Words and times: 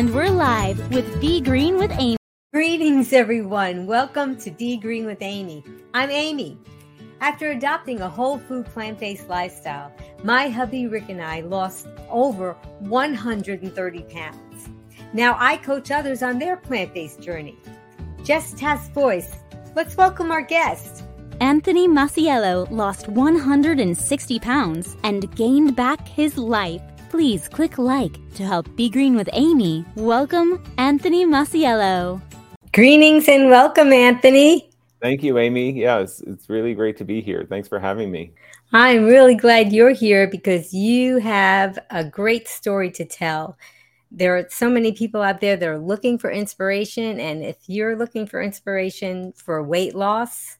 And 0.00 0.14
we're 0.14 0.30
live 0.30 0.94
with 0.94 1.20
Be 1.20 1.42
Green 1.42 1.76
with 1.76 1.90
Amy. 1.90 2.16
Greetings, 2.54 3.12
everyone. 3.12 3.86
Welcome 3.86 4.34
to 4.38 4.50
Be 4.50 4.78
Green 4.78 5.04
with 5.04 5.20
Amy. 5.20 5.62
I'm 5.92 6.08
Amy. 6.08 6.56
After 7.20 7.50
adopting 7.50 8.00
a 8.00 8.08
whole 8.08 8.38
food 8.38 8.64
plant 8.64 8.98
based 8.98 9.28
lifestyle, 9.28 9.92
my 10.24 10.48
hubby 10.48 10.86
Rick 10.86 11.10
and 11.10 11.20
I 11.20 11.40
lost 11.40 11.86
over 12.08 12.54
130 12.78 14.02
pounds. 14.04 14.70
Now 15.12 15.36
I 15.38 15.58
coach 15.58 15.90
others 15.90 16.22
on 16.22 16.38
their 16.38 16.56
plant 16.56 16.94
based 16.94 17.20
journey. 17.20 17.58
Just 18.24 18.56
Task 18.56 18.90
Voice. 18.92 19.36
Let's 19.76 19.98
welcome 19.98 20.32
our 20.32 20.40
guest. 20.40 21.04
Anthony 21.42 21.86
Masiello 21.86 22.70
lost 22.70 23.06
160 23.06 24.38
pounds 24.38 24.96
and 25.04 25.30
gained 25.36 25.76
back 25.76 26.08
his 26.08 26.38
life. 26.38 26.80
Please 27.10 27.48
click 27.48 27.76
like 27.76 28.18
to 28.34 28.46
help 28.46 28.74
Be 28.76 28.88
Green 28.88 29.16
with 29.16 29.28
Amy. 29.32 29.84
Welcome, 29.96 30.62
Anthony 30.78 31.26
Masiello. 31.26 32.22
Greetings 32.72 33.28
and 33.28 33.50
welcome, 33.50 33.92
Anthony. 33.92 34.70
Thank 35.02 35.24
you, 35.24 35.36
Amy. 35.36 35.72
Yeah, 35.72 35.98
it's, 35.98 36.20
it's 36.20 36.48
really 36.48 36.72
great 36.72 36.96
to 36.98 37.04
be 37.04 37.20
here. 37.20 37.44
Thanks 37.48 37.66
for 37.66 37.80
having 37.80 38.12
me. 38.12 38.32
I'm 38.72 39.06
really 39.06 39.34
glad 39.34 39.72
you're 39.72 39.90
here 39.90 40.28
because 40.28 40.72
you 40.72 41.18
have 41.18 41.80
a 41.90 42.04
great 42.04 42.46
story 42.46 42.92
to 42.92 43.04
tell. 43.04 43.58
There 44.12 44.36
are 44.36 44.46
so 44.48 44.70
many 44.70 44.92
people 44.92 45.20
out 45.20 45.40
there 45.40 45.56
that 45.56 45.68
are 45.68 45.80
looking 45.80 46.16
for 46.16 46.30
inspiration. 46.30 47.18
And 47.18 47.42
if 47.42 47.56
you're 47.66 47.96
looking 47.96 48.24
for 48.24 48.40
inspiration 48.40 49.32
for 49.32 49.60
weight 49.64 49.96
loss, 49.96 50.58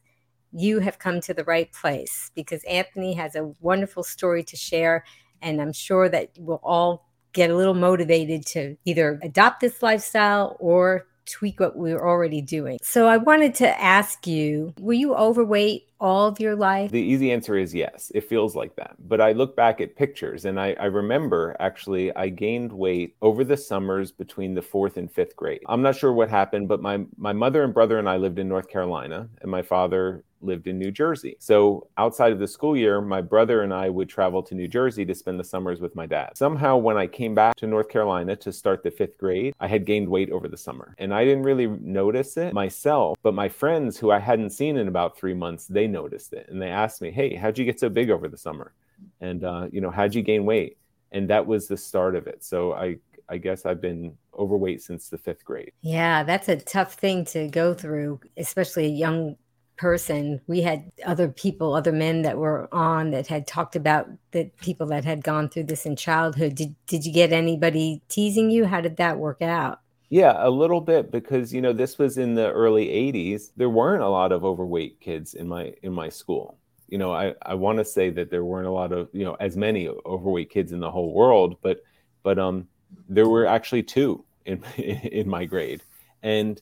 you 0.51 0.79
have 0.79 0.99
come 0.99 1.21
to 1.21 1.33
the 1.33 1.45
right 1.45 1.71
place 1.71 2.29
because 2.35 2.61
Anthony 2.65 3.13
has 3.13 3.35
a 3.35 3.53
wonderful 3.61 4.03
story 4.03 4.43
to 4.43 4.57
share. 4.57 5.05
And 5.41 5.61
I'm 5.61 5.73
sure 5.73 6.09
that 6.09 6.31
we'll 6.37 6.61
all 6.63 7.07
get 7.33 7.49
a 7.49 7.55
little 7.55 7.73
motivated 7.73 8.45
to 8.45 8.77
either 8.85 9.19
adopt 9.23 9.61
this 9.61 9.81
lifestyle 9.81 10.57
or 10.59 11.07
tweak 11.25 11.59
what 11.59 11.77
we 11.77 11.91
are 11.91 12.07
already 12.07 12.41
doing. 12.41 12.77
So 12.81 13.07
I 13.07 13.17
wanted 13.17 13.55
to 13.55 13.81
ask 13.81 14.27
you, 14.27 14.73
were 14.79 14.93
you 14.93 15.15
overweight 15.15 15.87
all 15.99 16.27
of 16.27 16.39
your 16.39 16.55
life? 16.55 16.91
The 16.91 16.99
easy 16.99 17.31
answer 17.31 17.57
is 17.57 17.73
yes. 17.73 18.11
It 18.13 18.27
feels 18.27 18.55
like 18.55 18.75
that. 18.75 18.95
But 18.99 19.21
I 19.21 19.31
look 19.31 19.55
back 19.55 19.79
at 19.81 19.95
pictures 19.95 20.45
and 20.45 20.59
I, 20.59 20.75
I, 20.79 20.85
remember 20.85 21.55
actually 21.59 22.13
I 22.15 22.29
gained 22.29 22.71
weight 22.71 23.15
over 23.21 23.43
the 23.43 23.55
summers 23.55 24.11
between 24.11 24.55
the 24.55 24.61
fourth 24.61 24.97
and 24.97 25.11
fifth 25.11 25.35
grade. 25.35 25.61
I'm 25.67 25.83
not 25.83 25.95
sure 25.95 26.11
what 26.11 26.29
happened, 26.29 26.67
but 26.67 26.81
my, 26.81 27.05
my 27.17 27.33
mother 27.33 27.63
and 27.63 27.73
brother 27.73 27.99
and 27.99 28.09
I 28.09 28.17
lived 28.17 28.39
in 28.39 28.49
North 28.49 28.67
Carolina 28.67 29.29
and 29.41 29.51
my 29.51 29.61
father 29.61 30.23
lived 30.41 30.67
in 30.67 30.77
New 30.77 30.91
Jersey. 30.91 31.35
So 31.39 31.87
outside 31.97 32.31
of 32.31 32.39
the 32.39 32.47
school 32.47 32.75
year, 32.75 33.01
my 33.01 33.21
brother 33.21 33.61
and 33.61 33.73
I 33.73 33.89
would 33.89 34.09
travel 34.09 34.43
to 34.43 34.55
New 34.55 34.67
Jersey 34.67 35.05
to 35.05 35.15
spend 35.15 35.39
the 35.39 35.43
summers 35.43 35.79
with 35.79 35.95
my 35.95 36.05
dad. 36.05 36.37
Somehow, 36.37 36.77
when 36.77 36.97
I 36.97 37.07
came 37.07 37.35
back 37.35 37.55
to 37.57 37.67
North 37.67 37.89
Carolina 37.89 38.35
to 38.37 38.51
start 38.51 38.83
the 38.83 38.91
fifth 38.91 39.17
grade, 39.17 39.53
I 39.59 39.67
had 39.67 39.85
gained 39.85 40.09
weight 40.09 40.31
over 40.31 40.47
the 40.47 40.57
summer. 40.57 40.95
And 40.97 41.13
I 41.13 41.25
didn't 41.25 41.43
really 41.43 41.67
notice 41.67 42.37
it 42.37 42.53
myself, 42.53 43.17
but 43.23 43.33
my 43.33 43.49
friends 43.49 43.97
who 43.97 44.11
I 44.11 44.19
hadn't 44.19 44.51
seen 44.51 44.77
in 44.77 44.87
about 44.87 45.17
three 45.17 45.33
months, 45.33 45.67
they 45.67 45.87
noticed 45.87 46.33
it. 46.33 46.47
And 46.49 46.61
they 46.61 46.69
asked 46.69 47.01
me, 47.01 47.11
Hey, 47.11 47.35
how'd 47.35 47.57
you 47.57 47.65
get 47.65 47.79
so 47.79 47.89
big 47.89 48.09
over 48.09 48.27
the 48.27 48.37
summer? 48.37 48.73
And, 49.19 49.43
uh, 49.43 49.67
you 49.71 49.81
know, 49.81 49.91
how'd 49.91 50.15
you 50.15 50.21
gain 50.21 50.45
weight? 50.45 50.77
And 51.11 51.29
that 51.29 51.45
was 51.45 51.67
the 51.67 51.77
start 51.77 52.15
of 52.15 52.27
it. 52.27 52.43
So 52.43 52.73
I, 52.73 52.97
I 53.29 53.37
guess 53.37 53.65
I've 53.65 53.81
been 53.81 54.17
overweight 54.37 54.81
since 54.81 55.09
the 55.09 55.17
fifth 55.17 55.43
grade. 55.43 55.71
Yeah, 55.81 56.23
that's 56.23 56.49
a 56.49 56.57
tough 56.57 56.93
thing 56.93 57.25
to 57.25 57.47
go 57.47 57.73
through, 57.73 58.19
especially 58.37 58.85
a 58.85 58.89
young 58.89 59.35
person. 59.81 60.39
We 60.45 60.61
had 60.61 60.91
other 61.07 61.27
people, 61.27 61.73
other 61.73 61.91
men 61.91 62.21
that 62.21 62.37
were 62.37 62.69
on 62.71 63.09
that 63.11 63.25
had 63.25 63.47
talked 63.47 63.75
about 63.75 64.07
the 64.29 64.51
people 64.61 64.85
that 64.87 65.03
had 65.03 65.23
gone 65.23 65.49
through 65.49 65.63
this 65.63 65.87
in 65.87 65.95
childhood. 65.95 66.53
Did 66.53 66.75
did 66.85 67.03
you 67.03 67.11
get 67.11 67.33
anybody 67.33 68.03
teasing 68.07 68.51
you? 68.51 68.65
How 68.65 68.79
did 68.79 68.97
that 68.97 69.17
work 69.17 69.41
out? 69.41 69.79
Yeah, 70.09 70.35
a 70.37 70.51
little 70.51 70.81
bit 70.81 71.11
because 71.11 71.51
you 71.51 71.61
know 71.61 71.73
this 71.73 71.97
was 71.97 72.19
in 72.19 72.35
the 72.35 72.51
early 72.51 72.85
80s. 72.89 73.53
There 73.57 73.71
weren't 73.71 74.03
a 74.03 74.09
lot 74.09 74.31
of 74.31 74.45
overweight 74.45 74.99
kids 74.99 75.33
in 75.33 75.47
my 75.47 75.73
in 75.81 75.93
my 75.93 76.09
school. 76.09 76.59
You 76.87 76.99
know, 76.99 77.11
I 77.11 77.33
I 77.41 77.55
want 77.55 77.79
to 77.79 77.85
say 77.85 78.11
that 78.11 78.29
there 78.29 78.45
weren't 78.45 78.67
a 78.67 78.71
lot 78.71 78.91
of, 78.91 79.09
you 79.13 79.25
know, 79.25 79.35
as 79.39 79.57
many 79.57 79.89
overweight 80.05 80.51
kids 80.51 80.71
in 80.73 80.79
the 80.79 80.91
whole 80.91 81.11
world, 81.11 81.55
but 81.63 81.81
but 82.21 82.37
um 82.37 82.67
there 83.09 83.27
were 83.27 83.47
actually 83.47 83.81
two 83.81 84.23
in 84.45 84.63
in 84.77 85.27
my 85.27 85.45
grade. 85.45 85.81
And 86.21 86.61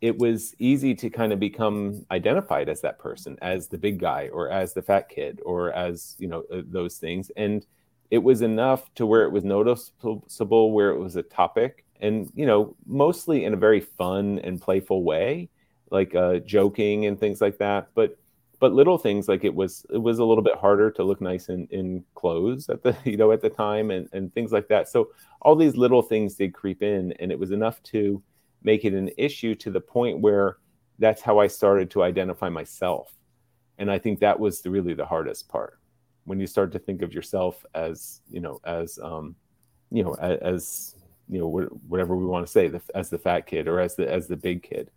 it 0.00 0.18
was 0.18 0.54
easy 0.58 0.94
to 0.94 1.10
kind 1.10 1.32
of 1.32 1.38
become 1.38 2.06
identified 2.10 2.68
as 2.68 2.80
that 2.80 2.98
person 2.98 3.36
as 3.42 3.68
the 3.68 3.78
big 3.78 3.98
guy 3.98 4.28
or 4.32 4.48
as 4.48 4.72
the 4.72 4.82
fat 4.82 5.08
kid 5.08 5.40
or 5.44 5.72
as 5.72 6.16
you 6.18 6.26
know 6.26 6.44
uh, 6.52 6.62
those 6.66 6.96
things. 6.96 7.30
And 7.36 7.66
it 8.10 8.18
was 8.18 8.42
enough 8.42 8.92
to 8.94 9.06
where 9.06 9.22
it 9.24 9.30
was 9.30 9.44
noticeable 9.44 10.72
where 10.72 10.90
it 10.90 10.98
was 10.98 11.16
a 11.16 11.22
topic 11.22 11.84
and 12.00 12.30
you 12.34 12.46
know 12.46 12.74
mostly 12.86 13.44
in 13.44 13.52
a 13.54 13.58
very 13.58 13.80
fun 13.80 14.38
and 14.42 14.60
playful 14.60 15.04
way 15.04 15.48
like 15.90 16.14
uh, 16.14 16.38
joking 16.38 17.06
and 17.06 17.18
things 17.18 17.40
like 17.40 17.58
that. 17.58 17.88
But 17.94 18.16
but 18.58 18.72
little 18.74 18.98
things 18.98 19.26
like 19.26 19.44
it 19.44 19.54
was 19.54 19.84
it 19.90 19.98
was 19.98 20.18
a 20.18 20.24
little 20.24 20.44
bit 20.44 20.56
harder 20.56 20.90
to 20.92 21.02
look 21.02 21.20
nice 21.20 21.48
in, 21.48 21.66
in 21.70 22.04
clothes 22.14 22.68
at 22.68 22.82
the 22.82 22.96
you 23.04 23.16
know 23.16 23.32
at 23.32 23.42
the 23.42 23.50
time 23.50 23.90
and, 23.90 24.08
and 24.12 24.32
things 24.32 24.52
like 24.52 24.68
that. 24.68 24.88
So 24.88 25.10
all 25.42 25.56
these 25.56 25.76
little 25.76 26.02
things 26.02 26.34
did 26.34 26.54
creep 26.54 26.82
in 26.82 27.12
and 27.18 27.30
it 27.32 27.38
was 27.38 27.50
enough 27.50 27.82
to 27.84 28.22
make 28.62 28.84
it 28.84 28.92
an 28.92 29.10
issue 29.16 29.54
to 29.56 29.70
the 29.70 29.80
point 29.80 30.20
where 30.20 30.58
that's 30.98 31.22
how 31.22 31.38
I 31.38 31.46
started 31.46 31.90
to 31.92 32.02
identify 32.02 32.48
myself. 32.48 33.12
And 33.78 33.90
I 33.90 33.98
think 33.98 34.20
that 34.20 34.38
was 34.38 34.60
the, 34.60 34.70
really 34.70 34.94
the 34.94 35.06
hardest 35.06 35.48
part 35.48 35.78
when 36.24 36.38
you 36.38 36.46
start 36.46 36.70
to 36.72 36.78
think 36.78 37.02
of 37.02 37.14
yourself 37.14 37.64
as, 37.74 38.20
you 38.28 38.40
know, 38.40 38.60
as, 38.64 38.98
um, 39.02 39.34
you 39.90 40.04
know, 40.04 40.14
as, 40.20 40.38
as 40.40 40.94
you 41.28 41.38
know, 41.38 41.48
whatever 41.88 42.16
we 42.16 42.26
want 42.26 42.46
to 42.46 42.52
say, 42.52 42.68
the, 42.68 42.82
as 42.94 43.08
the 43.08 43.18
fat 43.18 43.46
kid 43.46 43.66
or 43.66 43.80
as 43.80 43.96
the, 43.96 44.10
as 44.10 44.26
the 44.26 44.36
big 44.36 44.62
kid, 44.62 44.90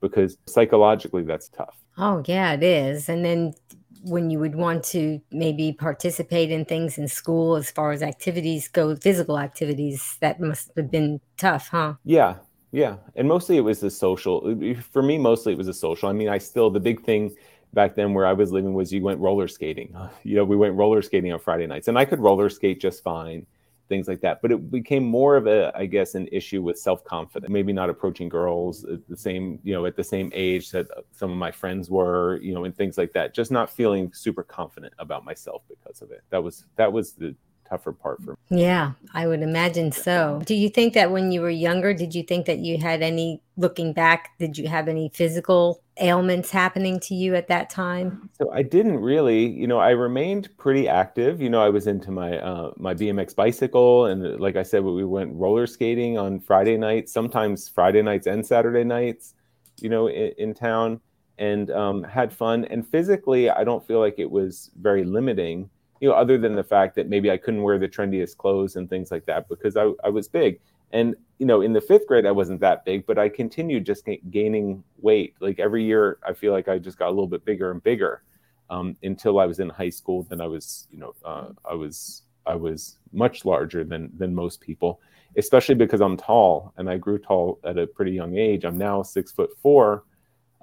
because 0.00 0.36
psychologically 0.46 1.22
that's 1.22 1.48
tough. 1.48 1.76
Oh 1.96 2.22
yeah, 2.26 2.52
it 2.52 2.62
is. 2.62 3.08
And 3.08 3.24
then 3.24 3.54
when 4.02 4.30
you 4.30 4.38
would 4.38 4.54
want 4.54 4.84
to 4.84 5.20
maybe 5.32 5.72
participate 5.72 6.50
in 6.50 6.64
things 6.64 6.98
in 6.98 7.08
school 7.08 7.56
as 7.56 7.70
far 7.70 7.92
as 7.92 8.02
activities 8.02 8.68
go, 8.68 8.94
physical 8.96 9.38
activities, 9.38 10.16
that 10.20 10.38
must 10.38 10.70
have 10.76 10.90
been 10.90 11.20
tough, 11.38 11.68
huh? 11.68 11.94
Yeah, 12.04 12.36
yeah, 12.76 12.96
and 13.14 13.26
mostly 13.26 13.56
it 13.56 13.62
was 13.62 13.80
the 13.80 13.90
social. 13.90 14.54
For 14.90 15.02
me, 15.02 15.16
mostly 15.16 15.54
it 15.54 15.56
was 15.56 15.66
a 15.66 15.72
social. 15.72 16.10
I 16.10 16.12
mean, 16.12 16.28
I 16.28 16.36
still 16.36 16.68
the 16.68 16.78
big 16.78 17.02
thing 17.04 17.34
back 17.72 17.94
then 17.94 18.12
where 18.12 18.26
I 18.26 18.34
was 18.34 18.52
living 18.52 18.74
was 18.74 18.92
you 18.92 19.00
went 19.00 19.18
roller 19.18 19.48
skating. 19.48 19.96
You 20.24 20.36
know, 20.36 20.44
we 20.44 20.56
went 20.56 20.74
roller 20.74 21.00
skating 21.00 21.32
on 21.32 21.38
Friday 21.38 21.66
nights, 21.66 21.88
and 21.88 21.98
I 21.98 22.04
could 22.04 22.20
roller 22.20 22.50
skate 22.50 22.78
just 22.78 23.02
fine, 23.02 23.46
things 23.88 24.08
like 24.08 24.20
that. 24.20 24.42
But 24.42 24.52
it 24.52 24.70
became 24.70 25.04
more 25.04 25.36
of 25.36 25.46
a, 25.46 25.72
I 25.74 25.86
guess, 25.86 26.14
an 26.16 26.28
issue 26.30 26.60
with 26.60 26.78
self 26.78 27.02
confidence. 27.02 27.50
Maybe 27.50 27.72
not 27.72 27.88
approaching 27.88 28.28
girls 28.28 28.84
at 28.84 29.08
the 29.08 29.16
same, 29.16 29.58
you 29.62 29.72
know, 29.72 29.86
at 29.86 29.96
the 29.96 30.04
same 30.04 30.30
age 30.34 30.70
that 30.72 30.86
some 31.12 31.30
of 31.30 31.38
my 31.38 31.50
friends 31.50 31.88
were, 31.88 32.38
you 32.42 32.52
know, 32.52 32.64
and 32.66 32.76
things 32.76 32.98
like 32.98 33.14
that. 33.14 33.34
Just 33.34 33.50
not 33.50 33.70
feeling 33.70 34.12
super 34.12 34.42
confident 34.42 34.92
about 34.98 35.24
myself 35.24 35.62
because 35.66 36.02
of 36.02 36.10
it. 36.10 36.24
That 36.28 36.42
was 36.42 36.66
that 36.76 36.92
was 36.92 37.14
the 37.14 37.34
tougher 37.68 37.92
part 37.92 38.22
for 38.22 38.32
me. 38.32 38.62
Yeah, 38.62 38.92
I 39.14 39.26
would 39.26 39.42
imagine 39.42 39.92
so. 39.92 40.42
Do 40.44 40.54
you 40.54 40.68
think 40.68 40.94
that 40.94 41.10
when 41.10 41.32
you 41.32 41.40
were 41.40 41.50
younger, 41.50 41.94
did 41.94 42.14
you 42.14 42.22
think 42.22 42.46
that 42.46 42.58
you 42.58 42.78
had 42.78 43.02
any, 43.02 43.42
looking 43.56 43.92
back, 43.92 44.36
did 44.38 44.56
you 44.58 44.68
have 44.68 44.88
any 44.88 45.10
physical 45.14 45.82
ailments 45.98 46.50
happening 46.50 47.00
to 47.00 47.14
you 47.14 47.34
at 47.34 47.48
that 47.48 47.70
time? 47.70 48.28
So 48.38 48.50
I 48.52 48.62
didn't 48.62 48.98
really, 48.98 49.46
you 49.46 49.66
know, 49.66 49.78
I 49.78 49.90
remained 49.90 50.48
pretty 50.58 50.88
active. 50.88 51.40
You 51.40 51.50
know, 51.50 51.62
I 51.62 51.70
was 51.70 51.86
into 51.86 52.10
my 52.10 52.38
uh, 52.38 52.72
my 52.76 52.94
BMX 52.94 53.34
bicycle, 53.34 54.06
and 54.06 54.40
like 54.40 54.56
I 54.56 54.62
said, 54.62 54.84
we 54.84 55.04
went 55.04 55.32
roller 55.34 55.66
skating 55.66 56.18
on 56.18 56.40
Friday 56.40 56.76
nights, 56.76 57.12
sometimes 57.12 57.68
Friday 57.68 58.02
nights 58.02 58.26
and 58.26 58.46
Saturday 58.46 58.84
nights. 58.84 59.34
You 59.80 59.90
know, 59.90 60.08
in, 60.08 60.32
in 60.38 60.54
town, 60.54 61.00
and 61.38 61.70
um, 61.70 62.02
had 62.02 62.32
fun. 62.32 62.64
And 62.64 62.86
physically, 62.86 63.50
I 63.50 63.64
don't 63.64 63.86
feel 63.86 64.00
like 64.00 64.18
it 64.18 64.30
was 64.30 64.70
very 64.80 65.04
limiting 65.04 65.70
you 66.00 66.08
know, 66.08 66.14
other 66.14 66.38
than 66.38 66.54
the 66.54 66.64
fact 66.64 66.94
that 66.96 67.08
maybe 67.08 67.30
I 67.30 67.36
couldn't 67.36 67.62
wear 67.62 67.78
the 67.78 67.88
trendiest 67.88 68.36
clothes 68.36 68.76
and 68.76 68.88
things 68.88 69.10
like 69.10 69.24
that 69.26 69.48
because 69.48 69.76
I, 69.76 69.92
I 70.04 70.08
was 70.08 70.28
big. 70.28 70.60
And, 70.92 71.16
you 71.38 71.46
know, 71.46 71.62
in 71.62 71.72
the 71.72 71.80
fifth 71.80 72.06
grade, 72.06 72.26
I 72.26 72.30
wasn't 72.30 72.60
that 72.60 72.84
big, 72.84 73.06
but 73.06 73.18
I 73.18 73.28
continued 73.28 73.84
just 73.84 74.08
gaining 74.30 74.84
weight. 74.98 75.34
Like 75.40 75.58
every 75.58 75.84
year, 75.84 76.18
I 76.26 76.32
feel 76.32 76.52
like 76.52 76.68
I 76.68 76.78
just 76.78 76.98
got 76.98 77.08
a 77.08 77.10
little 77.10 77.26
bit 77.26 77.44
bigger 77.44 77.70
and 77.72 77.82
bigger 77.82 78.22
um, 78.70 78.96
until 79.02 79.38
I 79.38 79.46
was 79.46 79.58
in 79.58 79.68
high 79.68 79.90
school. 79.90 80.22
Then 80.24 80.40
I 80.40 80.46
was, 80.46 80.86
you 80.90 80.98
know, 80.98 81.14
uh, 81.24 81.48
I 81.68 81.74
was, 81.74 82.22
I 82.46 82.54
was 82.54 82.98
much 83.12 83.44
larger 83.44 83.82
than, 83.82 84.12
than 84.16 84.34
most 84.34 84.60
people, 84.60 85.00
especially 85.36 85.74
because 85.74 86.00
I'm 86.00 86.16
tall 86.16 86.72
and 86.76 86.88
I 86.88 86.98
grew 86.98 87.18
tall 87.18 87.58
at 87.64 87.78
a 87.78 87.86
pretty 87.86 88.12
young 88.12 88.36
age. 88.36 88.64
I'm 88.64 88.78
now 88.78 89.02
six 89.02 89.32
foot 89.32 89.50
four. 89.60 90.04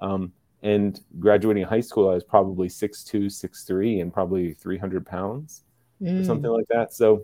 Um, 0.00 0.32
and 0.64 0.98
graduating 1.20 1.62
high 1.64 1.82
school, 1.82 2.08
I 2.08 2.14
was 2.14 2.24
probably 2.24 2.68
6'2, 2.68 3.26
6'3, 3.26 4.00
and 4.00 4.12
probably 4.12 4.54
300 4.54 5.04
pounds 5.04 5.62
mm. 6.00 6.20
or 6.20 6.24
something 6.24 6.50
like 6.50 6.66
that. 6.70 6.94
So, 6.94 7.22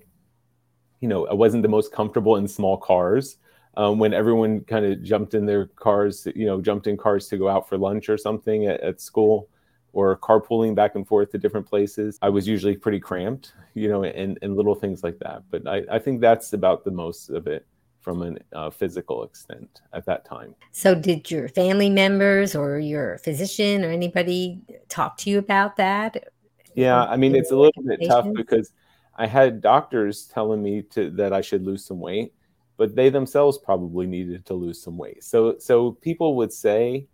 you 1.01 1.09
know, 1.09 1.27
I 1.27 1.33
wasn't 1.33 1.63
the 1.63 1.69
most 1.69 1.91
comfortable 1.91 2.37
in 2.37 2.47
small 2.47 2.77
cars. 2.77 3.39
Um, 3.79 3.99
when 3.99 4.13
everyone 4.13 4.61
kind 4.61 4.85
of 4.85 5.03
jumped 5.03 5.33
in 5.33 5.47
their 5.47 5.67
cars, 5.67 6.29
you 6.37 6.45
know, 6.45 6.61
jumped 6.61 6.87
in 6.87 6.99
cars 6.99 7.29
to 7.29 7.39
go 7.39 7.49
out 7.49 7.67
for 7.67 7.79
lunch 7.79 8.11
or 8.11 8.19
something 8.19 8.67
at, 8.67 8.81
at 8.83 9.01
school 9.01 9.49
or 9.95 10.19
carpooling 10.19 10.75
back 10.75 10.95
and 10.95 11.09
forth 11.09 11.31
to 11.31 11.39
different 11.39 11.67
places, 11.67 12.19
I 12.21 12.29
was 12.29 12.47
usually 12.47 12.77
pretty 12.77 13.01
cramped, 13.01 13.55
you 13.73 13.89
know, 13.89 14.05
and, 14.05 14.39
and 14.43 14.55
little 14.55 14.75
things 14.75 15.03
like 15.03 15.19
that. 15.21 15.45
But 15.51 15.67
I, 15.67 15.83
I 15.91 15.99
think 15.99 16.21
that's 16.21 16.53
about 16.53 16.85
the 16.85 16.91
most 16.91 17.31
of 17.31 17.47
it 17.47 17.67
from 18.01 18.23
a 18.23 18.57
uh, 18.57 18.71
physical 18.71 19.25
extent 19.25 19.83
at 19.93 20.07
that 20.07 20.25
time. 20.25 20.55
So, 20.73 20.95
did 20.95 21.31
your 21.31 21.49
family 21.49 21.91
members 21.91 22.55
or 22.55 22.79
your 22.79 23.19
physician 23.19 23.85
or 23.85 23.91
anybody 23.91 24.61
talk 24.89 25.17
to 25.19 25.31
you 25.31 25.39
about 25.39 25.77
that? 25.77 26.33
Yeah, 26.75 27.05
I 27.05 27.17
mean, 27.17 27.35
it's 27.35 27.51
a 27.51 27.57
little 27.57 27.83
bit 27.83 28.01
tough 28.07 28.27
because 28.35 28.73
I 29.17 29.27
had 29.27 29.61
doctors 29.61 30.27
telling 30.27 30.63
me 30.63 30.83
to 30.91 31.11
that 31.11 31.33
I 31.33 31.41
should 31.41 31.65
lose 31.65 31.85
some 31.85 32.01
weight, 32.01 32.33
but 32.77 32.95
they 32.95 33.11
themselves 33.11 33.59
probably 33.59 34.07
needed 34.07 34.47
to 34.47 34.55
lose 34.55 34.83
some 34.83 34.97
weight. 34.97 35.23
So, 35.23 35.59
so 35.59 35.93
people 35.93 36.37
would 36.37 36.53
say, 36.53 37.07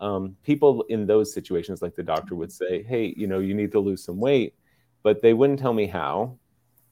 um, 0.00 0.36
people 0.42 0.82
in 0.88 1.06
those 1.06 1.32
situations, 1.32 1.80
like 1.80 1.94
the 1.94 2.02
doctor 2.02 2.34
would 2.34 2.50
say, 2.50 2.82
"Hey, 2.82 3.14
you 3.16 3.28
know, 3.28 3.38
you 3.38 3.54
need 3.54 3.70
to 3.72 3.78
lose 3.78 4.02
some 4.02 4.18
weight," 4.18 4.54
but 5.04 5.22
they 5.22 5.34
wouldn't 5.34 5.60
tell 5.60 5.72
me 5.72 5.86
how 5.86 6.38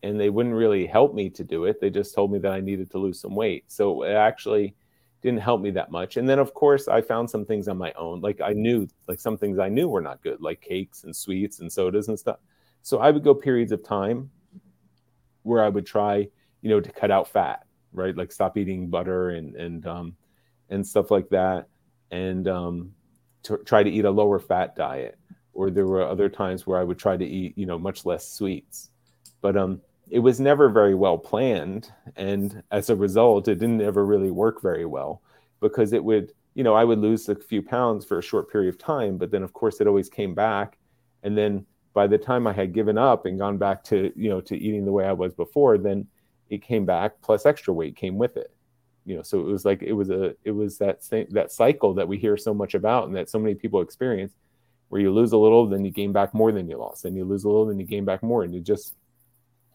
and 0.02 0.19
they 0.19 0.31
wouldn't 0.31 0.55
really 0.55 0.87
help 0.87 1.14
me 1.14 1.29
to 1.31 1.44
do 1.44 1.64
it. 1.64 1.81
They 1.81 1.91
just 1.91 2.14
told 2.14 2.32
me 2.32 2.38
that 2.41 2.52
I 2.52 2.61
needed 2.61 2.91
to 2.93 2.99
lose 2.99 3.20
some 3.20 3.35
weight. 3.35 3.64
So 3.69 4.02
it 4.02 4.12
actually 4.12 4.75
didn't 5.23 5.41
help 5.41 5.61
me 5.61 5.70
that 5.73 5.91
much. 5.91 6.17
And 6.17 6.29
then 6.29 6.38
of 6.38 6.55
course 6.55 6.88
I 6.88 7.02
found 7.02 7.29
some 7.29 7.44
things 7.44 7.69
on 7.69 7.76
my 7.76 7.93
own. 7.93 8.20
Like 8.20 8.41
I 8.41 8.52
knew 8.52 8.88
like 9.06 9.20
some 9.20 9.37
things 9.37 9.58
I 9.58 9.69
knew 9.69 9.88
were 9.88 10.00
not 10.00 10.23
good, 10.23 10.41
like 10.41 10.61
cakes 10.61 11.05
and 11.05 11.14
sweets 11.14 11.61
and 11.61 11.70
sodas 11.70 12.08
and 12.08 12.19
stuff. 12.19 12.38
So 12.82 12.99
I 12.99 13.11
would 13.11 13.23
go 13.23 13.35
periods 13.35 13.73
of 13.73 13.85
time 13.85 14.31
where 15.43 15.62
I 15.62 15.69
would 15.69 15.87
try, 15.87 16.29
you 16.62 16.70
know, 16.70 16.81
to 16.81 16.91
cut 16.93 17.11
out 17.11 17.29
fat, 17.29 17.67
right? 17.93 18.17
Like 18.17 18.32
stop 18.32 18.56
eating 18.56 18.88
butter 18.88 19.31
and 19.31 19.55
and 19.56 19.87
um 19.87 20.17
and 20.70 20.87
stuff 20.87 21.11
like 21.11 21.29
that. 21.31 21.69
And 22.11 22.49
um 22.49 22.93
to 23.43 23.58
try 23.58 23.82
to 23.82 23.91
eat 23.91 24.05
a 24.06 24.11
lower 24.11 24.38
fat 24.38 24.76
diet. 24.76 25.19
Or 25.52 25.70
there 25.70 25.87
were 25.87 26.02
other 26.02 26.31
times 26.31 26.67
where 26.67 26.79
I 26.79 26.85
would 26.85 26.99
try 26.99 27.19
to 27.19 27.25
eat, 27.25 27.58
you 27.58 27.67
know, 27.67 27.79
much 27.79 28.06
less 28.06 28.32
sweets. 28.32 28.91
But 29.43 29.58
um 29.58 29.82
it 30.11 30.19
was 30.19 30.41
never 30.41 30.69
very 30.69 30.95
well 30.95 31.19
planned. 31.19 31.93
And 32.17 32.62
as 32.71 32.91
a 32.91 32.97
result 32.97 33.49
it 33.49 33.59
didn't 33.59 33.81
ever 33.81 34.05
really 34.05 34.31
work 34.31 34.61
very 34.62 34.85
well 34.85 35.23
because 35.61 35.93
it 35.93 36.03
would 36.03 36.33
you 36.55 36.65
know 36.65 36.75
i 36.75 36.83
would 36.83 36.99
lose 36.99 37.29
a 37.29 37.35
few 37.37 37.62
pounds 37.62 38.05
for 38.05 38.19
a 38.19 38.23
short 38.23 38.51
period 38.51 38.69
of 38.69 38.79
time 38.79 39.17
but 39.17 39.31
then 39.31 39.43
of 39.43 39.53
course 39.53 39.81
it 39.81 39.87
always 39.87 40.09
came 40.09 40.35
back. 40.35 40.79
And 41.23 41.37
then 41.37 41.67
by 41.93 42.07
the 42.07 42.19
time 42.19 42.47
i 42.47 42.53
had 42.53 42.73
given 42.73 42.99
up 42.99 43.27
and 43.27 43.39
gone 43.39 43.59
back 43.59 43.85
to 43.85 44.12
you 44.17 44.29
know 44.29 44.41
to 44.41 44.57
eating 44.57 44.85
the 44.85 44.93
way 44.93 45.05
i 45.05 45.12
was 45.12 45.35
before 45.35 45.79
then 45.79 46.07
it 46.49 46.62
came 46.62 46.85
back 46.85 47.21
plus 47.23 47.47
extra 47.47 47.73
weight 47.73 47.97
came 47.97 48.19
with 48.19 48.37
it. 48.37 48.53
You 49.05 49.17
know 49.17 49.23
so 49.23 49.41
it 49.41 49.47
was 49.47 49.65
like 49.65 49.83
it 49.83 49.93
was 49.93 50.11
a 50.11 50.35
it 50.45 50.51
was 50.53 50.79
that 50.79 51.05
same 51.05 51.27
that 51.31 51.53
cycle 51.53 51.95
that 51.95 52.09
we 52.09 52.19
hear 52.19 52.37
so 52.37 52.53
much 52.53 52.75
about 52.75 53.07
and 53.07 53.17
that 53.17 53.31
so 53.31 53.39
many 53.39 53.55
people 53.55 53.81
experience 53.81 54.35
where 54.91 55.01
you 55.01 55.12
lose 55.12 55.33
a 55.33 55.39
little 55.39 55.67
then 55.69 55.85
you 55.85 55.91
gain 55.93 56.12
back 56.12 56.35
more 56.35 56.53
than 56.53 56.69
you 56.69 56.77
lost. 56.77 57.05
And 57.05 57.17
you 57.17 57.25
lose 57.25 57.45
a 57.45 57.49
little 57.49 57.67
then 57.67 57.79
you 57.79 57.87
gain 57.87 58.05
back 58.05 58.23
more. 58.23 58.43
And 58.43 58.53
you 58.53 58.61
just 58.61 58.97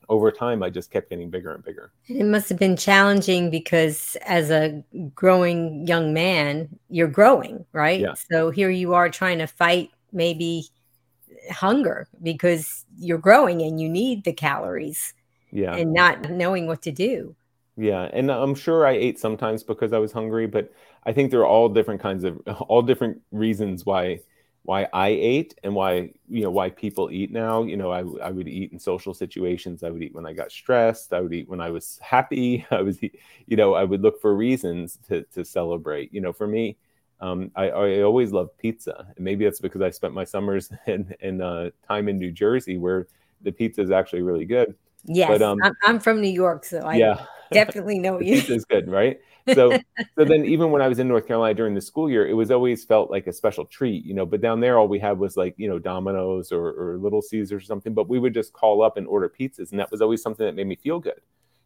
over 0.09 0.31
time, 0.31 0.63
I 0.63 0.69
just 0.69 0.91
kept 0.91 1.09
getting 1.09 1.29
bigger 1.29 1.53
and 1.53 1.63
bigger. 1.63 1.91
It 2.07 2.25
must 2.25 2.49
have 2.49 2.59
been 2.59 2.77
challenging 2.77 3.49
because 3.49 4.17
as 4.25 4.49
a 4.49 4.83
growing 5.13 5.87
young 5.87 6.13
man, 6.13 6.69
you're 6.89 7.07
growing, 7.07 7.65
right? 7.73 7.99
Yeah. 7.99 8.13
So 8.31 8.49
here 8.49 8.69
you 8.69 8.93
are 8.93 9.09
trying 9.09 9.39
to 9.39 9.47
fight 9.47 9.89
maybe 10.11 10.65
hunger 11.51 12.07
because 12.21 12.85
you're 12.97 13.17
growing 13.17 13.61
and 13.61 13.79
you 13.79 13.89
need 13.89 14.23
the 14.23 14.33
calories. 14.33 15.13
Yeah. 15.51 15.75
And 15.75 15.93
not 15.93 16.29
knowing 16.29 16.67
what 16.67 16.81
to 16.83 16.91
do. 16.91 17.35
Yeah. 17.77 18.09
And 18.11 18.31
I'm 18.31 18.55
sure 18.55 18.85
I 18.85 18.91
ate 18.91 19.19
sometimes 19.19 19.63
because 19.63 19.93
I 19.93 19.99
was 19.99 20.11
hungry, 20.11 20.47
but 20.47 20.71
I 21.05 21.13
think 21.13 21.31
there 21.31 21.41
are 21.41 21.47
all 21.47 21.69
different 21.69 22.01
kinds 22.01 22.23
of, 22.23 22.39
all 22.67 22.81
different 22.81 23.21
reasons 23.31 23.85
why 23.85 24.19
why 24.65 24.87
I 24.93 25.09
ate 25.09 25.55
and 25.63 25.75
why 25.75 26.11
you 26.27 26.43
know 26.43 26.51
why 26.51 26.69
people 26.71 27.11
eat 27.11 27.31
now. 27.31 27.63
You 27.63 27.77
know, 27.77 27.91
I 27.91 27.99
I 28.27 28.31
would 28.31 28.47
eat 28.47 28.73
in 28.73 28.79
social 28.79 29.13
situations. 29.13 29.83
I 29.83 29.91
would 29.91 30.01
eat 30.03 30.15
when 30.15 30.25
I 30.25 30.33
got 30.33 30.51
stressed. 30.51 31.13
I 31.13 31.21
would 31.21 31.33
eat 31.33 31.47
when 31.49 31.61
I 31.61 31.69
was 31.71 31.99
happy. 32.03 32.65
I 32.71 32.81
was, 32.81 33.01
you 33.01 33.57
know, 33.57 33.75
I 33.75 33.83
would 33.83 34.01
look 34.01 34.21
for 34.21 34.35
reasons 34.35 34.97
to 35.07 35.23
to 35.33 35.45
celebrate. 35.45 36.13
You 36.13 36.21
know, 36.21 36.33
for 36.33 36.47
me, 36.47 36.77
um, 37.21 37.51
I, 37.55 37.69
I 37.69 38.01
always 38.01 38.31
loved 38.31 38.57
pizza, 38.57 39.07
and 39.15 39.23
maybe 39.23 39.45
that's 39.45 39.61
because 39.61 39.81
I 39.81 39.91
spent 39.91 40.13
my 40.13 40.23
summers 40.25 40.69
in 40.87 41.13
in 41.21 41.41
uh, 41.41 41.69
time 41.87 42.07
in 42.09 42.17
New 42.17 42.31
Jersey 42.31 42.77
where 42.77 43.07
the 43.41 43.51
pizza 43.51 43.81
is 43.81 43.91
actually 43.91 44.23
really 44.23 44.45
good. 44.45 44.75
Yes, 45.07 45.29
but, 45.29 45.41
um, 45.41 45.59
I'm, 45.63 45.73
I'm 45.85 45.99
from 45.99 46.21
New 46.21 46.29
York, 46.29 46.65
so 46.65 46.79
I 46.79 46.95
yeah. 46.95 47.25
definitely 47.51 47.99
know 47.99 48.19
you. 48.19 48.35
Pizza's 48.35 48.65
good, 48.65 48.89
right? 48.89 49.19
so 49.53 49.71
so 50.17 50.25
then 50.25 50.45
even 50.45 50.71
when 50.71 50.81
I 50.81 50.87
was 50.87 50.99
in 50.99 51.07
North 51.07 51.27
Carolina 51.27 51.53
during 51.53 51.75
the 51.75 51.81
school 51.81 52.09
year, 52.09 52.27
it 52.27 52.33
was 52.33 52.51
always 52.51 52.83
felt 52.83 53.11
like 53.11 53.27
a 53.27 53.33
special 53.33 53.65
treat, 53.65 54.05
you 54.05 54.13
know. 54.13 54.25
But 54.25 54.41
down 54.41 54.59
there, 54.59 54.79
all 54.79 54.87
we 54.87 54.99
had 54.99 55.19
was 55.19 55.37
like 55.37 55.53
you 55.57 55.69
know 55.69 55.79
Domino's 55.79 56.51
or, 56.51 56.69
or 56.69 56.97
Little 56.97 57.21
Caesars 57.21 57.51
or 57.51 57.65
something. 57.65 57.93
But 57.93 58.09
we 58.09 58.19
would 58.19 58.33
just 58.33 58.53
call 58.53 58.81
up 58.81 58.97
and 58.97 59.07
order 59.07 59.29
pizzas, 59.29 59.71
and 59.71 59.79
that 59.79 59.91
was 59.91 60.01
always 60.01 60.21
something 60.21 60.45
that 60.45 60.55
made 60.55 60.67
me 60.67 60.75
feel 60.75 60.99
good. 60.99 61.21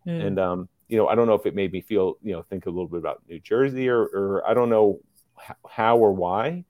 Mm. 0.05 0.25
And 0.25 0.39
um, 0.39 0.69
you 0.87 0.97
know, 0.97 1.07
I 1.07 1.15
don't 1.15 1.27
know 1.27 1.35
if 1.35 1.45
it 1.45 1.55
made 1.55 1.71
me 1.71 1.81
feel 1.81 2.17
you 2.21 2.33
know 2.33 2.41
think 2.41 2.65
a 2.65 2.69
little 2.69 2.87
bit 2.87 2.99
about 2.99 3.21
New 3.27 3.39
Jersey 3.39 3.87
or 3.87 4.03
or 4.03 4.47
I 4.47 4.53
don't 4.53 4.69
know 4.69 4.99
how 5.69 5.97
or 5.97 6.11
why, 6.11 6.65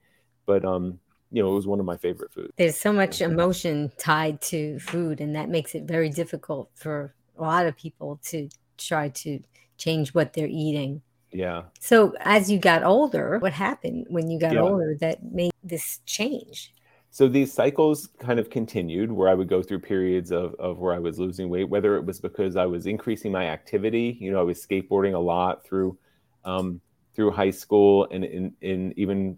but 0.46 0.64
um, 0.64 1.00
you 1.32 1.44
know, 1.44 1.52
it 1.52 1.56
was 1.56 1.68
one 1.68 1.80
of 1.80 1.86
my 1.86 1.98
favorite 1.98 2.34
foods. 2.34 2.54
There's 2.58 2.78
so 2.78 2.92
much 2.92 3.22
emotion 3.22 3.92
tied 3.98 4.42
to 4.42 4.80
food, 4.80 5.22
and 5.22 5.36
that 5.36 5.50
makes 5.50 5.76
it 5.76 5.84
very 5.84 6.10
difficult 6.10 6.70
for 6.76 7.14
a 7.38 7.42
lot 7.42 7.66
of 7.66 7.78
people 7.78 8.20
to 8.26 8.50
try 8.78 9.10
to 9.10 9.40
change 9.78 10.14
what 10.14 10.34
they're 10.34 10.48
eating. 10.48 11.02
Yeah. 11.32 11.64
So 11.80 12.16
as 12.22 12.50
you 12.50 12.58
got 12.58 12.84
older, 12.84 13.38
what 13.40 13.54
happened 13.54 14.08
when 14.10 14.30
you 14.32 14.40
got 14.40 14.54
yeah. 14.54 14.62
older 14.62 14.96
that 15.00 15.24
made 15.32 15.52
this 15.64 16.00
change? 16.06 16.74
So 17.12 17.28
these 17.28 17.52
cycles 17.52 18.10
kind 18.20 18.40
of 18.40 18.50
continued 18.50 19.12
where 19.12 19.30
I 19.30 19.34
would 19.34 19.48
go 19.48 19.64
through 19.64 19.80
periods 19.80 20.32
of, 20.32 20.54
of 20.56 20.78
where 20.80 20.94
I 20.94 21.00
was 21.00 21.20
losing 21.20 21.50
weight, 21.50 21.70
whether 21.70 21.96
it 21.96 22.06
was 22.06 22.20
because 22.20 22.56
I 22.56 22.66
was 22.66 22.86
increasing 22.86 23.32
my 23.32 23.48
activity, 23.48 24.18
you 24.20 24.32
know, 24.32 24.40
I 24.40 24.44
was 24.44 24.64
skateboarding 24.64 25.16
a 25.16 25.20
lot 25.20 25.66
through 25.66 25.98
um, 26.46 26.82
through 27.16 27.32
high 27.32 27.50
school 27.50 28.08
and 28.12 28.24
in, 28.24 28.54
in 28.62 28.94
even 28.96 29.38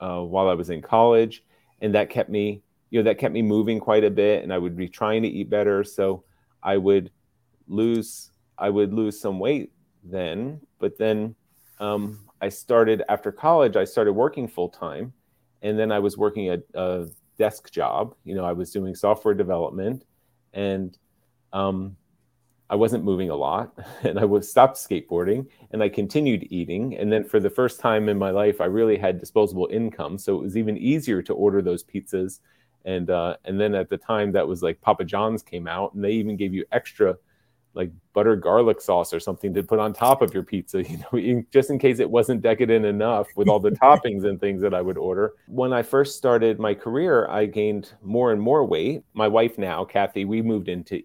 uh, 0.00 0.20
while 0.20 0.48
I 0.48 0.54
was 0.54 0.70
in 0.70 0.82
college. 0.82 1.44
And 1.80 1.94
that 1.94 2.10
kept 2.10 2.30
me, 2.30 2.62
you 2.90 3.00
know, 3.00 3.04
that 3.04 3.18
kept 3.18 3.34
me 3.34 3.42
moving 3.42 3.80
quite 3.80 4.04
a 4.04 4.10
bit 4.10 4.42
and 4.42 4.52
I 4.52 4.58
would 4.58 4.76
be 4.76 4.88
trying 4.88 5.22
to 5.22 5.28
eat 5.28 5.50
better. 5.50 5.84
So 5.84 6.24
I 6.62 6.76
would 6.76 7.10
lose 7.68 8.30
I 8.58 8.70
would 8.70 8.92
lose 8.92 9.20
some 9.20 9.38
weight 9.38 9.72
then, 10.02 10.60
but 10.78 10.96
then 10.98 11.34
um, 11.78 12.20
I 12.40 12.48
started 12.48 13.02
after 13.08 13.30
college. 13.32 13.76
I 13.76 13.84
started 13.84 14.12
working 14.12 14.48
full 14.48 14.68
time, 14.68 15.12
and 15.62 15.78
then 15.78 15.92
I 15.92 15.98
was 15.98 16.16
working 16.16 16.50
a, 16.50 16.58
a, 16.74 17.06
desk 17.38 17.70
job. 17.70 18.14
You 18.24 18.34
know, 18.34 18.46
I 18.46 18.52
was 18.52 18.70
doing 18.70 18.94
software 18.94 19.34
development, 19.34 20.04
and 20.54 20.96
um, 21.52 21.96
I 22.68 22.74
wasn't 22.74 23.04
moving 23.04 23.30
a 23.30 23.36
lot. 23.36 23.72
And 24.02 24.18
I 24.18 24.24
was 24.24 24.48
stopped 24.50 24.76
skateboarding, 24.76 25.46
and 25.72 25.82
I 25.82 25.88
continued 25.88 26.46
eating. 26.50 26.96
And 26.96 27.12
then 27.12 27.24
for 27.24 27.40
the 27.40 27.50
first 27.50 27.80
time 27.80 28.08
in 28.08 28.18
my 28.18 28.30
life, 28.30 28.60
I 28.60 28.66
really 28.66 28.96
had 28.96 29.18
disposable 29.18 29.68
income, 29.72 30.18
so 30.18 30.36
it 30.36 30.42
was 30.42 30.56
even 30.56 30.76
easier 30.76 31.22
to 31.22 31.32
order 31.32 31.60
those 31.62 31.82
pizzas. 31.82 32.40
And 32.84 33.10
uh, 33.10 33.36
and 33.44 33.60
then 33.60 33.74
at 33.74 33.88
the 33.90 33.96
time, 33.96 34.32
that 34.32 34.46
was 34.46 34.62
like 34.62 34.80
Papa 34.80 35.04
John's 35.04 35.42
came 35.42 35.66
out, 35.66 35.94
and 35.94 36.04
they 36.04 36.12
even 36.12 36.36
gave 36.36 36.54
you 36.54 36.64
extra 36.72 37.16
like 37.76 37.90
butter 38.14 38.34
garlic 38.34 38.80
sauce 38.80 39.12
or 39.12 39.20
something 39.20 39.52
to 39.52 39.62
put 39.62 39.78
on 39.78 39.92
top 39.92 40.22
of 40.22 40.32
your 40.32 40.42
pizza, 40.42 40.82
you 40.88 40.98
know, 40.98 41.18
in, 41.18 41.46
just 41.52 41.70
in 41.70 41.78
case 41.78 42.00
it 42.00 42.10
wasn't 42.10 42.42
decadent 42.42 42.84
enough 42.84 43.28
with 43.36 43.48
all 43.48 43.60
the 43.60 43.70
toppings 43.82 44.24
and 44.24 44.40
things 44.40 44.62
that 44.62 44.74
I 44.74 44.80
would 44.80 44.98
order. 44.98 45.34
When 45.46 45.72
I 45.72 45.82
first 45.82 46.16
started 46.16 46.58
my 46.58 46.74
career, 46.74 47.28
I 47.28 47.46
gained 47.46 47.92
more 48.02 48.32
and 48.32 48.40
more 48.40 48.64
weight. 48.64 49.04
My 49.12 49.28
wife 49.28 49.58
now, 49.58 49.84
Kathy, 49.84 50.24
we 50.24 50.42
moved 50.42 50.68
into 50.68 51.02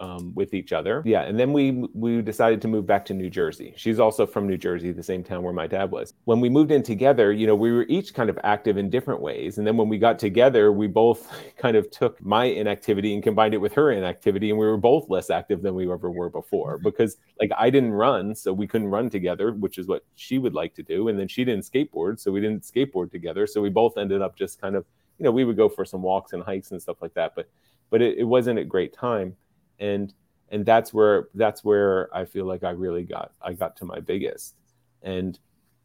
um, 0.00 0.34
with 0.34 0.54
each 0.54 0.72
other. 0.72 1.02
Yeah, 1.04 1.22
and 1.22 1.38
then 1.38 1.52
we 1.52 1.70
we 1.94 2.20
decided 2.22 2.60
to 2.62 2.68
move 2.68 2.86
back 2.86 3.04
to 3.06 3.14
New 3.14 3.30
Jersey. 3.30 3.74
She's 3.76 4.00
also 4.00 4.26
from 4.26 4.46
New 4.46 4.56
Jersey, 4.56 4.92
the 4.92 5.02
same 5.02 5.22
town 5.22 5.42
where 5.42 5.52
my 5.52 5.66
dad 5.66 5.90
was. 5.90 6.14
When 6.24 6.40
we 6.40 6.48
moved 6.48 6.70
in 6.70 6.82
together, 6.82 7.32
you 7.32 7.46
know, 7.46 7.54
we 7.54 7.72
were 7.72 7.86
each 7.88 8.12
kind 8.12 8.28
of 8.28 8.38
active 8.42 8.76
in 8.76 8.90
different 8.90 9.20
ways. 9.20 9.58
And 9.58 9.66
then 9.66 9.76
when 9.76 9.88
we 9.88 9.98
got 9.98 10.18
together, 10.18 10.72
we 10.72 10.86
both 10.88 11.30
kind 11.56 11.76
of 11.76 11.90
took 11.90 12.20
my 12.22 12.44
inactivity 12.44 13.14
and 13.14 13.22
combined 13.22 13.54
it 13.54 13.58
with 13.58 13.72
her 13.74 13.92
inactivity, 13.92 14.50
and 14.50 14.58
we 14.58 14.66
were 14.66 14.76
both 14.76 15.08
less 15.08 15.30
active 15.30 15.62
than 15.62 15.74
we 15.74 15.90
ever 15.90 16.10
were 16.10 16.30
before. 16.30 16.78
Because 16.78 17.16
like 17.40 17.50
I 17.56 17.70
didn't 17.70 17.92
run, 17.92 18.34
so 18.34 18.52
we 18.52 18.66
couldn't 18.66 18.88
run 18.88 19.10
together, 19.10 19.52
which 19.52 19.78
is 19.78 19.86
what 19.86 20.04
she 20.16 20.38
would 20.38 20.54
like 20.54 20.74
to 20.74 20.82
do, 20.82 21.08
and 21.08 21.18
then 21.18 21.28
she 21.28 21.44
didn't 21.44 21.64
skateboard, 21.64 22.18
so 22.18 22.32
we 22.32 22.40
didn't 22.40 22.62
skateboard 22.62 23.10
together. 23.10 23.46
So 23.46 23.60
we 23.60 23.70
both 23.70 23.96
ended 23.96 24.22
up 24.22 24.36
just 24.36 24.60
kind 24.60 24.74
of, 24.74 24.84
you 25.18 25.24
know, 25.24 25.30
we 25.30 25.44
would 25.44 25.56
go 25.56 25.68
for 25.68 25.84
some 25.84 26.02
walks 26.02 26.32
and 26.32 26.42
hikes 26.42 26.72
and 26.72 26.82
stuff 26.82 26.96
like 27.00 27.14
that, 27.14 27.34
but 27.36 27.48
but 27.90 28.02
it, 28.02 28.18
it 28.18 28.24
wasn't 28.24 28.58
a 28.58 28.64
great 28.64 28.92
time 28.92 29.36
and 29.78 30.12
and 30.50 30.64
that's 30.64 30.94
where 30.94 31.28
that's 31.34 31.64
where 31.64 32.14
I 32.14 32.24
feel 32.24 32.44
like 32.44 32.64
I 32.64 32.70
really 32.70 33.02
got 33.02 33.32
I 33.42 33.54
got 33.54 33.76
to 33.78 33.84
my 33.84 34.00
biggest. 34.00 34.54
And 35.02 35.38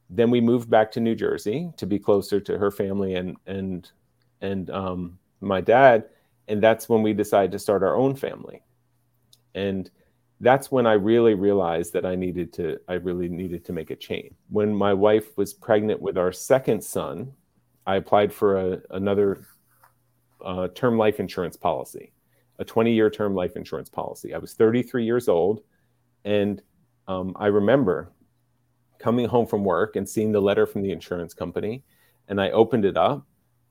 then 0.09 0.29
we 0.29 0.41
moved 0.41 0.69
back 0.69 0.91
to 0.91 0.99
New 0.99 1.15
Jersey 1.15 1.71
to 1.77 1.85
be 1.85 1.99
closer 1.99 2.39
to 2.39 2.57
her 2.57 2.71
family 2.71 3.15
and 3.15 3.37
and 3.47 3.89
and 4.41 4.69
um, 4.69 5.17
my 5.41 5.61
dad. 5.61 6.05
And 6.47 6.61
that's 6.61 6.89
when 6.89 7.03
we 7.03 7.13
decided 7.13 7.51
to 7.51 7.59
start 7.59 7.83
our 7.83 7.95
own 7.95 8.15
family. 8.15 8.63
And 9.55 9.89
that's 10.39 10.71
when 10.71 10.87
I 10.87 10.93
really 10.93 11.33
realized 11.33 11.93
that 11.93 12.05
I 12.05 12.15
needed 12.15 12.53
to 12.53 12.79
I 12.87 12.93
really 12.93 13.27
needed 13.27 13.65
to 13.65 13.73
make 13.73 13.91
a 13.91 13.95
change. 13.95 14.33
When 14.49 14.73
my 14.73 14.93
wife 14.93 15.37
was 15.37 15.53
pregnant 15.53 16.01
with 16.01 16.17
our 16.17 16.31
second 16.31 16.83
son, 16.83 17.33
I 17.87 17.95
applied 17.95 18.31
for 18.31 18.57
a, 18.57 18.81
another 18.91 19.45
uh, 20.45 20.67
term 20.69 20.97
life 20.97 21.19
insurance 21.19 21.57
policy 21.57 22.13
a 22.59 22.65
20 22.65 22.93
year 22.93 23.09
term 23.09 23.33
life 23.33 23.55
insurance 23.55 23.89
policy. 23.89 24.33
I 24.33 24.37
was 24.37 24.53
33 24.53 25.05
years 25.05 25.27
old 25.27 25.61
and 26.25 26.61
um, 27.07 27.33
I 27.37 27.47
remember 27.47 28.11
coming 28.99 29.27
home 29.27 29.47
from 29.47 29.63
work 29.63 29.95
and 29.95 30.07
seeing 30.07 30.31
the 30.31 30.41
letter 30.41 30.65
from 30.67 30.83
the 30.83 30.91
insurance 30.91 31.33
company, 31.33 31.83
and 32.27 32.39
I 32.39 32.51
opened 32.51 32.85
it 32.85 32.97
up, 32.97 33.25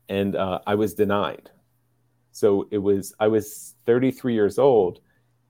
and 0.08 0.34
uh, 0.34 0.60
I 0.66 0.74
was 0.74 0.94
denied. 0.94 1.50
So 2.32 2.66
it 2.70 2.78
was 2.78 3.14
I 3.20 3.28
was 3.28 3.76
33 3.86 4.34
years 4.34 4.58
old, 4.58 5.00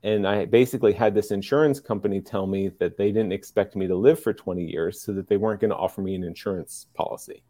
and 0.02 0.26
I 0.26 0.44
basically 0.44 0.92
had 0.92 1.14
this 1.14 1.30
insurance 1.30 1.80
company 1.80 2.20
tell 2.20 2.46
me 2.46 2.68
that 2.80 2.96
they 2.96 3.10
didn't 3.10 3.32
expect 3.32 3.76
me 3.76 3.86
to 3.86 3.96
live 3.96 4.20
for 4.20 4.34
20 4.34 4.64
years, 4.64 5.00
so 5.00 5.12
that 5.12 5.28
they 5.28 5.36
weren't 5.36 5.60
going 5.60 5.70
to 5.70 5.76
offer 5.76 6.02
me 6.02 6.14
an 6.14 6.24
insurance 6.24 6.86
policy. 6.94 7.42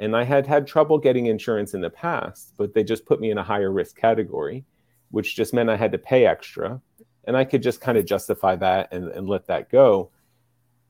And 0.00 0.16
I 0.16 0.24
had 0.24 0.46
had 0.46 0.66
trouble 0.66 0.98
getting 0.98 1.26
insurance 1.26 1.74
in 1.74 1.80
the 1.80 1.90
past, 1.90 2.54
but 2.56 2.72
they 2.72 2.84
just 2.84 3.04
put 3.04 3.20
me 3.20 3.30
in 3.30 3.38
a 3.38 3.42
higher 3.42 3.72
risk 3.72 3.96
category, 3.96 4.64
which 5.10 5.36
just 5.36 5.54
meant 5.54 5.70
I 5.70 5.76
had 5.76 5.92
to 5.92 5.98
pay 5.98 6.26
extra. 6.26 6.80
And 7.24 7.36
I 7.36 7.44
could 7.44 7.62
just 7.62 7.80
kind 7.80 7.98
of 7.98 8.06
justify 8.06 8.56
that 8.56 8.92
and, 8.92 9.08
and 9.08 9.28
let 9.28 9.46
that 9.46 9.70
go. 9.70 10.10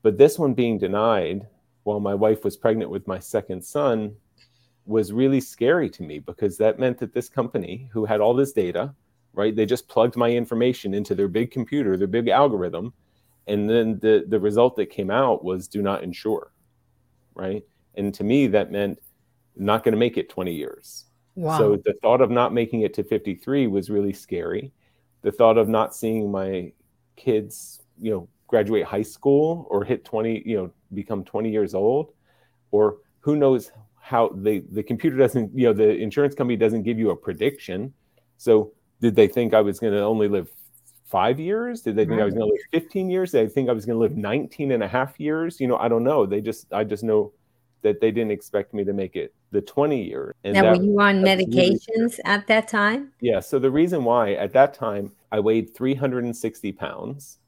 But 0.02 0.18
this 0.18 0.38
one 0.38 0.54
being 0.54 0.78
denied 0.78 1.46
while 1.82 2.00
my 2.00 2.14
wife 2.14 2.44
was 2.44 2.56
pregnant 2.56 2.90
with 2.90 3.06
my 3.06 3.18
second 3.18 3.64
son 3.64 4.14
was 4.86 5.12
really 5.12 5.40
scary 5.40 5.90
to 5.90 6.02
me 6.02 6.18
because 6.18 6.56
that 6.58 6.78
meant 6.78 6.98
that 6.98 7.12
this 7.12 7.28
company, 7.28 7.88
who 7.92 8.04
had 8.04 8.20
all 8.20 8.34
this 8.34 8.52
data, 8.52 8.94
right, 9.34 9.54
they 9.54 9.66
just 9.66 9.88
plugged 9.88 10.16
my 10.16 10.30
information 10.30 10.94
into 10.94 11.14
their 11.14 11.28
big 11.28 11.50
computer, 11.50 11.96
their 11.96 12.06
big 12.06 12.28
algorithm. 12.28 12.92
And 13.46 13.68
then 13.68 13.98
the, 14.00 14.24
the 14.28 14.40
result 14.40 14.76
that 14.76 14.90
came 14.90 15.10
out 15.10 15.44
was 15.44 15.68
do 15.68 15.82
not 15.82 16.02
insure, 16.02 16.52
right? 17.34 17.64
And 17.94 18.14
to 18.14 18.24
me, 18.24 18.46
that 18.48 18.70
meant 18.70 18.98
not 19.56 19.84
going 19.84 19.92
to 19.92 19.98
make 19.98 20.16
it 20.16 20.28
20 20.28 20.54
years. 20.54 21.04
Wow. 21.38 21.56
So 21.56 21.76
the 21.76 21.94
thought 22.02 22.20
of 22.20 22.32
not 22.32 22.52
making 22.52 22.80
it 22.80 22.92
to 22.94 23.04
53 23.04 23.68
was 23.68 23.90
really 23.90 24.12
scary. 24.12 24.72
The 25.22 25.30
thought 25.30 25.56
of 25.56 25.68
not 25.68 25.94
seeing 25.94 26.32
my 26.32 26.72
kids, 27.14 27.80
you 27.96 28.10
know, 28.10 28.28
graduate 28.48 28.84
high 28.84 29.02
school 29.02 29.68
or 29.70 29.84
hit 29.84 30.04
20, 30.04 30.42
you 30.44 30.56
know, 30.56 30.72
become 30.94 31.22
20 31.22 31.48
years 31.48 31.76
old, 31.76 32.12
or 32.72 32.96
who 33.20 33.36
knows 33.36 33.70
how 34.00 34.30
the 34.34 34.64
the 34.72 34.82
computer 34.82 35.16
doesn't, 35.16 35.56
you 35.56 35.66
know, 35.66 35.72
the 35.72 35.96
insurance 35.96 36.34
company 36.34 36.56
doesn't 36.56 36.82
give 36.82 36.98
you 36.98 37.10
a 37.10 37.16
prediction. 37.16 37.92
So 38.36 38.72
did 39.00 39.14
they 39.14 39.28
think 39.28 39.54
I 39.54 39.60
was 39.60 39.78
going 39.78 39.92
to 39.92 40.02
only 40.02 40.26
live 40.26 40.50
five 41.04 41.38
years? 41.38 41.82
Did 41.82 41.94
they 41.94 42.04
think. 42.04 42.20
I 42.20 42.24
was 42.24 42.34
going 42.34 42.48
to 42.48 42.52
live 42.52 42.82
15 42.82 43.10
years? 43.10 43.30
Did 43.30 43.48
they 43.48 43.52
think 43.52 43.68
I 43.68 43.72
was 43.72 43.86
going 43.86 43.94
to 43.94 44.00
live 44.00 44.16
19 44.16 44.72
and 44.72 44.82
a 44.82 44.88
half 44.88 45.20
years? 45.20 45.60
You 45.60 45.68
know, 45.68 45.76
I 45.76 45.86
don't 45.86 46.02
know. 46.02 46.26
They 46.26 46.40
just, 46.40 46.72
I 46.72 46.82
just 46.82 47.04
know 47.04 47.32
that 47.82 48.00
they 48.00 48.10
didn't 48.10 48.32
expect 48.32 48.74
me 48.74 48.82
to 48.82 48.92
make 48.92 49.14
it 49.14 49.32
the 49.50 49.60
20 49.60 50.02
years. 50.02 50.34
And 50.44 50.54
now, 50.54 50.62
that, 50.62 50.78
were 50.78 50.84
you 50.84 51.00
on 51.00 51.22
medications 51.22 52.18
at 52.24 52.46
that 52.48 52.68
time? 52.68 53.12
Yeah. 53.20 53.40
So 53.40 53.58
the 53.58 53.70
reason 53.70 54.04
why 54.04 54.32
at 54.34 54.52
that 54.52 54.74
time 54.74 55.12
I 55.32 55.40
weighed 55.40 55.74
360 55.74 56.72
pounds, 56.72 57.38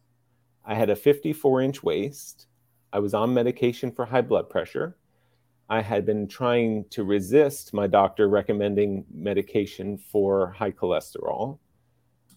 I 0.65 0.75
had 0.75 0.91
a 0.91 0.97
54 0.97 1.63
inch 1.63 1.83
waist, 1.83 2.47
I 2.93 2.99
was 2.99 3.15
on 3.15 3.33
medication 3.33 3.93
for 3.93 4.05
high 4.05 4.23
blood 4.23 4.49
pressure. 4.49 4.97
I 5.69 5.81
had 5.81 6.05
been 6.05 6.27
trying 6.27 6.85
to 6.91 7.05
resist 7.05 7.73
my 7.73 7.87
doctor 7.87 8.29
recommending 8.29 9.05
medication 9.13 9.97
for 9.97 10.51
high 10.51 10.73
cholesterol. 10.73 11.59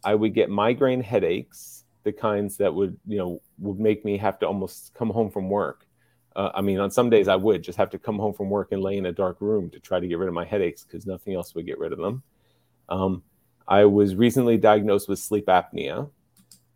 I 0.03 0.13
would 0.13 0.35
get 0.35 0.51
migraine 0.51 1.01
headaches, 1.01 1.85
the 2.03 2.11
kinds 2.11 2.57
that 2.57 2.71
would, 2.71 2.95
you 3.07 3.17
know, 3.17 3.41
would 3.57 3.79
make 3.79 4.05
me 4.05 4.17
have 4.17 4.37
to 4.39 4.45
almost 4.45 4.93
come 4.93 5.09
home 5.09 5.31
from 5.31 5.49
work 5.49 5.87
uh, 6.35 6.51
I 6.53 6.61
mean, 6.61 6.79
on 6.79 6.91
some 6.91 7.09
days 7.09 7.27
I 7.27 7.35
would 7.35 7.63
just 7.63 7.77
have 7.77 7.89
to 7.91 7.99
come 7.99 8.17
home 8.17 8.33
from 8.33 8.49
work 8.49 8.71
and 8.71 8.81
lay 8.81 8.97
in 8.97 9.05
a 9.05 9.11
dark 9.11 9.37
room 9.39 9.69
to 9.71 9.79
try 9.79 9.99
to 9.99 10.07
get 10.07 10.17
rid 10.17 10.27
of 10.27 10.33
my 10.33 10.45
headaches 10.45 10.83
because 10.83 11.05
nothing 11.05 11.35
else 11.35 11.53
would 11.55 11.65
get 11.65 11.79
rid 11.79 11.93
of 11.93 11.99
them. 11.99 12.23
Um, 12.89 13.23
I 13.67 13.85
was 13.85 14.15
recently 14.15 14.57
diagnosed 14.57 15.07
with 15.07 15.19
sleep 15.19 15.45
apnea, 15.45 16.09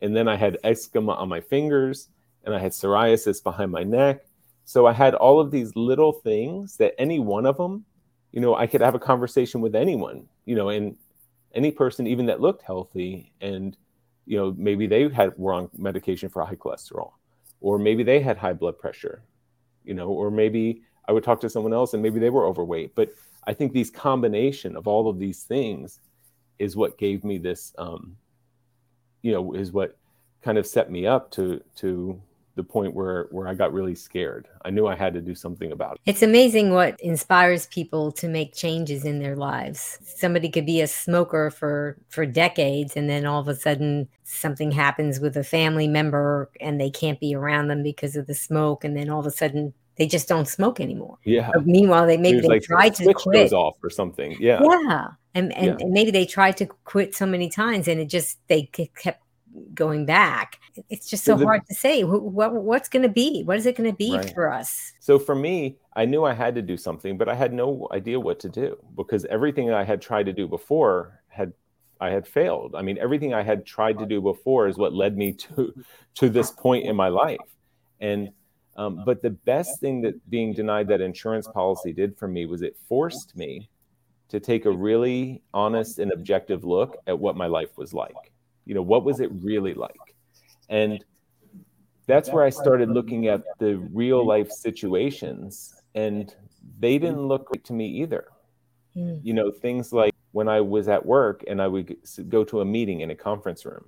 and 0.02 0.16
then 0.16 0.28
I 0.28 0.36
had 0.36 0.58
eczema 0.64 1.14
on 1.14 1.28
my 1.30 1.42
fingers, 1.42 2.10
and 2.46 2.56
I 2.56 2.60
had 2.60 2.72
psoriasis 2.72 3.44
behind 3.44 3.72
my 3.72 3.84
neck. 3.84 4.26
So 4.64 4.86
I 4.86 4.94
had 4.94 5.16
all 5.16 5.40
of 5.40 5.52
these 5.52 5.76
little 5.76 6.14
things 6.14 6.78
that 6.78 6.94
any 7.00 7.20
one 7.20 7.46
of 7.46 7.58
them, 7.58 7.86
you 8.32 8.42
know, 8.42 8.56
I 8.56 8.68
could 8.68 8.82
have 8.82 8.96
a 8.96 9.00
conversation 9.00 9.62
with 9.62 9.76
anyone, 9.76 10.28
you 10.46 10.56
know, 10.56 10.70
and 10.70 10.96
any 11.54 11.72
person 11.72 12.06
even 12.06 12.28
that 12.28 12.42
looked 12.42 12.62
healthy, 12.62 13.32
and 13.42 13.76
you 14.26 14.38
know, 14.38 14.54
maybe 14.58 14.88
they 14.88 15.08
had 15.10 15.38
were 15.38 15.54
on 15.54 15.70
medication 15.78 16.30
for 16.30 16.44
high 16.44 16.56
cholesterol, 16.56 17.14
or 17.62 17.80
maybe 17.80 18.04
they 18.04 18.20
had 18.20 18.38
high 18.38 18.54
blood 18.54 18.78
pressure, 18.78 19.24
you 19.88 19.94
know, 19.94 20.10
or 20.10 20.30
maybe 20.30 20.82
I 21.08 21.14
would 21.14 21.24
talk 21.24 21.40
to 21.42 21.50
someone 21.50 21.74
else 21.74 21.94
and 21.94 22.04
maybe 22.04 22.20
they 22.20 22.30
were 22.30 22.46
overweight. 22.46 22.94
But 22.96 23.12
I 23.46 23.54
think 23.54 23.72
these 23.72 23.90
combination 23.90 24.76
of 24.76 24.88
all 24.88 25.10
of 25.10 25.20
these 25.20 25.44
things 25.44 26.00
is 26.60 26.76
what 26.76 26.98
gave 26.98 27.24
me 27.24 27.38
this, 27.38 27.74
um, 27.78 28.18
you 29.22 29.32
know, 29.32 29.54
is 29.54 29.72
what 29.72 29.98
kind 30.42 30.58
of 30.58 30.68
set 30.68 30.92
me 30.92 31.08
up 31.08 31.32
to 31.32 31.62
to 31.78 32.22
the 32.58 32.64
point 32.64 32.94
where 32.94 33.28
where 33.32 33.48
I 33.48 33.54
got 33.54 33.72
really 33.72 33.96
scared. 33.96 34.50
I 34.66 34.72
knew 34.72 34.88
I 34.88 34.96
had 34.96 35.14
to 35.14 35.22
do 35.22 35.34
something 35.34 35.72
about 35.72 35.94
it. 35.94 36.02
It's 36.06 36.24
amazing 36.24 36.74
what 36.74 37.00
inspires 37.00 37.68
people 37.68 38.12
to 38.14 38.28
make 38.28 38.54
changes 38.54 39.06
in 39.06 39.20
their 39.20 39.38
lives. 39.38 40.00
Somebody 40.04 40.50
could 40.50 40.66
be 40.66 40.82
a 40.82 40.88
smoker 40.88 41.50
for 41.52 41.98
for 42.10 42.26
decades 42.26 42.98
and 42.98 43.10
then 43.10 43.26
all 43.26 43.40
of 43.40 43.48
a 43.48 43.56
sudden 43.56 44.10
something 44.24 44.72
happens 44.72 45.20
with 45.20 45.38
a 45.38 45.44
family 45.44 45.88
member 45.88 46.50
and 46.60 46.82
they 46.82 46.90
can't 46.90 47.20
be 47.20 47.34
around 47.34 47.68
them 47.70 47.84
because 47.84 48.18
of 48.18 48.28
the 48.28 48.36
smoke 48.36 48.84
and 48.84 48.98
then 48.98 49.10
all 49.10 49.20
of 49.20 49.26
a 49.26 49.32
sudden 49.32 49.74
they 49.96 50.08
just 50.08 50.28
don't 50.28 50.48
smoke 50.48 50.80
anymore. 50.80 51.18
Yeah. 51.24 51.52
But 51.54 51.66
meanwhile, 51.66 52.06
they 52.06 52.18
maybe 52.18 52.42
they 52.42 52.48
like 52.48 52.64
tried 52.64 52.96
to 52.96 53.14
quit. 53.14 53.34
Goes 53.34 53.54
off 53.54 53.78
or 53.84 53.90
something. 53.90 54.36
Yeah. 54.40 54.62
Yeah. 54.64 55.08
And 55.36 55.54
and, 55.56 55.66
yeah. 55.66 55.78
and 55.80 55.92
maybe 55.92 56.12
they 56.12 56.26
tried 56.26 56.58
to 56.58 56.66
quit 56.66 57.16
so 57.16 57.26
many 57.28 57.50
times 57.50 57.88
and 57.88 58.00
it 58.00 58.10
just 58.10 58.40
they 58.48 58.64
kept 58.64 59.22
going 59.74 60.06
back. 60.06 60.60
It's 60.90 61.10
just 61.10 61.24
so 61.24 61.36
the, 61.36 61.46
hard 61.46 61.66
to 61.68 61.76
say 61.76 62.04
what, 62.04 62.54
what's 62.54 62.90
going 62.90 63.04
to 63.04 63.10
be. 63.10 63.44
What 63.44 63.58
is 63.58 63.66
it 63.66 63.76
going 63.76 63.90
to 63.90 63.96
be 63.96 64.16
right. 64.16 64.34
for 64.34 64.52
us? 64.52 64.94
So 65.00 65.18
for 65.18 65.36
me, 65.36 65.78
I 65.96 66.06
knew 66.06 66.24
I 66.24 66.34
had 66.34 66.56
to 66.56 66.62
do 66.62 66.78
something, 66.78 67.18
but 67.18 67.30
I 67.30 67.36
had 67.36 67.54
no 67.54 67.88
idea 67.92 68.20
what 68.20 68.40
to 68.42 68.50
do 68.50 68.78
because 68.96 69.26
everything 69.26 69.72
I 69.72 69.84
had 69.84 70.02
tried 70.02 70.26
to 70.28 70.34
do 70.34 70.48
before 70.48 71.22
had 71.30 71.54
I 72.00 72.12
had 72.12 72.28
failed. 72.28 72.76
I 72.76 72.84
mean, 72.84 73.00
everything 73.00 73.34
I 73.34 73.42
had 73.42 73.66
tried 73.66 73.98
to 74.00 74.06
do 74.06 74.22
before 74.22 74.68
is 74.68 74.78
what 74.78 74.94
led 74.94 75.18
me 75.18 75.34
to 75.34 75.74
to 76.16 76.30
this 76.30 76.52
point 76.52 76.86
in 76.86 76.96
my 76.96 77.08
life. 77.08 77.38
And 78.00 78.30
um, 78.76 79.02
but 79.06 79.24
the 79.24 79.32
best 79.32 79.80
thing 79.80 80.02
that 80.02 80.30
being 80.30 80.54
denied 80.54 80.88
that 80.90 81.02
insurance 81.02 81.48
policy 81.48 81.94
did 81.94 82.16
for 82.16 82.28
me 82.28 82.46
was 82.46 82.62
it 82.62 82.78
forced 82.88 83.36
me 83.36 83.70
to 84.30 84.40
take 84.40 84.66
a 84.66 84.72
really 84.72 85.42
honest 85.54 85.98
and 85.98 86.12
objective 86.12 86.64
look 86.64 86.98
at 87.08 87.18
what 87.18 87.36
my 87.36 87.48
life 87.48 87.76
was 87.78 87.94
like 87.94 88.32
you 88.68 88.76
know 88.76 88.82
what 88.82 89.04
was 89.04 89.20
it 89.20 89.32
really 89.42 89.74
like? 89.74 90.16
And 90.70 91.04
that's 92.08 92.30
where 92.30 92.44
i 92.44 92.50
started 92.50 92.90
looking 92.90 93.28
at 93.28 93.44
the 93.60 93.76
real 93.94 94.26
life 94.26 94.50
situations 94.50 95.76
and 95.94 96.34
they 96.80 96.98
didn't 96.98 97.28
look 97.28 97.50
right 97.52 97.64
to 97.66 97.74
me 97.74 97.86
either. 97.86 98.26
Mm. 98.96 99.20
you 99.24 99.34
know 99.34 99.52
things 99.52 99.94
like 99.94 100.16
when 100.32 100.48
i 100.48 100.60
was 100.60 100.88
at 100.88 101.06
work 101.06 101.44
and 101.48 101.62
i 101.62 101.68
would 101.68 101.96
go 102.30 102.44
to 102.44 102.62
a 102.62 102.66
meeting 102.66 103.02
in 103.02 103.12
a 103.12 103.16
conference 103.16 103.64
room 103.64 103.86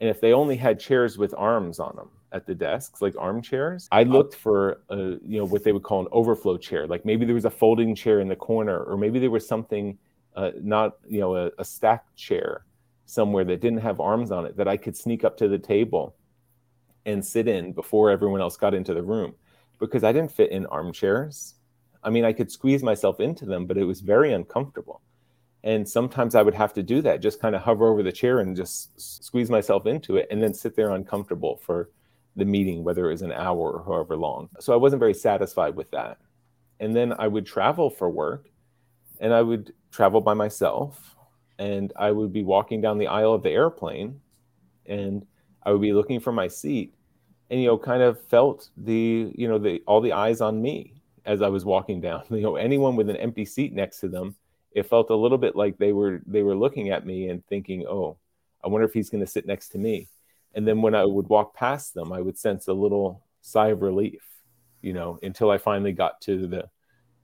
and 0.00 0.10
if 0.10 0.20
they 0.20 0.32
only 0.32 0.56
had 0.56 0.80
chairs 0.80 1.16
with 1.16 1.32
arms 1.38 1.78
on 1.78 1.94
them 1.94 2.10
at 2.32 2.44
the 2.44 2.54
desks 2.54 3.00
like 3.00 3.14
armchairs 3.16 3.86
i 3.92 4.02
looked 4.02 4.34
for 4.34 4.80
a, 4.88 4.96
you 4.96 5.38
know 5.38 5.44
what 5.44 5.62
they 5.62 5.70
would 5.70 5.84
call 5.84 6.00
an 6.00 6.08
overflow 6.10 6.56
chair 6.56 6.84
like 6.88 7.04
maybe 7.04 7.24
there 7.24 7.34
was 7.34 7.44
a 7.44 7.50
folding 7.50 7.94
chair 7.94 8.18
in 8.18 8.26
the 8.26 8.34
corner 8.34 8.82
or 8.82 8.96
maybe 8.96 9.20
there 9.20 9.30
was 9.30 9.46
something 9.46 9.96
uh, 10.34 10.50
not 10.60 10.96
you 11.06 11.20
know 11.20 11.36
a, 11.36 11.50
a 11.58 11.64
stacked 11.64 12.16
chair 12.16 12.64
somewhere 13.06 13.44
that 13.44 13.60
didn't 13.60 13.80
have 13.80 14.00
arms 14.00 14.30
on 14.30 14.46
it 14.46 14.56
that 14.56 14.68
I 14.68 14.76
could 14.76 14.96
sneak 14.96 15.24
up 15.24 15.36
to 15.38 15.48
the 15.48 15.58
table 15.58 16.16
and 17.06 17.24
sit 17.24 17.48
in 17.48 17.72
before 17.72 18.10
everyone 18.10 18.40
else 18.40 18.56
got 18.56 18.74
into 18.74 18.94
the 18.94 19.02
room 19.02 19.34
because 19.78 20.04
I 20.04 20.12
didn't 20.12 20.32
fit 20.32 20.50
in 20.50 20.66
armchairs. 20.66 21.54
I 22.02 22.10
mean, 22.10 22.24
I 22.24 22.32
could 22.32 22.50
squeeze 22.50 22.82
myself 22.82 23.20
into 23.20 23.44
them, 23.44 23.66
but 23.66 23.76
it 23.76 23.84
was 23.84 24.00
very 24.00 24.32
uncomfortable. 24.32 25.02
And 25.62 25.88
sometimes 25.88 26.34
I 26.34 26.42
would 26.42 26.54
have 26.54 26.74
to 26.74 26.82
do 26.82 27.00
that, 27.02 27.22
just 27.22 27.40
kind 27.40 27.54
of 27.54 27.62
hover 27.62 27.88
over 27.88 28.02
the 28.02 28.12
chair 28.12 28.40
and 28.40 28.54
just 28.54 29.00
squeeze 29.24 29.50
myself 29.50 29.86
into 29.86 30.16
it 30.16 30.28
and 30.30 30.42
then 30.42 30.52
sit 30.52 30.76
there 30.76 30.90
uncomfortable 30.90 31.56
for 31.56 31.90
the 32.36 32.44
meeting, 32.44 32.84
whether 32.84 33.06
it 33.06 33.12
was 33.12 33.22
an 33.22 33.32
hour 33.32 33.72
or 33.72 33.84
however 33.84 34.16
long. 34.16 34.50
So 34.60 34.72
I 34.72 34.76
wasn't 34.76 35.00
very 35.00 35.14
satisfied 35.14 35.74
with 35.74 35.90
that. 35.92 36.18
And 36.80 36.94
then 36.94 37.14
I 37.18 37.28
would 37.28 37.46
travel 37.46 37.88
for 37.88 38.10
work 38.10 38.50
and 39.20 39.32
I 39.32 39.40
would 39.40 39.72
travel 39.90 40.20
by 40.20 40.34
myself 40.34 41.13
and 41.58 41.92
I 41.96 42.10
would 42.10 42.32
be 42.32 42.42
walking 42.42 42.80
down 42.80 42.98
the 42.98 43.06
aisle 43.06 43.34
of 43.34 43.42
the 43.42 43.50
airplane 43.50 44.20
and 44.86 45.26
I 45.62 45.72
would 45.72 45.80
be 45.80 45.92
looking 45.92 46.20
for 46.20 46.32
my 46.32 46.48
seat 46.48 46.94
and 47.50 47.60
you 47.60 47.68
know 47.68 47.78
kind 47.78 48.02
of 48.02 48.20
felt 48.26 48.70
the 48.76 49.32
you 49.34 49.48
know 49.48 49.58
the 49.58 49.82
all 49.86 50.00
the 50.00 50.12
eyes 50.12 50.40
on 50.40 50.60
me 50.60 50.94
as 51.24 51.40
I 51.42 51.48
was 51.48 51.64
walking 51.64 52.00
down. 52.00 52.22
You 52.30 52.40
know 52.40 52.56
anyone 52.56 52.96
with 52.96 53.10
an 53.10 53.16
empty 53.16 53.44
seat 53.44 53.72
next 53.72 54.00
to 54.00 54.08
them 54.08 54.36
it 54.72 54.88
felt 54.88 55.10
a 55.10 55.16
little 55.16 55.38
bit 55.38 55.54
like 55.56 55.78
they 55.78 55.92
were 55.92 56.20
they 56.26 56.42
were 56.42 56.56
looking 56.56 56.90
at 56.90 57.06
me 57.06 57.28
and 57.28 57.46
thinking 57.46 57.86
oh 57.86 58.16
I 58.64 58.68
wonder 58.68 58.86
if 58.86 58.94
he's 58.94 59.10
going 59.10 59.22
to 59.22 59.30
sit 59.30 59.46
next 59.46 59.68
to 59.70 59.78
me. 59.78 60.08
And 60.54 60.66
then 60.66 60.80
when 60.80 60.94
I 60.94 61.04
would 61.04 61.28
walk 61.28 61.54
past 61.54 61.94
them 61.94 62.12
I 62.12 62.20
would 62.20 62.38
sense 62.38 62.68
a 62.68 62.72
little 62.72 63.22
sigh 63.40 63.68
of 63.68 63.82
relief 63.82 64.22
you 64.82 64.92
know 64.92 65.18
until 65.22 65.50
I 65.50 65.58
finally 65.58 65.92
got 65.92 66.20
to 66.22 66.46
the 66.46 66.68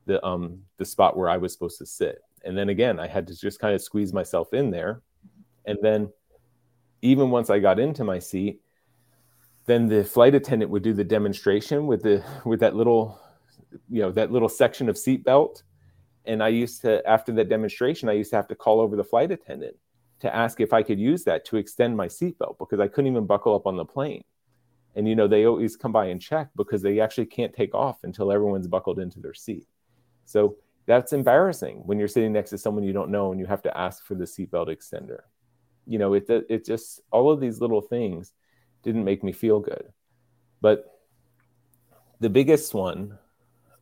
the 0.07 0.25
um 0.25 0.63
the 0.79 0.85
spot 0.85 1.17
where 1.17 1.29
I 1.29 1.37
was 1.37 1.53
supposed 1.53 1.79
to 1.79 1.87
sit 1.87 2.23
and 2.45 2.57
then 2.57 2.69
again 2.69 2.99
i 2.99 3.07
had 3.07 3.27
to 3.27 3.35
just 3.37 3.61
kind 3.61 3.75
of 3.75 3.83
squeeze 3.83 4.13
myself 4.13 4.53
in 4.55 4.71
there. 4.71 5.03
And 5.67 5.79
then 5.83 6.11
even 7.03 7.31
once 7.31 7.51
i 7.51 7.59
got 7.59 7.79
into 7.79 8.05
my 8.05 8.19
seat 8.19 8.61
then 9.67 9.87
the 9.87 10.03
flight 10.03 10.35
attendant 10.35 10.71
would 10.71 10.83
do 10.83 10.93
the 10.93 11.05
demonstration 11.05 11.87
with 11.87 12.03
the 12.03 12.25
with 12.45 12.61
that 12.61 12.75
little 12.75 13.21
you 13.89 14.03
know 14.03 14.11
that 14.11 14.33
little 14.33 14.49
section 14.49 14.89
of 14.89 14.97
seatbelt 14.97 15.63
and 16.25 16.43
i 16.43 16.49
used 16.49 16.81
to 16.83 17.07
after 17.07 17.33
that 17.33 17.49
demonstration 17.49 18.09
i 18.09 18.13
used 18.13 18.31
to 18.31 18.37
have 18.37 18.49
to 18.49 18.55
call 18.55 18.81
over 18.81 18.97
the 18.97 19.05
flight 19.05 19.31
attendant 19.31 19.77
to 20.19 20.35
ask 20.35 20.61
if 20.61 20.73
i 20.73 20.83
could 20.83 20.99
use 20.99 21.25
that 21.25 21.45
to 21.45 21.57
extend 21.57 21.97
my 21.97 22.07
seatbelt 22.09 22.59
because 22.59 22.81
i 22.81 22.89
couldn't 22.89 23.11
even 23.11 23.27
buckle 23.27 23.55
up 23.55 23.67
on 23.67 23.77
the 23.77 23.85
plane. 23.85 24.25
And 24.97 25.07
you 25.09 25.15
know 25.15 25.29
they 25.29 25.47
always 25.47 25.77
come 25.77 25.93
by 25.93 26.07
and 26.07 26.21
check 26.21 26.49
because 26.57 26.83
they 26.83 27.01
actually 27.01 27.27
can't 27.27 27.55
take 27.55 27.75
off 27.75 28.03
until 28.03 28.33
everyone's 28.33 28.67
buckled 28.67 28.99
into 28.99 29.21
their 29.21 29.35
seat. 29.35 29.67
So 30.25 30.57
that's 30.87 31.13
embarrassing 31.13 31.83
when 31.85 31.99
you're 31.99 32.09
sitting 32.09 32.33
next 32.33 32.51
to 32.51 32.59
someone 32.59 32.85
you 32.85 32.93
don't 32.93 33.11
know 33.11 33.31
and 33.31 33.41
you 33.41 33.47
have 33.47 33.63
to 33.63 33.79
ask 33.79 34.05
for 34.05 34.15
the 34.15 34.25
seatbelt 34.25 34.69
extender. 34.69 35.21
You 35.87 35.99
know 35.99 36.15
it 36.15 36.27
it 36.29 36.65
just 36.65 37.01
all 37.11 37.31
of 37.31 37.41
these 37.41 37.61
little 37.61 37.81
things 37.81 38.33
didn't 38.83 39.05
make 39.05 39.23
me 39.23 39.33
feel 39.33 39.61
good. 39.61 39.93
But 40.61 41.01
the 42.21 42.31
biggest 42.31 42.75
one 42.75 43.19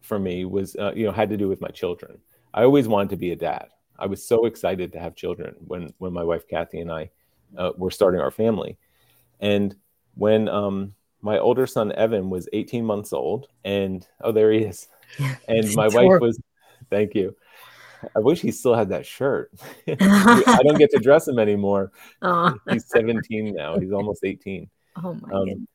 for 0.00 0.18
me 0.18 0.44
was 0.44 0.76
uh, 0.76 0.92
you 0.94 1.06
know 1.06 1.12
had 1.12 1.30
to 1.30 1.36
do 1.36 1.48
with 1.48 1.60
my 1.60 1.68
children. 1.68 2.18
I 2.54 2.62
always 2.62 2.88
wanted 2.88 3.10
to 3.10 3.16
be 3.16 3.32
a 3.32 3.36
dad. 3.36 3.68
I 3.98 4.06
was 4.06 4.24
so 4.24 4.46
excited 4.46 4.92
to 4.92 5.00
have 5.00 5.14
children 5.14 5.56
when 5.66 5.92
when 5.98 6.12
my 6.12 6.22
wife 6.22 6.46
kathy 6.48 6.80
and 6.80 6.90
i 6.90 7.10
uh, 7.56 7.72
were 7.76 7.90
starting 7.90 8.20
our 8.20 8.30
family. 8.30 8.78
And 9.40 9.74
when 10.14 10.48
um, 10.48 10.94
my 11.22 11.38
older 11.38 11.66
son 11.66 11.92
evan 11.92 12.30
was 12.30 12.48
18 12.52 12.84
months 12.84 13.12
old 13.12 13.48
and 13.64 14.06
oh 14.20 14.32
there 14.32 14.52
he 14.52 14.60
is. 14.60 14.88
And 15.48 15.74
my 15.74 15.88
wife 15.88 16.20
was 16.20 16.40
thank 16.90 17.14
you 17.14 17.34
I 18.14 18.20
wish 18.20 18.40
he 18.40 18.50
still 18.52 18.74
had 18.74 18.90
that 18.90 19.06
shirt. 19.06 19.52
I 19.88 20.60
don't 20.62 20.78
get 20.78 20.90
to 20.90 20.98
dress 21.02 21.26
him 21.28 21.38
anymore. 21.38 21.92
Oh. 22.22 22.54
He's 22.70 22.88
17 22.88 23.54
now. 23.54 23.78
He's 23.78 23.92
almost 23.92 24.24
18. 24.24 24.68
Oh 25.02 25.14
my 25.14 25.32
um, 25.32 25.44
goodness. 25.44 25.68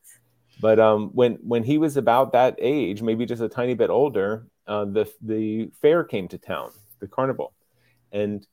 But 0.61 0.79
um, 0.79 1.09
when 1.13 1.33
when 1.41 1.63
he 1.63 1.77
was 1.77 1.97
about 1.97 2.31
that 2.33 2.55
age, 2.59 3.01
maybe 3.01 3.25
just 3.25 3.41
a 3.41 3.49
tiny 3.49 3.73
bit 3.73 3.89
older, 3.89 4.47
uh, 4.67 4.85
the 4.85 5.11
the 5.21 5.71
fair 5.81 6.03
came 6.03 6.27
to 6.29 6.37
town, 6.37 6.71
the 6.99 7.07
carnival, 7.07 7.53
and 8.11 8.45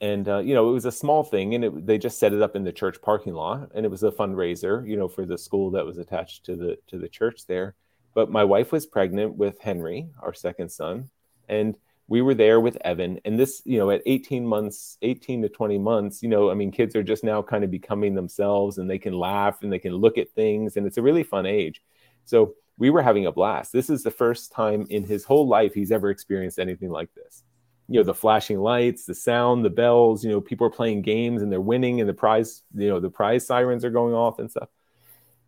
and 0.00 0.28
uh, 0.28 0.38
you 0.38 0.54
know 0.54 0.68
it 0.68 0.72
was 0.72 0.84
a 0.84 0.92
small 0.92 1.22
thing, 1.22 1.54
and 1.54 1.64
it, 1.64 1.86
they 1.86 1.96
just 1.96 2.18
set 2.18 2.32
it 2.32 2.42
up 2.42 2.56
in 2.56 2.64
the 2.64 2.72
church 2.72 3.00
parking 3.00 3.34
lot, 3.34 3.70
and 3.74 3.86
it 3.86 3.88
was 3.88 4.02
a 4.02 4.10
fundraiser, 4.10 4.86
you 4.86 4.96
know, 4.96 5.08
for 5.08 5.24
the 5.24 5.38
school 5.38 5.70
that 5.70 5.86
was 5.86 5.96
attached 5.96 6.44
to 6.46 6.56
the 6.56 6.76
to 6.88 6.98
the 6.98 7.08
church 7.08 7.46
there. 7.46 7.76
But 8.12 8.30
my 8.30 8.44
wife 8.44 8.72
was 8.72 8.84
pregnant 8.84 9.36
with 9.36 9.60
Henry, 9.60 10.08
our 10.20 10.34
second 10.34 10.70
son, 10.70 11.08
and 11.48 11.76
we 12.08 12.22
were 12.22 12.34
there 12.34 12.60
with 12.60 12.78
Evan. 12.84 13.18
And 13.24 13.38
this, 13.38 13.62
you 13.64 13.78
know, 13.78 13.90
at 13.90 14.02
18 14.06 14.46
months, 14.46 14.96
18 15.02 15.42
to 15.42 15.48
20 15.48 15.78
months, 15.78 16.22
you 16.22 16.28
know, 16.28 16.50
I 16.50 16.54
mean, 16.54 16.70
kids 16.70 16.94
are 16.94 17.02
just 17.02 17.24
now 17.24 17.42
kind 17.42 17.64
of 17.64 17.70
becoming 17.70 18.14
themselves 18.14 18.78
and 18.78 18.88
they 18.88 18.98
can 18.98 19.12
laugh 19.12 19.62
and 19.62 19.72
they 19.72 19.78
can 19.78 19.92
look 19.92 20.16
at 20.16 20.30
things. 20.30 20.76
And 20.76 20.86
it's 20.86 20.98
a 20.98 21.02
really 21.02 21.24
fun 21.24 21.46
age. 21.46 21.82
So 22.24 22.54
we 22.78 22.90
were 22.90 23.02
having 23.02 23.26
a 23.26 23.32
blast. 23.32 23.72
This 23.72 23.90
is 23.90 24.02
the 24.02 24.10
first 24.10 24.52
time 24.52 24.86
in 24.88 25.04
his 25.04 25.24
whole 25.24 25.48
life 25.48 25.74
he's 25.74 25.90
ever 25.90 26.10
experienced 26.10 26.58
anything 26.58 26.90
like 26.90 27.12
this. 27.14 27.42
You 27.88 28.00
know, 28.00 28.04
the 28.04 28.14
flashing 28.14 28.58
lights, 28.58 29.04
the 29.04 29.14
sound, 29.14 29.64
the 29.64 29.70
bells, 29.70 30.24
you 30.24 30.30
know, 30.30 30.40
people 30.40 30.66
are 30.66 30.70
playing 30.70 31.02
games 31.02 31.42
and 31.42 31.50
they're 31.50 31.60
winning 31.60 32.00
and 32.00 32.08
the 32.08 32.14
prize, 32.14 32.62
you 32.74 32.88
know, 32.88 33.00
the 33.00 33.10
prize 33.10 33.46
sirens 33.46 33.84
are 33.84 33.90
going 33.90 34.14
off 34.14 34.38
and 34.38 34.50
stuff. 34.50 34.68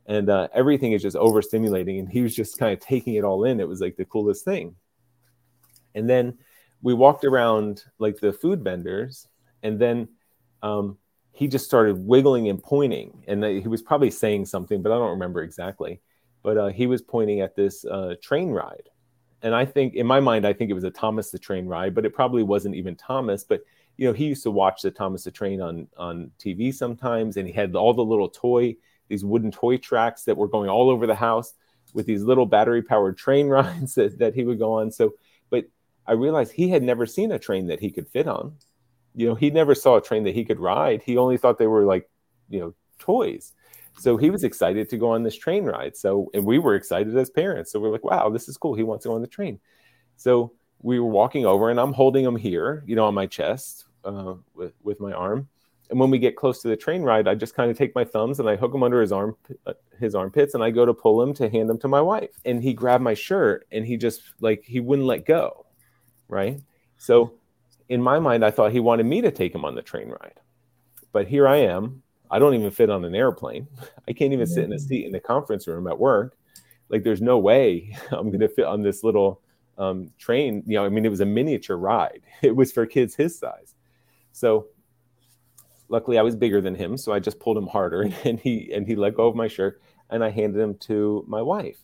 And 0.06 0.30
uh, 0.30 0.48
everything 0.54 0.92
is 0.92 1.02
just 1.02 1.16
overstimulating. 1.16 1.98
And 1.98 2.08
he 2.08 2.22
was 2.22 2.34
just 2.34 2.58
kind 2.58 2.72
of 2.72 2.80
taking 2.80 3.14
it 3.14 3.24
all 3.24 3.44
in. 3.44 3.60
It 3.60 3.68
was 3.68 3.80
like 3.80 3.96
the 3.96 4.04
coolest 4.04 4.44
thing. 4.44 4.74
And 5.94 6.08
then 6.08 6.38
we 6.82 6.94
walked 6.94 7.24
around 7.24 7.84
like 7.98 8.20
the 8.20 8.32
food 8.32 8.62
vendors, 8.62 9.26
and 9.62 9.78
then 9.78 10.08
um, 10.62 10.98
he 11.32 11.48
just 11.48 11.64
started 11.64 11.98
wiggling 11.98 12.48
and 12.48 12.62
pointing, 12.62 13.24
and 13.26 13.44
he 13.44 13.68
was 13.68 13.82
probably 13.82 14.10
saying 14.10 14.46
something, 14.46 14.82
but 14.82 14.92
I 14.92 14.96
don't 14.96 15.10
remember 15.10 15.42
exactly. 15.42 16.00
But 16.42 16.56
uh, 16.56 16.68
he 16.68 16.86
was 16.86 17.02
pointing 17.02 17.40
at 17.40 17.56
this 17.56 17.84
uh, 17.84 18.14
train 18.22 18.50
ride, 18.50 18.88
and 19.42 19.54
I 19.54 19.64
think 19.64 19.94
in 19.94 20.06
my 20.06 20.20
mind, 20.20 20.46
I 20.46 20.52
think 20.52 20.70
it 20.70 20.74
was 20.74 20.84
a 20.84 20.90
Thomas 20.90 21.30
the 21.30 21.38
Train 21.38 21.66
ride, 21.66 21.94
but 21.94 22.04
it 22.04 22.14
probably 22.14 22.42
wasn't 22.42 22.74
even 22.74 22.96
Thomas. 22.96 23.44
But 23.44 23.62
you 23.96 24.06
know, 24.06 24.12
he 24.12 24.26
used 24.26 24.42
to 24.44 24.50
watch 24.50 24.82
the 24.82 24.90
Thomas 24.90 25.24
the 25.24 25.30
Train 25.30 25.60
on 25.60 25.88
on 25.96 26.30
TV 26.38 26.74
sometimes, 26.74 27.36
and 27.36 27.46
he 27.46 27.52
had 27.52 27.74
all 27.74 27.94
the 27.94 28.04
little 28.04 28.28
toy, 28.28 28.76
these 29.08 29.24
wooden 29.24 29.50
toy 29.50 29.76
tracks 29.76 30.24
that 30.24 30.36
were 30.36 30.48
going 30.48 30.68
all 30.68 30.90
over 30.90 31.06
the 31.06 31.14
house 31.14 31.54
with 31.94 32.06
these 32.06 32.22
little 32.22 32.46
battery 32.46 32.82
powered 32.82 33.16
train 33.16 33.48
rides 33.48 33.94
that, 33.94 34.18
that 34.18 34.34
he 34.34 34.44
would 34.44 34.58
go 34.58 34.74
on. 34.74 34.90
So 34.90 35.14
I 36.08 36.12
realized 36.12 36.52
he 36.52 36.70
had 36.70 36.82
never 36.82 37.04
seen 37.04 37.30
a 37.30 37.38
train 37.38 37.66
that 37.66 37.80
he 37.80 37.90
could 37.90 38.08
fit 38.08 38.26
on. 38.26 38.54
You 39.14 39.28
know, 39.28 39.34
he 39.34 39.50
never 39.50 39.74
saw 39.74 39.96
a 39.96 40.02
train 40.02 40.24
that 40.24 40.34
he 40.34 40.44
could 40.44 40.58
ride. 40.58 41.02
He 41.02 41.18
only 41.18 41.36
thought 41.36 41.58
they 41.58 41.66
were 41.66 41.84
like, 41.84 42.08
you 42.48 42.60
know, 42.60 42.74
toys. 42.98 43.52
So 43.98 44.16
he 44.16 44.30
was 44.30 44.42
excited 44.42 44.88
to 44.90 44.96
go 44.96 45.10
on 45.10 45.22
this 45.22 45.36
train 45.36 45.64
ride. 45.64 45.96
So, 45.96 46.30
and 46.32 46.46
we 46.46 46.58
were 46.58 46.76
excited 46.76 47.16
as 47.16 47.28
parents. 47.28 47.72
So 47.72 47.78
we're 47.78 47.90
like, 47.90 48.04
wow, 48.04 48.30
this 48.30 48.48
is 48.48 48.56
cool. 48.56 48.74
He 48.74 48.84
wants 48.84 49.02
to 49.02 49.10
go 49.10 49.16
on 49.16 49.20
the 49.20 49.26
train. 49.26 49.60
So 50.16 50.52
we 50.80 50.98
were 50.98 51.10
walking 51.10 51.44
over 51.44 51.68
and 51.68 51.78
I'm 51.78 51.92
holding 51.92 52.24
him 52.24 52.36
here, 52.36 52.84
you 52.86 52.96
know, 52.96 53.04
on 53.04 53.14
my 53.14 53.26
chest 53.26 53.84
uh, 54.04 54.34
with, 54.54 54.72
with 54.82 55.00
my 55.00 55.12
arm. 55.12 55.48
And 55.90 55.98
when 55.98 56.10
we 56.10 56.18
get 56.18 56.36
close 56.36 56.62
to 56.62 56.68
the 56.68 56.76
train 56.76 57.02
ride, 57.02 57.28
I 57.28 57.34
just 57.34 57.54
kind 57.54 57.70
of 57.70 57.76
take 57.76 57.94
my 57.94 58.04
thumbs 58.04 58.40
and 58.40 58.48
I 58.48 58.56
hook 58.56 58.74
him 58.74 58.82
under 58.82 59.00
his 59.00 59.10
arm, 59.10 59.36
uh, 59.66 59.72
his 59.98 60.14
armpits, 60.14 60.54
and 60.54 60.62
I 60.62 60.70
go 60.70 60.86
to 60.86 60.94
pull 60.94 61.20
him 61.22 61.34
to 61.34 61.48
hand 61.48 61.68
him 61.68 61.78
to 61.78 61.88
my 61.88 62.00
wife. 62.00 62.30
And 62.44 62.62
he 62.62 62.74
grabbed 62.74 63.02
my 63.02 63.14
shirt 63.14 63.66
and 63.72 63.86
he 63.86 63.96
just 63.96 64.22
like 64.40 64.64
he 64.64 64.80
wouldn't 64.80 65.08
let 65.08 65.26
go 65.26 65.66
right? 66.28 66.60
So 66.96 67.32
in 67.88 68.02
my 68.02 68.18
mind, 68.18 68.44
I 68.44 68.50
thought 68.50 68.72
he 68.72 68.80
wanted 68.80 69.06
me 69.06 69.20
to 69.22 69.30
take 69.30 69.54
him 69.54 69.64
on 69.64 69.74
the 69.74 69.82
train 69.82 70.08
ride. 70.08 70.40
But 71.12 71.26
here 71.26 71.48
I 71.48 71.56
am. 71.56 72.02
I 72.30 72.38
don't 72.38 72.54
even 72.54 72.70
fit 72.70 72.90
on 72.90 73.04
an 73.04 73.14
airplane. 73.14 73.66
I 74.08 74.12
can't 74.12 74.32
even 74.32 74.46
sit 74.46 74.64
in 74.64 74.72
a 74.72 74.78
seat 74.78 75.06
in 75.06 75.12
the 75.12 75.20
conference 75.20 75.66
room 75.66 75.86
at 75.86 75.98
work. 75.98 76.36
Like, 76.88 77.02
there's 77.02 77.22
no 77.22 77.38
way 77.38 77.96
I'm 78.10 78.28
going 78.28 78.40
to 78.40 78.48
fit 78.48 78.66
on 78.66 78.82
this 78.82 79.02
little 79.02 79.40
um, 79.78 80.10
train. 80.18 80.62
You 80.66 80.76
know, 80.76 80.84
I 80.84 80.88
mean, 80.88 81.06
it 81.06 81.10
was 81.10 81.20
a 81.20 81.26
miniature 81.26 81.76
ride. 81.76 82.22
It 82.42 82.54
was 82.54 82.72
for 82.72 82.86
kids 82.86 83.14
his 83.14 83.38
size. 83.38 83.74
So, 84.32 84.68
luckily, 85.88 86.18
I 86.18 86.22
was 86.22 86.36
bigger 86.36 86.60
than 86.60 86.74
him, 86.74 86.96
so 86.96 87.12
I 87.12 87.18
just 87.18 87.40
pulled 87.40 87.56
him 87.56 87.66
harder, 87.66 88.02
and 88.24 88.38
he 88.38 88.70
and 88.72 88.86
he 88.86 88.94
let 88.94 89.16
go 89.16 89.26
of 89.26 89.34
my 89.34 89.48
shirt, 89.48 89.80
and 90.10 90.22
I 90.22 90.30
handed 90.30 90.60
him 90.60 90.76
to 90.82 91.24
my 91.26 91.42
wife. 91.42 91.78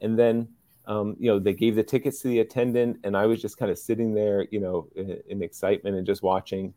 And 0.00 0.18
then 0.18 0.48
um, 0.86 1.16
you 1.18 1.30
know, 1.30 1.38
they 1.38 1.54
gave 1.54 1.76
the 1.76 1.82
tickets 1.82 2.20
to 2.20 2.28
the 2.28 2.40
attendant, 2.40 2.98
and 3.04 3.16
I 3.16 3.26
was 3.26 3.40
just 3.40 3.56
kind 3.56 3.70
of 3.70 3.78
sitting 3.78 4.12
there, 4.12 4.46
you 4.50 4.60
know, 4.60 4.88
in, 4.94 5.18
in 5.28 5.42
excitement 5.42 5.96
and 5.96 6.06
just 6.06 6.22
watching. 6.22 6.74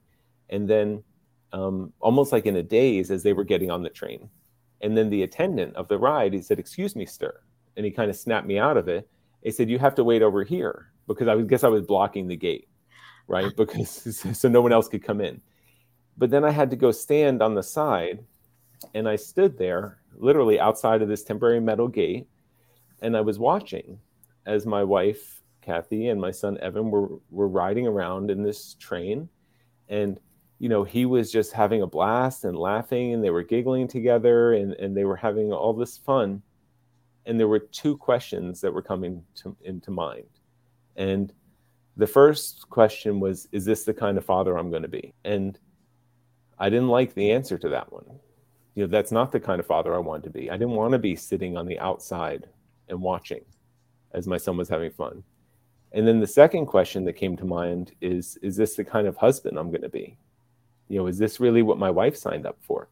And 0.49 0.67
then, 0.67 1.03
um, 1.51 1.91
almost 1.99 2.31
like 2.31 2.45
in 2.45 2.55
a 2.55 2.63
daze, 2.63 3.11
as 3.11 3.23
they 3.23 3.33
were 3.33 3.43
getting 3.43 3.69
on 3.69 3.83
the 3.83 3.89
train, 3.89 4.29
and 4.81 4.97
then 4.97 5.09
the 5.09 5.23
attendant 5.23 5.75
of 5.75 5.87
the 5.87 5.97
ride, 5.97 6.33
he 6.33 6.41
said, 6.41 6.59
"Excuse 6.59 6.95
me, 6.95 7.05
sir," 7.05 7.41
and 7.75 7.85
he 7.85 7.91
kind 7.91 8.09
of 8.09 8.15
snapped 8.15 8.47
me 8.47 8.57
out 8.57 8.77
of 8.77 8.87
it. 8.87 9.09
He 9.43 9.51
said, 9.51 9.69
"You 9.69 9.79
have 9.79 9.95
to 9.95 10.03
wait 10.03 10.21
over 10.21 10.43
here," 10.43 10.91
because 11.07 11.27
I 11.27 11.35
would 11.35 11.49
guess 11.49 11.63
I 11.63 11.69
was 11.69 11.85
blocking 11.85 12.27
the 12.27 12.35
gate, 12.37 12.69
right? 13.27 13.53
Because 13.55 14.25
so 14.39 14.47
no 14.47 14.61
one 14.61 14.71
else 14.71 14.87
could 14.87 15.03
come 15.03 15.19
in. 15.19 15.41
But 16.17 16.29
then 16.29 16.45
I 16.45 16.51
had 16.51 16.69
to 16.69 16.75
go 16.77 16.91
stand 16.91 17.41
on 17.41 17.55
the 17.55 17.63
side, 17.63 18.23
and 18.93 19.07
I 19.07 19.17
stood 19.17 19.57
there, 19.57 19.99
literally 20.15 20.59
outside 20.59 21.01
of 21.01 21.09
this 21.09 21.23
temporary 21.23 21.59
metal 21.59 21.87
gate 21.89 22.27
and 23.01 23.15
I 23.15 23.21
was 23.21 23.39
watching 23.39 23.99
as 24.45 24.65
my 24.65 24.83
wife 24.83 25.41
Kathy 25.61 26.07
and 26.07 26.19
my 26.19 26.31
son 26.31 26.57
Evan 26.59 26.89
were 26.89 27.09
were 27.29 27.47
riding 27.47 27.87
around 27.87 28.31
in 28.31 28.43
this 28.43 28.75
train, 28.75 29.27
and 29.89 30.19
you 30.59 30.69
know 30.69 30.83
he 30.83 31.05
was 31.05 31.31
just 31.31 31.51
having 31.51 31.81
a 31.81 31.87
blast 31.87 32.45
and 32.45 32.57
laughing, 32.57 33.13
and 33.13 33.23
they 33.23 33.29
were 33.29 33.43
giggling 33.43 33.87
together, 33.87 34.53
and 34.53 34.73
and 34.73 34.95
they 34.95 35.03
were 35.03 35.17
having 35.17 35.51
all 35.51 35.73
this 35.73 35.97
fun, 35.97 36.41
and 37.25 37.39
there 37.39 37.49
were 37.49 37.59
two 37.59 37.97
questions 37.97 38.61
that 38.61 38.73
were 38.73 38.81
coming 38.81 39.23
to, 39.35 39.55
into 39.63 39.91
mind, 39.91 40.29
and 40.95 41.33
the 41.97 42.07
first 42.07 42.69
question 42.69 43.19
was, 43.19 43.47
"Is 43.51 43.65
this 43.65 43.83
the 43.83 43.93
kind 43.93 44.17
of 44.17 44.23
father 44.23 44.57
I'm 44.57 44.69
going 44.69 44.83
to 44.83 44.87
be?" 44.87 45.13
and 45.25 45.59
I 46.59 46.69
didn't 46.69 46.89
like 46.89 47.13
the 47.13 47.31
answer 47.31 47.57
to 47.57 47.69
that 47.69 47.91
one. 47.91 48.19
You 48.75 48.83
know, 48.83 48.87
that's 48.87 49.11
not 49.11 49.31
the 49.31 49.39
kind 49.39 49.59
of 49.59 49.65
father 49.65 49.93
I 49.93 49.99
wanted 49.99 50.23
to 50.23 50.29
be. 50.29 50.49
I 50.49 50.57
didn't 50.57 50.75
want 50.75 50.91
to 50.93 50.99
be 50.99 51.15
sitting 51.15 51.57
on 51.57 51.65
the 51.65 51.79
outside 51.79 52.47
and 52.89 53.01
watching 53.01 53.43
as 54.13 54.27
my 54.27 54.37
son 54.37 54.57
was 54.57 54.69
having 54.69 54.91
fun. 54.91 55.23
And 55.93 56.07
then 56.07 56.19
the 56.19 56.27
second 56.27 56.65
question 56.65 57.05
that 57.05 57.13
came 57.13 57.37
to 57.37 57.45
mind 57.45 57.93
is 58.01 58.37
Is 58.41 58.55
this 58.55 58.75
the 58.75 58.83
kind 58.83 59.07
of 59.07 59.17
husband 59.17 59.57
I'm 59.57 59.69
going 59.69 59.81
to 59.81 59.89
be? 59.89 60.17
You 60.89 60.99
know, 60.99 61.07
is 61.07 61.17
this 61.17 61.39
really 61.39 61.61
what 61.61 61.77
my 61.77 61.89
wife 61.89 62.15
signed 62.15 62.45
up 62.45 62.57
for? 62.61 62.89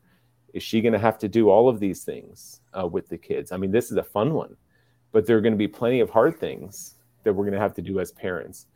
Is 0.54 0.64
she 0.64 0.82
going 0.82 0.94
to 0.94 1.00
have 1.00 1.18
to 1.20 1.28
do 1.28 1.50
all 1.50 1.68
of 1.68 1.80
these 1.80 2.04
things 2.04 2.62
uh, 2.78 2.88
with 2.88 3.10
the 3.10 3.18
kids? 3.18 3.52
I 3.52 3.58
mean, 3.58 3.72
this 3.72 3.92
is 3.92 3.98
a 3.98 4.04
fun 4.04 4.34
one, 4.34 4.56
but 5.12 5.26
there 5.26 5.38
are 5.38 5.42
going 5.42 5.54
to 5.54 5.58
be 5.58 5.68
plenty 5.68 6.00
of 6.00 6.10
hard 6.10 6.40
things 6.40 6.96
that 7.24 7.34
we're 7.34 7.44
going 7.44 7.54
to 7.54 7.60
have 7.60 7.74
to 7.76 7.82
do 7.82 8.00
as 8.00 8.12
parents 8.12 8.68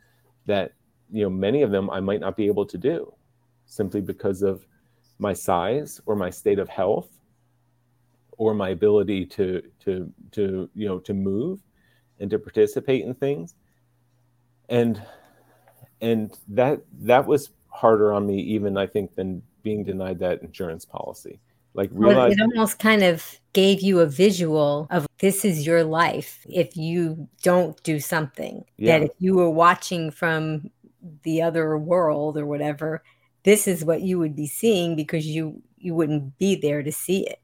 that, 0.46 0.72
you 1.10 1.22
know, 1.22 1.30
many 1.30 1.62
of 1.62 1.70
them 1.70 1.88
I 1.90 2.00
might 2.00 2.20
not 2.20 2.36
be 2.36 2.46
able 2.46 2.66
to 2.66 2.76
do 2.76 3.12
simply 3.66 4.00
because 4.00 4.42
of 4.42 4.66
my 5.18 5.32
size 5.32 6.00
or 6.06 6.16
my 6.16 6.30
state 6.30 6.58
of 6.58 6.68
health 6.68 7.08
or 8.40 8.54
my 8.54 8.70
ability 8.70 9.26
to 9.26 9.62
to 9.78 10.10
to 10.32 10.70
you 10.74 10.88
know 10.88 10.98
to 10.98 11.12
move 11.12 11.60
and 12.20 12.30
to 12.30 12.38
participate 12.38 13.04
in 13.04 13.12
things. 13.14 13.54
And 14.70 15.00
and 16.00 16.34
that 16.48 16.80
that 17.00 17.26
was 17.26 17.50
harder 17.68 18.12
on 18.12 18.26
me 18.26 18.40
even 18.40 18.76
i 18.76 18.86
think 18.86 19.14
than 19.14 19.40
being 19.62 19.84
denied 19.84 20.18
that 20.18 20.42
insurance 20.42 20.84
policy. 20.86 21.38
Like 21.74 21.90
realize 21.92 22.34
well, 22.36 22.48
it 22.48 22.56
almost 22.56 22.78
kind 22.78 23.02
of 23.04 23.38
gave 23.52 23.80
you 23.82 24.00
a 24.00 24.06
visual 24.06 24.88
of 24.90 25.06
this 25.18 25.44
is 25.44 25.66
your 25.66 25.84
life 25.84 26.44
if 26.48 26.76
you 26.76 27.28
don't 27.42 27.80
do 27.84 28.00
something. 28.00 28.64
Yeah. 28.78 28.98
that 28.98 29.04
if 29.04 29.12
you 29.18 29.34
were 29.34 29.50
watching 29.50 30.10
from 30.10 30.70
the 31.22 31.42
other 31.42 31.76
world 31.78 32.38
or 32.38 32.46
whatever 32.46 33.02
this 33.42 33.66
is 33.68 33.84
what 33.84 34.02
you 34.02 34.18
would 34.18 34.34
be 34.34 34.46
seeing 34.46 34.96
because 34.96 35.26
you 35.26 35.62
you 35.78 35.94
wouldn't 35.94 36.36
be 36.38 36.54
there 36.54 36.82
to 36.82 36.92
see 36.92 37.26
it 37.26 37.40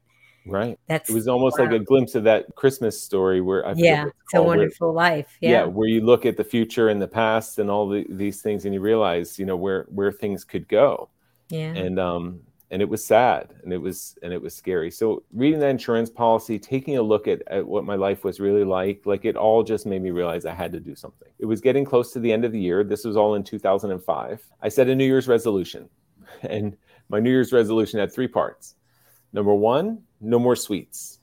right. 0.49 0.79
That's 0.87 1.09
it 1.09 1.13
was 1.13 1.27
almost 1.27 1.59
wow. 1.59 1.65
like 1.65 1.73
a 1.73 1.79
glimpse 1.79 2.15
of 2.15 2.23
that 2.23 2.55
christmas 2.55 3.01
story 3.01 3.41
where 3.41 3.65
I 3.65 3.73
yeah 3.75 4.05
it's 4.05 4.33
a 4.33 4.41
wonderful 4.41 4.93
where, 4.93 5.09
life 5.09 5.37
yeah. 5.41 5.49
yeah. 5.49 5.63
where 5.65 5.87
you 5.87 6.01
look 6.01 6.25
at 6.25 6.37
the 6.37 6.43
future 6.43 6.89
and 6.89 7.01
the 7.01 7.07
past 7.07 7.59
and 7.59 7.69
all 7.69 7.87
the, 7.87 8.05
these 8.09 8.41
things 8.41 8.65
and 8.65 8.73
you 8.73 8.81
realize 8.81 9.37
you 9.39 9.45
know 9.45 9.55
where 9.55 9.85
where 9.89 10.11
things 10.11 10.43
could 10.43 10.67
go. 10.67 11.09
Yeah. 11.49 11.73
And 11.73 11.99
um 11.99 12.41
and 12.69 12.81
it 12.81 12.89
was 12.89 13.05
sad 13.05 13.53
and 13.63 13.71
it 13.71 13.77
was 13.77 14.17
and 14.21 14.33
it 14.33 14.41
was 14.41 14.53
scary. 14.53 14.91
So 14.91 15.23
reading 15.31 15.59
that 15.61 15.69
insurance 15.69 16.09
policy 16.09 16.59
taking 16.59 16.97
a 16.97 17.01
look 17.01 17.27
at, 17.27 17.41
at 17.47 17.65
what 17.65 17.85
my 17.85 17.95
life 17.95 18.23
was 18.23 18.39
really 18.39 18.65
like 18.65 19.05
like 19.05 19.25
it 19.25 19.37
all 19.37 19.63
just 19.63 19.85
made 19.85 20.01
me 20.01 20.11
realize 20.11 20.45
i 20.45 20.53
had 20.53 20.71
to 20.73 20.79
do 20.79 20.95
something. 20.95 21.29
It 21.39 21.45
was 21.45 21.61
getting 21.61 21.85
close 21.85 22.11
to 22.13 22.19
the 22.19 22.31
end 22.31 22.43
of 22.43 22.51
the 22.51 22.59
year. 22.59 22.83
This 22.83 23.05
was 23.05 23.15
all 23.15 23.35
in 23.35 23.43
2005 23.43 24.43
i 24.61 24.69
set 24.69 24.87
a 24.87 24.95
new 24.95 25.05
year's 25.05 25.27
resolution 25.27 25.87
and 26.41 26.75
my 27.09 27.19
new 27.19 27.29
year's 27.29 27.53
resolution 27.53 27.99
had 27.99 28.11
three 28.11 28.27
parts 28.27 28.75
number 29.37 29.53
one 29.53 30.01
no 30.19 30.39
more 30.39 30.55
sweets 30.55 31.19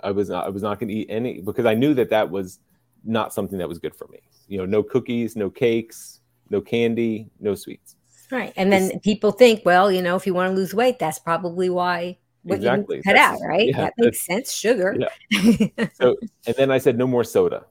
i 0.00 0.10
was 0.10 0.28
not, 0.28 0.46
i 0.46 0.48
was 0.48 0.62
not 0.62 0.78
going 0.78 0.88
to 0.88 0.94
eat 0.94 1.06
any 1.10 1.40
because 1.40 1.66
i 1.66 1.74
knew 1.74 1.94
that 1.94 2.10
that 2.10 2.30
was 2.30 2.60
not 3.02 3.32
something 3.32 3.58
that 3.58 3.68
was 3.68 3.78
good 3.78 3.96
for 3.96 4.06
me 4.08 4.20
you 4.46 4.58
know 4.58 4.66
no 4.66 4.82
cookies 4.82 5.34
no 5.34 5.48
cakes 5.48 6.20
no 6.50 6.60
candy 6.60 7.30
no 7.40 7.54
sweets 7.54 7.96
Right. 8.30 8.52
And 8.56 8.72
then 8.72 8.90
it's, 8.92 9.04
people 9.04 9.32
think, 9.32 9.62
well, 9.64 9.90
you 9.90 10.02
know, 10.02 10.16
if 10.16 10.26
you 10.26 10.34
want 10.34 10.50
to 10.50 10.56
lose 10.56 10.72
weight, 10.72 10.98
that's 10.98 11.18
probably 11.18 11.68
why 11.68 12.18
what 12.42 12.56
exactly. 12.56 12.98
you 12.98 13.02
cut 13.02 13.14
that's, 13.14 13.42
out, 13.42 13.46
right? 13.46 13.68
Yeah, 13.68 13.76
that 13.76 13.94
makes 13.98 14.20
sense. 14.20 14.52
Sugar. 14.52 14.96
Yeah. 14.98 15.88
so, 15.94 16.16
and 16.46 16.56
then 16.56 16.70
I 16.70 16.78
said, 16.78 16.96
no 16.96 17.06
more 17.06 17.24
soda. 17.24 17.66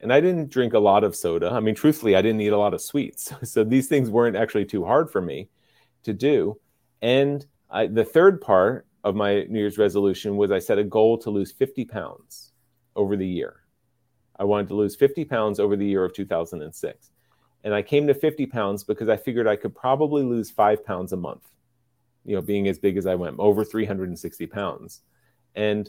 And 0.00 0.12
I 0.12 0.20
didn't 0.20 0.50
drink 0.50 0.74
a 0.74 0.78
lot 0.78 1.02
of 1.02 1.16
soda. 1.16 1.50
I 1.50 1.60
mean, 1.60 1.74
truthfully, 1.74 2.14
I 2.14 2.22
didn't 2.22 2.40
eat 2.42 2.52
a 2.52 2.58
lot 2.58 2.74
of 2.74 2.80
sweets. 2.80 3.32
So 3.44 3.64
these 3.64 3.88
things 3.88 4.10
weren't 4.10 4.36
actually 4.36 4.66
too 4.66 4.84
hard 4.84 5.10
for 5.10 5.22
me 5.22 5.48
to 6.02 6.12
do. 6.12 6.58
And 7.00 7.44
I, 7.70 7.86
the 7.86 8.04
third 8.04 8.40
part 8.40 8.86
of 9.06 9.14
my 9.14 9.44
New 9.44 9.60
Year's 9.60 9.78
resolution 9.78 10.36
was 10.36 10.50
I 10.50 10.58
set 10.58 10.80
a 10.80 10.84
goal 10.84 11.16
to 11.18 11.30
lose 11.30 11.52
50 11.52 11.84
pounds 11.84 12.50
over 12.96 13.16
the 13.16 13.26
year. 13.26 13.60
I 14.36 14.42
wanted 14.42 14.66
to 14.68 14.74
lose 14.74 14.96
50 14.96 15.24
pounds 15.24 15.60
over 15.60 15.76
the 15.76 15.86
year 15.86 16.04
of 16.04 16.12
2006. 16.12 17.10
And 17.62 17.72
I 17.72 17.82
came 17.82 18.08
to 18.08 18.14
50 18.14 18.46
pounds 18.46 18.82
because 18.82 19.08
I 19.08 19.16
figured 19.16 19.46
I 19.46 19.54
could 19.54 19.76
probably 19.76 20.24
lose 20.24 20.50
five 20.50 20.84
pounds 20.84 21.12
a 21.12 21.16
month, 21.16 21.44
you 22.24 22.34
know, 22.34 22.42
being 22.42 22.66
as 22.66 22.80
big 22.80 22.96
as 22.96 23.06
I 23.06 23.14
went, 23.14 23.38
over 23.38 23.64
360 23.64 24.46
pounds. 24.48 25.02
And, 25.54 25.88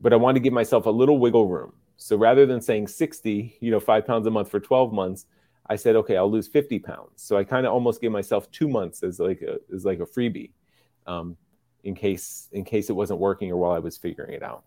but 0.00 0.12
I 0.12 0.16
wanted 0.16 0.38
to 0.38 0.44
give 0.44 0.52
myself 0.52 0.86
a 0.86 0.90
little 0.90 1.18
wiggle 1.18 1.48
room. 1.48 1.72
So 1.96 2.16
rather 2.16 2.46
than 2.46 2.60
saying 2.60 2.86
60, 2.86 3.56
you 3.60 3.70
know, 3.72 3.80
five 3.80 4.06
pounds 4.06 4.28
a 4.28 4.30
month 4.30 4.52
for 4.52 4.60
12 4.60 4.92
months, 4.92 5.26
I 5.66 5.74
said, 5.74 5.96
okay, 5.96 6.16
I'll 6.16 6.30
lose 6.30 6.46
50 6.46 6.78
pounds. 6.78 7.22
So 7.22 7.36
I 7.36 7.42
kind 7.42 7.66
of 7.66 7.72
almost 7.72 8.00
gave 8.00 8.12
myself 8.12 8.48
two 8.52 8.68
months 8.68 9.02
as 9.02 9.18
like 9.18 9.42
a, 9.42 9.58
as 9.74 9.84
like 9.84 9.98
a 9.98 10.06
freebie, 10.06 10.52
um, 11.08 11.36
in 11.84 11.94
case, 11.94 12.48
in 12.52 12.64
case 12.64 12.90
it 12.90 12.94
wasn't 12.94 13.20
working 13.20 13.50
or 13.50 13.56
while 13.56 13.72
I 13.72 13.78
was 13.78 13.96
figuring 13.96 14.32
it 14.32 14.42
out. 14.42 14.64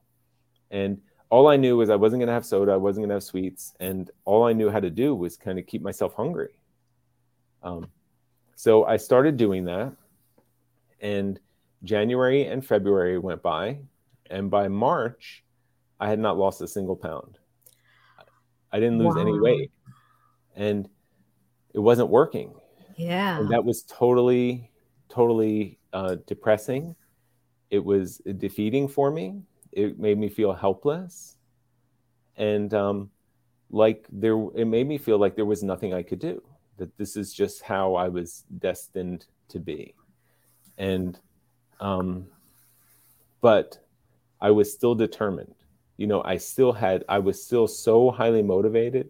And 0.72 1.00
all 1.30 1.48
I 1.48 1.58
knew 1.58 1.78
was 1.78 1.90
I 1.90 1.96
wasn't 1.96 2.20
going 2.20 2.28
to 2.28 2.34
have 2.34 2.46
soda, 2.46 2.74
I 2.74 2.78
wasn't 2.78 3.04
going 3.04 3.10
to 3.10 3.16
have 3.16 3.24
sweets, 3.24 3.74
and 3.80 4.10
all 4.26 4.44
I 4.44 4.54
knew 4.54 4.70
how 4.70 4.80
to 4.80 4.90
do 4.90 5.16
was 5.16 5.38
kind 5.38 5.58
of 5.58 5.66
keep 5.66 5.82
myself 5.82 6.14
hungry. 6.14 6.60
Um, 7.64 7.88
so 8.56 8.86
I 8.86 8.98
started 8.98 9.38
doing 9.38 9.66
that, 9.66 9.94
and 11.02 11.40
January 11.84 12.46
and 12.46 12.66
February 12.66 13.18
went 13.18 13.42
by, 13.42 13.80
and 14.30 14.50
by 14.50 14.68
March, 14.68 15.44
I 16.00 16.10
had 16.10 16.20
not 16.20 16.38
lost 16.38 16.62
a 16.62 16.68
single 16.68 16.96
pound. 16.96 17.38
I 18.72 18.80
didn't 18.80 19.00
lose 19.00 19.16
wow. 19.16 19.22
any 19.22 19.40
weight, 19.40 19.72
and 20.56 20.88
it 21.74 21.80
wasn't 21.80 22.10
working. 22.10 22.54
Yeah, 22.98 23.40
and 23.40 23.50
that 23.50 23.64
was 23.64 23.84
totally, 23.84 24.72
totally 25.10 25.80
uh, 25.92 26.18
depressing. 26.28 26.96
It 27.70 27.84
was 27.84 28.18
defeating 28.38 28.88
for 28.88 29.12
me. 29.12 29.42
It 29.72 30.00
made 30.00 30.18
me 30.18 30.30
feel 30.30 30.54
helpless. 30.54 31.38
And 32.38 32.74
um, 32.74 33.10
like 33.70 34.06
there 34.12 34.38
it 34.56 34.66
made 34.66 34.88
me 34.88 34.98
feel 34.98 35.18
like 35.18 35.36
there 35.36 35.46
was 35.46 35.64
nothing 35.64 35.94
i 35.94 36.04
could 36.04 36.20
do 36.20 36.42
that 36.78 36.96
this 36.98 37.16
is 37.16 37.34
just 37.34 37.62
how 37.62 37.96
i 37.96 38.08
was 38.08 38.44
destined 38.60 39.26
to 39.48 39.60
be. 39.60 39.94
And 40.78 41.20
um, 41.80 42.28
but 43.42 43.80
i 44.42 44.52
was 44.52 44.72
still 44.72 44.96
determined. 44.96 45.56
You 45.98 46.08
know 46.08 46.22
i 46.24 46.38
still 46.38 46.74
had 46.74 47.04
i 47.10 47.20
was 47.20 47.44
still 47.44 47.68
so 47.68 48.12
highly 48.12 48.42
motivated 48.42 49.10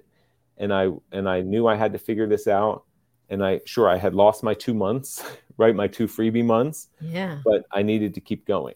and 0.58 0.74
i 0.74 0.89
and 1.12 1.28
i 1.28 1.41
knew 1.41 1.68
i 1.68 1.76
had 1.76 1.94
to 1.94 2.00
figure 2.00 2.28
this 2.28 2.48
out. 2.48 2.84
And 3.30 3.44
i 3.44 3.62
sure 3.65 3.89
i 3.89 3.98
had 3.98 4.13
lost 4.13 4.44
my 4.44 4.54
two 4.54 4.74
months 4.74 5.24
right 5.58 5.76
my 5.76 5.88
two 5.88 6.08
freebie 6.08 6.46
months 6.46 6.89
yeah 7.02 7.39
but 7.46 7.65
i 7.72 7.82
needed 7.82 8.13
to 8.13 8.22
keep 8.22 8.46
going 8.46 8.76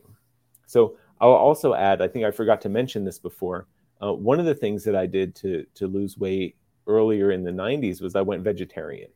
so 0.65 0.97
I'll 1.21 1.31
also 1.31 1.73
add, 1.73 2.01
I 2.01 2.07
think 2.07 2.25
I 2.25 2.31
forgot 2.31 2.61
to 2.61 2.69
mention 2.69 3.03
this 3.03 3.19
before. 3.19 3.67
Uh, 4.01 4.13
one 4.13 4.39
of 4.39 4.45
the 4.45 4.55
things 4.55 4.83
that 4.85 4.95
I 4.95 5.05
did 5.05 5.35
to 5.37 5.65
to 5.75 5.87
lose 5.87 6.17
weight 6.17 6.55
earlier 6.87 7.31
in 7.31 7.43
the 7.43 7.51
90s 7.51 8.01
was 8.01 8.15
I 8.15 8.21
went 8.21 8.43
vegetarian. 8.43 9.09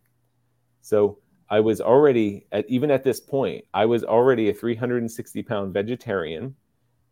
So 0.82 1.20
I 1.50 1.62
was 1.62 1.80
already 1.80 2.46
at 2.52 2.70
even 2.70 2.92
at 2.92 3.04
this 3.04 3.20
point, 3.20 3.64
I 3.74 3.86
was 3.86 4.04
already 4.04 4.50
a 4.50 4.54
360 4.54 5.44
pound 5.44 5.74
vegetarian 5.74 6.56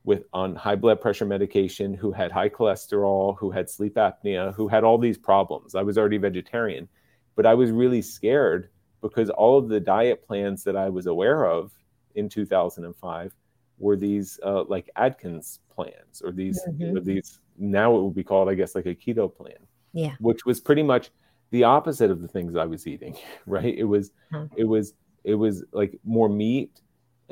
with 0.03 0.25
on 0.33 0.55
high 0.55 0.75
blood 0.75 0.99
pressure 0.99 1.25
medication, 1.25 1.93
who 1.93 2.11
had 2.11 2.31
high 2.31 2.49
cholesterol, 2.49 3.37
who 3.37 3.51
had 3.51 3.69
sleep 3.69 3.95
apnea, 3.95 4.53
who 4.55 4.67
had 4.67 4.83
all 4.83 4.97
these 4.97 5.17
problems. 5.17 5.75
I 5.75 5.83
was 5.83 5.97
already 5.97 6.17
vegetarian, 6.17 6.89
but 7.35 7.45
I 7.45 7.53
was 7.53 7.71
really 7.71 8.01
scared 8.01 8.69
because 9.01 9.29
all 9.29 9.57
of 9.57 9.69
the 9.69 9.79
diet 9.79 10.25
plans 10.25 10.63
that 10.63 10.75
I 10.75 10.89
was 10.89 11.07
aware 11.07 11.45
of 11.45 11.71
in 12.15 12.29
2005 12.29 13.33
were 13.79 13.97
these 13.97 14.39
uh, 14.45 14.63
like 14.65 14.89
Atkins 14.95 15.59
plans 15.73 16.21
or 16.23 16.31
these 16.31 16.61
mm-hmm. 16.67 16.81
you 16.81 16.91
know, 16.93 17.01
these 17.01 17.39
now 17.57 17.95
it 17.95 18.01
would 18.03 18.15
be 18.15 18.23
called 18.23 18.49
I 18.49 18.53
guess 18.53 18.75
like 18.75 18.85
a 18.85 18.95
keto 18.95 19.33
plan. 19.33 19.57
Yeah. 19.93 20.15
Which 20.19 20.45
was 20.45 20.59
pretty 20.61 20.83
much 20.83 21.11
the 21.49 21.65
opposite 21.65 22.11
of 22.11 22.21
the 22.21 22.27
things 22.27 22.55
I 22.55 22.65
was 22.65 22.87
eating, 22.87 23.17
right? 23.45 23.75
It 23.77 23.83
was 23.83 24.11
mm-hmm. 24.31 24.53
it 24.57 24.65
was 24.65 24.93
it 25.23 25.35
was 25.35 25.63
like 25.71 25.99
more 26.03 26.29
meat 26.29 26.81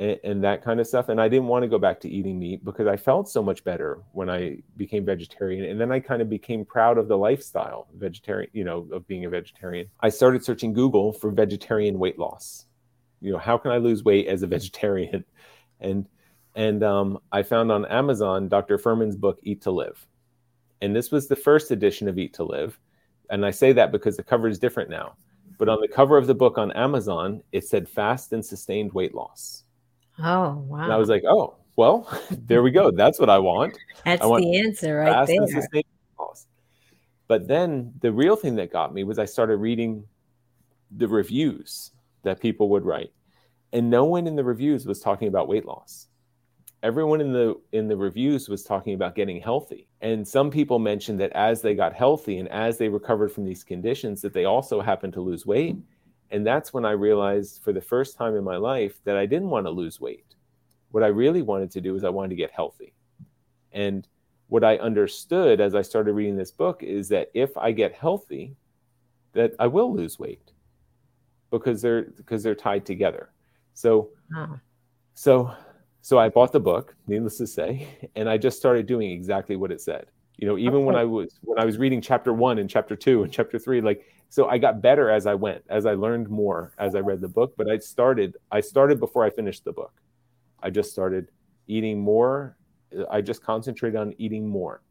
and, 0.00 0.18
and, 0.24 0.44
that 0.44 0.64
kind 0.64 0.80
of 0.80 0.86
stuff 0.86 1.10
and 1.10 1.20
I 1.20 1.28
didn't 1.28 1.46
want 1.46 1.62
to 1.62 1.68
go 1.68 1.78
back 1.78 2.00
to 2.00 2.08
eating 2.08 2.38
meat 2.38 2.64
because 2.64 2.86
I 2.86 2.96
felt 2.96 3.28
so 3.28 3.42
much 3.42 3.62
better 3.62 4.00
when 4.12 4.30
I 4.30 4.56
became 4.76 5.04
vegetarian 5.04 5.66
and 5.66 5.80
then 5.80 5.92
I 5.92 6.00
kind 6.00 6.22
of 6.22 6.30
became 6.30 6.64
proud 6.64 6.98
of 6.98 7.06
the 7.06 7.18
lifestyle 7.18 7.86
vegetarian, 7.94 8.50
you 8.52 8.64
know, 8.64 8.88
of 8.92 9.06
being 9.06 9.26
a 9.26 9.28
vegetarian. 9.30 9.88
I 10.00 10.08
started 10.08 10.44
searching 10.44 10.72
Google 10.72 11.12
for 11.12 11.30
vegetarian 11.30 11.98
weight 11.98 12.18
loss. 12.18 12.64
You 13.20 13.32
know, 13.32 13.38
how 13.38 13.58
can 13.58 13.70
I 13.70 13.76
lose 13.76 14.02
weight 14.02 14.26
as 14.26 14.42
a 14.42 14.46
vegetarian? 14.46 15.24
And 15.82 16.06
and 16.54 16.84
um, 16.84 17.20
I 17.32 17.42
found 17.42 17.72
on 17.72 17.86
Amazon 17.86 18.48
Dr. 18.48 18.76
Fuhrman's 18.76 19.16
book, 19.16 19.38
Eat 19.42 19.62
to 19.62 19.70
Live. 19.70 20.06
And 20.82 20.94
this 20.94 21.10
was 21.10 21.26
the 21.26 21.36
first 21.36 21.70
edition 21.70 22.06
of 22.06 22.18
Eat 22.18 22.34
to 22.34 22.44
Live. 22.44 22.78
And 23.30 23.46
I 23.46 23.50
say 23.50 23.72
that 23.72 23.92
because 23.92 24.18
the 24.18 24.22
cover 24.22 24.46
is 24.46 24.58
different 24.58 24.90
now. 24.90 25.14
But 25.58 25.70
on 25.70 25.80
the 25.80 25.88
cover 25.88 26.18
of 26.18 26.26
the 26.26 26.34
book 26.34 26.58
on 26.58 26.70
Amazon, 26.72 27.42
it 27.50 27.64
said 27.64 27.88
fast 27.88 28.34
and 28.34 28.44
sustained 28.44 28.92
weight 28.92 29.14
loss. 29.14 29.64
Oh, 30.22 30.64
wow. 30.66 30.84
And 30.84 30.92
I 30.92 30.96
was 30.96 31.08
like, 31.08 31.24
oh, 31.26 31.56
well, 31.76 32.08
there 32.30 32.62
we 32.62 32.70
go. 32.70 32.90
That's 32.90 33.18
what 33.18 33.30
I 33.30 33.38
want. 33.38 33.76
That's 34.04 34.22
I 34.22 34.26
want 34.26 34.44
the 34.44 34.58
answer 34.58 34.96
right 34.96 35.26
there. 35.26 35.82
But 37.28 37.46
then 37.46 37.92
the 38.00 38.12
real 38.12 38.34
thing 38.34 38.56
that 38.56 38.72
got 38.72 38.92
me 38.92 39.04
was 39.04 39.18
I 39.18 39.24
started 39.24 39.58
reading 39.58 40.04
the 40.90 41.06
reviews 41.06 41.92
that 42.24 42.40
people 42.40 42.68
would 42.70 42.84
write. 42.84 43.12
And 43.72 43.88
no 43.88 44.04
one 44.04 44.26
in 44.26 44.34
the 44.34 44.42
reviews 44.42 44.84
was 44.84 45.00
talking 45.00 45.28
about 45.28 45.46
weight 45.46 45.64
loss 45.64 46.08
everyone 46.82 47.20
in 47.20 47.32
the 47.32 47.54
in 47.72 47.88
the 47.88 47.96
reviews 47.96 48.48
was 48.48 48.62
talking 48.62 48.94
about 48.94 49.14
getting 49.14 49.40
healthy 49.40 49.86
and 50.00 50.26
some 50.26 50.50
people 50.50 50.78
mentioned 50.78 51.20
that 51.20 51.30
as 51.32 51.60
they 51.60 51.74
got 51.74 51.92
healthy 51.92 52.38
and 52.38 52.48
as 52.48 52.78
they 52.78 52.88
recovered 52.88 53.30
from 53.30 53.44
these 53.44 53.62
conditions 53.62 54.22
that 54.22 54.32
they 54.32 54.44
also 54.44 54.80
happened 54.80 55.12
to 55.12 55.20
lose 55.20 55.44
weight 55.44 55.76
and 56.30 56.46
that's 56.46 56.72
when 56.72 56.84
i 56.84 56.90
realized 56.90 57.60
for 57.62 57.72
the 57.72 57.80
first 57.80 58.16
time 58.16 58.36
in 58.36 58.44
my 58.44 58.56
life 58.56 59.00
that 59.04 59.16
i 59.16 59.26
didn't 59.26 59.50
want 59.50 59.66
to 59.66 59.70
lose 59.70 60.00
weight 60.00 60.34
what 60.90 61.02
i 61.02 61.08
really 61.08 61.42
wanted 61.42 61.70
to 61.70 61.80
do 61.80 61.94
is 61.94 62.04
i 62.04 62.08
wanted 62.08 62.30
to 62.30 62.36
get 62.36 62.50
healthy 62.50 62.92
and 63.72 64.08
what 64.48 64.64
i 64.64 64.76
understood 64.78 65.60
as 65.60 65.74
i 65.74 65.82
started 65.82 66.12
reading 66.12 66.36
this 66.36 66.50
book 66.50 66.82
is 66.82 67.08
that 67.08 67.30
if 67.34 67.56
i 67.56 67.70
get 67.72 67.92
healthy 67.92 68.56
that 69.32 69.52
i 69.58 69.66
will 69.66 69.94
lose 69.94 70.18
weight 70.18 70.52
because 71.50 71.82
they're 71.82 72.02
because 72.02 72.42
they're 72.42 72.54
tied 72.54 72.84
together 72.84 73.30
so 73.74 74.10
oh. 74.36 74.58
so 75.14 75.54
so 76.02 76.18
I 76.18 76.28
bought 76.28 76.52
the 76.52 76.60
book, 76.60 76.94
needless 77.06 77.36
to 77.38 77.46
say, 77.46 77.88
and 78.16 78.28
I 78.28 78.38
just 78.38 78.58
started 78.58 78.86
doing 78.86 79.10
exactly 79.10 79.56
what 79.56 79.70
it 79.70 79.80
said. 79.80 80.06
You 80.36 80.48
know, 80.48 80.56
even 80.56 80.76
okay. 80.76 80.84
when 80.84 80.96
I 80.96 81.04
was 81.04 81.38
when 81.42 81.58
I 81.58 81.64
was 81.64 81.76
reading 81.76 82.00
chapter 82.00 82.32
one 82.32 82.58
and 82.58 82.70
chapter 82.70 82.96
two 82.96 83.22
and 83.22 83.32
chapter 83.32 83.58
three, 83.58 83.80
like 83.80 84.06
so 84.30 84.48
I 84.48 84.58
got 84.58 84.80
better 84.80 85.10
as 85.10 85.26
I 85.26 85.34
went, 85.34 85.64
as 85.68 85.86
I 85.86 85.94
learned 85.94 86.30
more 86.30 86.72
as 86.78 86.94
I 86.94 87.00
read 87.00 87.20
the 87.20 87.28
book. 87.28 87.54
But 87.56 87.68
I 87.68 87.78
started 87.78 88.36
I 88.50 88.60
started 88.60 89.00
before 89.00 89.24
I 89.24 89.30
finished 89.30 89.64
the 89.64 89.72
book. 89.72 89.92
I 90.62 90.70
just 90.70 90.92
started 90.92 91.30
eating 91.66 92.00
more. 92.00 92.56
I 93.10 93.20
just 93.20 93.42
concentrated 93.42 93.98
on 94.00 94.14
eating 94.18 94.48
more. 94.48 94.82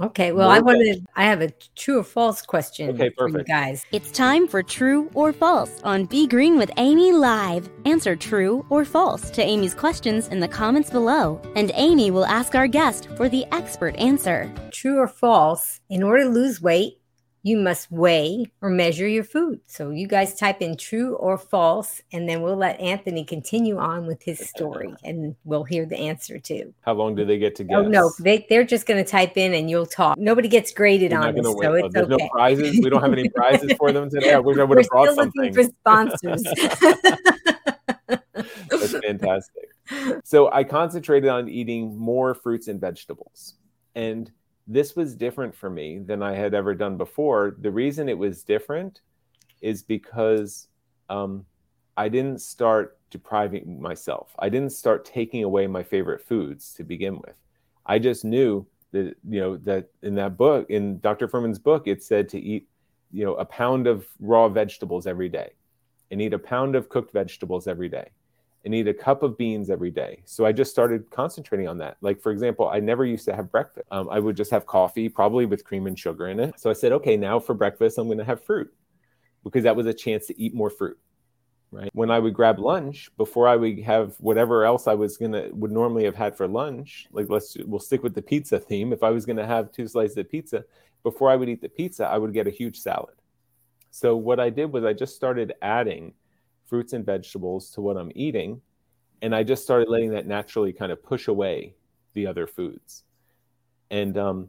Okay, 0.00 0.32
well, 0.32 0.50
I 0.50 0.58
wanted 0.58 1.06
I 1.14 1.22
have 1.22 1.40
a 1.40 1.52
true 1.76 2.00
or 2.00 2.02
false 2.02 2.42
question 2.42 2.90
okay, 2.90 3.10
for 3.16 3.28
you 3.28 3.44
guys. 3.44 3.86
It's 3.92 4.10
time 4.10 4.48
for 4.48 4.60
true 4.60 5.08
or 5.14 5.32
false 5.32 5.80
on 5.84 6.06
Be 6.06 6.26
Green 6.26 6.58
with 6.58 6.72
Amy 6.76 7.12
live. 7.12 7.70
Answer 7.84 8.16
true 8.16 8.66
or 8.70 8.84
false 8.84 9.30
to 9.30 9.40
Amy's 9.40 9.72
questions 9.72 10.26
in 10.28 10.40
the 10.40 10.48
comments 10.48 10.90
below, 10.90 11.40
and 11.54 11.70
Amy 11.74 12.10
will 12.10 12.26
ask 12.26 12.56
our 12.56 12.66
guest 12.66 13.06
for 13.16 13.28
the 13.28 13.46
expert 13.52 13.94
answer. 13.94 14.52
True 14.72 14.98
or 14.98 15.06
false? 15.06 15.80
In 15.90 16.02
order 16.02 16.24
to 16.24 16.28
lose 16.28 16.60
weight, 16.60 16.98
you 17.44 17.58
must 17.58 17.92
weigh 17.92 18.50
or 18.62 18.70
measure 18.70 19.06
your 19.06 19.22
food. 19.22 19.60
So 19.66 19.90
you 19.90 20.08
guys 20.08 20.34
type 20.34 20.62
in 20.62 20.78
true 20.78 21.14
or 21.16 21.36
false, 21.36 22.00
and 22.10 22.26
then 22.26 22.40
we'll 22.40 22.56
let 22.56 22.80
Anthony 22.80 23.22
continue 23.22 23.76
on 23.76 24.06
with 24.06 24.22
his 24.22 24.40
story 24.40 24.94
and 25.04 25.36
we'll 25.44 25.62
hear 25.62 25.84
the 25.84 25.98
answer 25.98 26.38
too. 26.38 26.72
How 26.80 26.94
long 26.94 27.14
do 27.14 27.26
they 27.26 27.36
get 27.36 27.54
to 27.56 27.64
guess? 27.64 27.76
Oh, 27.76 27.82
no, 27.82 28.10
they, 28.18 28.46
they're 28.48 28.64
just 28.64 28.86
going 28.86 29.04
to 29.04 29.08
type 29.08 29.36
in 29.36 29.52
and 29.52 29.68
you'll 29.68 29.84
talk. 29.84 30.16
Nobody 30.16 30.48
gets 30.48 30.72
graded 30.72 31.12
on 31.12 31.34
this, 31.34 31.44
so 31.44 31.52
oh, 31.62 31.74
it's 31.74 31.92
There's 31.92 32.06
okay. 32.06 32.16
no 32.16 32.28
prizes. 32.30 32.80
We 32.82 32.88
don't 32.88 33.02
have 33.02 33.12
any 33.12 33.28
prizes 33.36 33.74
for 33.74 33.92
them 33.92 34.08
today. 34.08 34.32
I 34.32 34.38
wish 34.38 34.56
I 34.56 34.64
would 34.64 34.78
have 34.78 34.88
brought 34.88 35.10
still 35.10 35.16
something. 35.16 35.52
looking 35.52 35.54
for 35.54 35.70
sponsors. 35.80 36.42
That's 38.70 38.92
fantastic. 38.92 39.68
So 40.24 40.50
I 40.50 40.64
concentrated 40.64 41.28
on 41.28 41.50
eating 41.50 41.94
more 41.94 42.32
fruits 42.32 42.68
and 42.68 42.80
vegetables. 42.80 43.56
And 43.94 44.32
this 44.66 44.96
was 44.96 45.14
different 45.14 45.54
for 45.54 45.68
me 45.68 45.98
than 45.98 46.22
I 46.22 46.34
had 46.34 46.54
ever 46.54 46.74
done 46.74 46.96
before. 46.96 47.56
The 47.60 47.70
reason 47.70 48.08
it 48.08 48.16
was 48.16 48.42
different 48.42 49.00
is 49.60 49.82
because 49.82 50.68
um, 51.10 51.44
I 51.96 52.08
didn't 52.08 52.40
start 52.40 52.98
depriving 53.10 53.80
myself. 53.80 54.34
I 54.38 54.48
didn't 54.48 54.72
start 54.72 55.04
taking 55.04 55.44
away 55.44 55.66
my 55.66 55.82
favorite 55.82 56.22
foods 56.22 56.72
to 56.74 56.84
begin 56.84 57.18
with. 57.18 57.36
I 57.86 57.98
just 57.98 58.24
knew 58.24 58.66
that 58.92 59.16
you 59.28 59.40
know 59.40 59.56
that 59.58 59.90
in 60.02 60.14
that 60.14 60.36
book, 60.36 60.70
in 60.70 60.98
Dr. 61.00 61.28
Fuhrman's 61.28 61.58
book, 61.58 61.86
it 61.86 62.02
said 62.02 62.28
to 62.30 62.40
eat 62.40 62.68
you 63.12 63.24
know 63.24 63.34
a 63.34 63.44
pound 63.44 63.86
of 63.86 64.06
raw 64.18 64.48
vegetables 64.48 65.06
every 65.06 65.28
day, 65.28 65.52
and 66.10 66.22
eat 66.22 66.32
a 66.32 66.38
pound 66.38 66.74
of 66.74 66.88
cooked 66.88 67.12
vegetables 67.12 67.68
every 67.68 67.88
day 67.88 68.08
and 68.64 68.74
eat 68.74 68.88
a 68.88 68.94
cup 68.94 69.22
of 69.22 69.36
beans 69.36 69.68
every 69.68 69.90
day. 69.90 70.22
So 70.24 70.46
I 70.46 70.52
just 70.52 70.70
started 70.70 71.10
concentrating 71.10 71.68
on 71.68 71.78
that. 71.78 71.96
Like, 72.00 72.20
for 72.20 72.32
example, 72.32 72.68
I 72.68 72.80
never 72.80 73.04
used 73.04 73.26
to 73.26 73.36
have 73.36 73.52
breakfast. 73.52 73.86
Um, 73.90 74.08
I 74.10 74.18
would 74.18 74.36
just 74.36 74.50
have 74.50 74.66
coffee, 74.66 75.08
probably 75.08 75.44
with 75.44 75.64
cream 75.64 75.86
and 75.86 75.98
sugar 75.98 76.28
in 76.28 76.40
it. 76.40 76.58
So 76.58 76.70
I 76.70 76.72
said, 76.72 76.92
okay, 76.92 77.16
now 77.16 77.38
for 77.38 77.54
breakfast, 77.54 77.98
I'm 77.98 78.06
going 78.06 78.18
to 78.18 78.24
have 78.24 78.42
fruit 78.42 78.72
because 79.44 79.64
that 79.64 79.76
was 79.76 79.86
a 79.86 79.92
chance 79.92 80.26
to 80.26 80.40
eat 80.40 80.54
more 80.54 80.70
fruit. 80.70 80.98
Right. 81.70 81.90
When 81.92 82.10
I 82.10 82.20
would 82.20 82.34
grab 82.34 82.60
lunch, 82.60 83.10
before 83.16 83.48
I 83.48 83.56
would 83.56 83.80
have 83.80 84.14
whatever 84.20 84.64
else 84.64 84.86
I 84.86 84.94
was 84.94 85.16
gonna 85.16 85.48
would 85.50 85.72
normally 85.72 86.04
have 86.04 86.14
had 86.14 86.36
for 86.36 86.46
lunch, 86.46 87.08
like 87.10 87.28
let's 87.28 87.56
we'll 87.66 87.80
stick 87.80 88.04
with 88.04 88.14
the 88.14 88.22
pizza 88.22 88.60
theme. 88.60 88.92
If 88.92 89.02
I 89.02 89.10
was 89.10 89.26
gonna 89.26 89.44
have 89.44 89.72
two 89.72 89.88
slices 89.88 90.16
of 90.16 90.30
pizza, 90.30 90.64
before 91.02 91.30
I 91.30 91.36
would 91.36 91.48
eat 91.48 91.60
the 91.60 91.68
pizza, 91.68 92.06
I 92.06 92.16
would 92.16 92.32
get 92.32 92.46
a 92.46 92.50
huge 92.50 92.78
salad. 92.78 93.16
So 93.90 94.14
what 94.14 94.38
I 94.38 94.50
did 94.50 94.72
was 94.72 94.84
I 94.84 94.92
just 94.92 95.16
started 95.16 95.54
adding 95.62 96.14
fruits 96.74 96.92
and 96.92 97.06
vegetables 97.06 97.70
to 97.70 97.80
what 97.80 97.96
I'm 97.96 98.10
eating. 98.16 98.60
And 99.22 99.32
I 99.32 99.44
just 99.44 99.62
started 99.62 99.88
letting 99.88 100.10
that 100.10 100.26
naturally 100.26 100.72
kind 100.72 100.90
of 100.90 101.04
push 101.04 101.28
away 101.28 101.76
the 102.14 102.26
other 102.26 102.48
foods. 102.48 103.04
And 103.92 104.18
um, 104.18 104.48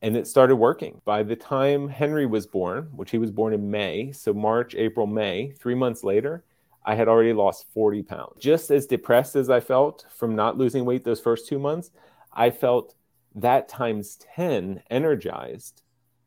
and 0.00 0.16
it 0.16 0.26
started 0.26 0.56
working. 0.56 1.02
By 1.04 1.22
the 1.22 1.36
time 1.36 1.86
Henry 1.86 2.24
was 2.24 2.46
born, 2.46 2.88
which 2.96 3.10
he 3.10 3.18
was 3.18 3.30
born 3.30 3.52
in 3.52 3.70
May, 3.70 4.10
so 4.12 4.32
March, 4.32 4.74
April, 4.74 5.06
May, 5.06 5.50
three 5.50 5.74
months 5.74 6.02
later, 6.02 6.44
I 6.82 6.94
had 6.94 7.08
already 7.08 7.34
lost 7.34 7.66
40 7.74 8.02
pounds. 8.04 8.40
Just 8.40 8.70
as 8.70 8.86
depressed 8.86 9.36
as 9.36 9.50
I 9.50 9.60
felt 9.60 10.06
from 10.08 10.34
not 10.34 10.56
losing 10.56 10.86
weight 10.86 11.04
those 11.04 11.20
first 11.20 11.46
two 11.46 11.58
months, 11.58 11.90
I 12.32 12.48
felt 12.48 12.94
that 13.34 13.68
times 13.68 14.16
10 14.34 14.82
energized 14.88 15.82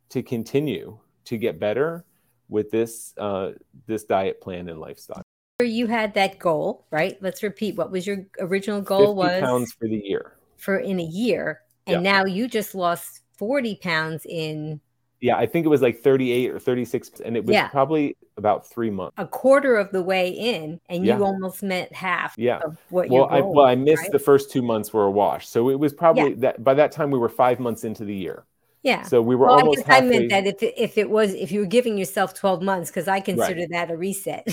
to 0.09 0.21
continue 0.21 0.99
to 1.25 1.39
get 1.39 1.59
better 1.59 2.05
with 2.51 2.69
this 2.69 3.13
uh, 3.17 3.53
this 3.87 4.03
diet 4.03 4.39
plan 4.41 4.69
and 4.69 4.79
lifestyle. 4.79 5.23
You 5.63 5.87
had 5.87 6.13
that 6.15 6.37
goal, 6.37 6.85
right? 6.91 7.17
Let's 7.21 7.41
repeat. 7.41 7.75
What 7.75 7.91
was 7.91 8.05
your 8.05 8.25
original 8.39 8.81
goal? 8.81 9.15
50 9.15 9.15
was 9.15 9.41
pounds 9.41 9.71
for 9.73 9.87
the 9.87 10.01
year. 10.03 10.33
for 10.57 10.77
in 10.77 10.99
a 10.99 11.03
year, 11.03 11.61
and 11.87 12.03
Yeah. 12.03 12.11
now 12.11 12.25
you 12.25 12.47
just 12.47 12.75
lost 12.75 13.21
forty 13.37 13.75
pounds 13.81 14.25
in 14.29 14.79
Yeah, 15.23 15.37
I 15.37 15.45
think 15.45 15.67
it 15.67 15.69
was 15.69 15.83
like 15.83 15.99
38 15.99 16.49
or 16.49 16.57
36, 16.57 17.21
and 17.23 17.37
it 17.37 17.45
was 17.45 17.53
Yeah. 17.53 17.67
probably 17.67 18.17
about 18.37 18.67
three 18.67 18.89
months. 18.89 19.13
a 19.19 19.27
quarter 19.27 19.75
of 19.75 19.91
the 19.91 20.01
way 20.01 20.29
in, 20.29 20.79
and 20.89 21.05
Yeah. 21.05 21.17
you 21.17 21.23
almost 21.23 21.61
met 21.61 21.93
half 21.93 22.33
Yeah. 22.39 22.57
of 22.65 22.75
what 22.89 23.07
Well, 23.09 23.27
I 23.29 23.41
well, 23.41 23.65
I 23.65 23.75
missed 23.75 24.01
right? 24.01 24.11
the 24.11 24.17
first 24.19 24.49
two 24.49 24.63
months 24.63 24.91
were 24.91 25.05
a 25.05 25.11
wash, 25.11 25.47
so 25.47 25.69
it 25.69 25.79
was 25.79 25.93
probably 25.93 26.33
that 26.35 26.63
by 26.63 26.73
that 26.73 26.91
time 26.91 27.11
we 27.11 27.19
were 27.19 27.29
five 27.29 27.59
months 27.59 27.83
into 27.83 28.03
the 28.03 28.15
year. 28.15 28.45
Yeah. 28.83 29.03
So 29.03 29.21
we 29.21 29.35
were 29.35 29.45
well, 29.47 29.57
I 29.57 29.61
almost 29.61 29.87
I 29.87 29.93
halfway. 29.95 30.09
meant 30.09 30.29
that 30.31 30.47
if 30.47 30.63
it, 30.63 30.73
if 30.77 30.97
it 30.97 31.09
was 31.09 31.33
if 31.35 31.51
you 31.51 31.59
were 31.59 31.65
giving 31.65 31.97
yourself 31.97 32.33
twelve 32.33 32.61
months, 32.61 32.89
because 32.89 33.07
I 33.07 33.19
consider 33.19 33.65
that 33.71 33.91
a 33.91 33.97
reset. 33.97 34.47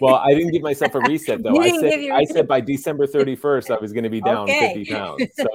Well, 0.00 0.16
I 0.16 0.34
didn't 0.34 0.50
give 0.50 0.62
myself 0.62 0.96
a 0.96 1.00
reset 1.00 1.42
though. 1.44 1.56
I 1.56 1.70
said 1.78 2.02
your- 2.02 2.16
I 2.16 2.24
said 2.24 2.48
by 2.48 2.60
December 2.60 3.06
31st 3.06 3.76
I 3.76 3.80
was 3.80 3.92
going 3.92 4.02
to 4.04 4.10
be 4.10 4.20
down 4.20 4.50
Okay. 4.50 4.74
50 4.84 4.92
pounds. 4.92 5.22
So 5.36 5.46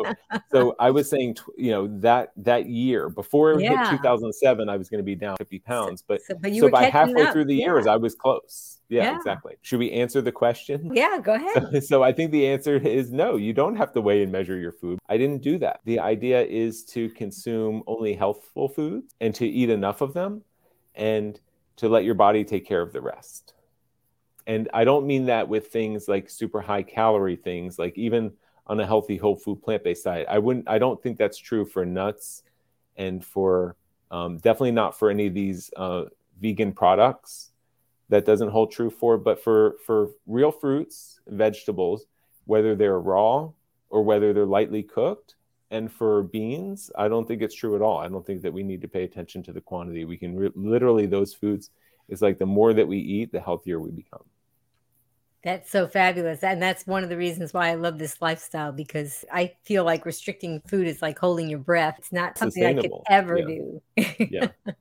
so 0.51 0.75
I 0.79 0.89
was 0.89 1.09
saying 1.09 1.35
you 1.57 1.71
know 1.71 1.87
that 1.99 2.31
that 2.37 2.67
year 2.67 3.09
before 3.09 3.59
Yeah. 3.59 3.91
2007 3.91 4.69
I 4.69 4.77
was 4.77 4.89
going 4.89 4.99
to 4.99 5.03
be 5.03 5.15
down 5.15 5.35
50 5.37 5.59
pounds, 5.59 6.01
but 6.07 6.21
so, 6.21 6.35
but 6.39 6.53
you 6.53 6.61
so 6.61 6.69
by 6.69 6.83
halfway 6.83 7.23
up. 7.23 7.33
through 7.33 7.45
the 7.45 7.55
yeah. 7.55 7.65
years 7.65 7.87
I 7.87 7.97
was 7.97 8.15
close. 8.15 8.76
Yeah, 8.89 9.03
Yeah. 9.03 9.15
exactly. 9.17 9.55
Should 9.61 9.79
we 9.79 9.91
answer 9.91 10.21
the 10.21 10.31
question? 10.31 10.91
Yeah, 10.95 11.19
go 11.19 11.33
ahead. 11.33 11.69
So, 11.73 11.79
so 11.79 12.03
I 12.03 12.13
think 12.13 12.31
the 12.31 12.47
answer 12.47 12.77
is 12.77 13.11
no. 13.11 13.35
You 13.35 13.53
don't 13.53 13.75
have 13.75 13.91
to 13.93 14.01
weigh 14.01 14.23
and 14.23 14.31
measure 14.31 14.57
your 14.57 14.71
food. 14.71 14.99
I 15.09 15.17
didn't 15.17 15.41
do 15.43 15.57
that. 15.59 15.81
The 15.85 15.99
idea 15.99 16.43
is 16.43 16.83
to 16.85 17.09
consume 17.09 17.83
only 17.87 18.13
healthful 18.13 18.69
foods 18.69 19.13
and 19.19 19.35
to 19.35 19.45
eat 19.47 19.69
enough 19.69 20.01
of 20.01 20.13
them 20.13 20.43
and 20.95 21.39
to 21.77 21.89
let 21.89 22.03
your 22.05 22.15
body 22.15 22.43
take 22.43 22.65
care 22.65 22.81
of 22.81 22.93
the 22.93 23.01
rest. 23.01 23.53
And 24.47 24.69
I 24.73 24.85
don't 24.85 25.05
mean 25.05 25.25
that 25.25 25.49
with 25.49 25.67
things 25.67 26.07
like 26.07 26.29
super 26.29 26.61
high 26.61 26.83
calorie 26.83 27.35
things, 27.35 27.77
like 27.77 27.97
even 27.97 28.31
on 28.65 28.79
a 28.79 28.85
healthy 28.85 29.17
whole 29.17 29.35
food 29.35 29.61
plant 29.61 29.83
based 29.83 30.05
diet. 30.05 30.27
I 30.29 30.39
wouldn't. 30.39 30.69
I 30.69 30.79
don't 30.79 31.01
think 31.01 31.17
that's 31.17 31.37
true 31.37 31.65
for 31.65 31.85
nuts 31.85 32.43
and 32.95 33.23
for 33.23 33.75
um, 34.09 34.37
definitely 34.37 34.71
not 34.71 34.97
for 34.97 35.09
any 35.09 35.27
of 35.27 35.33
these 35.33 35.69
uh, 35.75 36.05
vegan 36.39 36.71
products. 36.71 37.46
That 38.09 38.25
doesn't 38.25 38.49
hold 38.49 38.71
true 38.71 38.89
for, 38.89 39.17
but 39.17 39.43
for 39.43 39.75
for 39.85 40.11
real 40.25 40.51
fruits, 40.51 41.19
vegetables, 41.27 42.05
whether 42.45 42.73
they're 42.75 42.99
raw 42.99 43.49
or 43.89 44.03
whether 44.03 44.33
they're 44.33 44.45
lightly 44.45 44.83
cooked, 44.83 45.35
and 45.71 45.91
for 45.91 46.23
beans, 46.23 46.89
I 46.97 47.09
don't 47.09 47.27
think 47.27 47.41
it's 47.41 47.55
true 47.55 47.75
at 47.75 47.81
all. 47.81 47.97
I 47.97 48.07
don't 48.07 48.25
think 48.25 48.41
that 48.43 48.53
we 48.53 48.63
need 48.63 48.81
to 48.81 48.87
pay 48.87 49.03
attention 49.03 49.43
to 49.43 49.51
the 49.53 49.61
quantity. 49.61 50.05
We 50.05 50.17
can 50.17 50.37
re- 50.37 50.51
literally 50.55 51.05
those 51.05 51.33
foods. 51.33 51.69
It's 52.07 52.21
like 52.21 52.37
the 52.39 52.45
more 52.45 52.73
that 52.73 52.87
we 52.87 52.97
eat, 52.99 53.33
the 53.33 53.41
healthier 53.41 53.79
we 53.79 53.91
become. 53.91 54.23
That's 55.43 55.69
so 55.69 55.87
fabulous. 55.87 56.43
And 56.43 56.61
that's 56.61 56.87
one 56.87 57.03
of 57.03 57.09
the 57.09 57.17
reasons 57.17 57.53
why 57.53 57.69
I 57.69 57.75
love 57.75 57.97
this 57.99 58.21
lifestyle 58.21 58.71
because 58.71 59.23
I 59.31 59.53
feel 59.63 59.83
like 59.83 60.05
restricting 60.05 60.61
food 60.67 60.87
is 60.87 61.01
like 61.01 61.19
holding 61.19 61.49
your 61.49 61.59
breath. 61.59 61.95
It's 61.99 62.11
not 62.11 62.37
something 62.37 62.65
I 62.65 62.73
could 62.73 62.91
ever 63.09 63.37
Yeah. 63.37 63.45
do. 63.45 63.81
Yeah. 64.19 64.47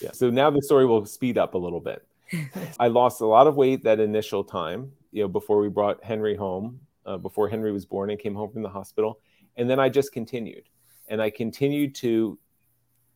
Yeah. 0.00 0.12
So 0.12 0.30
now 0.30 0.48
the 0.48 0.62
story 0.62 0.86
will 0.86 1.04
speed 1.06 1.36
up 1.38 1.54
a 1.54 1.58
little 1.58 1.80
bit. 1.80 2.06
I 2.80 2.88
lost 2.88 3.20
a 3.20 3.26
lot 3.26 3.46
of 3.46 3.56
weight 3.56 3.84
that 3.84 4.00
initial 4.00 4.44
time, 4.44 4.92
you 5.10 5.22
know, 5.22 5.28
before 5.28 5.58
we 5.58 5.68
brought 5.68 6.02
Henry 6.02 6.36
home, 6.36 6.80
uh, 7.06 7.16
before 7.16 7.48
Henry 7.48 7.72
was 7.72 7.84
born 7.84 8.10
and 8.10 8.18
came 8.18 8.34
home 8.34 8.50
from 8.50 8.62
the 8.62 8.68
hospital. 8.68 9.20
And 9.56 9.68
then 9.68 9.78
I 9.78 9.88
just 9.88 10.12
continued. 10.12 10.64
And 11.08 11.20
I 11.20 11.30
continued 11.30 11.94
to 11.96 12.38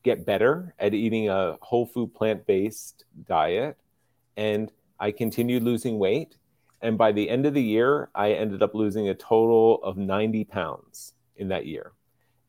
get 0.02 0.26
better 0.26 0.74
at 0.78 0.94
eating 0.94 1.28
a 1.28 1.56
whole 1.62 1.86
food 1.86 2.14
plant 2.14 2.46
based 2.46 3.04
diet. 3.26 3.76
And 4.36 4.70
I 5.00 5.10
continued 5.10 5.62
losing 5.62 5.98
weight. 5.98 6.36
And 6.82 6.98
by 6.98 7.12
the 7.12 7.28
end 7.28 7.46
of 7.46 7.54
the 7.54 7.62
year, 7.62 8.10
I 8.14 8.32
ended 8.32 8.62
up 8.62 8.74
losing 8.74 9.08
a 9.08 9.14
total 9.14 9.82
of 9.82 9.96
90 9.96 10.44
pounds 10.44 11.14
in 11.36 11.48
that 11.48 11.66
year. 11.66 11.92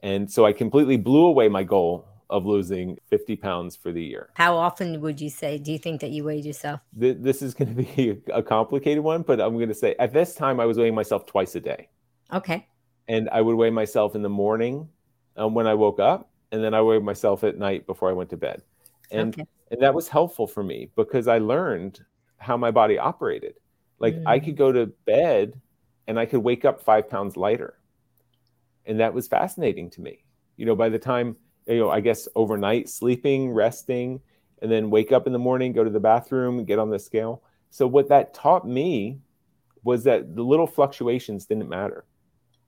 And 0.04 0.30
so 0.30 0.46
I 0.46 0.54
completely 0.54 0.98
blew 0.98 1.26
away 1.26 1.48
my 1.48 1.64
goal 1.64 2.08
of 2.30 2.46
losing 2.46 2.98
50 3.10 3.36
pounds 3.38 3.76
for 3.76 3.92
the 3.92 4.04
year. 4.04 4.30
How 4.36 4.56
often 4.58 5.00
would 5.02 5.22
you 5.22 5.30
say, 5.30 5.58
do 5.58 5.72
you 5.72 5.78
think 5.80 6.02
that 6.02 6.12
you 6.12 6.24
weighed 6.24 6.46
yourself? 6.46 6.82
Th- 7.00 7.18
This 7.20 7.42
is 7.42 7.54
going 7.54 7.76
to 7.76 7.84
be 7.84 8.22
a 8.34 8.44
complicated 8.44 9.04
one, 9.04 9.22
but 9.22 9.40
I'm 9.40 9.56
going 9.56 9.70
to 9.70 9.74
say 9.76 9.96
at 10.00 10.14
this 10.14 10.36
time 10.36 10.60
I 10.60 10.66
was 10.66 10.78
weighing 10.78 10.96
myself 10.96 11.26
twice 11.26 11.56
a 11.56 11.60
day. 11.62 11.90
Okay. 12.34 12.68
And 13.08 13.30
I 13.30 13.42
would 13.42 13.56
weigh 13.56 13.70
myself 13.70 14.16
in 14.16 14.22
the 14.22 14.30
morning 14.30 14.90
um, 15.38 15.54
when 15.54 15.68
I 15.68 15.74
woke 15.74 16.00
up, 16.00 16.30
and 16.52 16.62
then 16.64 16.74
I 16.74 16.82
weighed 16.82 17.04
myself 17.04 17.44
at 17.46 17.58
night 17.58 17.86
before 17.88 18.10
I 18.10 18.14
went 18.14 18.30
to 18.32 18.38
bed. 18.38 18.62
And, 19.12 19.34
okay. 19.34 19.48
and 19.72 19.82
that 19.82 19.94
was 19.94 20.10
helpful 20.10 20.48
for 20.48 20.64
me 20.64 20.90
because 20.98 21.28
I 21.30 21.38
learned 21.38 22.04
how 22.38 22.58
my 22.58 22.72
body 22.72 22.98
operated. 22.98 23.54
Like 24.00 24.16
I 24.26 24.40
Mm. 24.40 24.46
could 24.46 24.58
go 24.58 24.72
to 24.74 24.88
bed 25.06 25.60
and 26.08 26.20
I 26.20 26.26
could 26.26 26.40
wake 26.44 26.66
up 26.66 26.82
five 26.82 27.10
pounds 27.10 27.38
lighter. 27.38 27.80
And 28.86 29.00
that 29.00 29.14
was 29.14 29.28
fascinating 29.28 29.90
to 29.92 30.02
me. 30.02 30.24
You 30.58 30.66
know, 30.66 30.76
by 30.76 30.90
the 30.90 31.00
time, 31.00 31.36
you 31.68 31.80
know, 31.80 31.90
I 31.90 32.00
guess 32.00 32.28
overnight 32.36 32.90
sleeping, 32.90 33.52
resting, 33.52 34.22
and 34.62 34.72
then 34.72 34.90
wake 34.90 35.12
up 35.12 35.28
in 35.28 35.34
the 35.34 35.40
morning, 35.40 35.74
go 35.74 35.84
to 35.84 35.90
the 35.90 36.00
bathroom, 36.00 36.64
get 36.66 36.80
on 36.80 36.90
the 36.90 37.00
scale. 37.00 37.44
So 37.70 37.86
what 37.86 38.10
that 38.10 38.34
taught 38.34 38.68
me 38.68 39.20
was 39.84 40.04
that 40.06 40.36
the 40.36 40.44
little 40.44 40.68
fluctuations 40.68 41.46
didn't 41.46 41.70
matter 41.70 42.06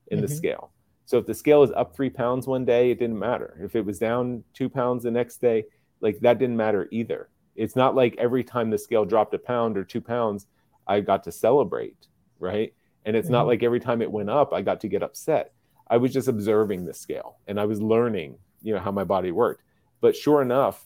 in 0.08 0.18
mm-hmm. 0.18 0.26
the 0.26 0.34
scale. 0.34 0.72
So 1.06 1.18
if 1.18 1.26
the 1.26 1.34
scale 1.34 1.62
is 1.62 1.72
up 1.72 1.94
three 1.94 2.10
pounds 2.10 2.46
one 2.46 2.64
day, 2.64 2.90
it 2.90 2.98
didn't 2.98 3.18
matter. 3.18 3.58
If 3.60 3.74
it 3.74 3.84
was 3.84 3.98
down 3.98 4.44
two 4.54 4.68
pounds 4.68 5.02
the 5.02 5.10
next 5.10 5.40
day, 5.40 5.64
like 6.00 6.20
that 6.20 6.38
didn't 6.38 6.56
matter 6.56 6.88
either. 6.92 7.28
It's 7.56 7.76
not 7.76 7.94
like 7.94 8.14
every 8.16 8.44
time 8.44 8.70
the 8.70 8.78
scale 8.78 9.04
dropped 9.04 9.34
a 9.34 9.38
pound 9.38 9.76
or 9.76 9.84
two 9.84 10.00
pounds, 10.00 10.46
I 10.86 11.00
got 11.00 11.24
to 11.24 11.32
celebrate, 11.32 12.06
right? 12.38 12.72
And 13.04 13.16
it's 13.16 13.26
mm-hmm. 13.26 13.32
not 13.32 13.46
like 13.46 13.62
every 13.62 13.80
time 13.80 14.02
it 14.02 14.10
went 14.10 14.30
up, 14.30 14.52
I 14.52 14.62
got 14.62 14.80
to 14.80 14.88
get 14.88 15.02
upset. 15.02 15.52
I 15.88 15.96
was 15.96 16.12
just 16.12 16.28
observing 16.28 16.84
the 16.84 16.94
scale 16.94 17.38
and 17.48 17.58
I 17.58 17.64
was 17.64 17.82
learning, 17.82 18.38
you 18.62 18.74
know, 18.74 18.80
how 18.80 18.90
my 18.90 19.04
body 19.04 19.32
worked. 19.32 19.62
But 20.00 20.16
sure 20.16 20.42
enough, 20.42 20.84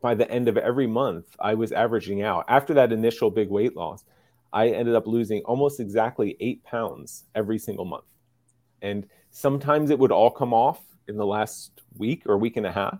by 0.00 0.14
the 0.14 0.30
end 0.30 0.48
of 0.48 0.56
every 0.56 0.86
month, 0.86 1.36
I 1.40 1.54
was 1.54 1.72
averaging 1.72 2.22
out. 2.22 2.44
After 2.48 2.74
that 2.74 2.92
initial 2.92 3.30
big 3.30 3.48
weight 3.50 3.76
loss, 3.76 4.04
I 4.52 4.68
ended 4.68 4.94
up 4.94 5.06
losing 5.06 5.42
almost 5.42 5.80
exactly 5.80 6.36
eight 6.40 6.62
pounds 6.64 7.24
every 7.34 7.58
single 7.58 7.84
month. 7.84 8.04
And 8.82 9.06
sometimes 9.30 9.90
it 9.90 9.98
would 9.98 10.12
all 10.12 10.30
come 10.30 10.54
off 10.54 10.80
in 11.08 11.16
the 11.16 11.26
last 11.26 11.82
week 11.96 12.22
or 12.26 12.38
week 12.38 12.56
and 12.56 12.66
a 12.66 12.72
half. 12.72 12.98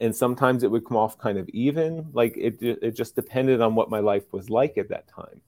And 0.00 0.14
sometimes 0.14 0.62
it 0.62 0.70
would 0.70 0.86
come 0.86 0.96
off 0.96 1.18
kind 1.18 1.38
of 1.38 1.48
even. 1.50 2.10
Like 2.12 2.36
it, 2.36 2.58
it 2.60 2.92
just 2.92 3.16
depended 3.16 3.60
on 3.60 3.74
what 3.74 3.90
my 3.90 4.00
life 4.00 4.32
was 4.32 4.50
like 4.50 4.78
at 4.78 4.90
that 4.90 5.08
time. 5.08 5.40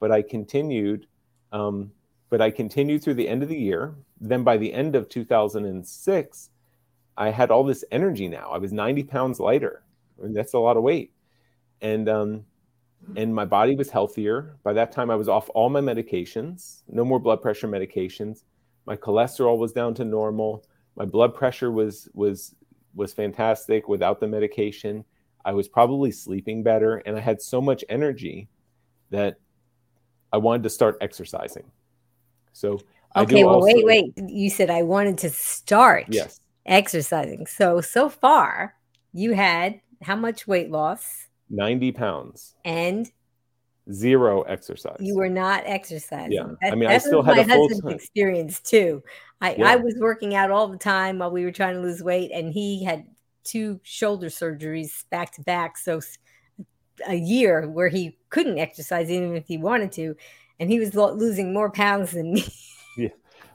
But 0.00 0.12
I 0.12 0.22
continued, 0.22 1.06
um, 1.52 1.92
but 2.28 2.40
I 2.40 2.50
continued 2.50 3.02
through 3.02 3.14
the 3.14 3.28
end 3.28 3.42
of 3.42 3.48
the 3.48 3.58
year. 3.58 3.94
Then 4.20 4.42
by 4.42 4.56
the 4.56 4.72
end 4.72 4.96
of 4.96 5.08
2006, 5.08 6.50
I 7.16 7.30
had 7.30 7.50
all 7.50 7.64
this 7.64 7.84
energy 7.90 8.28
now. 8.28 8.50
I 8.52 8.58
was 8.58 8.72
90 8.72 9.04
pounds 9.04 9.40
lighter. 9.40 9.82
I 10.18 10.24
mean, 10.24 10.34
that's 10.34 10.54
a 10.54 10.58
lot 10.58 10.76
of 10.76 10.82
weight. 10.82 11.12
And 11.80 12.08
um, 12.08 12.44
and 13.14 13.34
my 13.34 13.44
body 13.44 13.76
was 13.76 13.90
healthier. 13.90 14.56
By 14.62 14.72
that 14.72 14.92
time, 14.92 15.10
I 15.10 15.14
was 15.14 15.28
off 15.28 15.48
all 15.54 15.68
my 15.68 15.80
medications, 15.80 16.82
no 16.88 17.04
more 17.04 17.20
blood 17.20 17.42
pressure 17.42 17.68
medications. 17.68 18.42
My 18.86 18.96
cholesterol 18.96 19.58
was 19.58 19.72
down 19.72 19.94
to 19.94 20.04
normal. 20.04 20.64
My 20.96 21.04
blood 21.04 21.34
pressure 21.34 21.70
was 21.70 22.08
was 22.14 22.54
was 22.94 23.12
fantastic 23.12 23.88
without 23.88 24.20
the 24.20 24.26
medication. 24.26 25.04
I 25.44 25.52
was 25.52 25.68
probably 25.68 26.10
sleeping 26.10 26.62
better, 26.62 26.96
and 26.98 27.16
I 27.16 27.20
had 27.20 27.40
so 27.40 27.60
much 27.60 27.84
energy 27.88 28.48
that 29.10 29.36
I 30.32 30.38
wanted 30.38 30.64
to 30.64 30.70
start 30.70 30.96
exercising. 31.00 31.70
So 32.52 32.80
okay, 33.14 33.44
well, 33.44 33.56
also, 33.56 33.66
wait, 33.66 33.84
wait. 33.84 34.30
You 34.30 34.50
said 34.50 34.70
I 34.70 34.82
wanted 34.82 35.18
to 35.18 35.30
start 35.30 36.06
yes 36.08 36.40
exercising. 36.66 37.46
So 37.46 37.80
so 37.80 38.08
far, 38.08 38.74
you 39.12 39.32
had 39.32 39.80
how 40.02 40.16
much 40.16 40.46
weight 40.46 40.70
loss? 40.70 41.28
90 41.48 41.92
pounds. 41.92 42.54
And 42.64 43.10
zero 43.92 44.42
exercise. 44.42 44.96
You 45.00 45.14
were 45.16 45.28
not 45.28 45.62
exercising. 45.66 46.32
Yeah. 46.32 46.48
That, 46.60 46.72
I 46.72 46.74
mean, 46.74 46.90
I 46.90 46.98
still 46.98 47.22
had 47.22 47.36
my 47.36 47.42
a 47.42 47.46
full 47.46 47.68
husband's 47.68 47.94
experience 47.94 48.60
too. 48.60 49.02
I, 49.40 49.54
yeah. 49.54 49.70
I 49.70 49.76
was 49.76 49.94
working 49.98 50.34
out 50.34 50.50
all 50.50 50.68
the 50.68 50.78
time 50.78 51.18
while 51.18 51.30
we 51.30 51.44
were 51.44 51.52
trying 51.52 51.74
to 51.74 51.80
lose 51.80 52.02
weight, 52.02 52.30
and 52.32 52.52
he 52.52 52.84
had 52.84 53.04
two 53.44 53.80
shoulder 53.82 54.26
surgeries 54.26 55.04
back 55.10 55.32
to 55.32 55.42
back. 55.42 55.78
So 55.78 56.00
a 57.06 57.14
year 57.14 57.68
where 57.68 57.88
he 57.88 58.18
couldn't 58.30 58.58
exercise 58.58 59.10
even 59.10 59.36
if 59.36 59.46
he 59.46 59.58
wanted 59.58 59.92
to, 59.92 60.16
and 60.58 60.70
he 60.70 60.80
was 60.80 60.94
losing 60.94 61.52
more 61.52 61.70
pounds 61.70 62.12
than 62.12 62.34
me. 62.34 62.44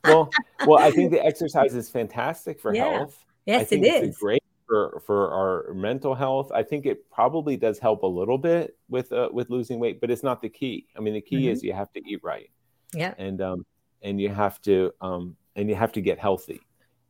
Well, 0.05 0.29
well, 0.65 0.79
I 0.79 0.91
think 0.91 1.11
the 1.11 1.23
exercise 1.23 1.75
is 1.75 1.89
fantastic 1.89 2.59
for 2.59 2.73
yeah. 2.73 2.97
health. 2.97 3.23
Yes, 3.45 3.71
it 3.71 3.83
is. 3.83 4.17
great 4.17 4.43
for 4.67 5.01
for 5.05 5.31
our 5.31 5.73
mental 5.73 6.15
health. 6.15 6.51
I 6.53 6.63
think 6.63 6.85
it 6.85 7.09
probably 7.11 7.57
does 7.57 7.77
help 7.77 8.03
a 8.03 8.07
little 8.07 8.37
bit 8.37 8.77
with 8.89 9.11
uh, 9.11 9.29
with 9.31 9.49
losing 9.49 9.79
weight, 9.79 9.99
but 9.99 10.09
it's 10.09 10.23
not 10.23 10.41
the 10.41 10.49
key. 10.49 10.87
I 10.95 11.01
mean, 11.01 11.13
the 11.13 11.21
key 11.21 11.43
mm-hmm. 11.43 11.51
is 11.51 11.63
you 11.63 11.73
have 11.73 11.91
to 11.93 12.01
eat 12.07 12.21
right. 12.23 12.49
Yeah. 12.93 13.13
And 13.17 13.41
um 13.41 13.65
and 14.01 14.19
you 14.19 14.29
have 14.29 14.61
to 14.63 14.93
um 15.01 15.35
and 15.55 15.67
you 15.69 15.75
have 15.75 15.91
to 15.93 16.01
get 16.01 16.19
healthy. 16.19 16.61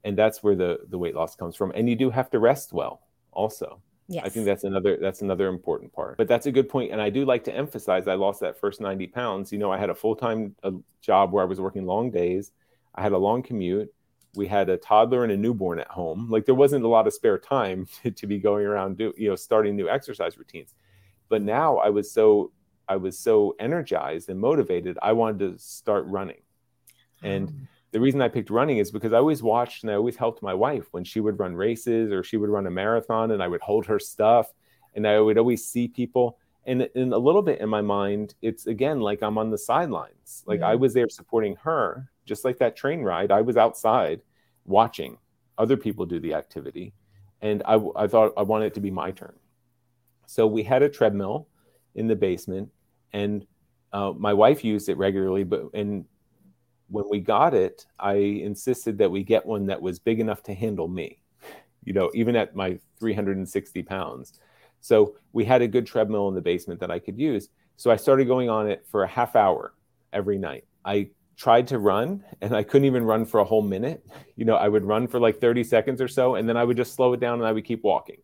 And 0.04 0.18
that's 0.18 0.42
where 0.42 0.56
the 0.56 0.80
the 0.90 0.98
weight 0.98 1.16
loss 1.16 1.36
comes 1.36 1.56
from. 1.56 1.72
And 1.76 1.88
you 1.88 1.96
do 1.96 2.10
have 2.10 2.30
to 2.32 2.40
rest 2.40 2.74
well 2.74 3.02
also. 3.32 3.82
Yes. 4.08 4.26
I 4.26 4.30
think 4.30 4.46
that's 4.46 4.64
another 4.64 4.98
that's 4.98 5.22
another 5.22 5.48
important 5.48 5.94
part. 5.94 6.18
But 6.18 6.28
that's 6.28 6.46
a 6.46 6.52
good 6.52 6.68
point, 6.68 6.92
and 6.92 7.02
I 7.02 7.10
do 7.10 7.24
like 7.24 7.46
to 7.46 7.56
emphasize. 7.56 8.08
I 8.08 8.16
lost 8.16 8.42
that 8.42 8.60
first 8.60 8.82
ninety 8.82 9.08
pounds. 9.08 9.54
You 9.54 9.58
know, 9.60 9.72
I 9.72 9.78
had 9.78 9.90
a 9.90 9.96
full 9.96 10.16
time 10.16 10.54
uh, 10.64 10.72
job 11.02 11.32
where 11.32 11.44
I 11.44 11.48
was 11.48 11.62
working 11.62 11.86
long 11.86 12.12
days. 12.12 12.52
I 12.96 13.02
had 13.02 13.12
a 13.12 13.18
long 13.18 13.44
commute. 13.44 13.94
We 14.36 14.48
had 14.48 14.70
a 14.70 14.78
toddler 14.78 15.24
and 15.24 15.32
a 15.32 15.38
newborn 15.38 15.80
at 15.80 15.88
home. 15.88 16.30
Like 16.30 16.46
there 16.46 16.56
wasn't 16.56 16.86
a 16.86 16.88
lot 16.88 17.08
of 17.08 17.14
spare 17.14 17.38
time 17.38 17.88
to, 18.04 18.12
to 18.12 18.28
be 18.28 18.40
going 18.40 18.66
around 18.66 18.98
do 18.98 19.14
you 19.18 19.30
know 19.30 19.36
starting 19.36 19.76
new 19.76 19.90
exercise 19.90 20.38
routines. 20.38 20.74
But 21.30 21.42
now 21.42 21.78
i 21.78 21.90
was 21.90 22.12
so 22.12 22.52
i 22.88 22.96
was 22.98 23.18
so 23.18 23.56
energized 23.60 24.30
and 24.30 24.40
motivated 24.40 24.98
i 25.02 25.14
wanted 25.14 25.40
to 25.40 25.60
start 25.60 26.06
running. 26.08 26.42
And 27.24 27.48
um. 27.48 27.68
the 27.92 28.00
reason 28.00 28.22
i 28.22 28.28
picked 28.28 28.50
running 28.50 28.80
is 28.80 28.92
because 28.92 29.14
i 29.14 29.18
always 29.18 29.42
watched 29.42 29.84
and 29.84 29.92
i 29.92 29.96
always 29.96 30.18
helped 30.18 30.42
my 30.42 30.54
wife 30.54 30.88
when 30.92 31.04
she 31.04 31.20
would 31.22 31.40
run 31.40 31.56
races 31.56 32.12
or 32.12 32.24
she 32.24 32.38
would 32.38 32.50
run 32.50 32.68
a 32.68 32.72
marathon 32.72 33.32
and 33.32 33.42
i 33.42 33.48
would 33.48 33.62
hold 33.62 33.86
her 33.86 34.00
stuff 34.00 34.52
and 34.96 35.08
i 35.08 35.20
would 35.20 35.38
always 35.38 35.66
see 35.66 35.88
people. 35.88 36.38
And 36.66 36.88
in 36.94 37.12
a 37.12 37.18
little 37.18 37.42
bit 37.42 37.60
in 37.60 37.70
my 37.70 37.82
mind 37.82 38.36
it's 38.42 38.68
again 38.68 39.00
like 39.00 39.24
i'm 39.24 39.38
on 39.38 39.50
the 39.50 39.58
sidelines. 39.58 40.44
Like 40.46 40.62
i 40.62 40.76
was 40.76 40.94
there 40.94 41.10
supporting 41.10 41.56
her 41.64 42.12
just 42.32 42.46
like 42.46 42.58
that 42.60 42.76
train 42.76 43.02
ride 43.02 43.32
i 43.32 43.42
was 43.42 43.58
outside 43.58 44.22
watching 44.66 45.18
other 45.58 45.76
people 45.76 46.06
do 46.06 46.20
the 46.20 46.34
activity 46.34 46.94
and 47.42 47.62
i, 47.66 47.76
I 47.96 48.08
thought 48.08 48.34
i 48.38 48.42
wanted 48.42 48.68
it 48.68 48.74
to 48.76 48.80
be 48.80 48.92
my 48.92 49.12
turn 49.12 49.34
so 50.26 50.48
we 50.48 50.64
had 50.64 50.82
a 50.82 50.90
treadmill 50.90 51.48
in 51.96 52.08
the 52.08 52.16
basement 52.16 52.70
and 53.12 53.46
uh, 53.94 54.14
my 54.18 54.34
wife 54.34 54.64
used 54.64 54.88
it 54.88 54.98
regularly 54.98 55.44
but 55.44 55.64
and 55.74 56.06
when 56.88 57.06
we 57.10 57.20
got 57.20 57.54
it 57.54 57.86
i 58.00 58.14
insisted 58.14 58.98
that 59.00 59.12
we 59.12 59.24
get 59.24 59.46
one 59.46 59.66
that 59.66 59.82
was 59.82 60.00
big 60.00 60.20
enough 60.20 60.42
to 60.44 60.54
handle 60.54 60.88
me 60.88 61.22
you 61.84 61.92
know 61.92 62.10
even 62.14 62.36
at 62.36 62.56
my 62.56 62.80
360 63.00 63.84
pounds 63.84 64.40
so 64.82 65.16
we 65.32 65.46
had 65.46 65.62
a 65.62 65.68
good 65.68 65.86
treadmill 65.86 66.28
in 66.28 66.36
the 66.36 66.42
basement 66.42 66.80
that 66.82 66.92
I 66.92 67.00
could 67.00 67.18
use. 67.18 67.50
So 67.78 67.92
I 67.92 67.96
started 67.96 68.26
going 68.28 68.50
on 68.50 68.68
it 68.70 68.86
for 68.90 69.04
a 69.04 69.08
half 69.08 69.36
hour 69.36 69.74
every 70.12 70.38
night. 70.38 70.66
I 70.84 71.10
tried 71.38 71.68
to 71.68 71.80
run 71.80 72.24
and 72.42 72.56
I 72.56 72.64
couldn't 72.64 72.86
even 72.86 73.04
run 73.04 73.26
for 73.26 73.40
a 73.40 73.44
whole 73.44 73.62
minute. 73.62 74.06
You 74.36 74.46
know, 74.46 74.56
I 74.56 74.68
would 74.68 74.86
run 74.86 75.08
for 75.08 75.20
like 75.20 75.40
30 75.40 75.64
seconds 75.64 76.02
or 76.02 76.08
so 76.08 76.36
and 76.36 76.48
then 76.48 76.58
I 76.58 76.64
would 76.64 76.78
just 76.78 76.94
slow 76.94 77.14
it 77.14 77.20
down 77.20 77.40
and 77.40 77.48
I 77.48 77.52
would 77.52 77.66
keep 77.66 77.84
walking. 77.84 78.18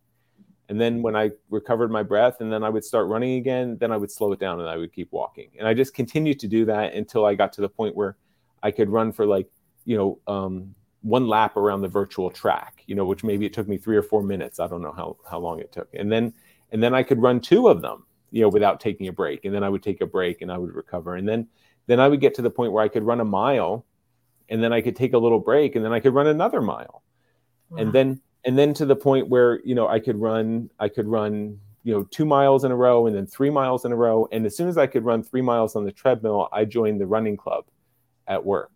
And 0.68 0.80
then 0.80 1.00
when 1.00 1.16
I 1.16 1.30
recovered 1.48 1.90
my 1.90 2.02
breath 2.02 2.40
and 2.40 2.52
then 2.52 2.62
I 2.62 2.68
would 2.68 2.84
start 2.84 3.08
running 3.08 3.38
again, 3.38 3.78
then 3.78 3.90
I 3.90 3.96
would 3.96 4.10
slow 4.10 4.32
it 4.32 4.38
down 4.38 4.60
and 4.60 4.68
I 4.68 4.76
would 4.76 4.92
keep 4.92 5.10
walking. 5.12 5.50
And 5.58 5.66
I 5.66 5.72
just 5.72 5.94
continued 5.94 6.38
to 6.40 6.48
do 6.48 6.66
that 6.66 6.92
until 6.94 7.24
I 7.24 7.34
got 7.34 7.52
to 7.54 7.62
the 7.62 7.68
point 7.68 7.96
where 7.96 8.16
I 8.62 8.70
could 8.70 8.90
run 8.90 9.12
for 9.12 9.24
like, 9.24 9.48
you 9.84 9.96
know, 9.96 10.18
um, 10.32 10.74
one 11.02 11.26
lap 11.26 11.56
around 11.56 11.80
the 11.80 11.88
virtual 11.88 12.30
track, 12.30 12.82
you 12.86 12.94
know, 12.94 13.06
which 13.06 13.24
maybe 13.24 13.46
it 13.46 13.52
took 13.54 13.66
me 13.66 13.78
three 13.78 13.96
or 13.96 14.02
four 14.02 14.22
minutes. 14.22 14.60
I 14.60 14.66
don't 14.66 14.82
know 14.82 14.92
how, 14.92 15.16
how 15.28 15.38
long 15.38 15.60
it 15.60 15.72
took. 15.72 15.88
And 15.94 16.12
then 16.12 16.34
and 16.70 16.82
then 16.82 16.94
I 16.94 17.02
could 17.02 17.20
run 17.20 17.40
two 17.40 17.68
of 17.68 17.80
them, 17.80 18.04
you 18.30 18.42
know, 18.42 18.48
without 18.48 18.80
taking 18.80 19.08
a 19.08 19.12
break. 19.12 19.44
And 19.44 19.54
then 19.54 19.64
I 19.64 19.68
would 19.68 19.82
take 19.82 20.00
a 20.00 20.06
break 20.06 20.42
and 20.42 20.52
I 20.52 20.58
would 20.58 20.74
recover. 20.74 21.16
And 21.16 21.26
then 21.26 21.48
then 21.88 21.98
I 21.98 22.06
would 22.06 22.20
get 22.20 22.34
to 22.34 22.42
the 22.42 22.50
point 22.50 22.70
where 22.70 22.84
I 22.84 22.88
could 22.88 23.02
run 23.02 23.20
a 23.20 23.24
mile 23.24 23.84
and 24.48 24.62
then 24.62 24.72
I 24.72 24.80
could 24.80 24.94
take 24.94 25.12
a 25.12 25.18
little 25.18 25.40
break 25.40 25.74
and 25.74 25.84
then 25.84 25.92
I 25.92 25.98
could 25.98 26.14
run 26.14 26.28
another 26.28 26.62
mile. 26.62 27.02
Wow. 27.70 27.78
And 27.78 27.92
then 27.92 28.20
and 28.44 28.56
then 28.56 28.72
to 28.74 28.86
the 28.86 28.94
point 28.94 29.28
where, 29.28 29.60
you 29.64 29.74
know, 29.74 29.88
I 29.88 29.98
could 29.98 30.16
run 30.16 30.70
I 30.78 30.88
could 30.88 31.08
run, 31.08 31.58
you 31.82 31.92
know, 31.92 32.04
2 32.04 32.24
miles 32.24 32.62
in 32.62 32.70
a 32.70 32.76
row 32.76 33.06
and 33.08 33.16
then 33.16 33.26
3 33.26 33.50
miles 33.50 33.84
in 33.84 33.90
a 33.90 33.96
row 33.96 34.28
and 34.30 34.46
as 34.46 34.56
soon 34.56 34.68
as 34.68 34.78
I 34.78 34.86
could 34.86 35.04
run 35.04 35.24
3 35.24 35.42
miles 35.42 35.74
on 35.74 35.84
the 35.84 35.92
treadmill, 35.92 36.48
I 36.52 36.64
joined 36.64 37.00
the 37.00 37.06
running 37.06 37.36
club 37.36 37.64
at 38.28 38.44
work. 38.44 38.70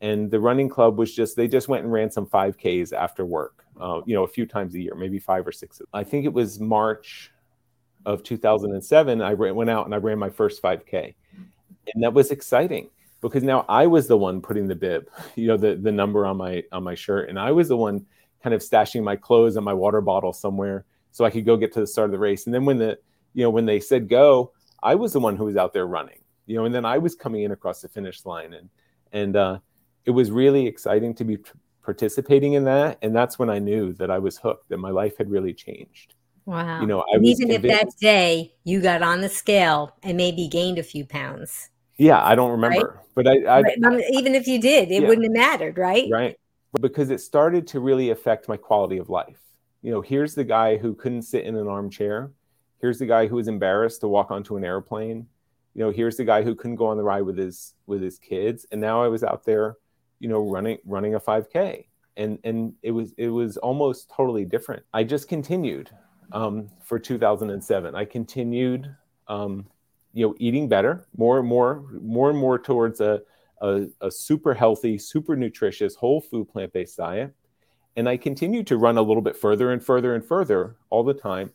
And 0.00 0.30
the 0.30 0.40
running 0.40 0.68
club 0.68 0.98
was 0.98 1.14
just 1.14 1.36
they 1.36 1.46
just 1.46 1.68
went 1.68 1.84
and 1.84 1.92
ran 1.92 2.10
some 2.10 2.26
5Ks 2.26 2.92
after 2.92 3.24
work 3.24 3.66
uh, 3.80 4.00
you 4.06 4.14
know, 4.14 4.24
a 4.24 4.28
few 4.28 4.46
times 4.46 4.74
a 4.74 4.80
year, 4.80 4.94
maybe 4.94 5.18
five 5.18 5.46
or 5.46 5.52
six. 5.52 5.80
I 5.92 6.04
think 6.04 6.24
it 6.24 6.32
was 6.32 6.60
March 6.60 7.30
of 8.04 8.22
2007. 8.22 9.22
I 9.22 9.34
went 9.34 9.70
out 9.70 9.86
and 9.86 9.94
I 9.94 9.98
ran 9.98 10.18
my 10.18 10.30
first 10.30 10.62
5K, 10.62 11.14
and 11.94 12.02
that 12.02 12.12
was 12.12 12.30
exciting 12.30 12.88
because 13.20 13.42
now 13.42 13.64
I 13.68 13.86
was 13.86 14.06
the 14.06 14.16
one 14.16 14.40
putting 14.40 14.68
the 14.68 14.74
bib, 14.74 15.08
you 15.34 15.46
know, 15.46 15.56
the 15.56 15.74
the 15.74 15.92
number 15.92 16.26
on 16.26 16.36
my 16.36 16.62
on 16.72 16.84
my 16.84 16.94
shirt, 16.94 17.28
and 17.28 17.38
I 17.38 17.52
was 17.52 17.68
the 17.68 17.76
one 17.76 18.06
kind 18.42 18.54
of 18.54 18.60
stashing 18.60 19.02
my 19.02 19.16
clothes 19.16 19.56
and 19.56 19.64
my 19.64 19.74
water 19.74 20.00
bottle 20.00 20.32
somewhere 20.32 20.84
so 21.10 21.24
I 21.24 21.30
could 21.30 21.46
go 21.46 21.56
get 21.56 21.72
to 21.72 21.80
the 21.80 21.86
start 21.86 22.06
of 22.06 22.12
the 22.12 22.18
race. 22.18 22.44
And 22.46 22.54
then 22.54 22.64
when 22.64 22.78
the 22.78 22.98
you 23.34 23.42
know 23.42 23.50
when 23.50 23.66
they 23.66 23.80
said 23.80 24.08
go, 24.08 24.52
I 24.82 24.94
was 24.94 25.12
the 25.12 25.20
one 25.20 25.36
who 25.36 25.44
was 25.44 25.56
out 25.56 25.72
there 25.72 25.86
running, 25.86 26.18
you 26.46 26.56
know, 26.56 26.64
and 26.64 26.74
then 26.74 26.84
I 26.84 26.98
was 26.98 27.14
coming 27.14 27.42
in 27.42 27.52
across 27.52 27.80
the 27.80 27.88
finish 27.88 28.24
line, 28.24 28.54
and 28.54 28.68
and 29.12 29.36
uh, 29.36 29.58
it 30.04 30.10
was 30.10 30.30
really 30.30 30.66
exciting 30.66 31.14
to 31.14 31.24
be 31.24 31.38
participating 31.82 32.52
in 32.52 32.64
that. 32.64 32.98
And 33.00 33.14
that's 33.14 33.38
when 33.38 33.48
i 33.48 33.58
knew 33.58 33.92
that 33.94 34.10
i 34.10 34.18
was 34.18 34.36
hooked 34.36 34.68
that 34.68 34.78
my 34.78 34.90
life 34.90 35.16
had 35.16 35.30
really 35.30 35.54
changed. 35.54 36.14
Wow. 36.44 36.80
You 36.80 36.86
know 36.86 37.00
I 37.00 37.18
even 37.22 37.50
if 37.50 37.62
that 37.62 37.88
day 38.00 38.54
you 38.64 38.80
got 38.80 39.02
on 39.02 39.20
the 39.20 39.28
scale 39.28 39.96
and 40.02 40.16
maybe 40.16 40.48
gained 40.48 40.78
a 40.78 40.82
few 40.82 41.06
pounds 41.06 41.70
yeah 41.98 42.24
i 42.24 42.34
don't 42.34 42.50
remember 42.50 42.96
right? 42.96 43.04
but 43.14 43.26
I, 43.26 43.60
I 43.60 43.62
even 44.10 44.34
if 44.34 44.46
you 44.46 44.60
did 44.60 44.90
it 44.90 45.02
yeah. 45.02 45.08
wouldn't 45.08 45.24
have 45.24 45.32
mattered 45.32 45.78
right 45.78 46.08
right 46.10 46.38
because 46.80 47.10
it 47.10 47.20
started 47.20 47.66
to 47.68 47.80
really 47.80 48.10
affect 48.10 48.48
my 48.48 48.56
quality 48.56 48.98
of 48.98 49.08
life 49.08 49.40
you 49.82 49.90
know 49.90 50.00
here's 50.00 50.34
the 50.34 50.44
guy 50.44 50.76
who 50.76 50.94
couldn't 50.94 51.22
sit 51.22 51.44
in 51.44 51.56
an 51.56 51.68
armchair 51.68 52.30
here's 52.80 52.98
the 52.98 53.06
guy 53.06 53.26
who 53.26 53.36
was 53.36 53.48
embarrassed 53.48 54.00
to 54.00 54.08
walk 54.08 54.30
onto 54.30 54.56
an 54.56 54.64
airplane 54.64 55.26
you 55.76 55.84
know, 55.84 55.90
here's 55.90 56.16
the 56.16 56.24
guy 56.24 56.42
who 56.42 56.54
couldn't 56.54 56.76
go 56.76 56.86
on 56.86 56.96
the 56.96 57.02
ride 57.02 57.20
with 57.20 57.36
his 57.36 57.74
with 57.86 58.00
his 58.00 58.18
kids, 58.18 58.64
and 58.72 58.80
now 58.80 59.02
I 59.02 59.08
was 59.08 59.22
out 59.22 59.44
there, 59.44 59.76
you 60.20 60.28
know, 60.28 60.40
running 60.40 60.78
running 60.86 61.16
a 61.16 61.20
5K, 61.20 61.84
and 62.16 62.38
and 62.44 62.72
it 62.82 62.92
was 62.92 63.12
it 63.18 63.28
was 63.28 63.58
almost 63.58 64.08
totally 64.08 64.46
different. 64.46 64.84
I 64.94 65.04
just 65.04 65.28
continued 65.28 65.90
um, 66.32 66.70
for 66.82 66.98
2007. 66.98 67.94
I 67.94 68.06
continued, 68.06 68.96
um, 69.28 69.66
you 70.16 70.26
know, 70.26 70.34
eating 70.38 70.66
better, 70.66 71.06
more 71.14 71.38
and 71.38 71.46
more, 71.46 71.84
more 72.00 72.30
and 72.30 72.38
more 72.38 72.58
towards 72.58 73.00
a 73.02 73.20
a, 73.60 73.86
a 74.00 74.10
super 74.10 74.54
healthy, 74.54 74.98
super 74.98 75.36
nutritious, 75.36 75.94
whole 75.94 76.20
food 76.20 76.48
plant 76.48 76.72
based 76.72 76.96
diet, 76.96 77.34
and 77.96 78.08
I 78.08 78.16
continued 78.16 78.66
to 78.68 78.76
run 78.76 78.98
a 78.98 79.02
little 79.02 79.22
bit 79.22 79.36
further 79.36 79.72
and 79.72 79.82
further 79.82 80.14
and 80.14 80.24
further 80.24 80.76
all 80.90 81.04
the 81.04 81.14
time. 81.14 81.52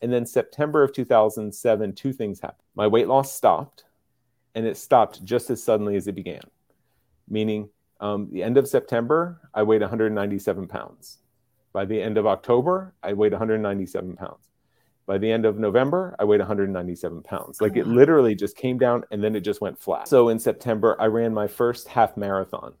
And 0.00 0.12
then 0.12 0.26
September 0.26 0.82
of 0.82 0.92
2007, 0.92 1.94
two 1.94 2.12
things 2.12 2.40
happened. 2.40 2.66
My 2.74 2.86
weight 2.86 3.08
loss 3.08 3.32
stopped, 3.32 3.84
and 4.54 4.66
it 4.66 4.76
stopped 4.76 5.24
just 5.24 5.48
as 5.50 5.62
suddenly 5.62 5.96
as 5.96 6.06
it 6.06 6.14
began, 6.14 6.42
meaning 7.28 7.70
um, 8.00 8.28
the 8.30 8.42
end 8.42 8.58
of 8.58 8.68
September, 8.68 9.40
I 9.54 9.62
weighed 9.62 9.80
197 9.80 10.66
pounds. 10.68 11.18
By 11.72 11.84
the 11.86 12.02
end 12.02 12.18
of 12.18 12.26
October, 12.26 12.94
I 13.02 13.12
weighed 13.14 13.32
197 13.32 14.16
pounds. 14.16 14.51
By 15.06 15.18
the 15.18 15.30
end 15.30 15.44
of 15.44 15.58
November, 15.58 16.14
I 16.18 16.24
weighed 16.24 16.40
197 16.40 17.22
pounds. 17.22 17.60
Like 17.60 17.76
it 17.76 17.86
literally 17.86 18.34
just 18.34 18.56
came 18.56 18.78
down 18.78 19.04
and 19.10 19.22
then 19.22 19.34
it 19.34 19.40
just 19.40 19.60
went 19.60 19.78
flat. 19.78 20.06
So 20.06 20.28
in 20.28 20.38
September, 20.38 20.96
I 21.00 21.06
ran 21.06 21.34
my 21.34 21.48
first 21.48 21.88
half 21.88 22.16
marathon. 22.16 22.74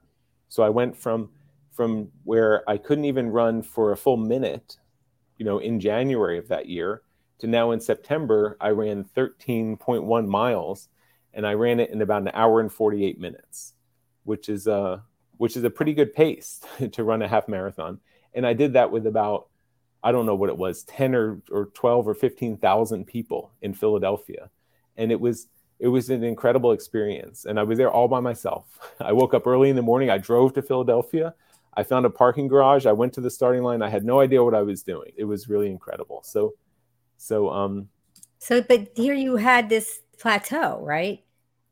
So 0.48 0.62
I 0.62 0.68
went 0.68 0.96
from 0.96 1.30
from 1.72 2.08
where 2.24 2.68
I 2.68 2.76
couldn't 2.76 3.06
even 3.06 3.30
run 3.30 3.62
for 3.62 3.92
a 3.92 3.96
full 3.96 4.18
minute, 4.18 4.76
you 5.38 5.44
know, 5.44 5.58
in 5.58 5.80
January 5.80 6.38
of 6.38 6.48
that 6.48 6.68
year 6.68 7.02
to 7.42 7.48
now 7.48 7.72
in 7.72 7.80
September, 7.80 8.56
I 8.60 8.68
ran 8.68 9.04
13.1 9.16 10.28
miles 10.28 10.88
and 11.34 11.44
I 11.44 11.54
ran 11.54 11.80
it 11.80 11.90
in 11.90 12.00
about 12.00 12.22
an 12.22 12.30
hour 12.34 12.60
and 12.60 12.72
48 12.72 13.18
minutes, 13.18 13.74
which 14.22 14.48
is 14.48 14.68
a 14.68 15.02
which 15.38 15.56
is 15.56 15.64
a 15.64 15.70
pretty 15.70 15.92
good 15.92 16.14
pace 16.14 16.60
to 16.92 17.02
run 17.02 17.20
a 17.20 17.26
half 17.26 17.48
marathon. 17.48 17.98
And 18.32 18.46
I 18.46 18.52
did 18.52 18.74
that 18.74 18.92
with 18.92 19.08
about, 19.08 19.48
I 20.02 20.12
don't 20.12 20.26
know 20.26 20.34
what 20.34 20.48
it 20.48 20.56
was, 20.56 20.82
10 20.84 21.14
or, 21.14 21.40
or 21.50 21.66
12 21.66 22.08
or 22.08 22.14
15,000 22.14 23.06
people 23.06 23.52
in 23.62 23.72
Philadelphia. 23.74 24.50
And 24.96 25.12
it 25.12 25.20
was, 25.20 25.48
it 25.78 25.88
was 25.88 26.10
an 26.10 26.24
incredible 26.24 26.72
experience. 26.72 27.44
And 27.44 27.58
I 27.58 27.62
was 27.62 27.78
there 27.78 27.90
all 27.90 28.08
by 28.08 28.20
myself. 28.20 28.64
I 29.00 29.12
woke 29.12 29.34
up 29.34 29.46
early 29.46 29.70
in 29.70 29.76
the 29.76 29.82
morning. 29.82 30.10
I 30.10 30.18
drove 30.18 30.54
to 30.54 30.62
Philadelphia. 30.62 31.34
I 31.74 31.82
found 31.82 32.04
a 32.04 32.10
parking 32.10 32.48
garage. 32.48 32.84
I 32.84 32.92
went 32.92 33.14
to 33.14 33.20
the 33.20 33.30
starting 33.30 33.62
line. 33.62 33.80
I 33.80 33.88
had 33.88 34.04
no 34.04 34.20
idea 34.20 34.44
what 34.44 34.54
I 34.54 34.62
was 34.62 34.82
doing. 34.82 35.12
It 35.16 35.24
was 35.24 35.48
really 35.48 35.70
incredible. 35.70 36.22
So, 36.24 36.54
so, 37.16 37.50
um, 37.50 37.88
so, 38.38 38.60
but 38.60 38.88
here 38.96 39.14
you 39.14 39.36
had 39.36 39.68
this 39.68 40.00
plateau, 40.18 40.80
right? 40.82 41.22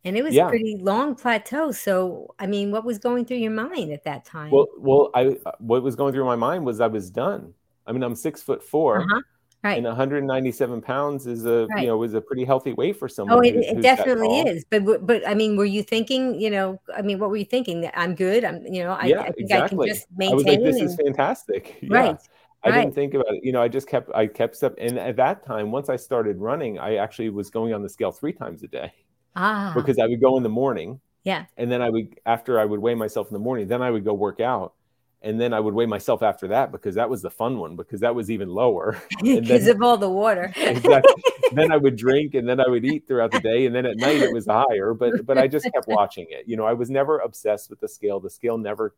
And 0.05 0.17
it 0.17 0.23
was 0.23 0.35
yeah. 0.35 0.47
a 0.47 0.49
pretty 0.49 0.77
long 0.81 1.15
plateau. 1.15 1.73
So, 1.73 2.35
I 2.39 2.47
mean, 2.47 2.71
what 2.71 2.85
was 2.85 2.99
going 2.99 3.27
through 3.27 3.39
your 3.39 3.51
mind 3.51 3.93
at 3.93 4.05
that 4.05 4.25
time? 4.25 4.51
Well, 4.51 4.69
well, 4.79 5.11
I 5.15 5.37
what 5.59 5.83
was 5.83 5.97
going 5.97 6.15
through 6.15 6.25
my 6.25 6.37
mind 6.37 6.65
was 6.65 6.81
I 6.81 6.87
was 6.87 7.11
done. 7.11 7.53
I 7.91 7.93
mean, 7.93 8.03
I'm 8.05 8.15
six 8.15 8.41
foot 8.41 8.63
4 8.63 9.01
uh-huh. 9.01 9.21
right. 9.65 9.77
and 9.77 9.85
197 9.85 10.81
pounds 10.81 11.27
is 11.27 11.45
a 11.45 11.67
right. 11.67 11.83
you 11.83 11.89
know 11.89 12.03
is 12.05 12.15
a 12.15 12.21
pretty 12.21 12.45
healthy 12.45 12.73
weight 12.73 12.97
for 12.97 13.09
someone. 13.09 13.37
Oh, 13.37 13.41
it, 13.41 13.57
it 13.57 13.83
definitely 13.83 14.41
is. 14.41 14.65
But 14.71 15.07
but 15.07 15.29
I 15.29 15.35
mean, 15.35 15.57
were 15.57 15.65
you 15.65 15.83
thinking? 15.83 16.41
You 16.41 16.51
know, 16.51 16.81
I 16.97 17.03
mean, 17.03 17.19
what 17.19 17.31
were 17.31 17.37
you 17.37 17.45
thinking? 17.45 17.81
That 17.81 17.99
I'm 17.99 18.15
good. 18.15 18.45
I'm 18.45 18.65
you 18.65 18.85
know, 18.85 18.93
I, 18.93 19.07
yeah, 19.07 19.21
I 19.21 19.25
think 19.25 19.41
exactly. 19.41 19.77
I 19.77 19.89
can 19.89 19.95
just 19.95 20.07
maintain. 20.17 20.33
I 20.33 20.37
was 20.37 20.45
like, 20.45 20.61
this 20.61 20.77
and, 20.77 20.87
is 20.87 20.97
fantastic. 20.97 21.79
Yeah. 21.83 21.97
Right. 21.97 22.17
I 22.63 22.69
right. 22.69 22.81
didn't 22.83 22.95
think 22.95 23.15
about 23.15 23.35
it. 23.35 23.43
You 23.43 23.53
know, 23.53 23.63
I 23.63 23.69
just 23.69 23.89
kept 23.89 24.15
I 24.15 24.27
kept 24.27 24.55
step 24.55 24.75
and 24.79 24.99
at 24.99 25.17
that 25.17 25.45
time, 25.45 25.73
once 25.73 25.89
I 25.89 25.97
started 25.97 26.37
running, 26.37 26.79
I 26.79 26.97
actually 26.97 27.31
was 27.31 27.51
going 27.51 27.73
on 27.73 27.83
the 27.83 27.89
scale 27.89 28.13
three 28.13 28.33
times 28.33 28.63
a 28.63 28.69
day. 28.69 28.93
Ah. 29.35 29.73
Because 29.75 29.99
I 29.99 30.07
would 30.07 30.21
go 30.21 30.37
in 30.37 30.43
the 30.43 30.51
morning. 30.51 31.01
Yeah. 31.25 31.45
And 31.57 31.71
then 31.71 31.83
I 31.83 31.91
would, 31.91 32.19
after 32.27 32.59
I 32.59 32.65
would 32.65 32.81
weigh 32.81 32.95
myself 32.95 33.29
in 33.29 33.35
the 33.35 33.41
morning, 33.41 33.69
then 33.69 33.83
I 33.83 33.91
would 33.91 34.05
go 34.05 34.15
work 34.15 34.41
out. 34.41 34.75
And 35.23 35.39
then 35.39 35.53
I 35.53 35.61
would 35.61 35.75
weigh 35.75 35.87
myself 35.87 36.23
after 36.23 36.49
that 36.49 36.73
because 36.73 36.95
that 36.95 37.11
was 37.11 37.21
the 37.21 37.31
fun 37.31 37.59
one 37.59 37.77
because 37.77 38.01
that 38.01 38.15
was 38.15 38.31
even 38.31 38.49
lower. 38.49 39.01
Because 39.23 39.67
of 39.67 39.83
all 39.83 39.99
the 39.99 40.09
water. 40.09 40.53
exactly. 40.57 41.23
then 41.53 41.71
I 41.71 41.77
would 41.77 41.97
drink 41.97 42.35
and 42.35 42.49
then 42.49 42.59
I 42.59 42.69
would 42.69 42.85
eat 42.85 43.07
throughout 43.07 43.31
the 43.31 43.41
day. 43.41 43.67
And 43.67 43.75
then 43.75 43.85
at 43.85 43.97
night 43.97 44.23
it 44.23 44.33
was 44.33 44.47
higher. 44.47 44.95
But 44.95 45.27
but 45.27 45.37
I 45.37 45.47
just 45.47 45.71
kept 45.73 45.89
watching 45.89 46.27
it. 46.31 46.45
You 46.47 46.57
know, 46.57 46.65
I 46.65 46.73
was 46.73 46.91
never 46.91 47.19
obsessed 47.19 47.69
with 47.69 47.81
the 47.81 47.89
scale. 47.89 48.19
The 48.19 48.31
scale 48.31 48.57
never 48.57 48.95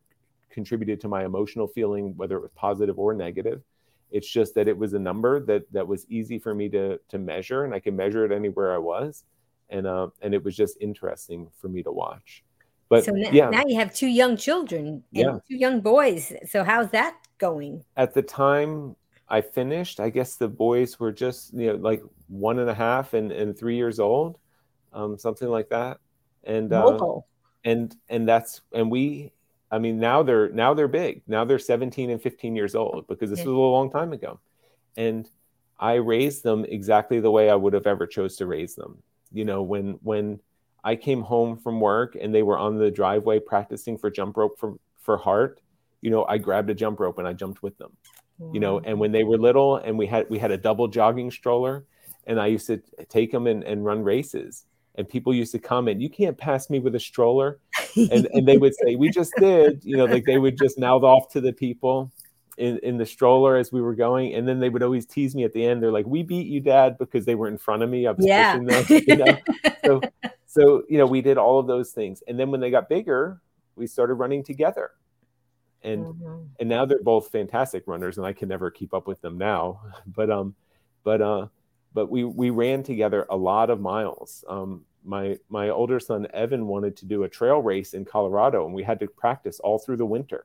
contributed 0.51 1.01
to 1.01 1.09
my 1.09 1.25
emotional 1.25 1.66
feeling, 1.66 2.16
whether 2.16 2.37
it 2.37 2.43
was 2.43 2.53
positive 2.55 2.99
or 2.99 3.14
negative. 3.14 3.62
It's 4.11 4.29
just 4.29 4.55
that 4.55 4.68
it 4.68 4.77
was 4.77 4.93
a 4.93 4.99
number 4.99 5.41
that 5.41 5.73
that 5.73 5.89
was 5.89 6.07
easy 6.09 6.39
for 6.39 6.55
me 6.55 6.68
to 6.68 6.99
to 7.09 7.18
measure 7.18 7.64
and 7.64 7.75
I 7.75 7.81
could 7.81 7.95
measure 7.95 8.25
it 8.25 8.31
anywhere 8.31 8.75
I 8.75 8.79
was 8.79 9.25
and 9.73 9.87
uh, 9.87 10.09
and 10.20 10.35
it 10.35 10.45
was 10.45 10.55
just 10.55 10.77
interesting 10.81 11.49
for 11.57 11.68
me 11.68 11.83
to 11.83 11.91
watch. 11.91 12.45
But 12.93 13.05
so 13.07 13.12
now, 13.12 13.30
yeah, 13.32 13.49
now 13.49 13.62
you 13.66 13.78
have 13.78 13.95
two 13.95 14.09
young 14.09 14.36
children 14.36 14.86
and 14.86 15.03
yeah. 15.12 15.38
two 15.49 15.57
young 15.57 15.80
boys. 15.80 16.30
So 16.47 16.62
how's 16.62 16.90
that 16.90 17.16
going? 17.38 17.82
At 17.97 18.12
the 18.12 18.20
time 18.20 18.97
I 19.30 19.40
finished, 19.40 19.99
I 19.99 20.11
guess 20.11 20.36
the 20.36 20.47
boys 20.47 21.01
were 21.01 21.11
just 21.11 21.55
you 21.55 21.68
know 21.68 21.76
like 21.76 22.03
one 22.28 22.59
and 22.59 22.68
a 22.68 22.74
half 22.74 23.14
and, 23.14 23.32
and 23.32 23.59
three 23.59 23.76
years 23.76 23.99
old, 23.99 24.36
um, 24.93 25.16
something 25.16 25.49
like 25.49 25.70
that. 25.70 26.01
And 26.45 26.70
uh, 26.70 27.20
and 27.64 27.97
and 28.11 28.28
that's 28.28 28.61
and 28.74 28.90
we 28.90 29.32
I 29.70 29.78
mean 29.78 29.99
now 29.99 30.22
they're 30.22 30.51
now 30.51 30.74
they're 30.74 30.86
big. 30.86 31.22
Now 31.26 31.47
they're 31.47 31.59
17 31.59 32.11
and 32.11 32.20
15 32.20 32.55
years 32.55 32.74
old 32.74 33.07
because 33.07 33.30
this 33.30 33.38
yeah. 33.38 33.47
was 33.47 33.55
a 33.55 33.59
long 33.59 33.90
time 33.90 34.12
ago. 34.12 34.38
And 34.99 35.26
I 35.80 35.95
raised 35.95 36.43
them 36.43 36.66
exactly 36.66 37.20
the 37.20 37.30
way 37.30 37.49
I 37.49 37.55
would 37.55 37.72
have 37.72 37.86
ever 37.86 38.07
chose 38.07 38.36
to 38.36 38.45
raise 38.45 38.74
them 38.74 39.03
you 39.32 39.45
know 39.45 39.62
when 39.62 39.99
when 40.03 40.38
i 40.85 40.95
came 40.97 41.22
home 41.22 41.57
from 41.57 41.80
work 41.80 42.16
and 42.20 42.35
they 42.35 42.43
were 42.43 42.59
on 42.59 42.78
the 42.78 42.91
driveway 42.91 43.39
practicing 43.39 43.97
for 43.97 44.11
jump 44.11 44.37
rope 44.37 44.59
for 44.59 44.74
for 45.01 45.16
heart 45.16 45.61
you 46.01 46.11
know 46.11 46.24
i 46.26 46.39
grabbed 46.39 46.70
a 46.70 46.74
jump 46.74 47.01
rope 47.01 47.18
and 47.18 47.26
i 47.26 47.33
jumped 47.33 47.62
with 47.62 47.76
them 47.78 47.93
you 48.53 48.59
know 48.59 48.80
and 48.80 48.99
when 48.99 49.12
they 49.12 49.22
were 49.22 49.39
little 49.39 49.76
and 49.76 49.97
we 49.97 50.07
had 50.07 50.28
we 50.28 50.39
had 50.39 50.51
a 50.51 50.57
double 50.57 50.89
jogging 50.89 51.30
stroller 51.30 51.85
and 52.26 52.41
i 52.41 52.47
used 52.47 52.66
to 52.66 52.83
take 53.09 53.30
them 53.30 53.47
and, 53.47 53.62
and 53.62 53.85
run 53.85 54.03
races 54.03 54.64
and 54.97 55.09
people 55.09 55.33
used 55.33 55.53
to 55.53 55.61
comment 55.61 56.01
you 56.01 56.11
can't 56.11 56.37
pass 56.37 56.68
me 56.68 56.80
with 56.80 56.95
a 56.97 57.01
stroller 57.01 57.61
and, 57.97 58.26
and 58.33 58.49
they 58.49 58.59
would 58.59 58.74
say 58.74 58.97
we 58.97 59.11
just 59.11 59.33
did 59.39 59.80
you 59.85 59.97
know 59.97 60.07
like 60.07 60.24
they 60.24 60.39
would 60.39 60.59
just 60.59 60.76
mouth 60.76 61.05
off 61.05 61.28
to 61.28 61.41
the 61.41 61.53
people 61.53 62.11
in, 62.59 62.78
in 62.83 62.97
the 62.99 63.07
stroller 63.07 63.57
as 63.57 63.72
we 63.72 63.80
were 63.80 63.95
going. 63.95 64.35
And 64.35 64.47
then 64.47 64.61
they 64.61 64.68
would 64.68 64.83
always 64.83 65.07
tease 65.07 65.35
me 65.35 65.45
at 65.45 65.53
the 65.53 65.64
end. 65.64 65.83
They're 65.83 65.93
like, 65.93 66.07
we 66.07 66.22
beat 66.22 66.47
you, 66.47 66.61
dad, 66.61 66.99
because 66.99 67.24
they 67.24 67.35
were 67.35 67.49
in 67.49 67.59
front 67.59 67.83
of 67.83 67.91
me. 67.91 68.07
I 68.07 68.12
was 68.12 68.26
yeah. 68.26 68.59
pushing 68.59 68.66
them. 68.66 69.03
You 69.07 69.16
know? 69.16 69.39
so, 69.85 70.01
so, 70.53 70.82
you 70.86 70.98
know, 70.98 71.07
we 71.07 71.22
did 71.22 71.38
all 71.38 71.59
of 71.59 71.66
those 71.66 71.92
things. 71.92 72.22
And 72.28 72.38
then 72.38 72.50
when 72.50 72.61
they 72.61 72.70
got 72.70 72.86
bigger, 72.86 73.40
we 73.74 73.86
started 73.86 74.16
running 74.16 74.44
together. 74.44 74.90
And, 75.82 76.05
mm-hmm. 76.05 76.42
and 76.61 76.68
now 76.68 76.84
they're 76.84 77.03
both 77.03 77.30
fantastic 77.30 77.84
runners 77.86 78.18
and 78.18 78.26
I 78.26 78.34
can 78.34 78.50
never 78.50 78.70
keep 78.70 78.92
up 78.92 79.07
with 79.07 79.22
them 79.22 79.38
now. 79.38 79.80
But, 80.07 80.30
um, 80.30 80.55
but, 81.05 81.22
uh, 81.22 81.46
but 81.94 82.11
we, 82.11 82.24
we 82.24 82.50
ran 82.50 82.82
together 82.82 83.24
a 83.30 83.36
lot 83.36 83.70
of 83.70 83.80
miles. 83.80 84.44
Um, 84.46 84.84
my, 85.03 85.38
my 85.48 85.70
older 85.70 85.98
son, 85.98 86.26
Evan 86.34 86.66
wanted 86.66 86.98
to 86.98 87.07
do 87.07 87.22
a 87.22 87.30
trail 87.30 87.62
race 87.62 87.94
in 87.94 88.05
Colorado 88.05 88.66
and 88.66 88.74
we 88.74 88.82
had 88.82 89.00
to 89.00 89.07
practice 89.07 89.59
all 89.59 89.78
through 89.78 89.96
the 89.96 90.05
winter 90.05 90.44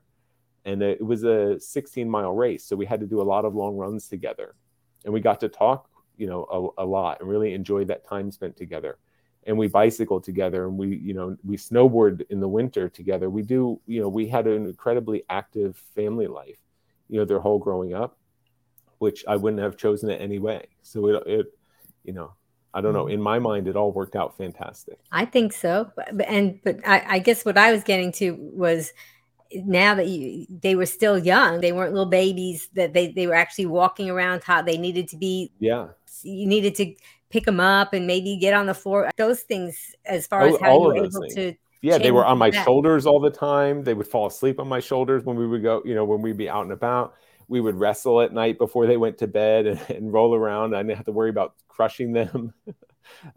and 0.63 0.81
it 0.81 1.03
was 1.05 1.25
a 1.25 1.59
16 1.59 2.09
mile 2.09 2.33
race 2.33 2.63
so 2.63 2.77
we 2.77 2.85
had 2.85 3.01
to 3.01 3.05
do 3.05 3.21
a 3.21 3.23
lot 3.23 3.43
of 3.45 3.55
long 3.55 3.75
runs 3.75 4.07
together 4.07 4.55
and 5.03 5.13
we 5.13 5.19
got 5.19 5.39
to 5.41 5.49
talk 5.49 5.89
you 6.17 6.27
know 6.27 6.73
a, 6.77 6.83
a, 6.83 6.85
lot 6.85 7.19
and 7.19 7.29
really 7.29 7.53
enjoyed 7.53 7.87
that 7.87 8.07
time 8.07 8.31
spent 8.31 8.57
together 8.57 8.97
and 9.47 9.57
we 9.57 9.67
bicycle 9.67 10.21
together 10.21 10.65
and 10.65 10.77
we 10.77 10.97
you 10.97 11.13
know 11.13 11.35
we 11.43 11.57
snowboard 11.57 12.21
in 12.29 12.39
the 12.39 12.47
winter 12.47 12.87
together 12.87 13.29
we 13.29 13.41
do 13.41 13.79
you 13.87 13.99
know 13.99 14.09
we 14.09 14.27
had 14.27 14.45
an 14.45 14.67
incredibly 14.67 15.23
active 15.29 15.75
family 15.95 16.27
life 16.27 16.59
you 17.09 17.17
know 17.17 17.25
their 17.25 17.39
whole 17.39 17.57
growing 17.57 17.93
up 17.93 18.17
which 18.99 19.25
i 19.27 19.35
wouldn't 19.35 19.61
have 19.61 19.77
chosen 19.77 20.09
it 20.09 20.21
anyway 20.21 20.63
so 20.81 21.07
it, 21.07 21.23
it 21.25 21.45
you 22.03 22.13
know 22.13 22.31
I 22.73 22.81
don't 22.81 22.93
know. 22.93 23.05
Mm-hmm. 23.05 23.13
In 23.13 23.21
my 23.23 23.39
mind, 23.39 23.67
it 23.67 23.75
all 23.75 23.91
worked 23.91 24.15
out 24.15 24.37
fantastic. 24.37 24.99
I 25.11 25.25
think 25.25 25.51
so, 25.51 25.91
and 26.27 26.59
but 26.63 26.77
I, 26.85 27.03
I 27.07 27.19
guess 27.19 27.43
what 27.43 27.57
I 27.57 27.71
was 27.71 27.83
getting 27.83 28.11
to 28.13 28.31
was 28.33 28.93
now 29.53 29.95
that 29.95 30.07
you 30.07 30.45
they 30.49 30.75
were 30.75 30.85
still 30.85 31.17
young 31.17 31.61
they 31.61 31.71
weren't 31.71 31.93
little 31.93 32.09
babies 32.09 32.69
that 32.73 32.93
they 32.93 33.11
they 33.11 33.27
were 33.27 33.35
actually 33.35 33.65
walking 33.65 34.09
around 34.09 34.43
how 34.43 34.61
they 34.61 34.77
needed 34.77 35.07
to 35.09 35.17
be. 35.17 35.51
Yeah. 35.59 35.87
You 36.23 36.47
needed 36.47 36.75
to 36.75 36.95
pick 37.29 37.45
them 37.45 37.59
up 37.59 37.93
and 37.93 38.07
maybe 38.07 38.37
get 38.37 38.53
on 38.53 38.65
the 38.65 38.73
floor. 38.73 39.09
Those 39.17 39.41
things 39.41 39.95
as 40.05 40.27
far 40.27 40.47
as 40.47 40.57
how 40.59 40.73
you 40.73 40.79
were 40.79 40.95
able 40.95 41.21
things. 41.21 41.35
to 41.35 41.53
yeah 41.81 41.97
they 41.97 42.11
were 42.11 42.25
on 42.25 42.37
my 42.37 42.51
shoulders 42.51 43.05
all 43.05 43.19
the 43.19 43.29
time. 43.29 43.83
They 43.83 43.93
would 43.93 44.07
fall 44.07 44.27
asleep 44.27 44.59
on 44.59 44.67
my 44.67 44.79
shoulders 44.79 45.23
when 45.23 45.37
we 45.37 45.47
would 45.47 45.63
go 45.63 45.81
you 45.85 45.95
know 45.95 46.05
when 46.05 46.21
we'd 46.21 46.37
be 46.37 46.49
out 46.49 46.63
and 46.63 46.71
about. 46.71 47.15
We 47.49 47.61
would 47.61 47.75
wrestle 47.75 48.21
at 48.21 48.33
night 48.33 48.57
before 48.57 48.87
they 48.87 48.97
went 48.97 49.17
to 49.19 49.27
bed 49.27 49.67
and, 49.67 49.79
and 49.89 50.11
roll 50.11 50.35
around. 50.35 50.75
I 50.75 50.83
didn't 50.83 50.97
have 50.97 51.05
to 51.05 51.11
worry 51.11 51.29
about 51.29 51.55
crushing 51.67 52.13
them. 52.13 52.53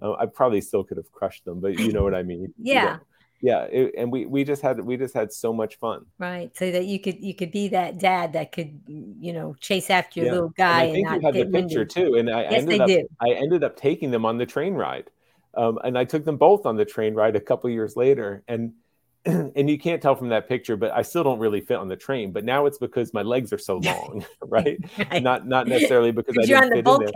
Uh, 0.02 0.14
i 0.14 0.26
probably 0.26 0.60
still 0.60 0.82
could 0.82 0.96
have 0.96 1.12
crushed 1.12 1.44
them 1.44 1.60
but 1.60 1.78
you 1.78 1.92
know 1.92 2.02
what 2.02 2.12
i 2.12 2.24
mean. 2.24 2.52
Yeah. 2.58 2.82
you 2.82 2.88
know? 2.90 3.00
Yeah 3.42 3.62
it, 3.64 3.94
and 3.96 4.12
we 4.12 4.26
we 4.26 4.44
just 4.44 4.62
had 4.62 4.80
we 4.80 4.96
just 4.96 5.14
had 5.14 5.32
so 5.32 5.52
much 5.52 5.76
fun 5.76 6.04
right 6.18 6.56
so 6.56 6.70
that 6.70 6.84
you 6.84 7.00
could 7.00 7.18
you 7.20 7.34
could 7.34 7.50
be 7.50 7.68
that 7.68 7.98
dad 7.98 8.32
that 8.32 8.52
could 8.52 8.80
you 8.86 9.32
know 9.32 9.54
chase 9.60 9.90
after 9.90 10.20
your 10.20 10.26
yeah. 10.26 10.32
little 10.32 10.48
guy 10.50 10.84
and, 10.84 10.90
I 10.90 10.92
think 10.92 11.06
and 11.08 11.22
you 11.22 11.26
had 11.26 11.34
the 11.34 11.44
picture 11.44 11.78
winded. 11.80 11.90
too 11.90 12.14
and 12.16 12.30
i 12.30 12.42
yes, 12.42 12.52
ended 12.52 12.68
they 12.68 12.80
up 12.80 12.88
do. 12.88 13.08
i 13.20 13.30
ended 13.30 13.64
up 13.64 13.76
taking 13.76 14.10
them 14.10 14.24
on 14.24 14.38
the 14.38 14.46
train 14.46 14.74
ride 14.74 15.10
um, 15.54 15.78
and 15.82 15.98
I 15.98 16.04
took 16.04 16.24
them 16.24 16.36
both 16.36 16.66
on 16.66 16.76
the 16.76 16.84
train 16.84 17.14
ride 17.14 17.36
a 17.36 17.40
couple 17.40 17.70
years 17.70 17.96
later, 17.96 18.42
and 18.46 18.72
and 19.24 19.68
you 19.68 19.78
can't 19.78 20.00
tell 20.00 20.14
from 20.14 20.30
that 20.30 20.48
picture, 20.48 20.76
but 20.76 20.92
I 20.92 21.02
still 21.02 21.22
don't 21.22 21.38
really 21.38 21.60
fit 21.60 21.76
on 21.76 21.88
the 21.88 21.96
train. 21.96 22.32
But 22.32 22.44
now 22.44 22.66
it's 22.66 22.78
because 22.78 23.12
my 23.12 23.22
legs 23.22 23.52
are 23.52 23.58
so 23.58 23.78
long, 23.78 24.24
right? 24.42 24.78
right. 25.10 25.22
Not 25.22 25.46
not 25.46 25.66
necessarily 25.66 26.12
because 26.12 26.36
I 26.38 26.46
didn't 26.46 26.86
on 26.86 27.04
the 27.04 27.12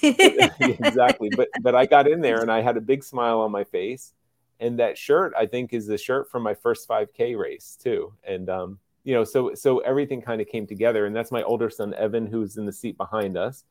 fit 0.00 0.02
in 0.02 0.36
there. 0.38 0.76
exactly. 0.80 1.30
But 1.36 1.48
but 1.60 1.74
I 1.74 1.86
got 1.86 2.08
in 2.08 2.20
there 2.20 2.40
and 2.40 2.50
I 2.50 2.62
had 2.62 2.76
a 2.76 2.80
big 2.80 3.04
smile 3.04 3.40
on 3.40 3.50
my 3.50 3.64
face. 3.64 4.12
And 4.62 4.78
that 4.78 4.96
shirt, 4.96 5.32
I 5.36 5.46
think, 5.46 5.72
is 5.72 5.86
the 5.86 5.98
shirt 5.98 6.30
from 6.30 6.44
my 6.44 6.54
first 6.54 6.88
5K 6.88 7.36
race 7.36 7.76
too. 7.82 8.12
And 8.22 8.48
um, 8.48 8.78
you 9.02 9.12
know, 9.12 9.24
so 9.24 9.54
so 9.54 9.80
everything 9.80 10.22
kind 10.22 10.40
of 10.40 10.46
came 10.46 10.66
together. 10.66 11.06
And 11.06 11.14
that's 11.14 11.32
my 11.32 11.42
older 11.42 11.68
son 11.68 11.92
Evan, 11.94 12.26
who's 12.26 12.56
in 12.56 12.64
the 12.64 12.72
seat 12.72 12.96
behind 12.96 13.36
us, 13.36 13.64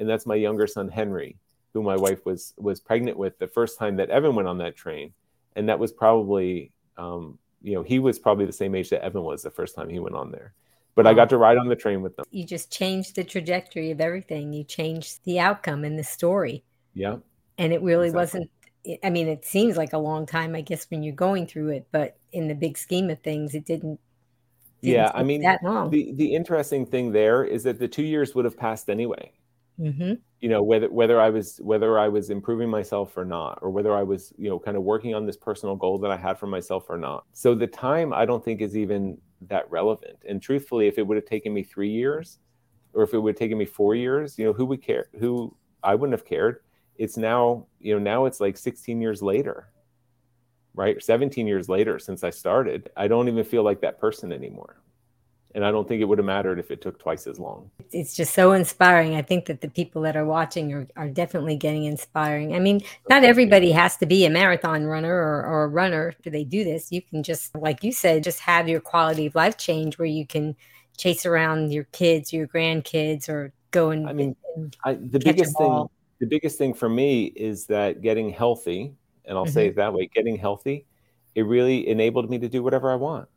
and 0.00 0.08
that's 0.08 0.26
my 0.26 0.34
younger 0.34 0.66
son 0.66 0.88
Henry, 0.88 1.36
who 1.72 1.82
my 1.82 1.96
wife 1.96 2.26
was 2.26 2.54
was 2.56 2.80
pregnant 2.80 3.16
with 3.16 3.38
the 3.38 3.46
first 3.46 3.78
time 3.78 3.96
that 3.96 4.10
Evan 4.10 4.34
went 4.34 4.48
on 4.48 4.58
that 4.58 4.74
train. 4.74 5.12
And 5.54 5.68
that 5.68 5.78
was 5.78 5.92
probably 5.92 6.72
um, 6.98 7.38
you 7.62 7.74
know, 7.74 7.82
he 7.82 8.00
was 8.00 8.18
probably 8.18 8.44
the 8.44 8.52
same 8.52 8.74
age 8.74 8.90
that 8.90 9.04
Evan 9.04 9.22
was 9.22 9.42
the 9.42 9.50
first 9.50 9.76
time 9.76 9.88
he 9.88 10.00
went 10.00 10.16
on 10.16 10.32
there. 10.32 10.52
But 10.94 11.06
I 11.06 11.14
got 11.14 11.30
to 11.30 11.38
ride 11.38 11.56
on 11.56 11.68
the 11.68 11.76
train 11.76 12.02
with 12.02 12.16
them. 12.16 12.26
You 12.32 12.44
just 12.44 12.70
changed 12.70 13.14
the 13.14 13.24
trajectory 13.24 13.92
of 13.92 14.00
everything. 14.00 14.52
You 14.52 14.62
changed 14.62 15.20
the 15.24 15.40
outcome 15.40 15.84
and 15.84 15.98
the 15.98 16.04
story. 16.04 16.64
Yeah. 16.92 17.16
And 17.56 17.72
it 17.72 17.80
really 17.80 18.08
exactly. 18.08 18.20
wasn't 18.20 18.50
I 19.02 19.10
mean, 19.10 19.28
it 19.28 19.44
seems 19.44 19.76
like 19.76 19.92
a 19.92 19.98
long 19.98 20.26
time, 20.26 20.54
I 20.54 20.60
guess, 20.60 20.86
when 20.90 21.02
you're 21.02 21.14
going 21.14 21.46
through 21.46 21.70
it, 21.70 21.86
but 21.92 22.16
in 22.32 22.48
the 22.48 22.54
big 22.54 22.76
scheme 22.76 23.10
of 23.10 23.20
things, 23.20 23.54
it 23.54 23.64
didn't. 23.64 24.00
didn't 24.80 24.94
yeah, 24.94 25.10
I 25.14 25.22
mean, 25.22 25.42
that 25.42 25.62
long. 25.62 25.90
The 25.90 26.12
the 26.14 26.34
interesting 26.34 26.86
thing 26.86 27.12
there 27.12 27.44
is 27.44 27.62
that 27.62 27.78
the 27.78 27.88
two 27.88 28.02
years 28.02 28.34
would 28.34 28.44
have 28.44 28.56
passed 28.56 28.90
anyway. 28.90 29.32
Mm-hmm. 29.78 30.14
You 30.40 30.48
know 30.48 30.62
whether 30.62 30.90
whether 30.90 31.20
I 31.20 31.30
was 31.30 31.58
whether 31.62 31.98
I 31.98 32.08
was 32.08 32.30
improving 32.30 32.68
myself 32.68 33.16
or 33.16 33.24
not, 33.24 33.58
or 33.62 33.70
whether 33.70 33.94
I 33.94 34.02
was 34.02 34.32
you 34.36 34.50
know 34.50 34.58
kind 34.58 34.76
of 34.76 34.82
working 34.82 35.14
on 35.14 35.26
this 35.26 35.36
personal 35.36 35.76
goal 35.76 35.98
that 35.98 36.10
I 36.10 36.16
had 36.16 36.38
for 36.38 36.46
myself 36.46 36.86
or 36.88 36.98
not. 36.98 37.24
So 37.32 37.54
the 37.54 37.68
time 37.68 38.12
I 38.12 38.24
don't 38.24 38.44
think 38.44 38.60
is 38.60 38.76
even 38.76 39.18
that 39.48 39.70
relevant. 39.70 40.18
And 40.28 40.42
truthfully, 40.42 40.88
if 40.88 40.98
it 40.98 41.06
would 41.06 41.16
have 41.16 41.26
taken 41.26 41.54
me 41.54 41.62
three 41.62 41.90
years, 41.90 42.38
or 42.92 43.02
if 43.02 43.14
it 43.14 43.18
would 43.18 43.34
have 43.34 43.38
taken 43.38 43.58
me 43.58 43.64
four 43.64 43.94
years, 43.94 44.38
you 44.38 44.44
know, 44.44 44.52
who 44.52 44.66
would 44.66 44.82
care? 44.82 45.06
Who 45.18 45.54
I 45.82 45.94
wouldn't 45.94 46.18
have 46.18 46.26
cared. 46.26 46.60
It's 46.96 47.16
now 47.16 47.66
you 47.80 47.94
know 47.94 48.00
now 48.00 48.26
it's 48.26 48.40
like 48.40 48.56
16 48.56 49.00
years 49.00 49.22
later, 49.22 49.68
right? 50.74 51.02
17 51.02 51.46
years 51.46 51.68
later 51.68 51.98
since 51.98 52.24
I 52.24 52.30
started. 52.30 52.90
I 52.96 53.08
don't 53.08 53.28
even 53.28 53.44
feel 53.44 53.62
like 53.62 53.80
that 53.80 54.00
person 54.00 54.32
anymore 54.32 54.82
and 55.54 55.64
I 55.64 55.70
don't 55.70 55.86
think 55.86 56.00
it 56.00 56.04
would 56.04 56.18
have 56.18 56.24
mattered 56.24 56.58
if 56.58 56.70
it 56.70 56.80
took 56.80 56.98
twice 56.98 57.26
as 57.26 57.38
long. 57.38 57.70
It's 57.90 58.14
just 58.14 58.34
so 58.34 58.52
inspiring. 58.52 59.14
I 59.14 59.22
think 59.22 59.46
that 59.46 59.60
the 59.60 59.68
people 59.68 60.02
that 60.02 60.16
are 60.16 60.24
watching 60.24 60.72
are, 60.72 60.88
are 60.96 61.08
definitely 61.08 61.56
getting 61.56 61.84
inspiring. 61.84 62.54
I 62.54 62.58
mean, 62.58 62.80
not 63.08 63.24
everybody 63.24 63.70
has 63.72 63.96
to 63.98 64.06
be 64.06 64.24
a 64.24 64.30
marathon 64.30 64.84
runner 64.84 65.14
or, 65.14 65.44
or 65.44 65.64
a 65.64 65.68
runner 65.68 66.14
do 66.22 66.30
they 66.30 66.44
do 66.44 66.64
this. 66.64 66.90
You 66.90 67.02
can 67.02 67.22
just, 67.22 67.54
like 67.54 67.84
you 67.84 67.92
said, 67.92 68.24
just 68.24 68.40
have 68.40 68.68
your 68.68 68.80
quality 68.80 69.26
of 69.26 69.34
life 69.34 69.56
change 69.58 69.98
where 69.98 70.06
you 70.06 70.26
can 70.26 70.56
chase 70.96 71.26
around 71.26 71.72
your 71.72 71.84
kids, 71.84 72.32
your 72.32 72.46
grandkids, 72.46 73.28
or 73.28 73.52
go 73.70 73.90
and. 73.90 74.08
I 74.08 74.12
mean, 74.12 74.36
and 74.56 74.76
I, 74.84 74.94
the 74.94 75.18
biggest 75.18 75.56
thing, 75.56 75.86
the 76.22 76.28
biggest 76.28 76.56
thing 76.56 76.72
for 76.72 76.88
me 76.88 77.24
is 77.34 77.66
that 77.66 78.00
getting 78.00 78.30
healthy, 78.30 78.94
and 79.24 79.36
I'll 79.36 79.44
mm-hmm. 79.44 79.52
say 79.52 79.66
it 79.66 79.74
that 79.74 79.92
way, 79.92 80.08
getting 80.14 80.36
healthy, 80.36 80.86
it 81.34 81.42
really 81.42 81.88
enabled 81.88 82.30
me 82.30 82.38
to 82.38 82.48
do 82.48 82.62
whatever 82.62 82.92
I 82.92 82.94
want. 82.94 83.28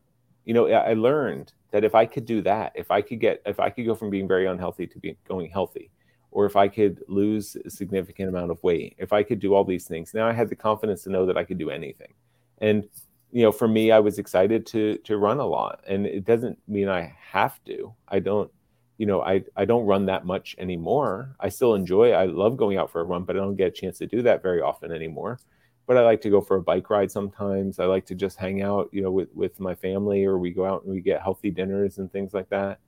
You 0.44 0.54
know, 0.54 0.68
I 0.68 0.94
learned 0.94 1.52
that 1.72 1.84
if 1.84 1.96
I 1.96 2.06
could 2.06 2.28
do 2.28 2.44
that, 2.44 2.74
if 2.76 2.92
I 2.92 3.02
could 3.02 3.20
get, 3.20 3.42
if 3.48 3.60
I 3.60 3.72
could 3.72 3.88
go 3.88 3.96
from 3.96 4.12
being 4.12 4.28
very 4.28 4.46
unhealthy 4.46 4.86
to 4.86 5.00
being 5.00 5.16
going 5.28 5.50
healthy, 5.50 5.90
or 6.30 6.46
if 6.46 6.56
I 6.56 6.68
could 6.68 7.02
lose 7.08 7.58
a 7.66 7.72
significant 7.72 8.30
amount 8.30 8.52
of 8.52 8.62
weight, 8.62 8.94
if 9.00 9.12
I 9.12 9.24
could 9.24 9.40
do 9.40 9.56
all 9.56 9.64
these 9.64 9.88
things, 9.88 10.14
now 10.14 10.28
I 10.28 10.34
had 10.34 10.50
the 10.50 10.56
confidence 10.56 11.02
to 11.06 11.10
know 11.10 11.26
that 11.26 11.38
I 11.38 11.44
could 11.44 11.58
do 11.58 11.72
anything. 11.72 12.14
And 12.60 12.88
you 13.32 13.42
know, 13.42 13.52
for 13.52 13.68
me, 13.68 13.90
I 13.90 14.00
was 14.00 14.20
excited 14.20 14.68
to 14.68 15.00
to 15.06 15.18
run 15.18 15.40
a 15.40 15.48
lot, 15.48 15.84
and 15.88 16.06
it 16.06 16.24
doesn't 16.24 16.60
mean 16.68 16.88
I 16.88 17.16
have 17.32 17.64
to. 17.66 17.96
I 18.10 18.20
don't, 18.20 18.52
you 18.98 19.06
know, 19.06 19.22
I 19.22 19.44
I 19.56 19.66
don't 19.66 19.86
run 19.86 20.06
that 20.08 20.26
much 20.26 20.56
anymore. 20.58 21.36
I 21.40 21.50
still 21.50 21.76
enjoy. 21.76 22.12
I 22.12 22.26
love 22.26 22.58
going 22.58 22.78
out 22.78 22.92
for 22.92 23.02
a 23.02 23.04
run, 23.04 23.24
but 23.24 23.36
I 23.36 23.40
don't 23.40 23.56
get 23.56 23.68
a 23.68 23.72
chance 23.72 23.98
to 24.00 24.08
do 24.08 24.22
that 24.24 24.42
very 24.42 24.62
often 24.62 24.92
anymore 24.92 25.40
but 25.88 25.98
I 25.98 26.02
like 26.02 26.22
to 26.22 26.30
go 26.30 26.42
for 26.42 26.58
a 26.58 26.62
bike 26.62 26.90
ride 26.90 27.12
sometimes. 27.12 27.80
I 27.80 27.86
like 27.86 28.06
to 28.08 28.16
just 28.16 28.38
hang 28.38 28.62
out, 28.62 28.90
you 28.92 29.02
know, 29.02 29.12
with, 29.12 29.30
with 29.36 29.60
my 29.60 29.76
family 29.76 30.26
or 30.26 30.38
we 30.38 30.52
go 30.52 30.66
out 30.66 30.84
and 30.84 30.94
we 30.94 31.02
get 31.02 31.22
healthy 31.22 31.52
dinners 31.52 32.00
and 32.00 32.12
things 32.12 32.34
like 32.34 32.50
that. 32.50 32.80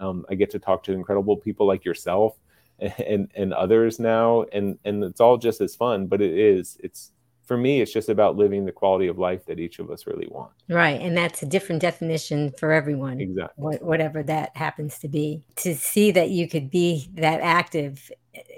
Um, 0.00 0.24
I 0.30 0.34
get 0.34 0.50
to 0.50 0.58
talk 0.58 0.82
to 0.84 0.92
incredible 0.92 1.36
people 1.36 1.66
like 1.66 1.84
yourself 1.84 2.36
and, 2.78 3.30
and 3.34 3.52
others 3.52 3.98
now. 3.98 4.44
And, 4.52 4.78
and 4.84 5.04
it's 5.04 5.20
all 5.20 5.36
just 5.36 5.60
as 5.60 5.76
fun, 5.76 6.06
but 6.06 6.22
it 6.22 6.32
is, 6.32 6.78
it's, 6.82 7.12
for 7.48 7.56
me, 7.56 7.80
it's 7.80 7.90
just 7.90 8.10
about 8.10 8.36
living 8.36 8.66
the 8.66 8.72
quality 8.72 9.06
of 9.06 9.18
life 9.18 9.46
that 9.46 9.58
each 9.58 9.78
of 9.78 9.90
us 9.90 10.06
really 10.06 10.28
want. 10.30 10.52
Right. 10.68 11.00
And 11.00 11.16
that's 11.16 11.42
a 11.42 11.46
different 11.46 11.80
definition 11.80 12.52
for 12.52 12.72
everyone. 12.72 13.22
Exactly. 13.22 13.78
whatever 13.80 14.22
that 14.24 14.54
happens 14.54 14.98
to 14.98 15.08
be. 15.08 15.42
To 15.56 15.74
see 15.74 16.10
that 16.10 16.28
you 16.28 16.46
could 16.46 16.70
be 16.70 17.08
that 17.14 17.40
active 17.40 18.12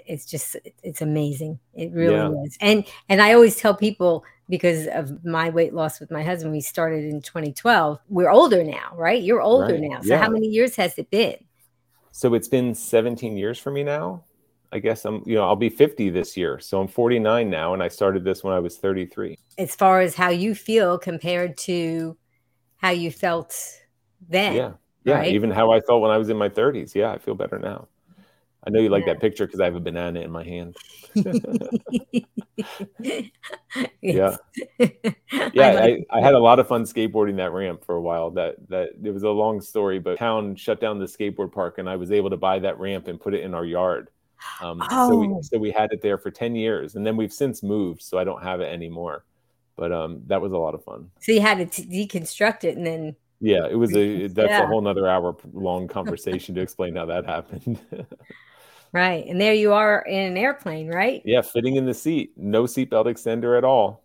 it's 0.07 0.27
just 0.27 0.57
it's 0.83 1.01
amazing 1.01 1.59
it 1.73 1.91
really 1.93 2.15
yeah. 2.15 2.45
is 2.45 2.59
and 2.61 2.85
and 3.09 3.23
i 3.23 3.33
always 3.33 3.57
tell 3.57 3.75
people 3.75 4.25
because 4.51 4.87
of 4.89 5.25
my 5.25 5.49
weight 5.49 5.73
loss 5.73 6.01
with 6.01 6.11
my 6.11 6.23
husband 6.23 6.53
we 6.53 6.61
started 6.61 7.05
in 7.05 7.23
2012 7.23 7.99
we're 8.11 8.29
older 8.29 8.63
now 8.63 8.93
right 8.95 9.23
you're 9.23 9.41
older 9.41 9.73
right. 9.75 9.81
now 9.81 10.01
so 10.03 10.09
yeah. 10.09 10.19
how 10.19 10.29
many 10.29 10.49
years 10.49 10.77
has 10.77 10.99
it 10.99 11.09
been 11.11 11.37
so 12.13 12.35
it's 12.35 12.49
been 12.49 12.75
17 12.75 13.39
years 13.39 13.59
for 13.59 13.71
me 13.71 13.83
now 13.83 14.23
i 14.73 14.79
guess 14.79 15.05
i'm 15.05 15.23
you 15.27 15.35
know 15.35 15.45
i'll 15.45 15.57
be 15.57 15.69
50 15.69 16.11
this 16.11 16.37
year 16.37 16.59
so 16.59 16.81
i'm 16.81 16.89
49 16.89 17.49
now 17.49 17.75
and 17.75 17.83
i 17.83 17.89
started 17.89 18.25
this 18.25 18.43
when 18.45 18.55
i 18.55 18.59
was 18.59 18.77
33 18.79 19.39
as 19.59 19.75
far 19.75 20.01
as 20.01 20.15
how 20.15 20.29
you 20.29 20.55
feel 20.55 20.99
compared 20.99 21.57
to 21.59 22.17
how 22.77 22.91
you 22.91 23.11
felt 23.11 23.57
then 24.29 24.55
yeah 24.55 24.73
yeah 25.05 25.17
right? 25.17 25.35
even 25.35 25.51
how 25.51 25.71
i 25.73 25.81
felt 25.81 26.01
when 26.01 26.11
i 26.11 26.19
was 26.19 26.29
in 26.29 26.37
my 26.37 26.49
30s 26.49 26.95
yeah 26.95 27.13
i 27.13 27.19
feel 27.19 27.35
better 27.35 27.59
now 27.59 27.89
I 28.67 28.71
know 28.71 28.81
you 28.81 28.91
like 28.91 29.07
yeah. 29.07 29.15
that 29.15 29.21
picture 29.21 29.47
because 29.47 29.61
I 29.61 29.65
have 29.65 29.75
a 29.75 29.81
banana 29.81 30.21
in 30.21 30.31
my 30.31 30.45
hand. 30.45 30.77
yeah, 34.03 34.37
yeah. 35.53 35.81
I, 35.83 36.05
I, 36.11 36.21
had 36.21 36.35
a 36.35 36.39
lot 36.39 36.59
of 36.59 36.69
fun 36.69 36.85
skateboarding 36.85 37.37
that 37.37 37.53
ramp 37.53 37.85
for 37.85 37.95
a 37.95 38.03
while. 38.03 38.31
That 38.31 38.57
that 38.69 38.91
it 39.03 39.13
was 39.13 39.23
a 39.23 39.31
long 39.31 39.63
story, 39.63 39.99
but 39.99 40.19
town 40.19 40.57
shut 40.57 40.79
down 40.79 40.99
the 40.99 41.07
skateboard 41.07 41.53
park, 41.53 41.79
and 41.79 41.89
I 41.89 41.97
was 41.97 42.13
able 42.13 42.29
to 42.31 42.37
buy 42.37 42.59
that 42.59 42.79
ramp 42.79 43.09
and 43.09 43.19
put 43.19 43.33
it 43.33 43.43
in 43.43 43.55
our 43.55 43.65
yard. 43.65 44.11
Um, 44.61 44.83
oh. 44.91 45.09
So 45.09 45.17
we 45.17 45.27
oh. 45.29 45.41
so 45.43 45.59
we 45.59 45.71
had 45.71 45.93
it 45.93 46.03
there 46.03 46.19
for 46.19 46.31
ten 46.31 46.55
years, 46.55 46.97
and 46.97 47.07
then 47.07 47.17
we've 47.17 47.33
since 47.33 47.63
moved, 47.63 48.03
so 48.03 48.19
I 48.19 48.25
don't 48.25 48.43
have 48.43 48.61
it 48.61 48.73
anymore. 48.73 49.25
But 49.77 49.93
um, 49.93 50.23
that 50.27 50.41
was 50.41 50.53
a 50.53 50.59
lot 50.59 50.75
of 50.75 50.85
fun. 50.85 51.11
So 51.21 51.33
you 51.33 51.41
had 51.41 51.71
to 51.73 51.83
deconstruct 51.83 52.65
it, 52.65 52.77
and 52.77 52.87
then 52.87 53.17
yeah, 53.41 53.67
it 53.69 53.77
was 53.77 53.95
a 53.97 54.27
that's 54.29 54.51
yeah. 54.51 54.65
a 54.65 54.67
whole 54.67 54.81
nother 54.81 55.09
hour 55.09 55.37
long 55.53 55.89
conversation 55.89 56.55
to 56.55 56.61
explain 56.61 56.97
how 56.97 57.07
that 57.07 57.27
happened. 57.27 57.79
Right. 58.93 59.25
And 59.27 59.41
there 59.41 59.55
you 59.55 59.73
are 59.73 60.03
in 60.03 60.33
an 60.33 60.37
airplane, 60.37 60.89
right? 60.89 61.23
Yeah, 61.25 61.43
fitting 61.43 61.77
in 61.77 61.87
the 61.87 61.95
seat. 61.95 62.33
No 62.37 62.65
seatbelt 62.65 63.07
extender 63.07 63.57
at 63.57 63.65
all. 63.65 64.03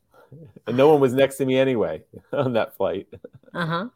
And 0.68 0.78
no 0.78 0.90
one 0.90 1.00
was 1.00 1.14
next 1.14 1.38
to 1.38 1.46
me 1.46 1.58
anyway 1.58 2.04
on 2.34 2.54
that 2.54 2.76
flight. 2.76 3.08
Uh 3.54 3.66
huh. 3.66 3.88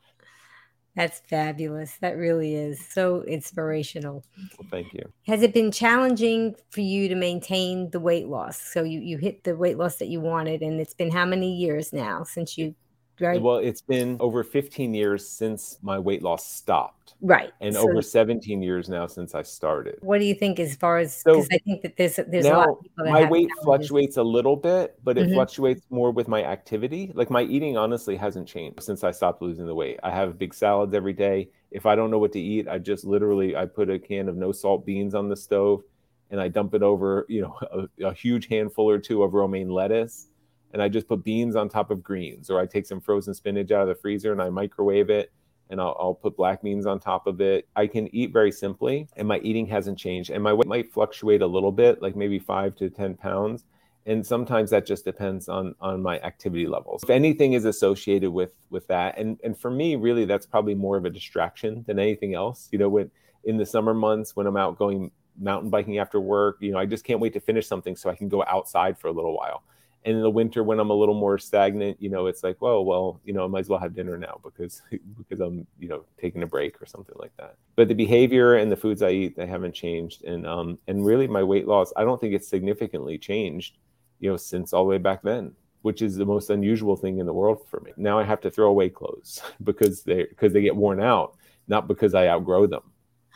That's 1.00 1.22
fabulous. 1.22 1.96
That 2.02 2.18
really 2.18 2.56
is 2.56 2.78
so 2.86 3.24
inspirational. 3.24 4.26
Well, 4.60 4.68
thank 4.70 4.94
you. 4.94 5.10
Has 5.28 5.42
it 5.44 5.54
been 5.54 5.72
challenging 5.72 6.56
for 6.72 6.82
you 6.82 7.08
to 7.08 7.16
maintain 7.16 7.90
the 7.92 8.02
weight 8.02 8.28
loss? 8.28 8.60
So 8.62 8.84
you, 8.84 9.00
you 9.00 9.18
hit 9.18 9.46
the 9.46 9.56
weight 9.56 9.78
loss 9.78 9.96
that 10.00 10.10
you 10.10 10.20
wanted, 10.20 10.62
and 10.62 10.82
it's 10.82 10.94
been 10.94 11.10
how 11.10 11.24
many 11.24 11.56
years 11.56 11.94
now 11.94 12.26
since 12.26 12.58
you 12.58 12.76
right? 13.22 13.42
Well, 13.42 13.58
it's 13.58 13.82
been 13.82 14.18
over 14.20 14.44
15 14.44 14.94
years 14.94 15.28
since 15.28 15.78
my 15.82 16.00
weight 16.00 16.24
loss 16.24 16.46
stopped. 16.46 17.16
Right. 17.22 17.52
And 17.60 17.76
so, 17.76 17.82
over 17.82 18.02
17 18.02 18.62
years 18.62 18.88
now 18.88 19.06
since 19.08 19.36
I 19.36 19.42
started. 19.42 19.98
What 20.02 20.20
do 20.20 20.26
you 20.26 20.36
think 20.36 20.60
as 20.60 20.76
far 20.76 21.00
as 21.00 21.22
because 21.24 21.48
so 21.48 21.56
I 21.56 21.58
think 21.60 21.82
that 21.82 21.98
there's 21.98 22.16
there's 22.28 22.46
a 22.46 22.54
lot 22.54 22.70
of 22.70 22.82
people 22.82 23.06
that 23.06 23.12
my 23.12 23.30
weight 23.30 23.50
challenges. 23.50 23.64
fluctuates 23.64 24.18
a 24.18 24.24
little 24.24 24.56
bit, 24.56 24.98
but 25.04 25.18
it 25.18 25.26
mm-hmm. 25.26 25.34
fluctuates 25.34 25.82
more 25.90 26.12
with 26.12 26.28
my 26.28 26.44
activity. 26.44 27.12
Like 27.14 27.30
my 27.30 27.42
eating 27.44 27.78
honestly 27.78 28.16
hasn't 28.16 28.48
changed 28.48 28.82
since 28.82 29.04
I 29.04 29.12
stopped 29.12 29.42
losing 29.42 29.66
the 29.66 29.76
weight. 29.76 30.00
I 30.04 30.12
have 30.12 30.40
big 30.40 30.54
salads 30.54 30.94
every 30.94 31.14
day. 31.14 31.50
If 31.72 31.86
I 31.86 31.96
don't 31.96 32.10
know 32.10 32.20
what 32.20 32.32
to 32.34 32.40
eat, 32.40 32.68
I 32.68 32.78
just 32.78 33.04
literally 33.04 33.56
I 33.56 33.66
put 33.66 33.90
a 33.90 34.00
can 34.00 34.30
of 34.30 34.38
no 34.38 34.52
salt 34.52 34.86
beans 34.86 35.14
on 35.14 35.28
the 35.28 35.36
stove 35.36 35.84
and 36.32 36.40
I 36.40 36.48
dump 36.48 36.74
it 36.74 36.84
over, 36.84 37.26
you 37.28 37.42
know, 37.42 37.60
a, 38.02 38.08
a 38.08 38.14
huge 38.14 38.48
handful 38.48 38.90
or 38.90 38.98
two 38.98 39.24
of 39.24 39.34
romaine 39.34 39.70
lettuce 39.70 40.29
and 40.74 40.82
I 40.82 40.90
just 40.90 41.08
put 41.08 41.24
beans 41.24 41.56
on 41.56 41.70
top 41.70 41.92
of 41.92 42.04
greens, 42.04 42.50
or 42.50 42.60
I 42.60 42.66
take 42.66 42.86
some 42.86 43.02
frozen 43.02 43.34
spinach 43.34 43.72
out 43.72 43.84
of 43.84 43.88
the 43.88 43.96
freezer 43.96 44.32
and 44.32 44.42
I 44.42 44.50
microwave 44.50 45.10
it 45.10 45.32
and 45.70 45.80
I'll, 45.80 45.96
I'll, 46.00 46.14
put 46.14 46.36
black 46.36 46.64
beans 46.64 46.86
on 46.86 47.00
top 47.00 47.28
of 47.28 47.42
it. 47.42 47.68
I 47.76 47.88
can 47.88 48.14
eat 48.14 48.34
very 48.34 48.52
simply, 48.52 49.08
and 49.16 49.28
my 49.28 49.40
eating 49.40 49.68
hasn't 49.68 50.00
changed. 50.00 50.32
And 50.32 50.44
my 50.44 50.52
weight 50.52 50.68
might 50.68 50.92
fluctuate 50.92 51.42
a 51.42 51.48
little 51.48 51.72
bit, 51.72 52.02
like 52.02 52.16
maybe 52.16 52.40
five 52.40 52.76
to 52.78 52.90
10 52.90 53.16
pounds. 53.16 53.66
And 54.06 54.26
sometimes 54.26 54.72
that 54.72 54.88
just 54.88 55.06
depends 55.06 55.48
on 55.48 55.76
on 55.80 56.02
my 56.02 56.20
activity 56.22 56.66
levels. 56.66 57.04
If 57.04 57.12
anything 57.12 57.54
is 57.54 57.66
associated 57.66 58.32
with 58.32 58.54
with 58.72 58.88
that, 58.88 59.20
and 59.20 59.40
and 59.44 59.56
for 59.56 59.70
me, 59.70 59.96
really, 59.98 60.26
that's 60.26 60.48
probably 60.48 60.74
more 60.74 60.98
of 60.98 61.06
a 61.06 61.10
distraction 61.10 61.84
than 61.86 62.00
anything 62.00 62.34
else. 62.34 62.70
You 62.72 62.80
know, 62.80 62.90
when 62.90 63.12
in 63.44 63.58
the 63.58 63.66
summer 63.66 63.94
months 63.94 64.36
when 64.36 64.48
I'm 64.48 64.58
out 64.58 64.80
going 64.80 65.12
mountain 65.40 65.70
biking 65.70 66.00
after 66.00 66.20
work, 66.20 66.58
you 66.60 66.72
know, 66.72 66.80
I 66.80 66.86
just 66.86 67.04
can't 67.04 67.20
wait 67.20 67.34
to 67.34 67.40
finish 67.40 67.68
something 67.68 67.96
so 67.96 68.10
I 68.10 68.16
can 68.16 68.30
go 68.30 68.44
outside 68.48 68.98
for 68.98 69.10
a 69.10 69.12
little 69.12 69.38
while 69.38 69.64
and 70.06 70.16
in 70.16 70.22
the 70.22 70.30
winter 70.30 70.64
when 70.64 70.80
i'm 70.80 70.90
a 70.90 70.94
little 70.94 71.16
more 71.16 71.38
stagnant 71.38 72.02
you 72.02 72.10
know 72.10 72.28
it's 72.28 72.44
like 72.44 72.62
well 72.62 72.86
well 72.86 73.20
you 73.24 73.34
know 73.34 73.44
i 73.44 73.48
might 73.48 73.60
as 73.60 73.70
well 73.70 73.80
have 73.80 73.96
dinner 73.96 74.18
now 74.18 74.40
because 74.44 74.82
because 75.18 75.40
i'm 75.40 75.66
you 75.80 75.88
know 75.88 76.04
taking 76.20 76.44
a 76.44 76.48
break 76.48 76.82
or 76.82 76.86
something 76.86 77.16
like 77.20 77.36
that. 77.38 77.56
But 77.76 77.88
the 77.88 77.94
behavior 77.94 78.56
and 78.56 78.72
the 78.72 78.78
foods 78.78 79.02
i 79.02 79.10
eat 79.10 79.36
they 79.36 79.48
haven't 79.48 79.74
changed 79.74 80.24
and 80.24 80.46
um 80.46 80.78
and 80.88 81.06
really 81.06 81.28
my 81.28 81.44
weight 81.44 81.68
loss 81.68 81.92
i 81.96 82.04
don't 82.04 82.20
think 82.20 82.34
it's 82.34 82.48
significantly 82.48 83.18
changed 83.18 83.78
you 84.20 84.30
know 84.30 84.38
since 84.38 84.74
all 84.74 84.84
the 84.84 84.90
way 84.90 84.98
back 84.98 85.22
then 85.22 85.54
which 85.82 86.02
is 86.02 86.18
the 86.18 86.26
most 86.26 86.50
unusual 86.50 86.98
thing 86.98 87.20
in 87.20 87.26
the 87.26 87.32
world 87.32 87.66
for 87.70 87.80
me. 87.80 87.92
Now 87.96 88.20
i 88.20 88.24
have 88.24 88.42
to 88.42 88.52
throw 88.52 88.70
away 88.70 88.90
clothes 88.90 89.42
because 89.64 90.04
they 90.04 90.24
because 90.24 90.54
they 90.54 90.62
get 90.62 90.76
worn 90.76 91.02
out 91.02 91.36
not 91.68 91.88
because 91.88 92.14
i 92.16 92.28
outgrow 92.28 92.66
them 92.68 92.84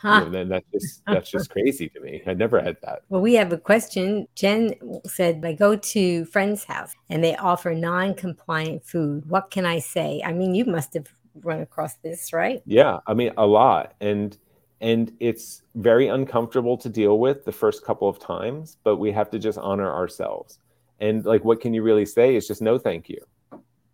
Huh. 0.04 0.24
You 0.26 0.30
know, 0.30 0.44
that's 0.44 0.66
just 0.70 1.02
that's 1.06 1.30
just 1.30 1.50
crazy 1.50 1.88
to 1.88 2.00
me. 2.00 2.22
I 2.26 2.34
never 2.34 2.60
had 2.60 2.76
that. 2.82 3.02
Well, 3.08 3.22
we 3.22 3.34
have 3.34 3.52
a 3.54 3.58
question. 3.58 4.28
Jen 4.34 4.74
said, 5.06 5.42
"I 5.42 5.54
go 5.54 5.76
to 5.76 6.26
friend's 6.26 6.64
house 6.64 6.94
and 7.08 7.24
they 7.24 7.34
offer 7.36 7.74
non-compliant 7.74 8.84
food. 8.84 9.24
What 9.30 9.50
can 9.50 9.64
I 9.64 9.78
say? 9.78 10.20
I 10.22 10.34
mean, 10.34 10.54
you 10.54 10.66
must 10.66 10.92
have 10.92 11.08
run 11.42 11.60
across 11.60 11.94
this, 11.96 12.34
right? 12.34 12.62
Yeah, 12.66 12.98
I 13.06 13.14
mean, 13.14 13.32
a 13.38 13.46
lot, 13.46 13.94
and 14.02 14.36
and 14.82 15.10
it's 15.20 15.62
very 15.74 16.08
uncomfortable 16.08 16.76
to 16.76 16.90
deal 16.90 17.18
with 17.18 17.46
the 17.46 17.52
first 17.52 17.82
couple 17.82 18.06
of 18.06 18.18
times, 18.18 18.76
but 18.84 18.96
we 18.96 19.10
have 19.10 19.30
to 19.30 19.38
just 19.38 19.56
honor 19.56 19.90
ourselves. 19.90 20.58
And 21.00 21.24
like, 21.24 21.46
what 21.46 21.62
can 21.62 21.72
you 21.72 21.82
really 21.82 22.04
say? 22.04 22.36
Is 22.36 22.46
just 22.46 22.60
no, 22.60 22.76
thank 22.76 23.08
you. 23.08 23.24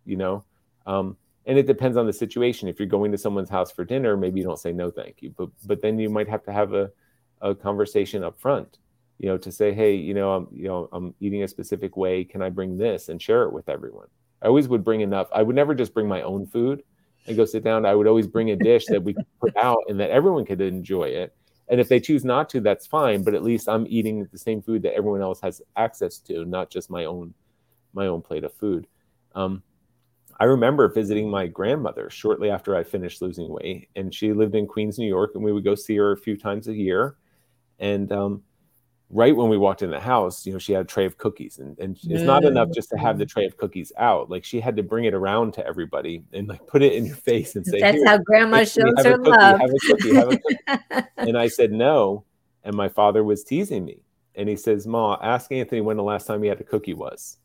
You 0.03 0.17
know, 0.17 0.43
um, 0.85 1.15
and 1.45 1.57
it 1.57 1.67
depends 1.67 1.97
on 1.97 2.05
the 2.05 2.13
situation. 2.13 2.67
If 2.67 2.79
you're 2.79 2.87
going 2.87 3.11
to 3.11 3.17
someone's 3.17 3.49
house 3.49 3.71
for 3.71 3.83
dinner 3.83 4.15
maybe 4.17 4.39
you 4.39 4.45
don't 4.45 4.59
say 4.59 4.71
no 4.71 4.91
thank 4.91 5.21
you. 5.21 5.33
But 5.37 5.49
but 5.65 5.81
then 5.81 5.99
you 5.99 6.09
might 6.09 6.27
have 6.27 6.43
to 6.43 6.51
have 6.51 6.73
a, 6.73 6.91
a 7.41 7.55
conversation 7.55 8.23
up 8.23 8.39
front 8.39 8.77
you 9.21 9.27
know 9.27 9.37
to 9.37 9.51
say 9.51 9.71
hey 9.71 9.93
you 9.93 10.15
know 10.15 10.31
i'm 10.33 10.47
you 10.51 10.67
know 10.67 10.89
i'm 10.91 11.13
eating 11.19 11.43
a 11.43 11.47
specific 11.47 11.95
way. 11.95 12.23
Can 12.23 12.41
i 12.41 12.49
bring 12.49 12.77
this 12.77 13.09
and 13.09 13.21
share 13.21 13.43
it 13.43 13.53
with 13.53 13.69
everyone? 13.69 14.07
I 14.41 14.47
always 14.47 14.67
would 14.67 14.83
bring 14.83 15.01
enough. 15.01 15.27
I 15.31 15.43
would 15.43 15.55
never 15.55 15.75
just 15.75 15.93
bring 15.93 16.07
my 16.07 16.23
own 16.23 16.47
food 16.47 16.83
and 17.27 17.37
go 17.37 17.45
sit 17.45 17.63
down. 17.63 17.85
I 17.85 17.93
would 17.93 18.07
always 18.07 18.25
bring 18.25 18.49
a 18.49 18.55
dish 18.55 18.87
that 18.87 19.03
we 19.03 19.13
could 19.13 19.27
put 19.39 19.55
out 19.55 19.83
and 19.87 19.99
that 19.99 20.09
everyone 20.09 20.45
could 20.45 20.59
enjoy 20.59 21.03
it. 21.03 21.35
And 21.69 21.79
if 21.79 21.87
they 21.87 21.99
choose 21.99 22.25
not 22.25 22.49
to 22.49 22.59
that's 22.59 22.87
fine. 22.87 23.23
But 23.23 23.35
at 23.35 23.43
least 23.43 23.69
i'm 23.69 23.85
eating 23.87 24.27
the 24.31 24.37
same 24.37 24.61
food 24.61 24.81
that 24.83 24.95
everyone 24.95 25.21
else 25.21 25.39
has 25.41 25.61
access 25.75 26.17
to 26.19 26.43
not 26.45 26.71
just 26.71 26.89
my 26.89 27.05
own 27.05 27.33
my 27.93 28.07
own 28.07 28.21
plate 28.21 28.43
of 28.43 28.53
food. 28.53 28.87
Um, 29.35 29.61
I 30.39 30.45
remember 30.45 30.87
visiting 30.87 31.29
my 31.29 31.47
grandmother 31.47 32.09
shortly 32.09 32.49
after 32.49 32.75
I 32.75 32.83
finished 32.83 33.21
losing 33.21 33.49
weight, 33.49 33.89
and 33.95 34.13
she 34.13 34.33
lived 34.33 34.55
in 34.55 34.67
Queens, 34.67 34.97
New 34.97 35.07
York, 35.07 35.31
and 35.35 35.43
we 35.43 35.51
would 35.51 35.63
go 35.63 35.75
see 35.75 35.95
her 35.97 36.11
a 36.11 36.17
few 36.17 36.37
times 36.37 36.67
a 36.67 36.73
year. 36.73 37.15
And 37.79 38.11
um, 38.11 38.43
right 39.09 39.35
when 39.35 39.49
we 39.49 39.57
walked 39.57 39.81
in 39.81 39.91
the 39.91 39.99
house, 39.99 40.45
you 40.45 40.53
know, 40.53 40.59
she 40.59 40.73
had 40.73 40.81
a 40.81 40.87
tray 40.87 41.05
of 41.05 41.17
cookies, 41.17 41.59
and, 41.59 41.77
and 41.79 41.97
it's 42.03 42.23
not 42.23 42.43
enough 42.43 42.69
just 42.73 42.89
to 42.89 42.97
have 42.97 43.17
the 43.17 43.25
tray 43.25 43.45
of 43.45 43.57
cookies 43.57 43.91
out. 43.97 44.29
Like 44.29 44.43
she 44.43 44.59
had 44.59 44.75
to 44.77 44.83
bring 44.83 45.05
it 45.05 45.13
around 45.13 45.53
to 45.55 45.65
everybody 45.65 46.23
and 46.33 46.47
like 46.47 46.65
put 46.67 46.81
it 46.81 46.93
in 46.93 47.05
your 47.05 47.15
face 47.15 47.55
and 47.55 47.65
say, 47.65 47.79
"That's 47.79 48.03
how 48.05 48.17
Grandma 48.19 48.63
shows 48.63 48.93
her 49.03 49.17
love." 49.17 49.59
Have 49.59 49.69
a 49.69 49.79
cookie, 49.87 50.15
have 50.15 50.31
a 50.31 50.37
cookie. 50.37 51.07
and 51.17 51.37
I 51.37 51.47
said 51.47 51.71
no, 51.71 52.23
and 52.63 52.75
my 52.75 52.89
father 52.89 53.23
was 53.23 53.43
teasing 53.43 53.85
me, 53.85 54.01
and 54.35 54.47
he 54.47 54.55
says, 54.55 54.87
"Ma, 54.87 55.17
ask 55.21 55.51
Anthony 55.51 55.81
when 55.81 55.97
the 55.97 56.03
last 56.03 56.25
time 56.25 56.41
he 56.41 56.49
had 56.49 56.61
a 56.61 56.63
cookie 56.63 56.93
was." 56.93 57.37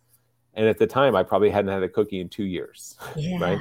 And 0.56 0.66
at 0.66 0.78
the 0.78 0.86
time, 0.86 1.14
I 1.14 1.22
probably 1.22 1.50
hadn't 1.50 1.70
had 1.70 1.82
a 1.82 1.88
cookie 1.88 2.20
in 2.20 2.28
two 2.28 2.44
years. 2.44 2.96
Yeah. 3.14 3.38
Right. 3.38 3.58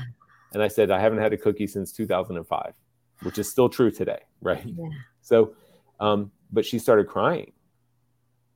And 0.53 0.63
I 0.63 0.69
said, 0.69 0.89
I 0.89 0.99
haven't 0.99 1.19
had 1.19 1.33
a 1.33 1.37
cookie 1.37 1.67
since 1.67 1.91
2005, 1.91 2.73
which 3.23 3.37
is 3.37 3.49
still 3.49 3.67
true 3.67 3.91
today. 3.91 4.19
Right. 4.41 4.63
Yeah. 4.65 4.89
So, 5.21 5.53
um, 5.99 6.31
but 6.51 6.65
she 6.65 6.79
started 6.79 7.07
crying. 7.07 7.51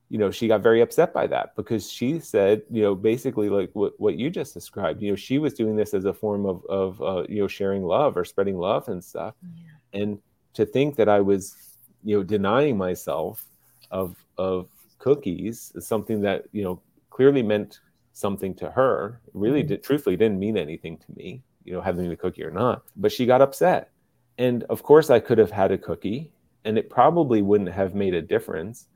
You 0.07 0.17
know, 0.17 0.31
she 0.31 0.47
got 0.47 0.61
very 0.61 0.81
upset 0.81 1.13
by 1.13 1.27
that 1.27 1.55
because 1.55 1.91
she 1.91 2.19
said, 2.19 2.63
you 2.71 2.81
know, 2.81 2.95
basically 2.95 3.49
like 3.49 3.69
what, 3.73 3.99
what 3.99 4.15
you 4.15 4.29
just 4.29 4.53
described, 4.53 5.01
you 5.01 5.11
know, 5.11 5.15
she 5.15 5.37
was 5.37 5.53
doing 5.53 5.75
this 5.75 5.93
as 5.93 6.05
a 6.05 6.13
form 6.13 6.45
of, 6.45 6.65
of 6.69 7.01
uh, 7.01 7.23
you 7.27 7.41
know, 7.41 7.47
sharing 7.47 7.83
love 7.83 8.15
or 8.15 8.23
spreading 8.23 8.57
love 8.57 8.87
and 8.87 9.03
stuff. 9.03 9.35
Yeah. 9.43 10.01
And 10.01 10.19
to 10.53 10.65
think 10.65 10.95
that 10.95 11.09
I 11.09 11.19
was, 11.19 11.55
you 12.03 12.17
know, 12.17 12.23
denying 12.23 12.77
myself 12.77 13.45
of, 13.91 14.15
of 14.37 14.69
cookies 14.97 15.73
is 15.75 15.85
something 15.85 16.21
that, 16.21 16.45
you 16.53 16.63
know, 16.63 16.81
clearly 17.09 17.43
meant 17.43 17.81
something 18.19 18.53
to 18.55 18.69
her. 18.71 19.21
Really 19.33 19.61
mm-hmm. 19.61 19.69
did, 19.69 19.83
truthfully 19.83 20.17
didn't 20.17 20.39
mean 20.39 20.57
anything 20.57 20.97
to 20.97 21.05
me 21.15 21.43
you 21.69 21.73
know 21.73 21.81
having 21.81 22.09
the 22.09 22.15
cookie 22.15 22.43
or 22.43 22.51
not 22.51 22.83
but 22.95 23.11
she 23.11 23.25
got 23.25 23.41
upset. 23.41 23.91
And 24.37 24.63
of 24.63 24.83
course 24.83 25.09
i 25.09 25.19
could 25.19 25.37
have 25.37 25.51
had 25.51 25.71
a 25.71 25.77
cookie 25.77 26.31
and 26.65 26.77
it 26.77 26.89
probably 26.89 27.41
wouldn't 27.41 27.71
have 27.71 27.93
made 27.93 28.13
a 28.13 28.21
difference 28.21 28.87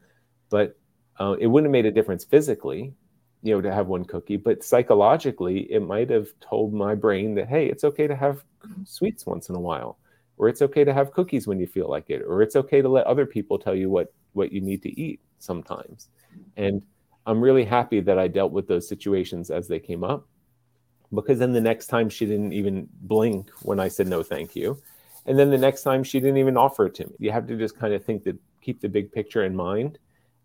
but 0.50 0.78
uh, 1.20 1.36
it 1.40 1.48
wouldn't 1.48 1.68
have 1.68 1.72
made 1.72 1.86
a 1.86 1.92
difference 1.92 2.24
physically 2.24 2.94
you 3.42 3.54
know 3.54 3.62
to 3.62 3.74
have 3.74 3.88
one 3.88 4.06
cookie 4.06 4.38
but 4.38 4.64
psychologically 4.64 5.72
it 5.72 5.82
might 5.82 6.10
have 6.10 6.28
told 6.40 6.74
my 6.74 6.96
brain 6.96 7.36
that 7.36 7.50
hey 7.50 7.68
it's 7.68 7.84
okay 7.84 8.08
to 8.08 8.16
have 8.16 8.44
sweets 8.86 9.26
once 9.26 9.50
in 9.50 9.56
a 9.56 9.60
while 9.60 9.98
or 10.38 10.48
it's 10.48 10.62
okay 10.62 10.84
to 10.86 10.94
have 10.94 11.12
cookies 11.12 11.46
when 11.46 11.60
you 11.60 11.68
feel 11.68 11.90
like 11.90 12.10
it 12.10 12.22
or 12.26 12.42
it's 12.42 12.56
okay 12.56 12.82
to 12.82 12.90
let 12.90 13.06
other 13.06 13.26
people 13.26 13.60
tell 13.60 13.76
you 13.76 13.90
what 13.90 14.14
what 14.32 14.52
you 14.52 14.62
need 14.62 14.82
to 14.82 15.00
eat 15.00 15.20
sometimes. 15.40 16.10
And 16.58 16.82
I'm 17.26 17.42
really 17.42 17.66
happy 17.66 18.00
that 18.02 18.20
I 18.20 18.28
dealt 18.28 18.52
with 18.52 18.68
those 18.68 18.88
situations 18.88 19.50
as 19.50 19.68
they 19.68 19.80
came 19.80 20.04
up 20.04 20.28
because 21.14 21.40
then 21.40 21.54
the 21.54 21.62
next 21.62 21.88
time 21.88 22.10
she 22.10 22.26
didn't 22.26 22.54
even 22.54 22.88
blink 23.02 23.50
when 23.62 23.80
I 23.80 23.88
said 23.88 24.08
no, 24.08 24.24
thank 24.24 24.56
you. 24.56 24.82
And 25.26 25.40
then 25.40 25.50
the 25.50 25.58
next 25.58 25.84
time 25.84 26.04
she 26.04 26.20
didn't 26.20 26.38
even 26.38 26.58
offer 26.58 26.88
it 26.88 26.96
to 26.96 27.06
me. 27.06 27.14
You 27.20 27.32
have 27.32 27.48
to 27.48 27.58
just 27.58 27.78
kind 27.78 27.94
of 27.94 28.04
think 28.04 28.24
that 28.24 28.38
keep 28.62 28.82
the 28.82 28.90
big 28.90 29.12
picture 29.12 29.44
in 29.44 29.56
mind 29.56 30.00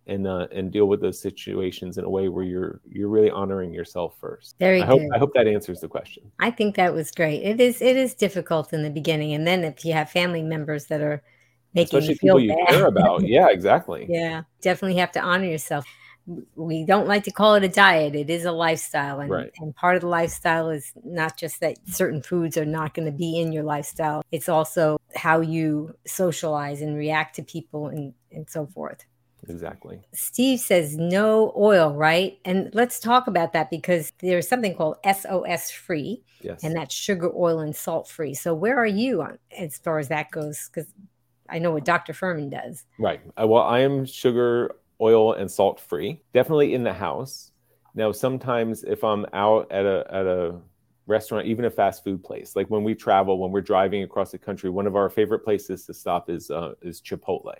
and 0.06 0.26
uh, 0.26 0.46
and 0.52 0.72
deal 0.72 0.86
with 0.86 1.00
those 1.00 1.20
situations 1.20 1.98
in 1.98 2.04
a 2.04 2.08
way 2.08 2.28
where 2.28 2.44
you're 2.44 2.80
you're 2.88 3.08
really 3.08 3.30
honoring 3.30 3.72
yourself 3.72 4.16
first. 4.20 4.56
Very 4.58 4.82
I 4.82 4.86
hope, 4.86 5.00
good. 5.00 5.10
I 5.14 5.18
hope 5.18 5.34
that 5.34 5.46
answers 5.46 5.80
the 5.80 5.88
question. 5.88 6.30
I 6.38 6.50
think 6.50 6.76
that 6.76 6.94
was 6.94 7.10
great. 7.10 7.42
It 7.42 7.60
is 7.60 7.82
it 7.82 7.96
is 7.96 8.14
difficult 8.14 8.72
in 8.72 8.82
the 8.82 8.90
beginning, 8.90 9.34
and 9.34 9.46
then 9.46 9.64
if 9.64 9.84
you 9.84 9.92
have 9.92 10.10
family 10.10 10.42
members 10.42 10.86
that 10.86 11.00
are 11.00 11.22
making 11.74 11.98
Especially 11.98 12.14
you 12.14 12.18
feel 12.18 12.38
people 12.38 12.64
bad. 12.64 12.72
you 12.72 12.78
care 12.78 12.86
about, 12.86 13.26
yeah, 13.26 13.48
exactly. 13.50 14.06
yeah, 14.08 14.42
definitely 14.62 14.96
have 14.98 15.12
to 15.12 15.20
honor 15.20 15.44
yourself 15.44 15.84
we 16.56 16.84
don't 16.84 17.08
like 17.08 17.24
to 17.24 17.30
call 17.30 17.54
it 17.54 17.64
a 17.64 17.68
diet 17.68 18.14
it 18.14 18.28
is 18.28 18.44
a 18.44 18.52
lifestyle 18.52 19.20
and, 19.20 19.30
right. 19.30 19.50
and 19.58 19.74
part 19.74 19.96
of 19.96 20.02
the 20.02 20.08
lifestyle 20.08 20.68
is 20.68 20.92
not 21.04 21.36
just 21.36 21.60
that 21.60 21.76
certain 21.88 22.22
foods 22.22 22.56
are 22.56 22.66
not 22.66 22.94
going 22.94 23.06
to 23.06 23.12
be 23.12 23.38
in 23.38 23.52
your 23.52 23.62
lifestyle 23.62 24.22
it's 24.30 24.48
also 24.48 25.00
how 25.14 25.40
you 25.40 25.94
socialize 26.06 26.82
and 26.82 26.96
react 26.96 27.36
to 27.36 27.42
people 27.42 27.88
and, 27.88 28.12
and 28.30 28.48
so 28.48 28.66
forth 28.66 29.04
exactly 29.48 30.00
steve 30.12 30.60
says 30.60 30.96
no 30.96 31.52
oil 31.56 31.94
right 31.94 32.38
and 32.44 32.70
let's 32.74 33.00
talk 33.00 33.26
about 33.26 33.52
that 33.52 33.70
because 33.70 34.12
there's 34.20 34.48
something 34.48 34.74
called 34.74 34.96
sos 35.04 35.70
free 35.70 36.22
yes. 36.42 36.62
and 36.62 36.76
that's 36.76 36.94
sugar 36.94 37.30
oil 37.34 37.60
and 37.60 37.74
salt 37.74 38.08
free 38.08 38.34
so 38.34 38.52
where 38.52 38.76
are 38.76 38.86
you 38.86 39.22
on 39.22 39.38
as 39.56 39.78
far 39.78 39.98
as 39.98 40.08
that 40.08 40.30
goes 40.30 40.68
because 40.68 40.92
I 41.50 41.58
know 41.58 41.70
what 41.70 41.84
Dr. 41.84 42.12
Fuhrman 42.12 42.50
does. 42.50 42.84
Right. 42.98 43.20
Uh, 43.40 43.46
well, 43.46 43.62
I 43.62 43.80
am 43.80 44.04
sugar 44.04 44.76
oil 45.00 45.32
and 45.34 45.50
salt 45.50 45.80
free. 45.80 46.20
Definitely 46.32 46.74
in 46.74 46.82
the 46.82 46.92
house. 46.92 47.52
Now, 47.94 48.12
sometimes 48.12 48.84
if 48.84 49.02
I'm 49.02 49.26
out 49.32 49.70
at 49.72 49.84
a 49.84 50.06
at 50.10 50.26
a 50.26 50.60
restaurant, 51.06 51.46
even 51.46 51.64
a 51.64 51.70
fast 51.70 52.04
food 52.04 52.22
place, 52.22 52.54
like 52.54 52.68
when 52.68 52.84
we 52.84 52.94
travel, 52.94 53.38
when 53.38 53.50
we're 53.50 53.60
driving 53.60 54.02
across 54.02 54.30
the 54.30 54.38
country, 54.38 54.70
one 54.70 54.86
of 54.86 54.94
our 54.94 55.08
favorite 55.08 55.40
places 55.40 55.84
to 55.86 55.94
stop 55.94 56.30
is 56.30 56.50
uh, 56.50 56.74
is 56.82 57.00
Chipotle, 57.00 57.54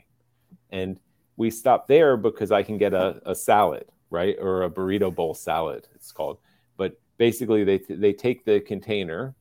and 0.71 1.01
we 1.37 1.51
stop 1.51 1.87
there 1.87 2.17
because 2.17 2.53
I 2.53 2.63
can 2.63 2.79
get 2.79 2.93
a, 2.93 3.21
a 3.25 3.35
salad, 3.35 3.87
right, 4.11 4.37
or 4.41 4.65
a 4.65 4.71
burrito 4.71 5.15
bowl 5.15 5.35
salad. 5.35 5.87
It's 5.95 6.13
called. 6.13 6.39
But 6.77 7.01
basically, 7.17 7.65
they 7.65 7.79
they 7.89 8.13
take 8.13 8.45
the 8.45 8.61
container 8.61 9.35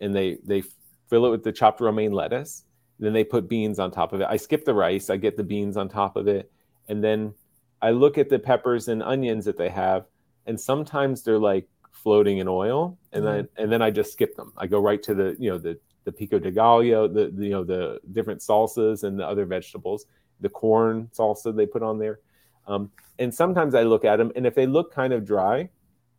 and 0.00 0.14
they 0.14 0.38
they 0.44 0.62
fill 1.08 1.26
it 1.26 1.30
with 1.30 1.44
the 1.44 1.52
chopped 1.52 1.80
romaine 1.80 2.12
lettuce. 2.12 2.64
Then 2.98 3.12
they 3.12 3.24
put 3.24 3.48
beans 3.48 3.78
on 3.78 3.90
top 3.90 4.12
of 4.12 4.20
it. 4.20 4.26
I 4.28 4.36
skip 4.36 4.64
the 4.64 4.74
rice. 4.74 5.10
I 5.10 5.16
get 5.16 5.36
the 5.36 5.44
beans 5.44 5.76
on 5.76 5.88
top 5.88 6.16
of 6.16 6.28
it, 6.28 6.50
and 6.88 7.02
then 7.02 7.34
I 7.82 7.90
look 7.90 8.18
at 8.18 8.28
the 8.28 8.38
peppers 8.38 8.88
and 8.88 9.02
onions 9.02 9.44
that 9.46 9.56
they 9.56 9.68
have, 9.70 10.06
and 10.46 10.60
sometimes 10.60 11.22
they're 11.22 11.38
like 11.38 11.68
floating 11.92 12.38
in 12.38 12.48
oil, 12.48 12.98
and 13.12 13.24
mm-hmm. 13.24 13.34
then 13.34 13.48
and 13.56 13.72
then 13.72 13.82
I 13.82 13.90
just 13.90 14.12
skip 14.12 14.36
them. 14.36 14.52
I 14.56 14.66
go 14.66 14.80
right 14.80 15.02
to 15.02 15.14
the 15.14 15.36
you 15.38 15.50
know 15.50 15.58
the 15.58 15.78
the 16.04 16.12
pico 16.12 16.38
de 16.38 16.50
gallo, 16.50 17.08
the, 17.08 17.30
the 17.30 17.44
you 17.44 17.50
know 17.50 17.64
the 17.64 18.00
different 18.12 18.40
salsas 18.40 19.04
and 19.04 19.18
the 19.18 19.26
other 19.26 19.46
vegetables, 19.46 20.06
the 20.40 20.48
corn 20.48 21.10
salsa 21.12 21.54
they 21.54 21.66
put 21.66 21.82
on 21.82 21.98
there, 21.98 22.20
um, 22.66 22.90
and 23.18 23.34
sometimes 23.34 23.74
I 23.74 23.82
look 23.82 24.04
at 24.04 24.16
them, 24.16 24.32
and 24.36 24.46
if 24.46 24.54
they 24.54 24.66
look 24.66 24.92
kind 24.92 25.12
of 25.12 25.24
dry, 25.24 25.68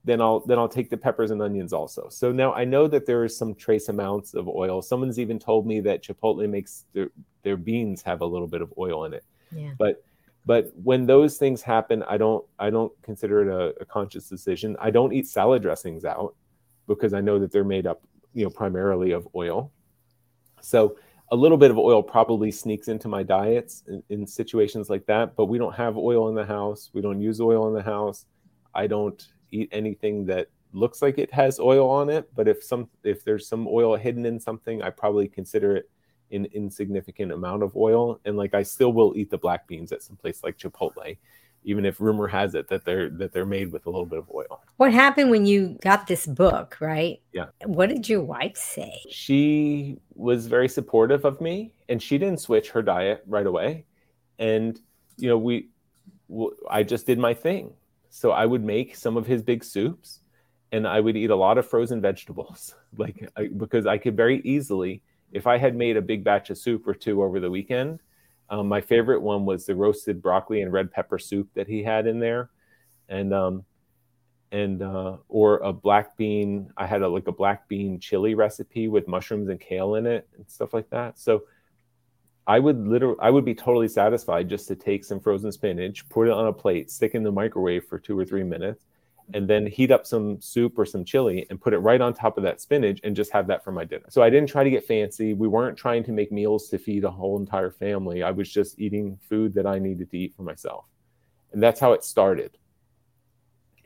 then 0.03 0.21
I'll 0.21 0.39
then 0.41 0.57
I'll 0.57 0.69
take 0.69 0.89
the 0.89 0.97
peppers 0.97 1.31
and 1.31 1.41
onions 1.41 1.73
also. 1.73 2.09
So 2.09 2.31
now 2.31 2.53
I 2.53 2.65
know 2.65 2.87
that 2.87 3.05
there 3.05 3.23
is 3.23 3.37
some 3.37 3.53
trace 3.53 3.89
amounts 3.89 4.33
of 4.33 4.47
oil. 4.47 4.81
Someone's 4.81 5.19
even 5.19 5.39
told 5.39 5.67
me 5.67 5.79
that 5.81 6.03
Chipotle 6.03 6.47
makes 6.49 6.85
their 6.93 7.09
their 7.43 7.57
beans 7.57 8.01
have 8.01 8.21
a 8.21 8.25
little 8.25 8.47
bit 8.47 8.61
of 8.61 8.73
oil 8.77 9.05
in 9.05 9.13
it. 9.13 9.23
Yeah. 9.51 9.71
But 9.77 10.03
but 10.45 10.71
when 10.83 11.05
those 11.05 11.37
things 11.37 11.61
happen 11.61 12.03
i 12.03 12.17
don't 12.17 12.43
i 12.59 12.69
don't 12.69 12.91
consider 13.03 13.41
it 13.41 13.47
a, 13.47 13.81
a, 13.81 13.85
conscious 13.85 14.27
decision. 14.27 14.75
I 14.79 14.89
don't 14.89 15.13
eat 15.13 15.27
salad 15.27 15.61
dressings 15.61 16.05
out 16.05 16.35
because 16.87 17.13
i 17.13 17.21
know 17.21 17.39
that 17.39 17.51
they're 17.51 17.63
made 17.63 17.87
up 17.87 18.01
you 18.33 18.43
know 18.43 18.49
primarily 18.49 19.11
of 19.11 19.27
oil. 19.35 19.71
So 20.61 20.97
a 21.31 21.35
little 21.35 21.57
bit 21.57 21.71
of 21.71 21.77
oil 21.77 22.03
probably 22.03 22.51
sneaks 22.51 22.87
into 22.87 23.07
my 23.07 23.23
diets 23.23 23.83
in, 23.87 24.03
in 24.09 24.27
situations 24.27 24.89
like 24.89 25.05
that 25.05 25.35
but 25.35 25.45
we 25.45 25.57
don't 25.57 25.75
have 25.75 25.97
oil 25.97 26.29
in 26.29 26.35
the 26.35 26.45
house. 26.45 26.89
We 26.93 27.01
don't 27.01 27.21
use 27.21 27.39
oil 27.39 27.67
in 27.67 27.73
the 27.73 27.83
house. 27.83 28.25
I 28.73 28.87
don't 28.87 29.21
eat 29.51 29.69
anything 29.71 30.25
that 30.25 30.47
looks 30.73 31.01
like 31.01 31.17
it 31.17 31.33
has 31.33 31.59
oil 31.59 31.89
on 31.89 32.09
it, 32.09 32.29
but 32.35 32.47
if 32.47 32.63
some 32.63 32.89
if 33.03 33.23
there's 33.23 33.47
some 33.47 33.67
oil 33.67 33.95
hidden 33.95 34.25
in 34.25 34.39
something, 34.39 34.81
I 34.81 34.89
probably 34.89 35.27
consider 35.27 35.75
it 35.75 35.89
an 36.31 36.45
insignificant 36.53 37.31
amount 37.31 37.63
of 37.63 37.75
oil. 37.75 38.19
And 38.25 38.37
like 38.37 38.53
I 38.53 38.63
still 38.63 38.93
will 38.93 39.13
eat 39.15 39.29
the 39.29 39.37
black 39.37 39.67
beans 39.67 39.91
at 39.91 40.03
some 40.03 40.15
place 40.15 40.43
like 40.43 40.57
Chipotle, 40.57 41.17
even 41.63 41.85
if 41.85 41.99
rumor 41.99 42.27
has 42.27 42.55
it 42.55 42.67
that 42.69 42.85
they're 42.85 43.09
that 43.09 43.33
they're 43.33 43.45
made 43.45 43.71
with 43.71 43.85
a 43.85 43.89
little 43.89 44.05
bit 44.05 44.19
of 44.19 44.29
oil. 44.33 44.61
What 44.77 44.93
happened 44.93 45.29
when 45.29 45.45
you 45.45 45.77
got 45.81 46.07
this 46.07 46.25
book, 46.25 46.77
right? 46.79 47.21
Yeah. 47.33 47.45
What 47.65 47.89
did 47.89 48.09
your 48.09 48.21
wife 48.21 48.57
say? 48.57 48.99
She 49.09 49.97
was 50.15 50.47
very 50.47 50.69
supportive 50.69 51.25
of 51.25 51.41
me 51.41 51.73
and 51.89 52.01
she 52.01 52.17
didn't 52.17 52.39
switch 52.39 52.69
her 52.71 52.81
diet 52.81 53.23
right 53.27 53.45
away. 53.45 53.85
And 54.39 54.79
you 55.17 55.29
know, 55.29 55.37
we 55.37 55.69
I 56.69 56.83
just 56.83 57.05
did 57.05 57.19
my 57.19 57.33
thing. 57.33 57.73
So 58.09 58.31
I 58.31 58.45
would 58.45 58.63
make 58.63 58.95
some 58.95 59.15
of 59.15 59.25
his 59.25 59.41
big 59.41 59.63
soups 59.63 60.21
and 60.71 60.87
I 60.87 60.99
would 60.99 61.17
eat 61.17 61.29
a 61.29 61.35
lot 61.35 61.57
of 61.57 61.67
frozen 61.67 62.01
vegetables, 62.01 62.75
like 62.97 63.29
I, 63.35 63.47
because 63.47 63.85
I 63.85 63.97
could 63.97 64.15
very 64.15 64.41
easily, 64.41 65.03
if 65.31 65.47
I 65.47 65.57
had 65.57 65.75
made 65.75 65.97
a 65.97 66.01
big 66.01 66.23
batch 66.23 66.49
of 66.49 66.57
soup 66.57 66.87
or 66.87 66.93
two 66.93 67.23
over 67.23 67.39
the 67.39 67.49
weekend. 67.49 67.99
Um, 68.49 68.67
my 68.67 68.81
favorite 68.81 69.21
one 69.21 69.45
was 69.45 69.65
the 69.65 69.75
roasted 69.75 70.21
broccoli 70.21 70.61
and 70.61 70.73
red 70.73 70.91
pepper 70.91 71.17
soup 71.17 71.47
that 71.53 71.67
he 71.67 71.83
had 71.83 72.05
in 72.05 72.19
there, 72.19 72.49
and 73.07 73.33
um, 73.33 73.63
and 74.51 74.81
uh, 74.81 75.17
or 75.29 75.59
a 75.59 75.71
black 75.71 76.17
bean. 76.17 76.69
I 76.75 76.85
had 76.85 77.01
a 77.01 77.07
like 77.07 77.27
a 77.27 77.31
black 77.31 77.67
bean 77.69 77.99
chili 77.99 78.35
recipe 78.35 78.89
with 78.89 79.07
mushrooms 79.07 79.47
and 79.47 79.59
kale 79.59 79.95
in 79.95 80.05
it 80.05 80.27
and 80.35 80.49
stuff 80.49 80.73
like 80.73 80.89
that. 80.89 81.17
So 81.17 81.43
I 82.47 82.59
would 82.59 82.85
literally, 82.85 83.17
I 83.21 83.29
would 83.29 83.45
be 83.45 83.55
totally 83.55 83.87
satisfied 83.87 84.49
just 84.49 84.67
to 84.67 84.75
take 84.75 85.05
some 85.05 85.19
frozen 85.19 85.51
spinach, 85.51 86.07
put 86.09 86.27
it 86.27 86.33
on 86.33 86.47
a 86.47 86.53
plate, 86.53 86.91
stick 86.91 87.15
in 87.15 87.23
the 87.23 87.31
microwave 87.31 87.85
for 87.85 87.99
two 87.99 88.17
or 88.17 88.25
three 88.25 88.43
minutes, 88.43 88.85
and 89.33 89.47
then 89.47 89.65
heat 89.65 89.91
up 89.91 90.05
some 90.05 90.39
soup 90.41 90.77
or 90.77 90.85
some 90.85 91.05
chili 91.05 91.45
and 91.49 91.61
put 91.61 91.73
it 91.73 91.79
right 91.79 92.01
on 92.01 92.13
top 92.13 92.37
of 92.37 92.43
that 92.43 92.61
spinach 92.61 92.99
and 93.03 93.15
just 93.15 93.31
have 93.31 93.47
that 93.47 93.63
for 93.63 93.71
my 93.71 93.85
dinner. 93.85 94.05
So 94.09 94.21
I 94.21 94.29
didn't 94.29 94.49
try 94.49 94.63
to 94.63 94.69
get 94.69 94.85
fancy. 94.85 95.33
We 95.33 95.47
weren't 95.47 95.77
trying 95.77 96.03
to 96.05 96.11
make 96.11 96.31
meals 96.31 96.67
to 96.69 96.77
feed 96.77 97.03
a 97.03 97.11
whole 97.11 97.39
entire 97.39 97.71
family. 97.71 98.23
I 98.23 98.31
was 98.31 98.51
just 98.51 98.79
eating 98.79 99.17
food 99.29 99.53
that 99.53 99.65
I 99.65 99.79
needed 99.79 100.09
to 100.11 100.17
eat 100.17 100.35
for 100.35 100.43
myself. 100.43 100.85
And 101.53 101.61
that's 101.61 101.79
how 101.79 101.93
it 101.93 102.03
started. 102.03 102.57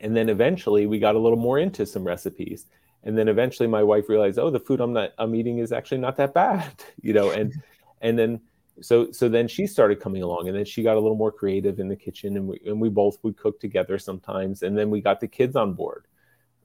And 0.00 0.16
then 0.16 0.28
eventually 0.28 0.86
we 0.86 0.98
got 0.98 1.14
a 1.14 1.18
little 1.18 1.38
more 1.38 1.58
into 1.58 1.86
some 1.86 2.04
recipes. 2.04 2.66
And 3.02 3.16
then 3.16 3.28
eventually 3.28 3.68
my 3.68 3.82
wife 3.82 4.08
realized, 4.08 4.38
oh, 4.38 4.50
the 4.50 4.60
food 4.60 4.80
I'm 4.80 4.92
not 4.92 5.12
I'm 5.18 5.34
eating 5.34 5.58
is 5.58 5.72
actually 5.72 5.98
not 5.98 6.16
that 6.16 6.34
bad, 6.34 6.72
you 7.00 7.12
know, 7.12 7.30
and 7.30 7.54
and 8.00 8.18
then 8.18 8.40
so 8.80 9.10
so 9.10 9.28
then 9.28 9.48
she 9.48 9.66
started 9.66 10.00
coming 10.00 10.22
along 10.22 10.48
and 10.48 10.56
then 10.56 10.64
she 10.64 10.82
got 10.82 10.96
a 10.96 11.00
little 11.00 11.16
more 11.16 11.32
creative 11.32 11.78
in 11.78 11.88
the 11.88 11.96
kitchen 11.96 12.36
and 12.36 12.46
we 12.46 12.60
and 12.66 12.80
we 12.80 12.88
both 12.88 13.18
would 13.22 13.36
cook 13.36 13.58
together 13.60 13.98
sometimes 13.98 14.62
and 14.62 14.76
then 14.76 14.90
we 14.90 15.00
got 15.00 15.20
the 15.20 15.28
kids 15.28 15.56
on 15.56 15.74
board. 15.74 16.06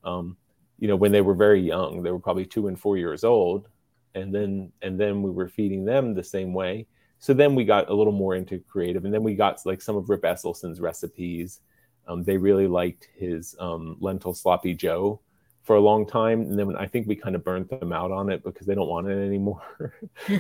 Um, 0.03 0.38
you 0.80 0.88
know 0.88 0.95
when 0.95 1.12
they 1.12 1.22
were 1.22 1.36
very 1.36 1.62
young 1.62 2.01
they 2.01 2.12
were 2.12 2.20
probably 2.20 2.45
two 2.45 2.68
and 2.68 2.80
four 2.80 2.97
years 2.97 3.24
old 3.24 3.70
and 4.16 4.34
then 4.34 4.72
and 4.82 4.99
then 4.99 5.22
we 5.22 5.30
were 5.32 5.47
feeding 5.47 5.86
them 5.86 6.14
the 6.14 6.24
same 6.24 6.53
way. 6.53 6.88
So 7.20 7.34
then 7.34 7.53
we 7.53 7.66
got 7.66 7.89
a 7.89 7.93
little 7.93 8.14
more 8.14 8.36
into 8.36 8.59
creative 8.59 9.05
and 9.05 9.14
then 9.14 9.24
we 9.24 9.36
got 9.36 9.64
like 9.66 9.82
some 9.82 9.95
of 9.95 10.09
rip 10.09 10.24
esselstyn's 10.24 10.82
recipes. 10.82 11.62
Um, 12.07 12.24
they 12.24 12.36
really 12.36 12.68
liked 12.68 13.07
his 13.16 13.55
um, 13.59 13.95
lentil 13.99 14.34
sloppy 14.34 14.74
joe 14.74 15.22
for 15.64 15.76
a 15.76 15.80
long 15.80 16.07
time 16.07 16.41
and 16.41 16.57
then 16.57 16.76
i 16.76 16.88
think 16.88 17.07
we 17.07 17.16
kind 17.16 17.36
of 17.36 17.43
burnt 17.43 17.70
them 17.70 17.93
out 17.93 18.12
on 18.12 18.30
it 18.30 18.43
because 18.43 18.66
they 18.66 18.74
don't 18.74 18.88
want 18.88 19.07
it 19.07 19.18
anymore. 19.18 19.62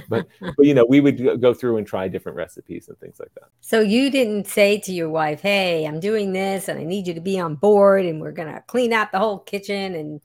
But 0.09 0.27
but 0.39 0.65
you 0.65 0.73
know 0.73 0.85
we 0.85 0.99
would 0.99 1.41
go 1.41 1.53
through 1.53 1.77
and 1.77 1.87
try 1.87 2.07
different 2.07 2.37
recipes 2.37 2.87
and 2.87 2.97
things 2.99 3.19
like 3.19 3.33
that. 3.35 3.49
So 3.61 3.79
you 3.79 4.09
didn't 4.09 4.47
say 4.47 4.79
to 4.79 4.91
your 4.91 5.09
wife 5.09 5.41
hey 5.41 5.85
i'm 5.85 5.99
doing 5.99 6.33
this 6.33 6.67
and 6.67 6.79
i 6.79 6.83
need 6.83 7.07
you 7.07 7.13
to 7.13 7.21
be 7.21 7.39
on 7.39 7.55
board 7.55 8.05
and 8.05 8.21
we're 8.21 8.31
going 8.31 8.51
to 8.53 8.61
clean 8.67 8.93
out 8.93 9.11
the 9.11 9.19
whole 9.19 9.39
kitchen 9.39 9.95
and 9.95 10.21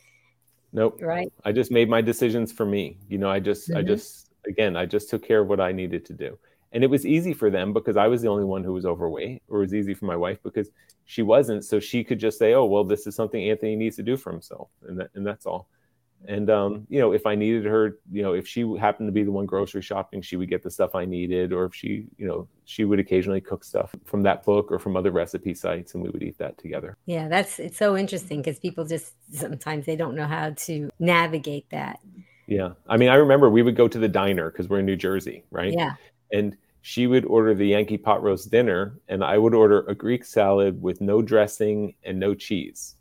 nope. 0.72 0.98
Right. 1.00 1.32
I 1.44 1.52
just 1.52 1.70
made 1.70 1.88
my 1.88 2.00
decisions 2.00 2.52
for 2.52 2.66
me. 2.66 2.98
You 3.08 3.18
know 3.18 3.30
i 3.30 3.40
just 3.40 3.68
mm-hmm. 3.68 3.78
i 3.78 3.82
just 3.82 4.30
again 4.46 4.76
i 4.76 4.86
just 4.86 5.10
took 5.10 5.26
care 5.26 5.40
of 5.40 5.48
what 5.48 5.60
i 5.60 5.72
needed 5.72 6.04
to 6.06 6.12
do. 6.12 6.38
And 6.72 6.84
it 6.84 6.88
was 6.88 7.06
easy 7.06 7.32
for 7.32 7.48
them 7.48 7.72
because 7.72 7.96
I 7.96 8.06
was 8.06 8.20
the 8.20 8.28
only 8.28 8.44
one 8.44 8.62
who 8.62 8.74
was 8.74 8.84
overweight, 8.84 9.42
or 9.48 9.58
it 9.58 9.60
was 9.62 9.74
easy 9.74 9.94
for 9.94 10.04
my 10.04 10.16
wife 10.16 10.38
because 10.42 10.68
she 11.06 11.22
wasn't. 11.22 11.64
So 11.64 11.80
she 11.80 12.04
could 12.04 12.18
just 12.18 12.38
say, 12.38 12.52
"Oh, 12.52 12.66
well, 12.66 12.84
this 12.84 13.06
is 13.06 13.14
something 13.14 13.48
Anthony 13.48 13.76
needs 13.76 13.96
to 13.96 14.02
do 14.02 14.16
for 14.16 14.30
himself," 14.30 14.68
and 14.86 15.00
that, 15.00 15.10
and 15.14 15.26
that's 15.26 15.46
all. 15.46 15.68
And 16.26 16.50
um, 16.50 16.86
you 16.88 16.98
know, 16.98 17.12
if 17.12 17.26
I 17.26 17.34
needed 17.34 17.64
her, 17.66 17.98
you 18.10 18.22
know, 18.22 18.32
if 18.32 18.48
she 18.48 18.62
happened 18.76 19.06
to 19.06 19.12
be 19.12 19.22
the 19.22 19.30
one 19.30 19.46
grocery 19.46 19.82
shopping, 19.82 20.22
she 20.22 20.36
would 20.36 20.48
get 20.48 20.62
the 20.62 20.70
stuff 20.70 20.94
I 20.94 21.04
needed, 21.04 21.52
or 21.52 21.66
if 21.66 21.74
she, 21.74 22.06
you 22.16 22.26
know, 22.26 22.48
she 22.64 22.84
would 22.84 22.98
occasionally 22.98 23.40
cook 23.40 23.62
stuff 23.62 23.94
from 24.04 24.22
that 24.24 24.44
book 24.44 24.72
or 24.72 24.78
from 24.78 24.96
other 24.96 25.12
recipe 25.12 25.54
sites, 25.54 25.94
and 25.94 26.02
we 26.02 26.10
would 26.10 26.22
eat 26.22 26.38
that 26.38 26.58
together. 26.58 26.96
Yeah, 27.06 27.28
that's 27.28 27.60
it's 27.60 27.78
so 27.78 27.96
interesting 27.96 28.42
because 28.42 28.58
people 28.58 28.84
just 28.84 29.14
sometimes 29.32 29.86
they 29.86 29.96
don't 29.96 30.16
know 30.16 30.26
how 30.26 30.50
to 30.50 30.90
navigate 30.98 31.70
that. 31.70 32.00
Yeah, 32.48 32.70
I 32.88 32.96
mean, 32.96 33.08
I 33.08 33.16
remember 33.16 33.48
we 33.48 33.62
would 33.62 33.76
go 33.76 33.86
to 33.86 33.98
the 33.98 34.08
diner 34.08 34.50
because 34.50 34.68
we're 34.68 34.80
in 34.80 34.86
New 34.86 34.96
Jersey, 34.96 35.44
right? 35.50 35.72
Yeah, 35.72 35.94
and 36.32 36.56
she 36.86 37.08
would 37.08 37.24
order 37.24 37.52
the 37.52 37.66
Yankee 37.66 37.98
pot 37.98 38.22
roast 38.22 38.48
dinner, 38.48 39.00
and 39.08 39.24
I 39.24 39.38
would 39.38 39.54
order 39.56 39.80
a 39.88 39.94
Greek 39.94 40.24
salad 40.24 40.80
with 40.80 41.00
no 41.00 41.20
dressing 41.20 41.96
and 42.04 42.20
no 42.20 42.32
cheese, 42.32 42.94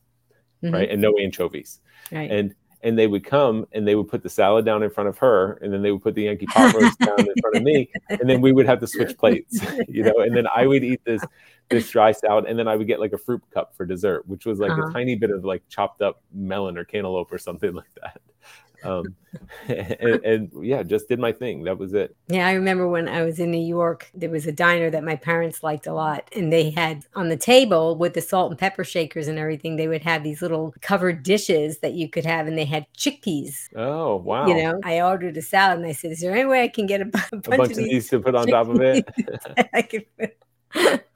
mm-hmm. 0.64 0.74
right, 0.74 0.90
and 0.90 1.00
no 1.00 1.14
anchovies. 1.22 1.82
Right. 2.12 2.32
And 2.32 2.56
and 2.82 2.98
they 2.98 3.06
would 3.06 3.24
come 3.24 3.68
and 3.74 3.88
they 3.88 3.94
would 3.94 4.08
put 4.08 4.24
the 4.24 4.30
salad 4.30 4.66
down 4.66 4.82
in 4.82 4.90
front 4.90 5.10
of 5.10 5.20
her, 5.20 5.60
and 5.62 5.72
then 5.72 5.84
they 5.84 5.92
would 5.92 6.02
put 6.02 6.16
the 6.16 6.24
Yankee 6.24 6.48
pot 6.48 6.74
roast 6.74 6.98
down 6.98 7.20
in 7.20 7.34
front 7.40 7.58
of 7.58 7.62
me, 7.62 7.88
and 8.10 8.28
then 8.28 8.42
we 8.42 8.52
would 8.52 8.66
have 8.66 8.80
to 8.80 8.88
switch 8.88 9.16
plates, 9.20 9.60
you 9.88 10.02
know. 10.02 10.18
And 10.18 10.36
then 10.36 10.48
I 10.48 10.66
would 10.66 10.84
eat 10.84 11.02
this 11.06 11.24
this 11.70 11.88
dry 11.88 12.12
salad, 12.12 12.46
and 12.46 12.58
then 12.58 12.68
I 12.68 12.76
would 12.76 12.88
get 12.88 13.00
like 13.00 13.14
a 13.14 13.20
fruit 13.20 13.44
cup 13.54 13.76
for 13.78 13.86
dessert, 13.86 14.28
which 14.28 14.48
was 14.48 14.58
like 14.58 14.72
uh-huh. 14.72 14.88
a 14.88 14.94
tiny 14.94 15.14
bit 15.14 15.30
of 15.30 15.46
like 15.46 15.62
chopped 15.70 16.02
up 16.02 16.24
melon 16.34 16.76
or 16.76 16.86
cantaloupe 16.86 17.32
or 17.32 17.38
something 17.38 17.74
like 17.74 17.94
that 18.02 18.20
um, 18.86 19.16
and, 19.68 20.24
and, 20.24 20.52
yeah, 20.62 20.84
just 20.84 21.08
did 21.08 21.20
my 21.20 21.32
thing. 21.32 21.64
That 21.64 21.78
was 21.78 21.94
it. 21.94 22.16
Yeah, 22.28 22.48
I 22.48 22.54
remember 22.54 22.88
when 22.88 23.08
I 23.08 23.24
was 23.24 23.40
in 23.40 23.52
New 23.52 23.66
York, 23.66 24.10
there 24.14 24.30
was 24.30 24.48
a 24.48 24.52
diner 24.52 24.90
that 24.90 25.04
my 25.04 25.16
parents 25.16 25.64
liked 25.64 25.88
a 25.88 25.94
lot, 25.94 26.30
and 26.36 26.52
they 26.52 26.70
had 26.70 27.06
on 27.16 27.30
the 27.30 27.38
table 27.38 27.96
with 27.96 28.14
the 28.14 28.22
salt 28.22 28.52
and 28.52 28.60
pepper 28.60 28.84
shakers 28.84 29.28
and 29.28 29.38
everything. 29.38 29.76
They 29.76 29.88
would 29.88 30.04
have 30.04 30.24
these 30.24 30.42
little 30.42 30.74
covered 30.82 31.24
dishes 31.24 31.80
that 31.80 31.94
you 31.94 32.10
could 32.10 32.26
have, 32.26 32.48
and 32.48 32.58
they 32.58 32.66
had 32.66 32.86
chickpeas. 32.98 33.68
Oh 33.76 34.18
wow! 34.18 34.48
You 34.48 34.56
know, 34.56 34.80
I 34.84 35.02
ordered 35.02 35.38
a 35.38 35.42
salad, 35.42 35.80
and 35.80 35.88
I 35.88 35.92
said, 35.92 36.12
"Is 36.12 36.22
there 36.22 36.34
any 36.36 36.46
way 36.46 36.64
I 36.64 36.68
can 36.68 36.86
get 36.86 37.02
a, 37.02 37.06
a 37.32 37.38
bunch, 37.38 37.48
a 37.48 37.50
bunch 37.50 37.72
of, 37.72 37.78
these, 37.78 37.90
these 37.90 38.10
to 38.10 38.20
put 38.20 38.36
on 38.36 38.48
top 38.48 38.68
of 38.68 38.82
it?" 38.82 39.08
I 39.74 39.82
could 39.82 40.06
put 40.18 40.38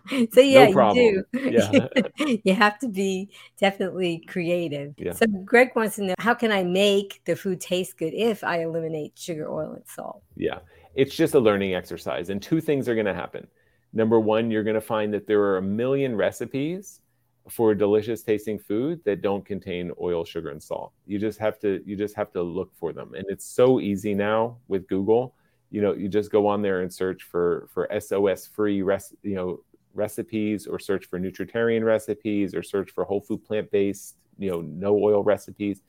so 0.31 0.41
yeah, 0.41 0.69
no 0.69 0.93
you 0.93 1.23
do. 1.33 1.39
Yeah. 1.49 1.87
you 2.43 2.53
have 2.53 2.79
to 2.79 2.87
be 2.87 3.29
definitely 3.59 4.23
creative. 4.27 4.93
Yeah. 4.97 5.13
So 5.13 5.25
Greg 5.27 5.71
wants 5.75 5.95
to 5.97 6.03
know 6.03 6.15
how 6.19 6.33
can 6.33 6.51
I 6.51 6.63
make 6.63 7.21
the 7.25 7.35
food 7.35 7.61
taste 7.61 7.97
good 7.97 8.13
if 8.13 8.43
I 8.43 8.63
eliminate 8.63 9.17
sugar, 9.17 9.49
oil, 9.51 9.73
and 9.73 9.85
salt? 9.87 10.23
Yeah. 10.35 10.59
It's 10.95 11.15
just 11.15 11.33
a 11.35 11.39
learning 11.39 11.75
exercise. 11.75 12.29
And 12.29 12.41
two 12.41 12.61
things 12.61 12.89
are 12.89 12.95
going 12.95 13.05
to 13.05 13.13
happen. 13.13 13.47
Number 13.93 14.19
one, 14.19 14.51
you're 14.51 14.63
going 14.63 14.75
to 14.75 14.81
find 14.81 15.13
that 15.13 15.27
there 15.27 15.41
are 15.41 15.57
a 15.57 15.61
million 15.61 16.15
recipes 16.15 17.01
for 17.49 17.73
delicious 17.73 18.21
tasting 18.21 18.59
food 18.59 19.01
that 19.05 19.21
don't 19.21 19.45
contain 19.45 19.91
oil, 19.99 20.23
sugar, 20.23 20.49
and 20.49 20.61
salt. 20.61 20.91
You 21.07 21.17
just 21.17 21.39
have 21.39 21.59
to 21.59 21.81
you 21.85 21.95
just 21.95 22.15
have 22.15 22.31
to 22.33 22.43
look 22.43 22.71
for 22.75 22.93
them. 22.93 23.13
And 23.15 23.25
it's 23.27 23.45
so 23.45 23.79
easy 23.79 24.13
now 24.13 24.57
with 24.67 24.87
Google 24.87 25.33
you 25.71 25.81
know 25.81 25.93
you 25.93 26.09
just 26.09 26.31
go 26.31 26.47
on 26.47 26.61
there 26.61 26.81
and 26.81 26.93
search 26.93 27.23
for 27.23 27.67
for 27.71 27.87
sos 27.99 28.47
free 28.47 28.81
rest 28.81 29.13
you 29.21 29.35
know 29.35 29.59
recipes 29.93 30.67
or 30.67 30.79
search 30.79 31.05
for 31.05 31.19
nutritarian 31.19 31.83
recipes 31.83 32.53
or 32.53 32.63
search 32.63 32.91
for 32.91 33.03
whole 33.03 33.21
food 33.21 33.43
plant-based 33.43 34.15
you 34.37 34.49
know 34.49 34.61
no 34.61 34.97
oil 34.97 35.23
recipes 35.23 35.81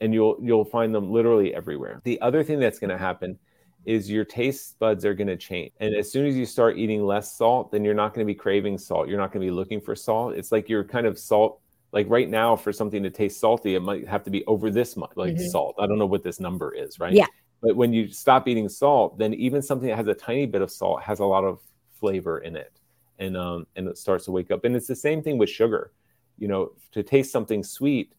and 0.00 0.12
you'll 0.12 0.36
you'll 0.42 0.64
find 0.64 0.94
them 0.94 1.10
literally 1.10 1.54
everywhere. 1.54 2.00
The 2.04 2.20
other 2.20 2.42
thing 2.42 2.58
that's 2.58 2.78
going 2.78 2.90
to 2.90 2.98
happen 2.98 3.38
is 3.86 4.10
your 4.10 4.24
taste 4.24 4.78
buds 4.78 5.04
are 5.04 5.14
going 5.14 5.28
to 5.28 5.36
change. 5.36 5.72
And 5.78 5.94
as 5.94 6.10
soon 6.10 6.26
as 6.26 6.36
you 6.36 6.46
start 6.46 6.78
eating 6.78 7.06
less 7.06 7.36
salt 7.36 7.70
then 7.70 7.84
you're 7.84 7.94
not 7.94 8.14
going 8.14 8.26
to 8.26 8.30
be 8.30 8.34
craving 8.34 8.78
salt. 8.78 9.08
You're 9.08 9.18
not 9.18 9.32
going 9.32 9.46
to 9.46 9.50
be 9.50 9.54
looking 9.54 9.80
for 9.80 9.94
salt. 9.94 10.34
It's 10.34 10.52
like 10.52 10.68
you're 10.68 10.84
kind 10.84 11.06
of 11.06 11.18
salt 11.18 11.60
like 11.92 12.06
right 12.08 12.28
now 12.28 12.56
for 12.56 12.72
something 12.72 13.02
to 13.04 13.10
taste 13.10 13.38
salty 13.38 13.76
it 13.76 13.80
might 13.80 14.06
have 14.08 14.24
to 14.24 14.30
be 14.30 14.44
over 14.46 14.68
this 14.68 14.96
much 14.96 15.12
like 15.16 15.34
mm-hmm. 15.34 15.46
salt. 15.46 15.76
I 15.78 15.86
don't 15.86 15.98
know 15.98 16.06
what 16.06 16.24
this 16.24 16.40
number 16.40 16.74
is 16.74 16.98
right? 16.98 17.12
Yeah. 17.12 17.26
But 17.62 17.76
when 17.76 17.92
you 17.92 18.08
stop 18.08 18.48
eating 18.48 18.68
salt 18.68 19.18
then 19.18 19.32
even 19.34 19.62
something 19.62 19.88
that 19.88 19.96
has 19.96 20.08
a 20.08 20.14
tiny 20.14 20.46
bit 20.46 20.60
of 20.60 20.70
salt 20.70 21.02
has 21.02 21.20
a 21.20 21.24
lot 21.24 21.44
of 21.44 21.60
flavor 22.00 22.38
in 22.38 22.56
it 22.56 22.80
and 23.18 23.36
um, 23.36 23.66
and 23.76 23.88
it 23.88 23.98
starts 23.98 24.24
to 24.26 24.32
wake 24.32 24.50
up. 24.50 24.64
And 24.64 24.76
it's 24.76 24.86
the 24.86 24.96
same 24.96 25.22
thing 25.22 25.38
with 25.38 25.50
sugar. 25.50 25.92
You 26.38 26.48
know, 26.48 26.72
to 26.92 27.02
taste 27.02 27.30
something 27.30 27.62
sweet 27.62 28.12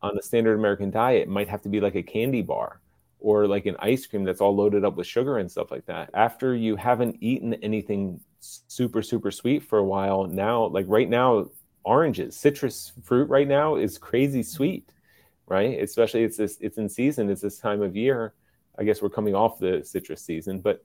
on 0.00 0.14
the 0.16 0.22
standard 0.22 0.58
American 0.58 0.90
diet 0.90 1.28
might 1.28 1.48
have 1.48 1.62
to 1.62 1.68
be 1.68 1.80
like 1.80 1.94
a 1.94 2.02
candy 2.02 2.42
bar 2.42 2.80
or 3.20 3.46
like 3.46 3.66
an 3.66 3.76
ice 3.78 4.06
cream 4.06 4.24
that's 4.24 4.40
all 4.40 4.54
loaded 4.54 4.84
up 4.84 4.96
with 4.96 5.06
sugar 5.06 5.38
and 5.38 5.50
stuff 5.50 5.70
like 5.70 5.86
that. 5.86 6.10
After 6.14 6.54
you 6.54 6.76
haven't 6.76 7.16
eaten 7.20 7.54
anything 7.54 8.20
super 8.40 9.02
super 9.02 9.30
sweet 9.30 9.62
for 9.62 9.78
a 9.78 9.84
while, 9.84 10.24
now 10.24 10.66
like 10.66 10.86
right 10.88 11.08
now, 11.08 11.50
oranges, 11.84 12.36
citrus 12.36 12.92
fruit 13.02 13.28
right 13.28 13.48
now 13.48 13.76
is 13.76 13.98
crazy 13.98 14.42
sweet, 14.42 14.90
right? 15.46 15.80
Especially 15.80 16.24
it's 16.24 16.36
this 16.36 16.58
it's 16.60 16.78
in 16.78 16.88
season. 16.88 17.30
It's 17.30 17.42
this 17.42 17.58
time 17.58 17.82
of 17.82 17.96
year. 17.96 18.34
I 18.78 18.84
guess 18.84 19.02
we're 19.02 19.10
coming 19.10 19.34
off 19.34 19.58
the 19.58 19.82
citrus 19.84 20.22
season, 20.22 20.60
but 20.60 20.82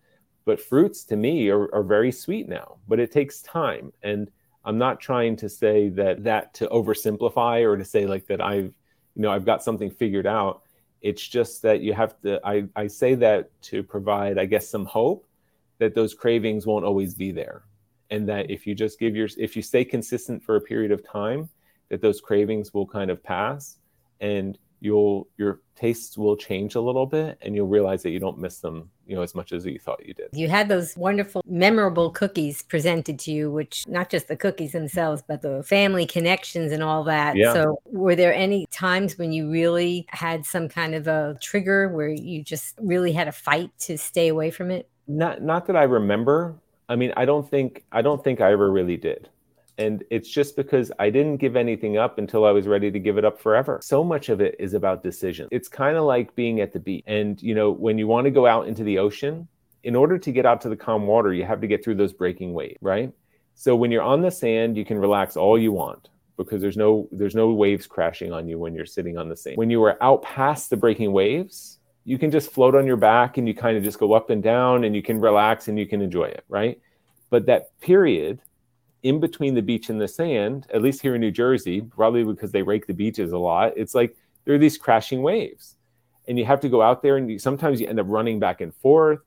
but 0.47 0.61
fruits 0.61 1.03
to 1.03 1.17
me 1.17 1.49
are, 1.49 1.67
are 1.75 1.83
very 1.83 2.09
sweet 2.09 2.47
now, 2.47 2.77
but 2.87 3.01
it 3.01 3.11
takes 3.11 3.41
time. 3.41 3.91
And 4.01 4.31
I'm 4.63 4.77
not 4.77 5.01
trying 5.01 5.35
to 5.35 5.49
say 5.49 5.89
that 5.89 6.23
that 6.23 6.53
to 6.55 6.67
oversimplify 6.67 7.63
or 7.65 7.75
to 7.75 7.83
say 7.83 8.05
like 8.05 8.27
that 8.27 8.39
I've 8.41 8.73
you 9.15 9.21
know 9.23 9.29
I've 9.29 9.45
got 9.45 9.61
something 9.61 9.91
figured 9.91 10.25
out. 10.25 10.61
It's 11.01 11.27
just 11.27 11.61
that 11.63 11.81
you 11.81 11.91
have 11.93 12.19
to 12.21 12.39
I, 12.45 12.63
I 12.77 12.87
say 12.87 13.13
that 13.15 13.49
to 13.63 13.83
provide, 13.83 14.39
I 14.39 14.45
guess, 14.45 14.69
some 14.69 14.85
hope 14.85 15.27
that 15.79 15.93
those 15.93 16.13
cravings 16.13 16.65
won't 16.65 16.85
always 16.85 17.13
be 17.13 17.31
there. 17.31 17.63
And 18.09 18.27
that 18.29 18.49
if 18.49 18.65
you 18.65 18.73
just 18.73 18.99
give 18.99 19.17
your 19.17 19.27
if 19.37 19.57
you 19.57 19.61
stay 19.61 19.83
consistent 19.83 20.41
for 20.41 20.55
a 20.55 20.61
period 20.61 20.93
of 20.93 21.05
time, 21.05 21.49
that 21.89 22.01
those 22.01 22.21
cravings 22.21 22.73
will 22.73 22.87
kind 22.87 23.11
of 23.11 23.21
pass 23.21 23.79
and 24.21 24.57
you'll 24.79 25.27
your 25.37 25.61
tastes 25.75 26.17
will 26.17 26.35
change 26.35 26.75
a 26.75 26.81
little 26.81 27.05
bit 27.05 27.37
and 27.41 27.55
you'll 27.55 27.67
realize 27.67 28.01
that 28.03 28.09
you 28.09 28.19
don't 28.19 28.37
miss 28.39 28.59
them 28.59 28.89
you 29.05 29.15
know 29.15 29.21
as 29.21 29.35
much 29.35 29.51
as 29.51 29.65
you 29.65 29.79
thought 29.79 30.05
you 30.05 30.13
did. 30.13 30.29
You 30.33 30.49
had 30.49 30.69
those 30.69 30.97
wonderful 30.97 31.43
memorable 31.45 32.11
cookies 32.11 32.61
presented 32.63 33.19
to 33.19 33.31
you 33.31 33.51
which 33.51 33.87
not 33.87 34.09
just 34.09 34.27
the 34.27 34.35
cookies 34.35 34.71
themselves 34.71 35.23
but 35.27 35.41
the 35.41 35.63
family 35.63 36.05
connections 36.05 36.71
and 36.71 36.83
all 36.83 37.03
that. 37.05 37.35
Yeah. 37.35 37.53
so 37.53 37.79
were 37.85 38.15
there 38.15 38.33
any 38.33 38.65
times 38.71 39.17
when 39.17 39.31
you 39.31 39.49
really 39.49 40.05
had 40.09 40.45
some 40.45 40.67
kind 40.67 40.95
of 40.95 41.07
a 41.07 41.37
trigger 41.41 41.89
where 41.89 42.09
you 42.09 42.43
just 42.43 42.75
really 42.81 43.11
had 43.11 43.27
a 43.27 43.31
fight 43.31 43.71
to 43.79 43.97
stay 43.97 44.27
away 44.27 44.51
from 44.51 44.71
it? 44.71 44.89
Not 45.07 45.41
not 45.41 45.65
that 45.67 45.75
i 45.75 45.83
remember. 45.83 46.55
I 46.89 46.95
mean 46.95 47.13
i 47.17 47.25
don't 47.25 47.47
think 47.49 47.83
i 47.91 48.01
don't 48.01 48.23
think 48.23 48.41
i 48.41 48.51
ever 48.51 48.71
really 48.71 48.97
did 48.97 49.29
and 49.77 50.03
it's 50.09 50.29
just 50.29 50.55
because 50.55 50.91
I 50.97 51.09
didn't 51.09 51.37
give 51.37 51.55
anything 51.55 51.97
up 51.97 52.17
until 52.17 52.45
I 52.45 52.51
was 52.51 52.67
ready 52.67 52.89
to 52.89 52.99
give 52.99 53.17
it 53.17 53.25
up 53.25 53.39
forever. 53.39 53.79
So 53.83 54.03
much 54.03 54.29
of 54.29 54.41
it 54.41 54.55
is 54.59 54.73
about 54.73 55.03
decision. 55.03 55.47
It's 55.51 55.67
kind 55.67 55.97
of 55.97 56.03
like 56.03 56.35
being 56.35 56.61
at 56.61 56.73
the 56.73 56.79
beach. 56.79 57.03
And, 57.05 57.41
you 57.41 57.53
know, 57.53 57.71
when 57.71 57.97
you 57.97 58.07
want 58.07 58.25
to 58.25 58.31
go 58.31 58.47
out 58.47 58.67
into 58.67 58.83
the 58.83 58.97
ocean, 58.97 59.47
in 59.83 59.95
order 59.95 60.17
to 60.17 60.31
get 60.31 60.45
out 60.45 60.61
to 60.61 60.69
the 60.69 60.75
calm 60.75 61.05
water, 61.05 61.31
you 61.31 61.45
have 61.45 61.61
to 61.61 61.67
get 61.67 61.83
through 61.83 61.95
those 61.95 62.11
breaking 62.11 62.53
waves, 62.53 62.77
right? 62.81 63.13
So 63.53 63.75
when 63.75 63.91
you're 63.91 64.01
on 64.01 64.21
the 64.21 64.31
sand, 64.31 64.77
you 64.77 64.83
can 64.83 64.97
relax 64.97 65.37
all 65.37 65.57
you 65.57 65.71
want 65.71 66.09
because 66.37 66.61
there's 66.61 66.77
no 66.77 67.07
there's 67.11 67.35
no 67.35 67.51
waves 67.51 67.87
crashing 67.87 68.31
on 68.31 68.47
you 68.47 68.59
when 68.59 68.75
you're 68.75 68.85
sitting 68.85 69.17
on 69.17 69.29
the 69.29 69.35
sand. 69.35 69.57
When 69.57 69.69
you 69.69 69.83
are 69.83 70.01
out 70.01 70.21
past 70.23 70.69
the 70.69 70.77
breaking 70.77 71.11
waves, 71.11 71.79
you 72.03 72.17
can 72.17 72.31
just 72.31 72.51
float 72.51 72.75
on 72.75 72.85
your 72.85 72.97
back 72.97 73.37
and 73.37 73.47
you 73.47 73.53
kind 73.53 73.77
of 73.77 73.83
just 73.83 73.99
go 73.99 74.13
up 74.13 74.29
and 74.29 74.43
down 74.43 74.83
and 74.83 74.95
you 74.95 75.01
can 75.01 75.19
relax 75.19 75.67
and 75.67 75.77
you 75.77 75.87
can 75.87 76.01
enjoy 76.01 76.25
it, 76.25 76.43
right? 76.49 76.79
But 77.29 77.47
that 77.47 77.79
period 77.79 78.39
in 79.03 79.19
between 79.19 79.53
the 79.53 79.61
beach 79.61 79.89
and 79.89 80.01
the 80.01 80.07
sand, 80.07 80.67
at 80.73 80.81
least 80.81 81.01
here 81.01 81.15
in 81.15 81.21
New 81.21 81.31
Jersey, 81.31 81.81
probably 81.81 82.23
because 82.23 82.51
they 82.51 82.63
rake 82.63 82.87
the 82.87 82.93
beaches 82.93 83.31
a 83.31 83.37
lot, 83.37 83.73
it's 83.75 83.95
like 83.95 84.15
there 84.45 84.55
are 84.55 84.59
these 84.59 84.77
crashing 84.77 85.21
waves. 85.21 85.75
And 86.27 86.37
you 86.37 86.45
have 86.45 86.59
to 86.61 86.69
go 86.69 86.81
out 86.81 87.01
there 87.01 87.17
and 87.17 87.31
you, 87.31 87.39
sometimes 87.39 87.79
you 87.79 87.87
end 87.87 87.99
up 87.99 88.07
running 88.09 88.39
back 88.39 88.61
and 88.61 88.73
forth. 88.75 89.19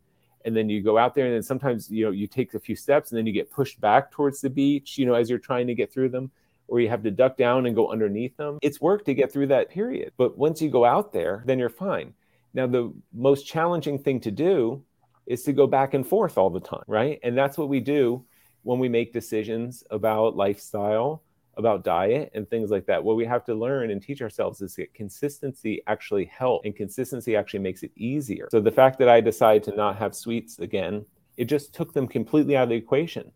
And 0.44 0.56
then 0.56 0.68
you 0.70 0.82
go 0.82 0.96
out 0.96 1.14
there 1.14 1.26
and 1.26 1.34
then 1.34 1.42
sometimes, 1.42 1.90
you 1.90 2.04
know, 2.04 2.10
you 2.10 2.26
take 2.26 2.54
a 2.54 2.60
few 2.60 2.74
steps 2.74 3.10
and 3.10 3.18
then 3.18 3.26
you 3.26 3.32
get 3.32 3.50
pushed 3.50 3.80
back 3.80 4.10
towards 4.10 4.40
the 4.40 4.50
beach, 4.50 4.96
you 4.96 5.04
know, 5.04 5.14
as 5.14 5.28
you're 5.28 5.38
trying 5.38 5.66
to 5.66 5.74
get 5.74 5.92
through 5.92 6.08
them, 6.08 6.30
or 6.66 6.80
you 6.80 6.88
have 6.88 7.02
to 7.02 7.10
duck 7.10 7.36
down 7.36 7.66
and 7.66 7.74
go 7.74 7.90
underneath 7.90 8.36
them. 8.36 8.58
It's 8.62 8.80
work 8.80 9.04
to 9.04 9.14
get 9.14 9.30
through 9.30 9.48
that 9.48 9.68
period. 9.68 10.12
But 10.16 10.38
once 10.38 10.62
you 10.62 10.70
go 10.70 10.84
out 10.84 11.12
there, 11.12 11.42
then 11.46 11.58
you're 11.58 11.68
fine. 11.68 12.14
Now, 12.54 12.66
the 12.66 12.92
most 13.12 13.46
challenging 13.46 13.98
thing 13.98 14.20
to 14.20 14.30
do 14.30 14.82
is 15.26 15.42
to 15.44 15.52
go 15.52 15.66
back 15.66 15.94
and 15.94 16.06
forth 16.06 16.38
all 16.38 16.50
the 16.50 16.60
time, 16.60 16.82
right? 16.86 17.20
And 17.22 17.36
that's 17.36 17.58
what 17.58 17.68
we 17.68 17.80
do 17.80 18.24
when 18.62 18.78
we 18.78 18.88
make 18.88 19.12
decisions 19.12 19.84
about 19.90 20.36
lifestyle, 20.36 21.22
about 21.56 21.84
diet, 21.84 22.30
and 22.34 22.48
things 22.48 22.70
like 22.70 22.86
that. 22.86 23.02
What 23.02 23.16
we 23.16 23.24
have 23.24 23.44
to 23.44 23.54
learn 23.54 23.90
and 23.90 24.02
teach 24.02 24.22
ourselves 24.22 24.60
is 24.60 24.74
that 24.76 24.92
consistency 24.94 25.82
actually 25.86 26.26
helps 26.26 26.66
and 26.66 26.74
consistency 26.74 27.36
actually 27.36 27.60
makes 27.60 27.82
it 27.82 27.92
easier. 27.96 28.48
So 28.50 28.60
the 28.60 28.70
fact 28.70 28.98
that 28.98 29.08
I 29.08 29.20
decided 29.20 29.62
to 29.64 29.76
not 29.76 29.96
have 29.96 30.14
sweets 30.14 30.58
again, 30.58 31.04
it 31.36 31.46
just 31.46 31.72
took 31.72 31.92
them 31.92 32.06
completely 32.06 32.56
out 32.56 32.64
of 32.64 32.68
the 32.70 32.74
equation, 32.76 33.30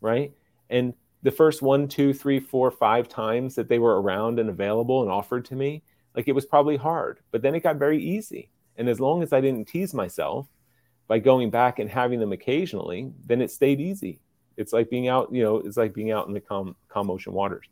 right? 0.00 0.32
And 0.70 0.94
the 1.22 1.30
first 1.30 1.62
one, 1.62 1.88
two, 1.88 2.12
three, 2.12 2.40
four, 2.40 2.70
five 2.70 3.08
times 3.08 3.54
that 3.54 3.68
they 3.68 3.78
were 3.78 4.00
around 4.00 4.38
and 4.38 4.48
available 4.48 5.02
and 5.02 5.10
offered 5.10 5.44
to 5.46 5.56
me, 5.56 5.82
like 6.14 6.28
it 6.28 6.34
was 6.34 6.46
probably 6.46 6.76
hard, 6.76 7.20
but 7.30 7.42
then 7.42 7.54
it 7.54 7.62
got 7.62 7.76
very 7.76 8.02
easy. 8.02 8.50
And 8.76 8.88
as 8.88 9.00
long 9.00 9.22
as 9.22 9.32
I 9.32 9.40
didn't 9.40 9.68
tease 9.68 9.94
myself 9.94 10.46
by 11.08 11.18
going 11.18 11.50
back 11.50 11.78
and 11.78 11.88
having 11.88 12.20
them 12.20 12.32
occasionally, 12.32 13.12
then 13.24 13.40
it 13.40 13.50
stayed 13.50 13.80
easy 13.80 14.20
it's 14.56 14.72
like 14.72 14.90
being 14.90 15.08
out, 15.08 15.32
you 15.32 15.42
know, 15.42 15.58
it's 15.58 15.76
like 15.76 15.94
being 15.94 16.10
out 16.10 16.26
in 16.28 16.34
the 16.34 16.40
calm, 16.40 16.76
calm 16.88 17.10
ocean 17.10 17.32
waters. 17.32 17.66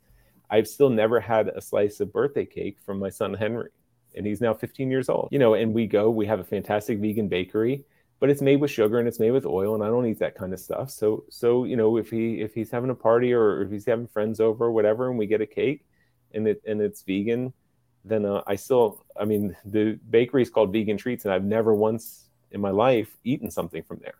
I've 0.50 0.68
still 0.68 0.90
never 0.90 1.20
had 1.20 1.48
a 1.48 1.60
slice 1.60 2.00
of 2.00 2.12
birthday 2.12 2.44
cake 2.44 2.78
from 2.84 2.98
my 2.98 3.08
son 3.08 3.34
Henry, 3.34 3.70
and 4.14 4.26
he's 4.26 4.40
now 4.40 4.54
15 4.54 4.90
years 4.90 5.08
old. 5.08 5.28
You 5.30 5.38
know, 5.38 5.54
and 5.54 5.72
we 5.72 5.86
go, 5.86 6.10
we 6.10 6.26
have 6.26 6.40
a 6.40 6.44
fantastic 6.44 6.98
vegan 6.98 7.28
bakery, 7.28 7.84
but 8.20 8.30
it's 8.30 8.42
made 8.42 8.60
with 8.60 8.70
sugar 8.70 8.98
and 8.98 9.08
it's 9.08 9.20
made 9.20 9.32
with 9.32 9.46
oil, 9.46 9.74
and 9.74 9.82
I 9.82 9.88
don't 9.88 10.06
eat 10.06 10.18
that 10.20 10.34
kind 10.34 10.52
of 10.52 10.60
stuff. 10.60 10.90
So, 10.90 11.24
so 11.30 11.64
you 11.64 11.76
know, 11.76 11.96
if 11.96 12.10
he 12.10 12.40
if 12.40 12.54
he's 12.54 12.70
having 12.70 12.90
a 12.90 12.94
party 12.94 13.32
or 13.32 13.62
if 13.62 13.70
he's 13.70 13.86
having 13.86 14.06
friends 14.06 14.40
over 14.40 14.66
or 14.66 14.72
whatever, 14.72 15.08
and 15.08 15.18
we 15.18 15.26
get 15.26 15.40
a 15.40 15.46
cake, 15.46 15.84
and 16.32 16.46
it 16.46 16.62
and 16.66 16.80
it's 16.80 17.02
vegan, 17.02 17.52
then 18.04 18.26
uh, 18.26 18.42
I 18.46 18.56
still, 18.56 19.04
I 19.18 19.24
mean, 19.24 19.56
the 19.64 19.98
bakery 20.10 20.42
is 20.42 20.50
called 20.50 20.72
Vegan 20.72 20.98
Treats, 20.98 21.24
and 21.24 21.32
I've 21.32 21.44
never 21.44 21.74
once 21.74 22.28
in 22.50 22.60
my 22.60 22.70
life 22.70 23.16
eaten 23.24 23.50
something 23.50 23.82
from 23.82 23.98
there. 24.02 24.14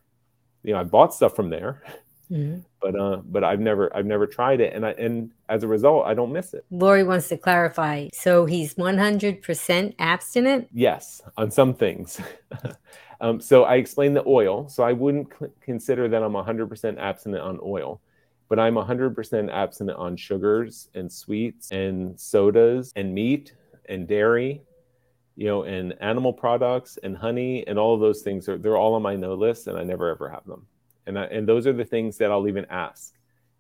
You 0.63 0.73
know, 0.73 0.81
I 0.81 0.85
bought 0.85 1.15
stuff 1.15 1.37
from 1.37 1.51
there. 1.51 1.83
Mm-hmm. 2.31 2.61
But 2.81 2.99
uh, 2.99 3.17
but 3.25 3.45
I've 3.45 3.61
never 3.61 3.95
I've 3.97 4.07
never 4.07 4.27
tried 4.27 4.61
it, 4.61 4.75
and 4.75 4.87
I 4.87 4.91
and 4.93 5.31
as 5.49 5.63
a 5.63 5.69
result, 5.69 6.07
I 6.07 6.15
don't 6.15 6.33
miss 6.33 6.55
it. 6.55 6.65
Lori 6.71 7.03
wants 7.03 7.29
to 7.29 7.37
clarify. 7.37 8.09
So 8.13 8.47
he's 8.47 8.77
one 8.77 8.99
hundred 8.99 9.43
percent 9.43 9.95
abstinent. 9.99 10.69
Yes, 10.73 11.23
on 11.37 11.51
some 11.51 11.75
things. 11.75 12.21
um, 13.21 13.41
so 13.41 13.65
I 13.65 13.77
explained 13.77 14.17
the 14.17 14.25
oil. 14.27 14.69
So 14.69 14.83
I 14.83 14.93
wouldn't 14.93 15.29
cl- 15.39 15.53
consider 15.61 16.09
that 16.09 16.23
I'm 16.23 16.33
one 16.33 16.45
hundred 16.45 16.69
percent 16.69 16.99
abstinent 16.99 17.43
on 17.43 17.59
oil, 17.63 18.01
but 18.49 18.59
I'm 18.59 18.75
one 18.75 18.87
hundred 18.87 19.15
percent 19.15 19.51
abstinent 19.51 19.99
on 19.99 20.17
sugars 20.17 20.89
and 20.95 21.11
sweets 21.11 21.71
and 21.73 22.19
sodas 22.19 22.93
and 22.97 23.15
meat 23.15 23.55
and 23.89 24.09
dairy 24.09 24.63
you 25.37 25.47
know, 25.47 25.65
and 25.65 25.95
animal 26.01 26.33
products 26.33 26.99
and 27.03 27.17
honey 27.17 27.67
and 27.67 27.79
all 27.79 27.95
of 27.95 28.01
those 28.01 28.23
things 28.23 28.49
are 28.49 28.57
they're 28.57 28.77
all 28.77 28.95
on 28.95 29.03
my 29.03 29.17
no 29.17 29.35
list 29.35 29.67
and 29.67 29.77
I 29.77 29.83
never 29.83 30.09
ever 30.09 30.29
have 30.29 30.47
them 30.47 30.67
and 31.07 31.19
I, 31.19 31.25
and 31.25 31.49
those 31.49 31.67
are 31.67 31.73
the 31.73 31.85
things 31.85 32.19
that 32.19 32.31
I'll 32.31 32.49
even 32.49 32.67
ask 32.71 33.15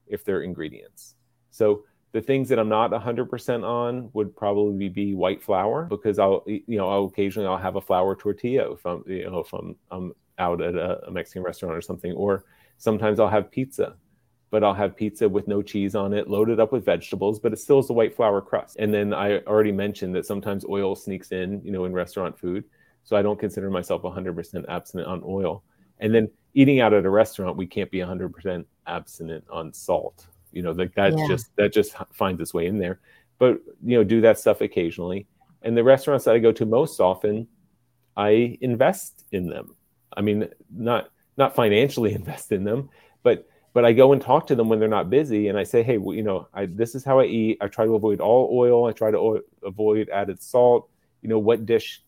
if 0.07 0.24
they're 0.24 0.42
ingredients. 0.42 1.14
So 1.51 1.84
the 2.12 2.20
things 2.20 2.49
that 2.49 2.59
I'm 2.59 2.68
not 2.68 2.90
100% 2.90 3.64
on 3.64 4.11
would 4.12 4.36
probably 4.36 4.88
be 4.88 5.14
white 5.14 5.42
flour 5.42 5.84
because 5.84 6.18
I'll 6.18 6.45
you 6.47 6.78
know 6.78 6.88
I'll 6.88 7.07
occasionally 7.07 7.49
I'll 7.49 7.57
have 7.57 7.76
a 7.76 7.80
flour 7.80 8.14
tortilla 8.14 8.72
if 8.72 8.86
I'm 8.86 9.03
you 9.07 9.30
know 9.30 9.40
if 9.40 9.53
I'm, 9.53 9.76
I'm 9.90 10.12
out 10.38 10.61
at 10.61 10.74
a, 10.74 11.07
a 11.07 11.11
Mexican 11.11 11.42
restaurant 11.42 11.76
or 11.76 11.80
something 11.80 12.12
or 12.12 12.45
sometimes 12.78 13.18
I'll 13.18 13.28
have 13.28 13.51
pizza 13.51 13.97
but 14.55 14.62
I'll 14.62 14.72
have 14.72 14.95
pizza 14.95 15.28
with 15.28 15.49
no 15.49 15.62
cheese 15.62 15.97
on 15.97 16.12
it, 16.12 16.30
loaded 16.30 16.61
up 16.61 16.70
with 16.70 16.84
vegetables, 16.84 17.40
but 17.40 17.53
it 17.53 17.57
still 17.57 17.80
is 17.80 17.90
a 17.90 17.92
white 17.92 18.14
flour 18.14 18.40
crust. 18.40 18.76
And 18.78 18.95
then 18.95 19.12
I 19.12 19.38
already 19.40 19.72
mentioned 19.72 20.14
that 20.14 20.26
sometimes 20.26 20.64
oil 20.68 20.95
sneaks 20.95 21.32
in, 21.32 21.61
you 21.64 21.72
know, 21.72 21.86
in 21.86 21.92
restaurant 21.92 22.38
food. 22.38 22.62
So 23.03 23.16
I 23.16 23.22
don't 23.22 23.36
consider 23.36 23.68
myself 23.68 24.03
100% 24.03 24.64
abstinent 24.68 25.09
on 25.09 25.22
oil. 25.24 25.64
And 25.99 26.14
then 26.14 26.28
eating 26.55 26.81
out 26.81 26.95
at 26.95 27.05
a 27.05 27.11
restaurant, 27.11 27.57
we 27.57 27.67
can't 27.67 27.91
be 27.91 27.99
100% 27.99 28.65
abstinent 28.87 29.45
on 29.51 29.73
salt. 29.73 30.27
You 30.53 30.63
know, 30.63 30.71
like 30.71 30.95
that's 30.95 31.17
yeah. 31.19 31.27
just 31.27 31.55
that 31.57 31.73
just 31.73 31.95
finds 32.13 32.41
its 32.41 32.55
way 32.55 32.67
in 32.67 32.79
there. 32.79 33.01
But 33.39 33.61
you 33.85 33.99
know, 33.99 34.05
do 34.05 34.21
that 34.21 34.39
stuff 34.39 34.61
occasionally. 34.61 35.27
And 35.63 35.77
the 35.77 35.83
restaurants 35.83 36.25
that 36.27 36.35
I 36.35 36.39
go 36.39 36.53
to 36.53 36.65
most 36.65 37.01
often, 37.01 37.49
I 38.17 38.57
invest 38.61 39.25
in 39.33 39.49
them. 39.49 39.75
I 40.17 40.21
mean, 40.21 40.49
not 40.73 41.11
not 41.37 41.57
financially 41.57 42.15
invest 42.15 42.53
in 42.53 42.63
them, 42.63 42.89
but 43.25 43.49
but 43.73 43.85
I 43.85 43.93
go 43.93 44.13
and 44.13 44.23
talk 44.23 44.47
to 44.47 44.55
them 44.55 44.69
when 44.69 44.79
they're 44.79 44.89
not 44.89 45.11
busy, 45.11 45.49
and 45.49 45.59
I 45.59 45.65
say, 45.65 45.83
hey, 45.83 45.99
well, 45.99 46.15
you 46.15 46.23
know, 46.23 46.47
I, 46.55 46.67
this 46.67 46.95
is 46.95 47.05
how 47.05 47.19
I 47.19 47.25
eat. 47.25 47.59
I 47.61 47.67
try 47.67 47.85
to 47.85 47.97
avoid 47.97 48.21
all 48.21 48.49
oil. 48.53 48.87
I 48.87 48.93
try 48.93 49.11
to 49.11 49.19
o- 49.19 49.43
avoid 49.65 50.09
added 50.11 50.41
salt. 50.41 50.89
You 51.23 51.29
know, 51.29 51.41
what 51.41 51.67
dish 51.67 52.01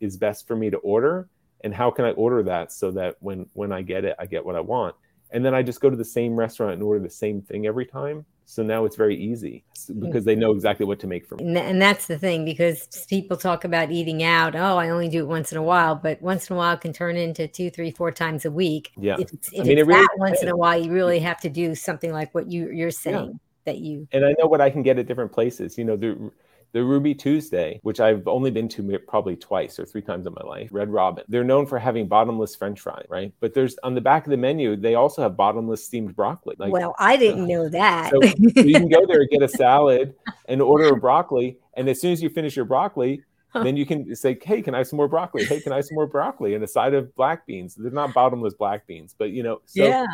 is 0.00 0.16
best 0.16 0.46
for 0.46 0.56
me 0.56 0.70
to 0.70 0.78
order? 0.78 1.28
And 1.64 1.74
how 1.74 1.90
can 1.90 2.04
I 2.04 2.10
order 2.12 2.42
that 2.44 2.70
so 2.70 2.92
that 2.92 3.16
when 3.20 3.46
when 3.54 3.72
I 3.72 3.82
get 3.82 4.04
it, 4.04 4.14
I 4.18 4.26
get 4.26 4.44
what 4.44 4.54
I 4.54 4.60
want. 4.60 4.94
And 5.30 5.44
then 5.44 5.54
I 5.54 5.62
just 5.62 5.80
go 5.80 5.90
to 5.90 5.96
the 5.96 6.04
same 6.04 6.36
restaurant 6.36 6.74
and 6.74 6.82
order 6.82 7.00
the 7.00 7.10
same 7.10 7.42
thing 7.42 7.66
every 7.66 7.86
time. 7.86 8.24
So 8.44 8.62
now 8.62 8.84
it's 8.84 8.94
very 8.94 9.16
easy 9.16 9.64
mm. 9.90 10.00
because 10.00 10.24
they 10.24 10.36
know 10.36 10.52
exactly 10.52 10.84
what 10.86 11.00
to 11.00 11.06
make 11.06 11.26
for 11.26 11.36
me. 11.36 11.56
And 11.56 11.80
that's 11.80 12.06
the 12.06 12.18
thing 12.18 12.44
because 12.44 12.86
people 13.08 13.36
talk 13.38 13.64
about 13.64 13.90
eating 13.90 14.22
out. 14.22 14.54
Oh, 14.54 14.76
I 14.76 14.90
only 14.90 15.08
do 15.08 15.20
it 15.20 15.26
once 15.26 15.50
in 15.50 15.58
a 15.58 15.62
while, 15.62 15.96
but 15.96 16.20
once 16.20 16.50
in 16.50 16.54
a 16.54 16.58
while 16.58 16.76
can 16.76 16.92
turn 16.92 17.16
into 17.16 17.48
two, 17.48 17.70
three, 17.70 17.90
four 17.90 18.12
times 18.12 18.44
a 18.44 18.50
week. 18.50 18.92
Yeah. 18.98 19.16
If 19.18 19.32
it's, 19.32 19.48
if 19.52 19.60
I 19.60 19.64
mean, 19.64 19.78
it's 19.78 19.80
it 19.80 19.86
really 19.86 20.02
that 20.02 20.18
once 20.18 20.42
in 20.42 20.48
a 20.48 20.56
while, 20.56 20.80
you 20.80 20.92
really 20.92 21.18
have 21.20 21.40
to 21.40 21.48
do 21.48 21.74
something 21.74 22.12
like 22.12 22.34
what 22.34 22.50
you 22.52 22.70
you're 22.70 22.90
saying 22.90 23.30
yeah. 23.32 23.38
that 23.64 23.78
you. 23.78 24.06
And 24.12 24.24
I 24.26 24.34
know 24.38 24.46
what 24.46 24.60
I 24.60 24.68
can 24.68 24.82
get 24.82 24.98
at 24.98 25.06
different 25.06 25.32
places. 25.32 25.78
You 25.78 25.84
know, 25.84 25.96
the 25.96 26.30
the 26.74 26.82
Ruby 26.82 27.14
Tuesday, 27.14 27.78
which 27.84 28.00
I've 28.00 28.26
only 28.26 28.50
been 28.50 28.68
to 28.70 28.98
probably 29.06 29.36
twice 29.36 29.78
or 29.78 29.86
three 29.86 30.02
times 30.02 30.26
in 30.26 30.34
my 30.34 30.44
life, 30.44 30.70
Red 30.72 30.90
Robin. 30.90 31.24
They're 31.28 31.44
known 31.44 31.66
for 31.66 31.78
having 31.78 32.08
bottomless 32.08 32.56
French 32.56 32.80
fries, 32.80 33.06
right? 33.08 33.32
But 33.38 33.54
there's 33.54 33.76
on 33.84 33.94
the 33.94 34.00
back 34.00 34.26
of 34.26 34.32
the 34.32 34.36
menu, 34.36 34.74
they 34.74 34.96
also 34.96 35.22
have 35.22 35.36
bottomless 35.36 35.86
steamed 35.86 36.16
broccoli. 36.16 36.56
Like, 36.58 36.72
well, 36.72 36.96
I 36.98 37.16
didn't 37.16 37.46
know 37.48 37.68
that. 37.68 38.10
so, 38.10 38.20
so 38.20 38.60
you 38.62 38.74
can 38.74 38.88
go 38.88 39.06
there 39.06 39.20
and 39.20 39.30
get 39.30 39.42
a 39.42 39.48
salad 39.48 40.16
and 40.48 40.60
order 40.60 40.88
a 40.88 40.96
broccoli, 40.96 41.58
and 41.74 41.88
as 41.88 42.00
soon 42.00 42.12
as 42.12 42.20
you 42.20 42.28
finish 42.28 42.56
your 42.56 42.64
broccoli, 42.64 43.22
then 43.54 43.76
you 43.76 43.86
can 43.86 44.16
say, 44.16 44.36
"Hey, 44.42 44.60
can 44.60 44.74
I 44.74 44.78
have 44.78 44.88
some 44.88 44.96
more 44.96 45.06
broccoli? 45.06 45.44
Hey, 45.44 45.60
can 45.60 45.70
I 45.70 45.76
have 45.76 45.84
some 45.84 45.94
more 45.94 46.08
broccoli?" 46.08 46.56
And 46.56 46.64
a 46.64 46.66
side 46.66 46.92
of 46.92 47.14
black 47.14 47.46
beans. 47.46 47.76
They're 47.76 47.92
not 47.92 48.12
bottomless 48.12 48.54
black 48.54 48.84
beans, 48.88 49.14
but 49.16 49.30
you 49.30 49.44
know, 49.44 49.60
so, 49.64 49.84
yeah. 49.84 50.06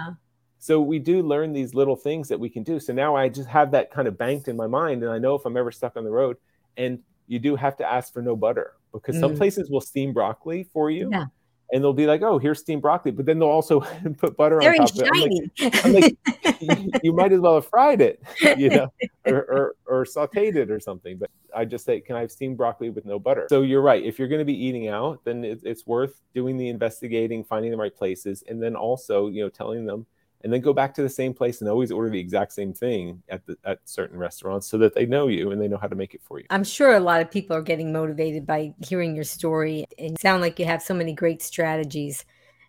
So 0.59 0.79
we 0.79 0.99
do 0.99 1.23
learn 1.23 1.55
these 1.55 1.73
little 1.73 1.97
things 1.97 2.29
that 2.29 2.39
we 2.39 2.51
can 2.51 2.63
do. 2.63 2.79
So 2.79 2.93
now 2.93 3.17
I 3.17 3.31
just 3.31 3.49
have 3.49 3.71
that 3.71 3.91
kind 3.91 4.07
of 4.07 4.19
banked 4.19 4.47
in 4.47 4.57
my 4.57 4.67
mind, 4.67 5.03
and 5.03 5.11
I 5.11 5.17
know 5.17 5.35
if 5.35 5.47
I'm 5.47 5.57
ever 5.57 5.73
stuck 5.73 5.97
on 5.97 6.05
the 6.05 6.11
road, 6.11 6.37
and 6.81 6.99
you 7.27 7.39
do 7.39 7.57
have 7.57 7.77
to 7.77 7.85
ask 7.85 8.13
for 8.13 8.23
no 8.23 8.35
butter 8.35 8.73
because 8.93 9.17
mm. 9.17 9.21
some 9.21 9.37
places 9.37 9.71
will 9.71 9.81
steam 9.81 10.13
broccoli 10.13 10.69
for 10.73 10.91
you. 10.91 11.09
Yeah 11.13 11.27
and 11.73 11.83
they'll 11.83 11.93
be 11.93 12.07
like, 12.07 12.23
"Oh, 12.23 12.39
here's 12.39 12.61
steamed 12.61 12.83
broccoli," 12.83 13.13
but 13.13 13.27
then 13.27 13.39
they'll 13.39 13.49
also 13.49 13.81
put 14.19 14.37
butter 14.37 14.59
Very 14.61 14.79
on 14.79 14.87
top 14.87 15.07
shiny. 15.15 15.39
of 15.39 15.51
it. 15.57 15.85
I'm 15.85 15.93
like, 15.93 16.17
I'm 16.35 16.43
like 16.43 16.61
you, 16.61 16.91
you, 17.05 17.13
might 17.13 17.33
as 17.33 17.41
well 17.41 17.55
have 17.55 17.67
fried 17.67 18.01
it, 18.01 18.23
you 18.59 18.71
know, 18.71 18.93
or, 19.27 19.37
or, 19.37 19.75
or 19.87 20.05
sautéed 20.05 20.57
it 20.57 20.71
or 20.71 20.81
something. 20.81 21.19
But 21.19 21.31
I 21.55 21.65
just 21.65 21.85
say, 21.85 22.01
"Can 22.01 22.17
I 22.17 22.21
have 22.21 22.33
steamed 22.33 22.57
broccoli 22.57 22.91
with 22.91 23.05
no 23.05 23.19
butter?" 23.19 23.47
So 23.49 23.63
you're 23.63 23.83
right. 23.83 24.05
If 24.05 24.19
you're 24.19 24.29
going 24.29 24.41
to 24.41 24.45
be 24.45 24.65
eating 24.65 24.89
out, 24.89 25.25
then 25.25 25.45
it, 25.45 25.61
it's 25.63 25.87
worth 25.87 26.21
doing 26.35 26.57
the 26.57 26.69
investigating, 26.69 27.45
finding 27.45 27.71
the 27.71 27.77
right 27.77 27.95
places, 27.95 28.43
and 28.49 28.63
then 28.63 28.75
also, 28.77 29.29
you 29.29 29.43
know, 29.43 29.49
telling 29.49 29.87
them 29.87 30.07
and 30.43 30.53
then 30.53 30.61
go 30.61 30.73
back 30.73 30.95
to 30.95 31.03
the 31.03 31.09
same 31.09 31.35
place 31.35 31.61
and 31.61 31.69
always 31.69 31.93
order 31.93 32.11
the 32.11 32.19
exact 32.19 32.53
same 32.53 32.73
thing 32.73 33.23
at 33.29 33.45
the 33.47 33.57
at 33.65 33.79
certain 33.85 34.19
restaurants 34.19 34.67
so 34.67 34.79
that 34.79 34.95
they 34.95 35.07
know 35.07 35.29
you 35.29 35.51
and 35.51 35.61
they 35.61 35.69
know 35.69 35.77
how 35.77 35.89
to 35.89 35.95
make 35.95 36.15
it 36.15 36.23
for 36.23 36.39
you. 36.39 36.47
I'm 36.51 36.65
sure 36.65 36.95
a 36.95 37.01
lot 37.01 37.21
of 37.21 37.31
people 37.31 37.57
are 37.57 37.63
getting 37.63 37.93
motivated 37.93 38.47
by 38.47 38.75
hearing 38.87 39.15
your 39.15 39.25
story 39.25 39.85
and 39.99 40.19
sound 40.19 40.41
like 40.41 40.59
you 40.59 40.67
have 40.67 40.83
so 40.83 40.95
many 40.95 41.13
great 41.13 41.43
strategies. 41.43 42.25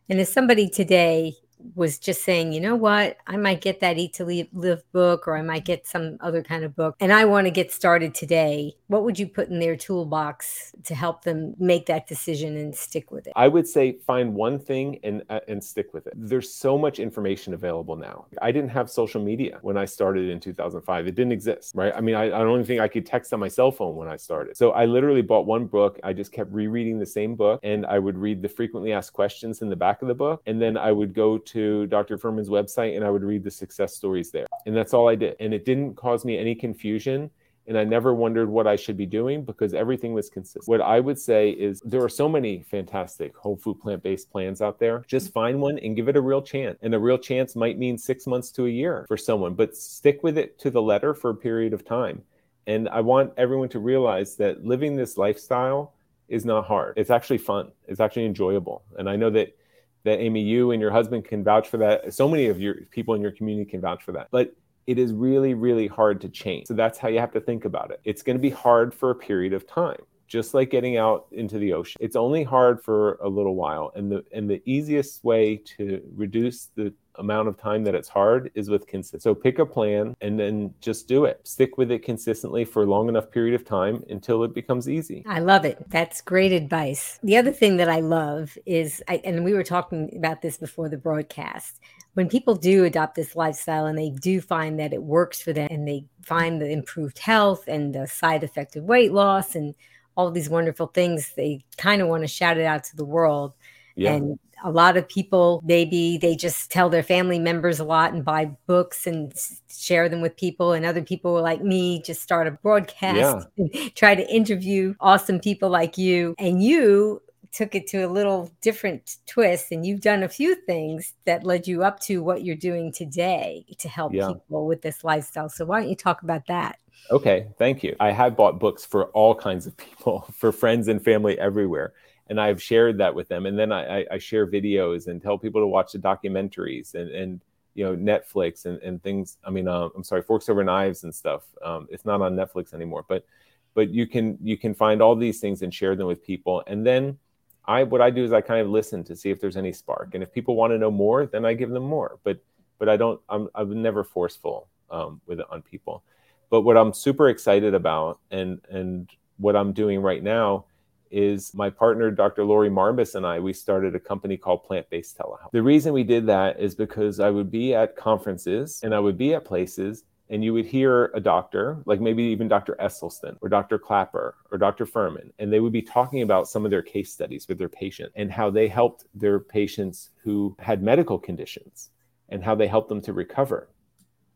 And 0.10 0.20
as 0.20 0.32
somebody 0.32 0.70
today 0.70 1.34
was 1.76 2.00
just 2.00 2.24
saying, 2.24 2.54
you 2.54 2.62
know 2.62 2.76
what, 2.76 3.18
I 3.28 3.38
might 3.38 3.62
get 3.62 3.80
that 3.82 3.98
Eat 3.98 4.14
to 4.14 4.48
Live 4.54 4.92
book 4.92 5.28
or 5.28 5.36
I 5.38 5.42
might 5.42 5.66
get 5.66 5.88
some 5.88 6.18
other 6.22 6.44
kind 6.44 6.64
of 6.64 6.76
book 6.76 6.96
and 7.00 7.12
I 7.14 7.26
want 7.26 7.48
to 7.48 7.52
get 7.52 7.72
started 7.72 8.14
today, 8.14 8.76
what 8.88 9.04
would 9.04 9.18
you 9.18 9.28
put 9.28 9.50
in 9.50 9.60
their 9.60 9.76
toolbox 9.76 10.74
to 10.84 10.96
help 10.96 11.24
them 11.24 11.56
make 11.60 11.86
that 11.86 12.08
decision 12.08 12.58
and 12.58 12.76
stick 12.76 13.12
with 13.12 13.28
it? 13.28 13.34
I 13.36 13.48
would 13.48 13.68
say 13.68 13.94
find 14.06 14.34
one 14.34 14.60
thing 14.60 15.00
and 15.04 15.24
uh, 15.30 15.40
and 15.48 15.64
stick 15.64 15.94
with 15.94 16.08
it. 16.08 16.14
There's 16.16 16.54
so 16.54 16.78
much 16.78 17.00
information 17.00 17.54
available 17.54 17.96
now. 17.96 18.26
I 18.42 18.52
didn't 18.52 18.70
have 18.70 18.90
social 18.90 19.22
media 19.22 19.60
when 19.62 19.78
I 19.78 19.86
started 19.86 20.30
in 20.30 20.40
2005. 20.40 21.08
It 21.08 21.16
didn't 21.16 21.32
exist, 21.32 21.74
right? 21.76 21.94
I 21.96 22.02
mean, 22.02 22.16
I, 22.16 22.26
I 22.26 22.40
don't 22.40 22.54
even 22.54 22.66
think 22.66 22.82
I 22.82 22.88
could 22.88 23.06
text 23.06 23.34
on 23.34 23.40
my 23.40 23.48
cell 23.48 23.72
phone 23.72 23.96
when 23.96 24.08
I 24.08 24.18
started. 24.18 24.58
So 24.58 24.72
I 24.72 24.86
literally 24.86 25.22
bought 25.22 25.46
one 25.46 25.66
book. 25.66 26.00
I 26.04 26.14
just 26.14 26.32
kept 26.32 26.52
rereading 26.52 27.00
the 27.00 27.06
same 27.06 27.36
book 27.36 27.60
and 27.64 27.86
I 27.86 28.00
would 28.00 28.18
read 28.18 28.42
the 28.42 28.50
frequently 28.50 28.94
asked 28.94 29.14
questions 29.14 29.62
in 29.62 29.70
the 29.70 29.76
back 29.76 30.02
of 30.02 30.08
the 30.08 30.16
book 30.16 30.42
and 30.46 30.62
then 30.62 30.78
I 30.78 30.92
would 30.92 31.14
go 31.14 31.38
to 31.38 31.51
Dr. 31.88 32.18
Fuhrman's 32.18 32.50
website 32.50 32.96
and 32.96 33.06
I 33.06 33.10
would 33.10 33.24
read 33.24 33.44
the 33.44 33.52
success 33.52 33.96
stories 33.96 34.32
there. 34.32 34.48
And 34.66 34.76
that's 34.76 34.94
all 34.94 35.08
I 35.08 35.16
did. 35.16 35.36
And 35.40 35.54
it 35.54 35.66
didn't 35.66 35.96
cause 35.96 36.26
me 36.26 36.38
any 36.38 36.56
confusion. 36.56 37.30
And 37.68 37.78
I 37.78 37.84
never 37.84 38.14
wondered 38.14 38.50
what 38.50 38.66
I 38.66 38.76
should 38.76 38.98
be 38.98 39.06
doing 39.06 39.46
because 39.46 39.74
everything 39.74 40.14
was 40.14 40.30
consistent. 40.30 40.68
What 40.68 40.82
I 40.82 41.00
would 41.00 41.20
say 41.20 41.52
is 41.52 41.80
there 41.86 42.04
are 42.04 42.10
so 42.10 42.28
many 42.28 42.64
fantastic 42.64 43.38
whole 43.38 43.56
food 43.56 43.80
plant 43.80 44.02
based 44.02 44.32
plans 44.32 44.62
out 44.62 44.80
there. 44.80 45.04
Just 45.08 45.32
find 45.32 45.62
one 45.62 45.78
and 45.80 45.96
give 45.96 46.10
it 46.10 46.18
a 46.18 46.22
real 46.22 46.42
chance. 46.42 46.78
And 46.82 46.96
a 46.96 47.00
real 47.00 47.20
chance 47.20 47.56
might 47.56 47.78
mean 47.78 47.98
six 47.98 48.26
months 48.26 48.52
to 48.54 48.66
a 48.66 48.70
year 48.70 49.06
for 49.08 49.16
someone, 49.16 49.54
but 49.54 49.78
stick 49.78 50.24
with 50.24 50.38
it 50.38 50.58
to 50.60 50.72
the 50.72 50.82
letter 50.82 51.14
for 51.14 51.30
a 51.30 51.36
period 51.36 51.74
of 51.74 51.86
time. 51.86 52.24
And 52.68 52.90
I 52.90 53.02
want 53.02 53.34
everyone 53.38 53.70
to 53.70 53.80
realize 53.80 54.36
that 54.38 54.66
living 54.66 54.96
this 54.96 55.18
lifestyle 55.18 55.94
is 56.28 56.46
not 56.46 56.66
hard. 56.66 56.94
It's 56.98 57.10
actually 57.10 57.38
fun. 57.38 57.72
It's 57.88 58.00
actually 58.00 58.26
enjoyable. 58.26 58.84
And 58.98 59.10
I 59.10 59.18
know 59.18 59.30
that 59.32 59.56
that 60.04 60.20
Amy, 60.20 60.42
you 60.42 60.72
and 60.72 60.82
your 60.82 60.92
husband 60.92 61.26
can 61.26 61.44
vouch 61.44 61.68
for 61.68 61.78
that. 61.78 62.14
So 62.14 62.28
many 62.28 62.48
of 62.48 62.60
your 62.60 62.76
people 62.90 63.14
in 63.14 63.22
your 63.22 63.32
community 63.32 63.70
can 63.70 63.82
vouch 63.82 64.04
for 64.04 64.12
that. 64.14 64.28
But 64.32 64.56
it 64.88 64.98
is 64.98 65.14
really, 65.14 65.54
really 65.54 65.88
hard 65.88 66.22
to 66.22 66.30
change. 66.30 66.68
So 66.68 66.74
that's 66.74 66.98
how 66.98 67.08
you 67.08 67.20
have 67.20 67.32
to 67.34 67.40
think 67.40 67.66
about 67.66 67.92
it. 67.92 68.02
It's 68.04 68.24
going 68.24 68.38
to 68.38 68.42
be 68.42 68.50
hard 68.50 68.94
for 68.94 69.12
a 69.12 69.16
period 69.16 69.54
of 69.54 69.68
time, 69.68 70.02
just 70.28 70.54
like 70.54 70.70
getting 70.70 70.98
out 70.98 71.28
into 71.32 71.60
the 71.60 71.74
ocean. 71.74 72.00
It's 72.02 72.16
only 72.16 72.44
hard 72.44 72.84
for 72.84 73.14
a 73.16 73.30
little 73.30 73.56
while. 73.56 73.92
And 73.96 74.12
the 74.12 74.26
and 74.32 74.50
the 74.50 74.62
easiest 74.66 75.24
way 75.24 75.58
to 75.78 76.02
reduce 76.16 76.70
the 76.76 76.94
amount 77.16 77.48
of 77.48 77.58
time 77.58 77.84
that 77.84 77.96
it's 77.96 78.10
hard 78.10 78.52
is 78.56 78.70
with 78.70 78.88
consistent. 78.88 79.24
So 79.24 79.36
pick 79.36 79.60
a 79.60 79.66
plan 79.66 80.16
and 80.22 80.40
then 80.40 80.74
just 80.82 81.08
do 81.08 81.26
it. 81.26 81.40
Stick 81.44 81.78
with 81.78 81.92
it 81.92 82.04
consistently 82.04 82.66
for 82.66 82.84
a 82.84 82.86
long 82.86 83.10
enough 83.10 83.32
period 83.32 83.56
of 83.56 83.66
time 83.66 84.04
until 84.10 84.44
it 84.44 84.54
becomes 84.54 84.90
easy. 84.90 85.24
I 85.28 85.40
love 85.40 85.66
it. 85.66 85.90
That's 85.90 86.22
great 86.22 86.52
advice. 86.52 87.20
The 87.24 87.38
other 87.38 87.52
thing 87.52 87.78
that 87.78 87.90
I 87.90 88.00
love 88.00 88.58
is 88.66 89.04
I, 89.08 89.22
and 89.24 89.44
we 89.44 89.54
were 89.54 89.64
talking 89.64 90.16
about 90.16 90.42
this 90.42 90.58
before 90.58 90.90
the 90.90 90.98
broadcast. 90.98 91.80
When 92.14 92.28
people 92.28 92.56
do 92.56 92.84
adopt 92.84 93.16
this 93.16 93.36
lifestyle 93.36 93.86
and 93.86 93.98
they 93.98 94.10
do 94.10 94.42
find 94.42 94.80
that 94.80 94.94
it 94.94 95.02
works 95.02 95.42
for 95.42 95.54
them 95.54 95.70
and 95.72 95.88
they 95.88 96.06
find 96.24 96.62
the 96.62 96.70
improved 96.70 97.20
health 97.20 97.68
and 97.68 97.96
the 97.96 98.08
side 98.08 98.44
effect 98.44 98.76
of 98.76 98.84
weight 98.84 99.14
loss 99.14 99.56
and 99.56 99.74
all 100.18 100.30
these 100.30 100.50
wonderful 100.50 100.88
things, 100.88 101.32
they 101.38 101.64
kind 101.78 102.02
of 102.02 102.08
want 102.08 102.24
to 102.24 102.28
shout 102.28 102.58
it 102.58 102.66
out 102.66 102.84
to 102.84 102.98
the 102.98 103.06
world. 103.06 103.54
Yeah. 103.96 104.14
And 104.14 104.40
a 104.64 104.72
lot 104.72 104.98
of 104.98 105.08
people 105.08 105.62
maybe 105.66 106.18
they 106.18 106.36
just 106.36 106.72
tell 106.72 106.90
their 106.90 107.04
family 107.04 107.40
members 107.40 107.80
a 107.80 107.84
lot 107.84 108.14
and 108.14 108.24
buy 108.24 108.46
books 108.68 109.08
and 109.08 109.34
share 109.70 110.08
them 110.08 110.22
with 110.22 110.36
people 110.38 110.74
and 110.74 110.86
other 110.86 111.02
people 111.02 111.42
like 111.42 111.64
me 111.64 112.02
just 112.04 112.22
start 112.22 112.48
a 112.48 112.52
broadcast 112.52 113.48
yeah. 113.56 113.66
and 113.74 113.96
try 113.96 114.16
to 114.16 114.28
interview 114.34 114.94
awesome 115.00 115.40
people 115.40 115.70
like 115.70 115.98
you 115.98 116.36
and 116.38 116.64
you 116.64 117.22
took 117.52 117.76
it 117.76 117.86
to 117.88 118.06
a 118.06 118.08
little 118.08 118.50
different 118.62 119.18
twist 119.26 119.72
and 119.72 119.86
you've 119.86 120.02
done 120.02 120.24
a 120.24 120.30
few 120.30 120.56
things 120.56 121.14
that 121.26 121.44
led 121.44 121.68
you 121.68 121.84
up 121.84 122.00
to 122.00 122.24
what 122.24 122.44
you're 122.46 122.56
doing 122.56 122.92
today 122.92 123.66
to 123.78 123.90
help 123.90 124.14
yeah. 124.14 124.28
people 124.28 124.66
with 124.66 124.82
this 124.82 125.04
lifestyle 125.04 125.50
so 125.50 125.66
why 125.66 125.80
don't 125.80 125.90
you 125.90 125.96
talk 125.96 126.22
about 126.24 126.46
that 126.48 126.78
okay 127.10 127.48
thank 127.58 127.84
you 127.84 127.96
i 128.00 128.12
have 128.12 128.38
bought 128.38 128.60
books 128.60 128.86
for 128.86 129.06
all 129.08 129.36
kinds 129.36 129.68
of 129.68 129.76
people 129.76 130.26
for 130.34 130.52
friends 130.52 130.88
and 130.88 131.04
family 131.04 131.38
everywhere 131.40 131.94
and 132.32 132.40
I've 132.40 132.64
shared 132.64 132.98
that 133.00 133.14
with 133.14 133.28
them. 133.28 133.46
And 133.46 133.60
then 133.60 133.74
I, 133.74 134.06
I 134.10 134.18
share 134.18 134.48
videos 134.48 135.08
and 135.08 135.22
tell 135.22 135.38
people 135.38 135.60
to 135.60 135.68
watch 135.68 135.92
the 135.92 136.00
documentaries 136.00 136.96
and, 136.96 137.12
and 137.12 137.42
you 137.74 137.84
know 137.84 137.94
Netflix 137.94 138.66
and, 138.66 138.82
and 138.82 139.04
things. 139.04 139.38
I 139.44 139.50
mean, 139.50 139.68
uh, 139.68 139.90
I'm 139.94 140.04
sorry, 140.06 140.22
Forks 140.22 140.48
Over 140.48 140.64
Knives 140.64 141.04
and 141.04 141.14
stuff. 141.14 141.44
Um, 141.62 141.90
it's 141.92 142.06
not 142.06 142.22
on 142.22 142.38
Netflix 142.38 142.74
anymore, 142.74 143.04
but 143.06 143.26
but 143.74 143.90
you 143.90 144.08
can 144.08 144.38
you 144.42 144.58
can 144.58 144.74
find 144.74 145.02
all 145.02 145.14
these 145.14 145.42
things 145.42 145.62
and 145.62 145.74
share 145.74 145.94
them 145.98 146.08
with 146.08 146.24
people. 146.24 146.64
And 146.68 146.88
then 146.88 147.18
I 147.66 147.84
what 147.84 148.00
I 148.00 148.10
do 148.10 148.24
is 148.24 148.32
I 148.32 148.40
kind 148.40 148.62
of 148.62 148.70
listen 148.70 149.04
to 149.04 149.16
see 149.16 149.30
if 149.30 149.42
there's 149.42 149.58
any 149.58 149.74
spark. 149.74 150.12
And 150.14 150.24
if 150.24 150.32
people 150.32 150.56
want 150.56 150.72
to 150.72 150.78
know 150.78 150.90
more, 150.90 151.26
then 151.26 151.44
I 151.44 151.54
give 151.54 151.70
them 151.70 151.84
more. 151.84 152.18
But 152.24 152.40
but 152.80 152.88
I 152.88 152.96
don't. 152.96 153.20
I'm 153.28 153.50
I'm 153.54 153.82
never 153.82 154.06
forceful 154.06 154.70
um, 154.90 155.20
with 155.26 155.42
it 155.42 155.48
on 155.52 155.64
people. 155.64 156.02
But 156.50 156.62
what 156.62 156.78
I'm 156.78 156.94
super 156.94 157.28
excited 157.28 157.74
about 157.74 158.20
and 158.32 158.62
and 158.70 159.10
what 159.38 159.58
I'm 159.58 159.74
doing 159.74 160.00
right 160.02 160.24
now 160.24 160.66
is 161.12 161.54
my 161.54 161.70
partner, 161.70 162.10
Dr. 162.12 162.44
Lori 162.44 162.70
Marbas, 162.70 163.16
and 163.16 163.26
I, 163.26 163.40
we 163.40 163.54
started 163.54 163.96
a 163.96 164.00
company 164.00 164.38
called 164.38 164.64
Plant 164.64 164.90
Based 164.90 165.18
Telehealth. 165.18 165.52
The 165.52 165.64
reason 165.64 165.94
we 165.94 166.04
did 166.04 166.26
that 166.28 166.60
is 166.60 166.76
because 166.76 167.20
I 167.20 167.30
would 167.30 167.52
be 167.52 167.74
at 167.74 167.96
conferences 167.96 168.80
and 168.84 168.96
I 168.96 169.00
would 169.00 169.18
be 169.18 169.34
at 169.34 169.46
places 169.46 170.04
and 170.32 170.46
you 170.46 170.54
would 170.54 170.66
hear 170.66 171.12
a 171.14 171.20
doctor, 171.20 171.84
like 171.86 172.00
maybe 172.00 172.24
even 172.24 172.48
Dr. 172.48 172.78
Esselstyn 172.80 173.36
or 173.42 173.50
Dr. 173.50 173.78
Klaper 173.78 174.36
or 174.50 174.58
Dr. 174.58 174.86
Fuhrman, 174.86 175.30
and 175.40 175.52
they 175.52 175.60
would 175.60 175.74
be 175.74 175.82
talking 175.82 176.22
about 176.22 176.48
some 176.48 176.64
of 176.64 176.72
their 176.72 176.82
case 176.82 177.12
studies 177.12 177.48
with 177.50 177.58
their 177.58 177.68
patient 177.68 178.14
and 178.16 178.32
how 178.32 178.50
they 178.50 178.70
helped 178.70 179.06
their 179.14 179.42
patients 179.42 180.12
who 180.24 180.56
had 180.60 180.82
medical 180.82 181.20
conditions 181.20 181.90
and 182.30 182.42
how 182.42 182.56
they 182.56 182.68
helped 182.68 182.88
them 182.88 183.02
to 183.02 183.12
recover 183.12 183.70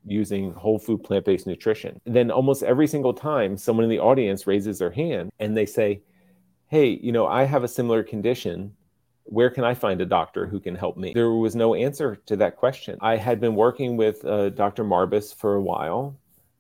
using 0.06 0.54
whole 0.54 0.78
food 0.78 1.02
plant 1.02 1.26
based 1.26 1.48
nutrition. 1.48 2.00
Then 2.06 2.30
almost 2.30 2.62
every 2.62 2.88
single 2.88 3.14
time 3.14 3.58
someone 3.58 3.86
in 3.86 3.90
the 3.90 4.00
audience 4.00 4.46
raises 4.46 4.80
their 4.80 4.92
hand 4.92 5.32
and 5.40 5.56
they 5.56 5.66
say, 5.66 6.02
hey, 6.68 7.00
you 7.02 7.12
know, 7.12 7.28
I 7.28 7.44
have 7.44 7.64
a 7.64 7.68
similar 7.68 8.04
condition. 8.04 8.76
Where 9.24 9.50
can 9.50 9.64
I 9.64 9.74
find 9.74 10.02
a 10.02 10.06
doctor 10.06 10.46
who 10.46 10.60
can 10.60 10.76
help 10.76 10.98
me? 10.98 11.14
There 11.14 11.32
was 11.32 11.56
no 11.56 11.74
answer 11.74 12.18
to 12.28 12.36
that 12.38 12.58
question. 12.58 12.98
I 13.02 13.18
had 13.18 13.40
been 13.40 13.56
working 13.56 13.98
with 13.98 14.24
uh, 14.24 14.50
Dr. 14.50 14.84
Marbas 14.84 15.34
for 15.34 15.56
a 15.56 15.62
while 15.62 16.16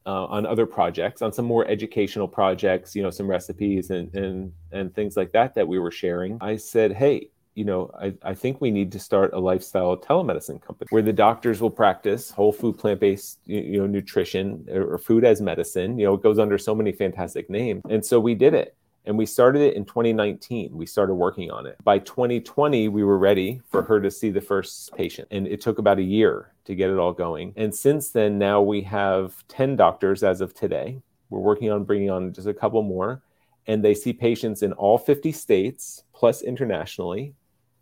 uh, 0.05 0.25
on 0.25 0.45
other 0.45 0.65
projects, 0.65 1.21
on 1.21 1.31
some 1.31 1.45
more 1.45 1.67
educational 1.67 2.27
projects, 2.27 2.95
you 2.95 3.03
know, 3.03 3.09
some 3.09 3.27
recipes 3.27 3.89
and, 3.89 4.13
and, 4.15 4.51
and 4.71 4.93
things 4.95 5.15
like 5.15 5.31
that 5.33 5.55
that 5.55 5.67
we 5.67 5.79
were 5.79 5.91
sharing. 5.91 6.37
I 6.41 6.55
said, 6.55 6.91
hey, 6.93 7.29
you 7.55 7.63
know, 7.63 7.89
I, 7.99 8.13
I 8.21 8.33
think 8.33 8.59
we 8.59 8.69
need 8.69 8.91
to 8.91 8.99
start 8.99 9.33
a 9.33 9.39
lifestyle 9.39 9.95
telemedicine 9.95 10.61
company 10.61 10.87
where 10.89 11.01
the 11.01 11.13
doctors 11.13 11.61
will 11.61 11.71
practice 11.71 12.29
whole 12.29 12.51
food, 12.51 12.77
plant 12.77 12.99
based, 12.99 13.39
you 13.45 13.79
know, 13.79 13.87
nutrition 13.87 14.67
or 14.69 14.97
food 14.97 15.23
as 15.23 15.41
medicine. 15.41 15.97
You 15.97 16.07
know, 16.07 16.13
it 16.15 16.23
goes 16.23 16.37
under 16.37 16.57
so 16.57 16.75
many 16.75 16.91
fantastic 16.91 17.49
names. 17.49 17.81
And 17.89 18.05
so 18.05 18.19
we 18.19 18.35
did 18.35 18.53
it. 18.53 18.75
And 19.05 19.17
we 19.17 19.25
started 19.25 19.61
it 19.61 19.75
in 19.75 19.85
2019. 19.85 20.75
We 20.75 20.85
started 20.85 21.13
working 21.13 21.51
on 21.51 21.67
it. 21.67 21.75
By 21.83 21.99
2020, 21.99 22.87
we 22.87 23.03
were 23.03 23.19
ready 23.19 23.61
for 23.69 23.83
her 23.83 24.01
to 24.01 24.09
see 24.09 24.31
the 24.31 24.41
first 24.41 24.93
patient. 24.95 25.27
And 25.31 25.47
it 25.47 25.61
took 25.61 25.77
about 25.77 25.99
a 25.99 26.03
year 26.03 26.53
to 26.65 26.73
get 26.73 26.89
it 26.89 26.97
all 26.97 27.13
going. 27.13 27.53
And 27.55 27.73
since 27.73 28.09
then, 28.09 28.39
now 28.39 28.61
we 28.61 28.81
have 28.81 29.47
10 29.47 29.75
doctors 29.75 30.23
as 30.23 30.41
of 30.41 30.55
today. 30.55 31.01
We're 31.29 31.39
working 31.39 31.71
on 31.71 31.83
bringing 31.83 32.09
on 32.09 32.33
just 32.33 32.47
a 32.47 32.53
couple 32.53 32.81
more. 32.81 33.21
And 33.67 33.83
they 33.83 33.93
see 33.93 34.13
patients 34.13 34.63
in 34.63 34.73
all 34.73 34.97
50 34.97 35.31
states 35.31 36.03
plus 36.13 36.41
internationally. 36.41 37.33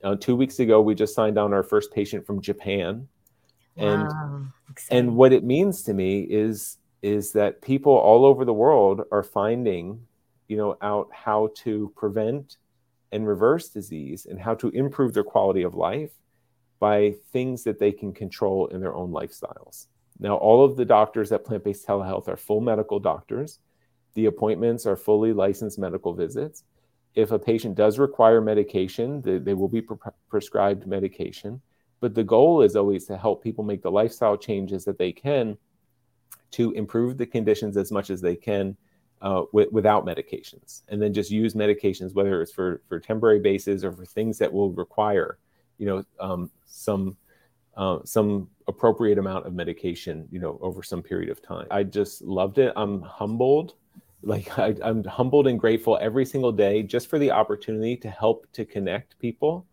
Uh, 0.04 0.16
two 0.16 0.36
weeks 0.36 0.60
ago, 0.60 0.82
we 0.82 0.94
just 0.94 1.16
signed 1.16 1.38
on 1.38 1.54
our 1.54 1.64
first 1.64 1.94
patient 1.94 2.26
from 2.26 2.42
Japan. 2.42 3.08
And, 3.78 4.04
wow. 4.04 4.46
and 4.92 5.16
what 5.16 5.32
it 5.32 5.46
means 5.46 5.84
to 5.84 5.94
me 5.94 6.22
is, 6.22 6.78
is 7.02 7.32
that 7.34 7.62
people 7.62 7.94
all 7.94 8.26
over 8.26 8.44
the 8.44 8.54
world 8.54 9.04
are 9.12 9.24
finding 9.24 10.06
you 10.48 10.58
know 10.58 10.78
out 10.82 11.10
how 11.12 11.50
to 11.56 11.92
prevent 11.96 12.58
and 13.12 13.28
reverse 13.28 13.70
disease 13.70 14.26
and 14.26 14.40
how 14.40 14.56
to 14.56 14.70
improve 14.70 15.14
their 15.14 15.24
quality 15.24 15.62
of 15.62 15.76
life 15.76 16.12
by 16.80 17.14
things 17.32 17.64
that 17.64 17.80
they 17.80 17.92
can 17.92 18.12
control 18.12 18.68
in 18.68 18.82
their 18.82 18.96
own 18.96 19.12
lifestyles. 19.12 19.88
Now, 20.20 20.36
all 20.36 20.66
of 20.66 20.76
the 20.76 20.86
doctors 20.86 21.32
at 21.32 21.46
Plant 21.46 21.64
Based 21.64 21.88
Telehealth 21.88 22.28
are 22.28 22.38
full 22.38 22.60
medical 22.60 23.00
doctors. 23.00 23.60
The 24.16 24.26
appointments 24.26 24.86
are 24.86 24.96
fully 24.96 25.32
licensed 25.32 25.80
medical 25.80 26.14
visits. 26.14 26.64
If 27.16 27.32
a 27.32 27.40
patient 27.40 27.76
does 27.76 28.00
require 28.00 28.42
medication, 28.42 29.22
they, 29.22 29.38
they 29.38 29.54
will 29.54 29.68
be 29.68 29.82
pre- 29.82 29.98
prescribed 30.30 30.88
medication. 30.88 31.62
But 32.00 32.16
the 32.16 32.24
goal 32.24 32.62
is 32.62 32.76
always 32.76 33.06
to 33.06 33.18
help 33.18 33.44
people 33.44 33.64
make 33.64 33.82
the 33.82 33.92
lifestyle 33.92 34.38
changes 34.38 34.84
that 34.86 34.98
they 34.98 35.12
can 35.12 35.58
to 36.52 36.72
improve 36.72 37.18
the 37.18 37.26
conditions 37.26 37.78
as 37.78 37.92
much 37.92 38.10
as 38.10 38.22
they 38.22 38.36
can 38.36 38.76
uh, 39.24 39.44
w- 39.54 39.70
without 39.72 40.06
medications, 40.06 40.84
and 40.90 41.02
then 41.02 41.14
just 41.14 41.32
use 41.32 41.54
medications, 41.56 42.14
whether 42.14 42.42
it's 42.42 42.52
for 42.52 42.82
for 42.88 43.00
temporary 43.00 43.40
basis 43.40 43.84
or 43.84 43.92
for 43.92 44.06
things 44.06 44.38
that 44.38 44.52
will 44.52 44.72
require, 44.74 45.40
you 45.78 45.86
know, 45.88 46.04
um, 46.20 46.52
some 46.66 47.18
uh, 47.78 48.00
some 48.04 48.50
appropriate 48.68 49.18
amount 49.18 49.46
of 49.48 49.54
medication, 49.54 50.28
you 50.30 50.40
know, 50.40 50.60
over 50.62 50.84
some 50.84 51.02
period 51.02 51.30
of 51.30 51.42
time. 51.42 51.66
I 51.72 51.84
just 51.84 52.22
loved 52.22 52.58
it. 52.58 52.74
I'm 52.76 53.02
humbled, 53.02 53.76
like 54.22 54.60
I, 54.60 54.76
I'm 54.84 55.04
humbled 55.06 55.48
and 55.48 55.60
grateful 55.60 55.98
every 56.02 56.26
single 56.26 56.52
day 56.52 56.84
just 56.84 57.08
for 57.08 57.18
the 57.18 57.32
opportunity 57.32 57.96
to 57.98 58.10
help 58.10 58.46
to 58.54 58.66
connect 58.66 59.18
people 59.20 59.66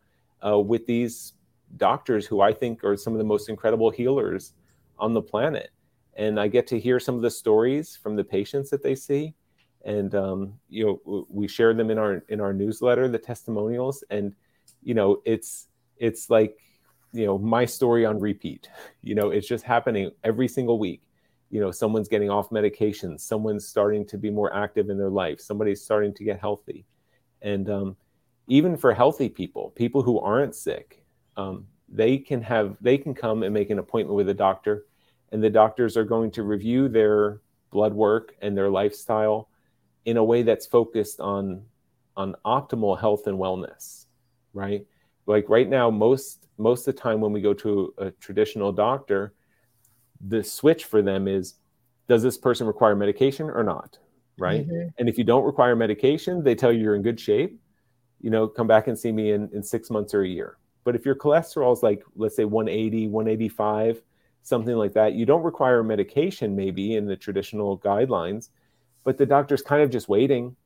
uh, 0.47 0.59
with 0.59 0.87
these 0.87 1.35
doctors 1.77 2.27
who 2.27 2.41
I 2.41 2.53
think 2.53 2.85
are 2.85 2.97
some 2.97 3.13
of 3.13 3.19
the 3.19 3.25
most 3.25 3.49
incredible 3.49 3.91
healers 3.91 4.55
on 4.99 5.13
the 5.13 5.23
planet. 5.23 5.71
And 6.17 6.41
I 6.41 6.49
get 6.49 6.67
to 6.69 6.81
hear 6.81 6.99
some 7.01 7.15
of 7.15 7.23
the 7.23 7.31
stories 7.31 7.97
from 7.97 8.17
the 8.17 8.25
patients 8.25 8.71
that 8.71 8.83
they 8.83 8.95
see 8.95 9.35
and 9.85 10.15
um, 10.15 10.55
you 10.69 11.01
know 11.05 11.27
we 11.29 11.49
share 11.49 11.75
them 11.75 11.91
in 11.91 11.99
our 11.99 12.23
in 12.29 12.41
our 12.41 12.53
newsletter 12.53 13.09
the 13.09 13.19
testimonials 13.19 14.05
and 14.11 14.35
you 14.83 14.95
know 14.95 15.21
it's 15.25 15.69
it's 15.97 16.31
like 16.31 16.59
you 17.13 17.27
know 17.27 17.39
my 17.39 17.65
story 17.65 18.05
on 18.05 18.19
repeat. 18.19 18.69
You 19.03 19.15
know 19.15 19.31
it's 19.31 19.49
just 19.49 19.65
happening 19.65 20.11
every 20.25 20.47
single 20.47 20.79
week. 20.79 21.03
You 21.51 21.61
know 21.61 21.71
someone's 21.71 22.09
getting 22.09 22.31
off 22.31 22.51
medications 22.51 23.21
someone's 23.21 23.67
starting 23.67 24.07
to 24.07 24.19
be 24.19 24.31
more 24.31 24.55
active 24.55 24.91
in 24.91 24.99
their 24.99 25.11
life 25.11 25.41
somebody's 25.41 25.83
starting 25.83 26.15
to 26.15 26.25
get 26.25 26.39
healthy. 26.39 26.85
And 27.43 27.71
um, 27.71 27.97
even 28.47 28.77
for 28.77 28.93
healthy 28.93 29.29
people 29.29 29.71
people 29.71 30.03
who 30.03 30.21
aren't 30.21 30.55
sick 30.55 31.03
um, 31.37 31.67
they 31.89 32.19
can 32.19 32.43
have 32.43 32.77
they 32.81 32.99
can 32.99 33.15
come 33.15 33.43
and 33.43 33.55
make 33.55 33.71
an 33.71 33.79
appointment 33.79 34.17
with 34.17 34.29
a 34.29 34.35
doctor 34.35 34.87
and 35.33 35.43
the 35.43 35.51
doctors 35.51 35.97
are 35.97 36.05
going 36.05 36.31
to 36.33 36.43
review 36.43 36.89
their 36.89 37.41
blood 37.71 37.95
work 37.95 38.35
and 38.43 38.57
their 38.57 38.71
lifestyle 38.71 39.49
in 40.05 40.17
a 40.17 40.25
way 40.25 40.43
that's 40.43 40.67
focused 40.67 41.21
on 41.21 41.63
on 42.17 42.35
optimal 42.45 42.99
health 42.99 43.27
and 43.27 43.39
wellness 43.39 44.07
right? 44.53 44.87
Like 45.27 45.49
right 45.49 45.69
now 45.69 45.91
most 45.91 46.47
most 46.59 46.87
of 46.87 46.95
the 46.95 47.01
time 47.01 47.21
when 47.21 47.33
we 47.33 47.41
go 47.41 47.55
to 47.55 47.95
a 47.99 48.11
traditional 48.13 48.73
doctor 48.73 49.35
the 50.21 50.45
switch 50.45 50.85
for 50.85 51.01
them 51.03 51.27
is 51.29 51.55
does 52.09 52.23
this 52.23 52.37
person 52.37 52.67
require 52.67 52.95
medication 52.95 53.49
or 53.49 53.63
not 53.63 53.99
right? 54.39 54.67
Mm-hmm. 54.67 54.89
and 54.99 55.09
if 55.09 55.19
you 55.19 55.25
don't 55.25 55.45
require 55.45 55.77
medication 55.77 56.43
they 56.43 56.55
tell 56.55 56.73
you 56.73 56.81
you're 56.81 56.95
in 56.95 57.03
good 57.03 57.21
shape 57.21 57.59
you 58.21 58.31
know 58.31 58.49
come 58.49 58.67
back 58.67 58.89
and 58.89 58.99
see 58.99 59.13
me 59.13 59.33
in, 59.33 59.49
in 59.53 59.63
six 59.63 59.91
months 59.91 60.15
or 60.15 60.23
a 60.23 60.29
year. 60.29 60.57
But 60.83 60.97
if 60.97 61.05
your 61.05 61.15
cholesterol 61.15 61.73
is 61.73 61.83
like 61.83 62.03
let's 62.17 62.37
say 62.37 62.45
180 62.45 63.07
185 63.09 64.03
something 64.43 64.75
like 64.75 64.95
that 64.95 65.13
you 65.13 65.27
don't 65.27 65.43
require 65.43 65.83
medication 65.83 66.57
maybe 66.57 66.97
in 66.97 67.05
the 67.05 67.17
traditional 67.17 67.79
guidelines 67.79 68.49
but 69.05 69.19
the 69.19 69.27
doctor's 69.27 69.63
kind 69.63 69.83
of 69.83 69.91
just 69.91 70.09
waiting. 70.09 70.57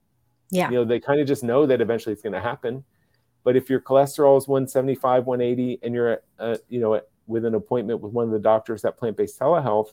Yeah. 0.51 0.69
You 0.71 0.77
know, 0.77 0.85
they 0.85 1.01
kind 1.01 1.21
of 1.21 1.27
just 1.27 1.43
know 1.43 1.67
that 1.67 1.81
eventually 1.81 2.13
it's 2.13 2.23
going 2.23 2.33
to 2.33 2.41
happen. 2.41 2.85
But 3.43 3.57
if 3.57 3.69
your 3.69 3.81
cholesterol 3.81 4.39
is 4.39 4.49
175, 4.49 5.27
180, 5.27 5.81
and 5.83 5.95
you're, 5.95 6.23
uh, 6.39 6.57
you 6.69 6.81
know, 6.81 7.01
with 7.27 7.45
an 7.45 7.55
appointment 7.55 8.01
with 8.01 8.13
one 8.13 8.25
of 8.25 8.31
the 8.31 8.39
doctors 8.39 8.85
at 8.85 8.99
Plant 8.99 9.17
Based 9.17 9.39
Telehealth, 9.39 9.89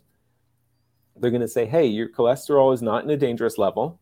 they're 1.18 1.32
going 1.32 1.42
to 1.42 1.48
say, 1.48 1.66
hey, 1.66 1.86
your 1.86 2.10
cholesterol 2.10 2.74
is 2.74 2.82
not 2.82 3.04
in 3.04 3.10
a 3.10 3.18
dangerous 3.18 3.58
level, 3.58 4.00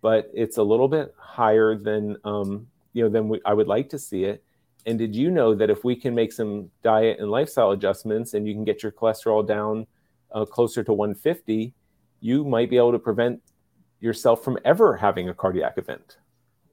but 0.00 0.30
it's 0.32 0.56
a 0.56 0.62
little 0.62 0.88
bit 0.88 1.14
higher 1.18 1.74
than, 1.76 2.16
um, 2.24 2.68
you 2.92 3.02
know, 3.02 3.08
than 3.08 3.28
we, 3.28 3.40
I 3.44 3.54
would 3.54 3.66
like 3.66 3.88
to 3.90 3.98
see 3.98 4.24
it. 4.24 4.42
And 4.86 4.98
did 4.98 5.14
you 5.14 5.30
know 5.30 5.54
that 5.54 5.68
if 5.68 5.84
we 5.84 5.94
can 5.94 6.14
make 6.14 6.32
some 6.32 6.70
diet 6.82 7.18
and 7.18 7.30
lifestyle 7.30 7.72
adjustments 7.72 8.34
and 8.34 8.46
you 8.46 8.54
can 8.54 8.64
get 8.64 8.82
your 8.82 8.92
cholesterol 8.92 9.46
down 9.46 9.86
uh, 10.32 10.44
closer 10.44 10.82
to 10.84 10.92
150, 10.92 11.74
you 12.20 12.44
might 12.44 12.70
be 12.70 12.76
able 12.76 12.92
to 12.92 12.98
prevent 12.98 13.42
yourself 14.00 14.42
from 14.42 14.58
ever 14.64 14.96
having 14.96 15.28
a 15.28 15.34
cardiac 15.34 15.78
event 15.78 16.18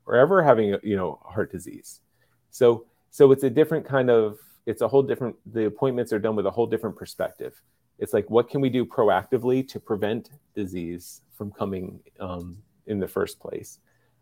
or 0.05 0.15
ever 0.15 0.41
having 0.41 0.73
a, 0.73 0.79
you 0.83 0.95
know 0.95 1.19
heart 1.23 1.51
disease. 1.51 2.01
So 2.49 2.85
so 3.09 3.31
it's 3.31 3.43
a 3.43 3.49
different 3.49 3.85
kind 3.85 4.09
of 4.09 4.39
it's 4.65 4.81
a 4.81 4.87
whole 4.87 5.03
different 5.03 5.35
the 5.53 5.65
appointments 5.65 6.11
are 6.11 6.19
done 6.19 6.35
with 6.35 6.45
a 6.45 6.51
whole 6.51 6.67
different 6.67 6.95
perspective. 6.95 7.61
It's 7.99 8.13
like 8.13 8.29
what 8.29 8.49
can 8.49 8.61
we 8.61 8.69
do 8.69 8.85
proactively 8.85 9.67
to 9.69 9.79
prevent 9.79 10.31
disease 10.55 11.21
from 11.33 11.51
coming 11.51 11.99
um, 12.19 12.57
in 12.85 12.99
the 12.99 13.07
first 13.07 13.39
place? 13.39 13.79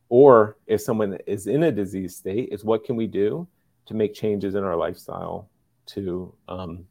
Or 0.09 0.57
if 0.67 0.81
someone 0.81 1.17
is 1.25 1.47
in 1.47 1.63
a 1.63 1.71
disease 1.71 2.15
state 2.15 2.49
is 2.51 2.63
what 2.63 2.83
can 2.83 2.95
we 2.95 3.07
do 3.07 3.47
to 3.87 3.93
make 3.93 4.13
changes 4.13 4.55
in 4.55 4.63
our 4.63 4.75
lifestyle 4.75 5.49
to 5.87 6.33
um, 6.47 6.85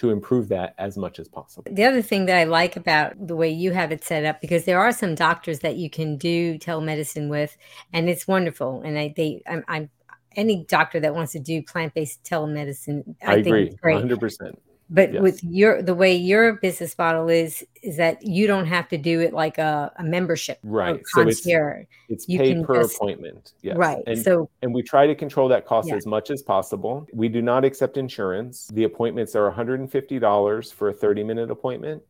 to 0.00 0.08
improve 0.08 0.48
that 0.48 0.74
as 0.78 0.96
much 0.96 1.18
as 1.18 1.28
possible. 1.28 1.70
The 1.70 1.84
other 1.84 2.00
thing 2.00 2.24
that 2.24 2.38
I 2.38 2.44
like 2.44 2.74
about 2.74 3.12
the 3.26 3.36
way 3.36 3.50
you 3.50 3.72
have 3.72 3.92
it 3.92 4.02
set 4.02 4.24
up, 4.24 4.40
because 4.40 4.64
there 4.64 4.80
are 4.80 4.92
some 4.92 5.14
doctors 5.14 5.58
that 5.58 5.76
you 5.76 5.90
can 5.90 6.16
do 6.16 6.58
telemedicine 6.58 7.28
with, 7.28 7.54
and 7.92 8.08
it's 8.08 8.26
wonderful. 8.26 8.80
And 8.80 8.98
I, 8.98 9.12
they, 9.14 9.42
I'm, 9.46 9.62
I'm 9.68 9.90
any 10.36 10.64
doctor 10.64 11.00
that 11.00 11.14
wants 11.14 11.32
to 11.32 11.38
do 11.38 11.62
plant 11.62 11.92
based 11.92 12.24
telemedicine, 12.24 13.14
I, 13.22 13.32
I 13.32 13.34
think 13.42 13.46
agree, 13.48 13.76
great. 13.82 14.02
100%. 14.02 14.54
But 14.92 15.12
yes. 15.12 15.22
with 15.22 15.44
your 15.44 15.82
the 15.82 15.94
way 15.94 16.16
your 16.16 16.54
business 16.54 16.98
model 16.98 17.28
is, 17.28 17.64
is 17.80 17.96
that 17.98 18.26
you 18.26 18.48
don't 18.48 18.66
have 18.66 18.88
to 18.88 18.98
do 18.98 19.20
it 19.20 19.32
like 19.32 19.56
a, 19.56 19.92
a 19.96 20.02
membership, 20.02 20.58
right? 20.64 21.00
So 21.14 21.20
it's 21.20 21.46
it's 22.08 22.28
you 22.28 22.40
paid 22.40 22.64
per 22.64 22.82
just, 22.82 22.96
appointment, 22.96 23.52
yes. 23.62 23.76
right? 23.76 24.02
And, 24.08 24.20
so 24.20 24.50
and 24.62 24.74
we 24.74 24.82
try 24.82 25.06
to 25.06 25.14
control 25.14 25.46
that 25.48 25.64
cost 25.64 25.88
yeah. 25.88 25.94
as 25.94 26.06
much 26.06 26.30
as 26.30 26.42
possible. 26.42 27.06
We 27.12 27.28
do 27.28 27.40
not 27.40 27.64
accept 27.64 27.98
insurance. 27.98 28.68
The 28.72 28.82
appointments 28.82 29.36
are 29.36 29.44
one 29.44 29.54
hundred 29.54 29.78
and 29.78 29.88
fifty 29.88 30.18
dollars 30.18 30.72
for 30.72 30.88
a 30.88 30.92
thirty 30.92 31.22
minute 31.22 31.52
appointment, 31.52 32.02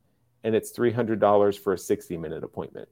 and 0.44 0.54
it's 0.54 0.70
three 0.70 0.90
hundred 0.90 1.20
dollars 1.20 1.58
for 1.58 1.74
a 1.74 1.78
sixty 1.78 2.16
minute 2.16 2.42
appointment. 2.44 2.88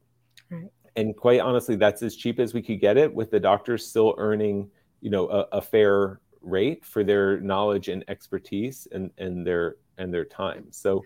Right. 0.51 0.69
And 0.97 1.17
quite 1.17 1.41
honestly, 1.41 1.77
that's 1.77 2.03
as 2.03 2.15
cheap 2.15 2.41
as 2.41 2.53
we 2.53 2.61
could 2.61 2.79
get 2.79 2.99
it, 2.99 3.15
with 3.15 3.31
the 3.31 3.41
doctors 3.41 3.87
still 3.87 4.15
earning, 4.19 4.69
you 5.01 5.09
know, 5.09 5.31
a, 5.31 5.47
a 5.53 5.63
fair 5.63 6.21
rate 6.43 6.85
for 6.85 7.05
their 7.05 7.41
knowledge 7.41 7.89
and 7.89 8.05
expertise 8.09 8.89
and, 8.93 9.11
and 9.19 9.47
their 9.47 9.77
and 9.99 10.13
their 10.13 10.25
time. 10.25 10.67
So 10.71 11.05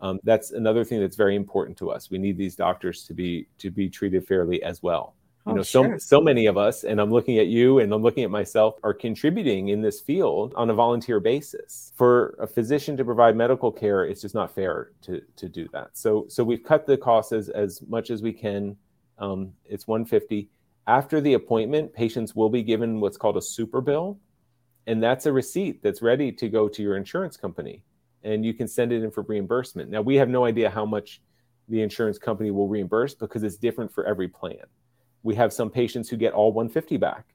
um, 0.00 0.20
that's 0.22 0.52
another 0.52 0.84
thing 0.84 1.00
that's 1.00 1.16
very 1.16 1.36
important 1.36 1.78
to 1.78 1.90
us. 1.90 2.10
We 2.10 2.18
need 2.18 2.36
these 2.36 2.56
doctors 2.56 3.04
to 3.04 3.14
be 3.14 3.46
to 3.58 3.70
be 3.70 3.88
treated 3.88 4.26
fairly 4.26 4.62
as 4.62 4.82
well. 4.82 5.14
You 5.46 5.52
oh, 5.52 5.54
know, 5.56 5.62
sure. 5.62 5.98
so 5.98 6.16
so 6.16 6.20
many 6.20 6.46
of 6.46 6.56
us, 6.56 6.84
and 6.84 7.00
I'm 7.00 7.10
looking 7.10 7.38
at 7.38 7.48
you 7.48 7.78
and 7.78 7.92
I'm 7.92 8.02
looking 8.02 8.24
at 8.24 8.30
myself, 8.30 8.76
are 8.82 8.94
contributing 8.94 9.68
in 9.68 9.82
this 9.82 10.00
field 10.00 10.54
on 10.56 10.70
a 10.70 10.74
volunteer 10.74 11.20
basis. 11.20 11.92
For 11.96 12.34
a 12.38 12.46
physician 12.46 12.96
to 12.96 13.04
provide 13.04 13.36
medical 13.36 13.70
care, 13.70 14.04
it's 14.04 14.22
just 14.22 14.34
not 14.34 14.54
fair 14.54 14.92
to 15.02 15.20
to 15.36 15.48
do 15.48 15.68
that. 15.72 15.90
So 15.92 16.26
so 16.28 16.42
we've 16.44 16.64
cut 16.64 16.86
the 16.86 16.96
costs 16.96 17.32
as 17.32 17.48
as 17.50 17.82
much 17.88 18.10
as 18.10 18.22
we 18.22 18.32
can. 18.32 18.76
Um, 19.18 19.52
it's 19.64 19.86
150. 19.86 20.48
After 20.86 21.20
the 21.20 21.34
appointment, 21.34 21.94
patients 21.94 22.34
will 22.34 22.50
be 22.50 22.62
given 22.62 23.00
what's 23.00 23.16
called 23.16 23.36
a 23.36 23.42
super 23.42 23.80
bill, 23.80 24.18
and 24.86 25.02
that's 25.02 25.26
a 25.26 25.32
receipt 25.32 25.82
that's 25.82 26.02
ready 26.02 26.30
to 26.32 26.48
go 26.48 26.68
to 26.68 26.82
your 26.82 26.96
insurance 26.96 27.36
company 27.36 27.82
and 28.22 28.44
you 28.44 28.54
can 28.54 28.66
send 28.66 28.92
it 28.92 29.02
in 29.02 29.10
for 29.10 29.22
reimbursement. 29.22 29.90
Now 29.90 30.00
we 30.00 30.16
have 30.16 30.28
no 30.28 30.44
idea 30.44 30.70
how 30.70 30.84
much 30.84 31.20
the 31.68 31.82
insurance 31.82 32.18
company 32.18 32.50
will 32.50 32.68
reimburse 32.68 33.14
because 33.14 33.42
it's 33.42 33.56
different 33.56 33.92
for 33.92 34.04
every 34.06 34.28
plan. 34.28 34.64
We 35.22 35.34
have 35.36 35.52
some 35.52 35.70
patients 35.70 36.08
who 36.08 36.16
get 36.16 36.32
all 36.32 36.52
150 36.52 36.96
back. 36.98 37.26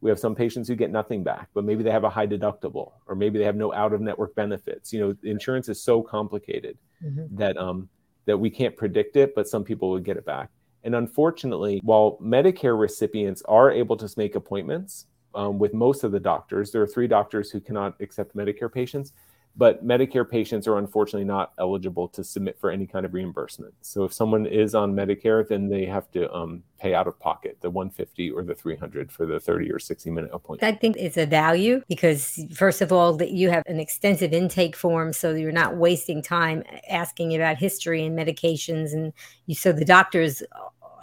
We 0.00 0.10
have 0.10 0.18
some 0.18 0.34
patients 0.34 0.68
who 0.68 0.76
get 0.76 0.90
nothing 0.90 1.24
back 1.24 1.48
but 1.54 1.64
maybe 1.64 1.82
they 1.82 1.90
have 1.90 2.04
a 2.04 2.10
high 2.10 2.26
deductible 2.26 2.92
or 3.06 3.14
maybe 3.14 3.38
they 3.38 3.44
have 3.44 3.56
no 3.56 3.72
out 3.72 3.92
of 3.92 4.00
network 4.00 4.34
benefits. 4.34 4.92
You 4.92 5.00
know 5.00 5.16
insurance 5.22 5.68
is 5.68 5.82
so 5.82 6.02
complicated 6.02 6.78
mm-hmm. 7.04 7.34
that 7.36 7.56
um 7.56 7.88
that 8.26 8.38
we 8.38 8.50
can't 8.50 8.76
predict 8.76 9.16
it 9.16 9.34
but 9.34 9.48
some 9.48 9.64
people 9.64 9.90
will 9.90 9.98
get 9.98 10.16
it 10.16 10.24
back. 10.24 10.50
And 10.84 10.94
unfortunately 10.94 11.80
while 11.82 12.18
medicare 12.22 12.78
recipients 12.78 13.42
are 13.42 13.70
able 13.70 13.96
to 13.96 14.08
make 14.16 14.34
appointments 14.34 15.06
um, 15.36 15.58
with 15.58 15.74
most 15.74 16.02
of 16.02 16.12
the 16.12 16.20
doctors. 16.20 16.72
There 16.72 16.82
are 16.82 16.86
three 16.86 17.06
doctors 17.06 17.50
who 17.50 17.60
cannot 17.60 17.94
accept 18.00 18.34
Medicare 18.34 18.72
patients, 18.72 19.12
but 19.58 19.86
Medicare 19.86 20.28
patients 20.28 20.66
are 20.66 20.76
unfortunately 20.76 21.24
not 21.24 21.52
eligible 21.58 22.08
to 22.08 22.22
submit 22.22 22.58
for 22.58 22.70
any 22.70 22.86
kind 22.86 23.06
of 23.06 23.14
reimbursement. 23.14 23.72
So 23.80 24.04
if 24.04 24.12
someone 24.12 24.44
is 24.44 24.74
on 24.74 24.94
Medicare, 24.94 25.48
then 25.48 25.68
they 25.68 25.86
have 25.86 26.10
to 26.10 26.30
um, 26.32 26.62
pay 26.78 26.92
out 26.92 27.06
of 27.06 27.18
pocket 27.18 27.56
the 27.62 27.70
150 27.70 28.30
or 28.30 28.42
the 28.42 28.54
300 28.54 29.10
for 29.10 29.24
the 29.24 29.40
30 29.40 29.72
or 29.72 29.78
60 29.78 30.10
minute 30.10 30.30
appointment. 30.34 30.74
I 30.74 30.78
think 30.78 30.96
it's 30.98 31.16
a 31.16 31.24
value 31.24 31.80
because 31.88 32.44
first 32.54 32.82
of 32.82 32.92
all, 32.92 33.16
that 33.16 33.30
you 33.30 33.48
have 33.48 33.62
an 33.66 33.80
extensive 33.80 34.34
intake 34.34 34.76
form, 34.76 35.14
so 35.14 35.34
you're 35.34 35.52
not 35.52 35.76
wasting 35.76 36.20
time 36.20 36.62
asking 36.90 37.34
about 37.34 37.56
history 37.56 38.04
and 38.04 38.18
medications, 38.18 38.92
and 38.92 39.12
you 39.46 39.54
so 39.54 39.72
the 39.72 39.86
doctors 39.86 40.42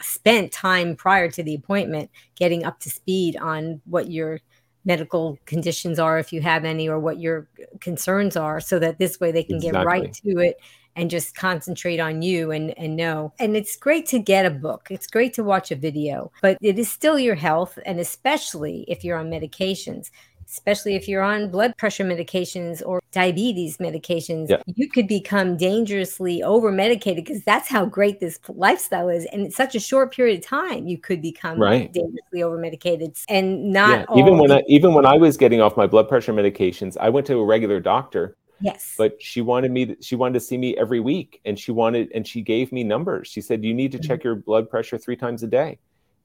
spent 0.03 0.51
time 0.51 0.95
prior 0.95 1.29
to 1.31 1.43
the 1.43 1.55
appointment 1.55 2.09
getting 2.35 2.63
up 2.63 2.79
to 2.81 2.89
speed 2.89 3.37
on 3.37 3.81
what 3.85 4.11
you're 4.11 4.39
medical 4.85 5.37
conditions 5.45 5.97
are 5.99 6.19
if 6.19 6.33
you 6.33 6.41
have 6.41 6.65
any 6.65 6.89
or 6.89 6.99
what 6.99 7.19
your 7.19 7.47
concerns 7.79 8.35
are 8.35 8.59
so 8.59 8.79
that 8.79 8.99
this 8.99 9.19
way 9.19 9.31
they 9.31 9.43
can 9.43 9.55
exactly. 9.55 9.79
get 9.79 9.85
right 9.85 10.13
to 10.13 10.39
it 10.39 10.57
and 10.95 11.09
just 11.09 11.35
concentrate 11.35 11.99
on 11.99 12.21
you 12.21 12.51
and, 12.51 12.77
and 12.77 12.95
know. 12.95 13.33
And 13.39 13.55
it's 13.55 13.75
great 13.75 14.05
to 14.07 14.19
get 14.19 14.45
a 14.45 14.51
book. 14.51 14.87
It's 14.91 15.07
great 15.07 15.33
to 15.35 15.43
watch 15.43 15.71
a 15.71 15.75
video, 15.75 16.31
but 16.41 16.57
it 16.61 16.77
is 16.77 16.89
still 16.89 17.17
your 17.17 17.35
health. 17.35 17.79
And 17.85 17.99
especially 17.99 18.85
if 18.87 19.03
you're 19.03 19.17
on 19.17 19.31
medications, 19.31 20.11
especially 20.53 20.95
if 20.95 21.07
you're 21.07 21.23
on 21.23 21.49
blood 21.49 21.75
pressure 21.77 22.03
medications 22.03 22.81
or 22.85 23.01
diabetes 23.11 23.77
medications, 23.77 24.49
yeah. 24.49 24.61
you 24.75 24.87
could 24.89 25.07
become 25.07 25.57
dangerously 25.57 26.43
over 26.43 26.71
medicated 26.71 27.25
because 27.25 27.43
that's 27.43 27.67
how 27.67 27.85
great 27.85 28.19
this 28.19 28.39
lifestyle 28.49 29.09
is. 29.09 29.25
And 29.33 29.47
it's 29.47 29.55
such 29.55 29.75
a 29.75 29.79
short 29.79 30.13
period 30.13 30.39
of 30.39 30.45
time, 30.45 30.87
you 30.87 30.97
could 30.97 31.21
become 31.21 31.59
right. 31.59 31.91
dangerously 31.91 32.43
over 32.43 32.57
medicated 32.57 33.17
and 33.27 33.73
not 33.73 34.05
yeah. 34.09 34.21
even 34.21 34.37
when 34.37 34.51
I, 34.51 34.61
even 34.67 34.93
when 34.93 35.05
I 35.05 35.17
was 35.17 35.37
getting 35.37 35.59
off 35.59 35.75
my 35.75 35.87
blood 35.87 36.07
pressure 36.07 36.33
medications, 36.33 36.95
I 36.99 37.09
went 37.09 37.25
to 37.27 37.39
a 37.39 37.45
regular 37.45 37.79
doctor 37.79 38.37
Yes. 38.61 38.95
But 38.97 39.21
she 39.21 39.41
wanted 39.41 39.71
me 39.71 39.87
to, 39.87 39.97
she 40.01 40.15
wanted 40.15 40.35
to 40.35 40.39
see 40.39 40.57
me 40.57 40.77
every 40.77 41.01
week 41.01 41.41
and 41.43 41.59
she 41.59 41.71
wanted 41.71 42.09
and 42.15 42.25
she 42.25 42.41
gave 42.41 42.71
me 42.71 42.83
numbers. 42.83 43.27
She 43.27 43.41
said 43.41 43.61
you 43.61 43.73
need 43.73 43.91
to 43.91 43.97
mm-hmm. 43.97 44.07
check 44.07 44.23
your 44.23 44.35
blood 44.35 44.69
pressure 44.69 44.97
3 44.97 45.17
times 45.17 45.43
a 45.43 45.47
day 45.47 45.79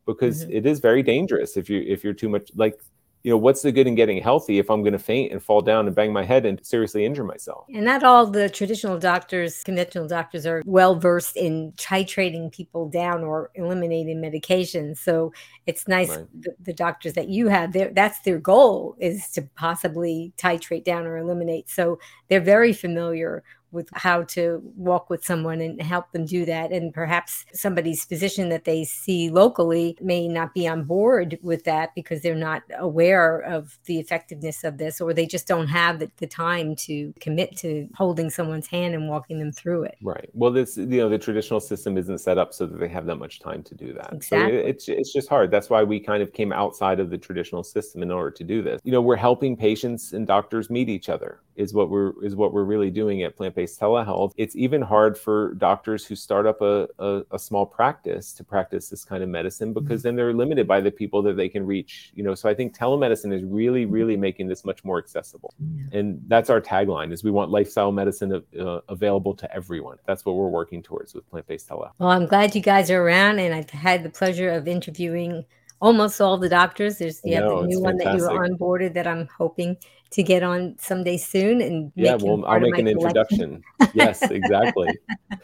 because 0.06 0.44
mm-hmm. 0.44 0.52
it 0.52 0.66
is 0.66 0.78
very 0.78 1.02
dangerous 1.02 1.56
if 1.56 1.68
you 1.68 1.84
if 1.86 2.04
you're 2.04 2.14
too 2.14 2.28
much 2.28 2.50
like 2.54 2.80
you 3.24 3.30
know, 3.30 3.36
what's 3.36 3.62
the 3.62 3.72
good 3.72 3.86
in 3.86 3.94
getting 3.94 4.22
healthy 4.22 4.58
if 4.58 4.70
I'm 4.70 4.82
going 4.82 4.92
to 4.92 4.98
faint 4.98 5.32
and 5.32 5.42
fall 5.42 5.60
down 5.60 5.86
and 5.86 5.94
bang 5.94 6.12
my 6.12 6.24
head 6.24 6.46
and 6.46 6.64
seriously 6.64 7.04
injure 7.04 7.24
myself? 7.24 7.64
And 7.72 7.84
not 7.84 8.04
all 8.04 8.26
the 8.26 8.48
traditional 8.48 8.98
doctors, 8.98 9.62
conventional 9.64 10.06
doctors, 10.06 10.46
are 10.46 10.62
well 10.64 10.94
versed 10.94 11.36
in 11.36 11.72
titrating 11.72 12.52
people 12.52 12.88
down 12.88 13.24
or 13.24 13.50
eliminating 13.54 14.18
medications. 14.18 14.98
So 14.98 15.32
it's 15.66 15.88
nice 15.88 16.10
right. 16.10 16.26
the, 16.40 16.54
the, 16.62 16.72
doctors 16.72 17.14
that 17.14 17.28
you 17.28 17.48
have, 17.48 17.72
that's 17.72 18.20
their 18.20 18.38
goal 18.38 18.96
is 19.00 19.28
to 19.32 19.42
possibly 19.56 20.32
titrate 20.36 20.84
down 20.84 21.06
or 21.06 21.18
eliminate. 21.18 21.68
So 21.68 21.98
they're 22.28 22.40
very 22.40 22.72
familiar 22.72 23.42
with 23.70 23.88
how 23.92 24.22
to 24.22 24.62
walk 24.76 25.10
with 25.10 25.24
someone 25.24 25.60
and 25.60 25.80
help 25.80 26.10
them 26.12 26.24
do 26.24 26.44
that. 26.44 26.72
And 26.72 26.92
perhaps 26.92 27.44
somebody's 27.52 28.04
physician 28.04 28.48
that 28.48 28.64
they 28.64 28.84
see 28.84 29.30
locally 29.30 29.96
may 30.00 30.28
not 30.28 30.54
be 30.54 30.66
on 30.66 30.84
board 30.84 31.38
with 31.42 31.64
that 31.64 31.94
because 31.94 32.22
they're 32.22 32.34
not 32.34 32.62
aware 32.78 33.40
of 33.40 33.78
the 33.84 33.98
effectiveness 33.98 34.64
of 34.64 34.78
this, 34.78 35.00
or 35.00 35.12
they 35.12 35.26
just 35.26 35.46
don't 35.46 35.68
have 35.68 35.98
the, 35.98 36.10
the 36.16 36.26
time 36.26 36.76
to 36.76 37.12
commit 37.20 37.56
to 37.58 37.88
holding 37.94 38.30
someone's 38.30 38.66
hand 38.66 38.94
and 38.94 39.08
walking 39.08 39.38
them 39.38 39.52
through 39.52 39.84
it. 39.84 39.96
Right. 40.02 40.28
Well, 40.32 40.50
this, 40.50 40.76
you 40.76 40.86
know, 40.86 41.08
the 41.08 41.18
traditional 41.18 41.60
system 41.60 41.96
isn't 41.98 42.18
set 42.18 42.38
up 42.38 42.54
so 42.54 42.66
that 42.66 42.78
they 42.78 42.88
have 42.88 43.06
that 43.06 43.16
much 43.16 43.40
time 43.40 43.62
to 43.64 43.74
do 43.74 43.92
that. 43.94 44.12
Exactly. 44.12 44.58
So 44.60 44.66
it's, 44.66 44.88
it's 44.88 45.12
just 45.12 45.28
hard. 45.28 45.50
That's 45.50 45.70
why 45.70 45.82
we 45.82 46.00
kind 46.00 46.22
of 46.22 46.32
came 46.32 46.52
outside 46.52 47.00
of 47.00 47.10
the 47.10 47.18
traditional 47.18 47.62
system 47.62 48.02
in 48.02 48.10
order 48.10 48.30
to 48.30 48.44
do 48.44 48.62
this. 48.62 48.80
You 48.84 48.92
know, 48.92 49.02
we're 49.02 49.16
helping 49.16 49.56
patients 49.56 50.12
and 50.12 50.26
doctors 50.26 50.70
meet 50.70 50.88
each 50.88 51.08
other 51.08 51.40
is 51.56 51.74
what 51.74 51.90
we're, 51.90 52.12
is 52.24 52.36
what 52.36 52.52
we're 52.52 52.64
really 52.64 52.90
doing 52.90 53.22
at 53.22 53.36
Plant 53.36 53.54
based 53.58 53.80
telehealth, 53.80 54.32
it's 54.36 54.54
even 54.54 54.80
hard 54.80 55.18
for 55.18 55.54
doctors 55.54 56.06
who 56.06 56.14
start 56.14 56.46
up 56.46 56.60
a, 56.60 56.86
a, 57.00 57.22
a, 57.32 57.38
small 57.38 57.66
practice 57.66 58.32
to 58.32 58.44
practice 58.44 58.88
this 58.88 59.04
kind 59.04 59.20
of 59.20 59.28
medicine 59.28 59.72
because 59.72 60.00
mm-hmm. 60.00 60.08
then 60.08 60.16
they're 60.16 60.32
limited 60.32 60.68
by 60.68 60.80
the 60.80 60.92
people 60.92 61.22
that 61.22 61.36
they 61.36 61.48
can 61.48 61.66
reach. 61.66 62.12
You 62.14 62.22
know, 62.22 62.36
so 62.36 62.48
I 62.48 62.54
think 62.54 62.78
telemedicine 62.78 63.32
is 63.32 63.42
really, 63.42 63.82
mm-hmm. 63.82 63.92
really 63.98 64.16
making 64.16 64.46
this 64.46 64.64
much 64.64 64.84
more 64.84 64.96
accessible. 64.96 65.52
Yeah. 65.58 65.98
And 65.98 66.22
that's 66.28 66.50
our 66.50 66.60
tagline: 66.60 67.12
is 67.12 67.24
we 67.24 67.32
want 67.32 67.50
lifestyle 67.50 67.90
medicine 67.90 68.30
uh, 68.32 68.80
available 68.88 69.34
to 69.34 69.52
everyone. 69.52 69.96
That's 70.06 70.24
what 70.24 70.36
we're 70.36 70.54
working 70.60 70.80
towards 70.80 71.14
with 71.14 71.28
plant-based 71.28 71.68
telehealth. 71.68 71.94
Well, 71.98 72.10
I'm 72.10 72.26
glad 72.26 72.54
you 72.54 72.62
guys 72.62 72.92
are 72.92 73.02
around, 73.02 73.40
and 73.40 73.52
I've 73.52 73.70
had 73.70 74.04
the 74.04 74.10
pleasure 74.10 74.50
of 74.50 74.68
interviewing 74.68 75.44
almost 75.80 76.20
all 76.20 76.38
the 76.38 76.48
doctors. 76.48 76.98
There's 76.98 77.24
know, 77.24 77.62
the 77.62 77.68
new 77.68 77.80
one 77.80 77.96
that 77.98 78.14
you 78.16 78.22
onboarded 78.22 78.94
that 78.94 79.06
I'm 79.06 79.28
hoping 79.36 79.76
to 80.10 80.22
get 80.22 80.42
on 80.42 80.74
someday 80.78 81.18
soon 81.18 81.60
and 81.60 81.92
yeah 81.94 82.16
well 82.18 82.42
i'll 82.46 82.60
make 82.60 82.78
an 82.78 82.88
introduction. 82.88 83.62
Yes 83.94 84.22
exactly. 84.30 84.88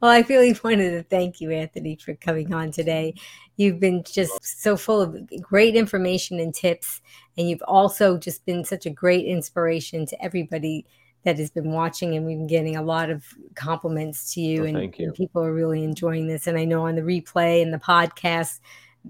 Well 0.00 0.10
i 0.10 0.20
really 0.28 0.58
wanted 0.64 0.90
to 0.90 1.02
thank 1.04 1.40
you 1.40 1.50
anthony 1.50 1.96
for 1.96 2.14
coming 2.14 2.52
on 2.52 2.70
today. 2.70 3.14
You've 3.56 3.80
been 3.80 4.02
just 4.04 4.32
so 4.42 4.76
full 4.76 5.00
of 5.00 5.16
great 5.40 5.74
information 5.74 6.38
and 6.38 6.54
tips 6.54 7.00
and 7.36 7.48
you've 7.48 7.62
also 7.66 8.18
just 8.18 8.44
been 8.44 8.64
such 8.64 8.86
a 8.86 8.90
great 8.90 9.24
inspiration 9.24 10.04
to 10.06 10.22
everybody 10.22 10.84
that 11.24 11.38
has 11.38 11.50
been 11.50 11.72
watching 11.72 12.14
and 12.14 12.26
we've 12.26 12.38
been 12.38 12.46
getting 12.46 12.76
a 12.76 12.82
lot 12.82 13.10
of 13.10 13.24
compliments 13.54 14.32
to 14.34 14.40
you, 14.40 14.62
well, 14.62 14.76
and, 14.76 14.94
you. 14.96 15.06
and 15.06 15.14
people 15.14 15.42
are 15.42 15.52
really 15.52 15.82
enjoying 15.82 16.26
this. 16.26 16.46
And 16.46 16.58
i 16.58 16.64
know 16.64 16.86
on 16.86 16.94
the 16.94 17.02
replay 17.02 17.62
and 17.62 17.72
the 17.72 17.78
podcast 17.78 18.60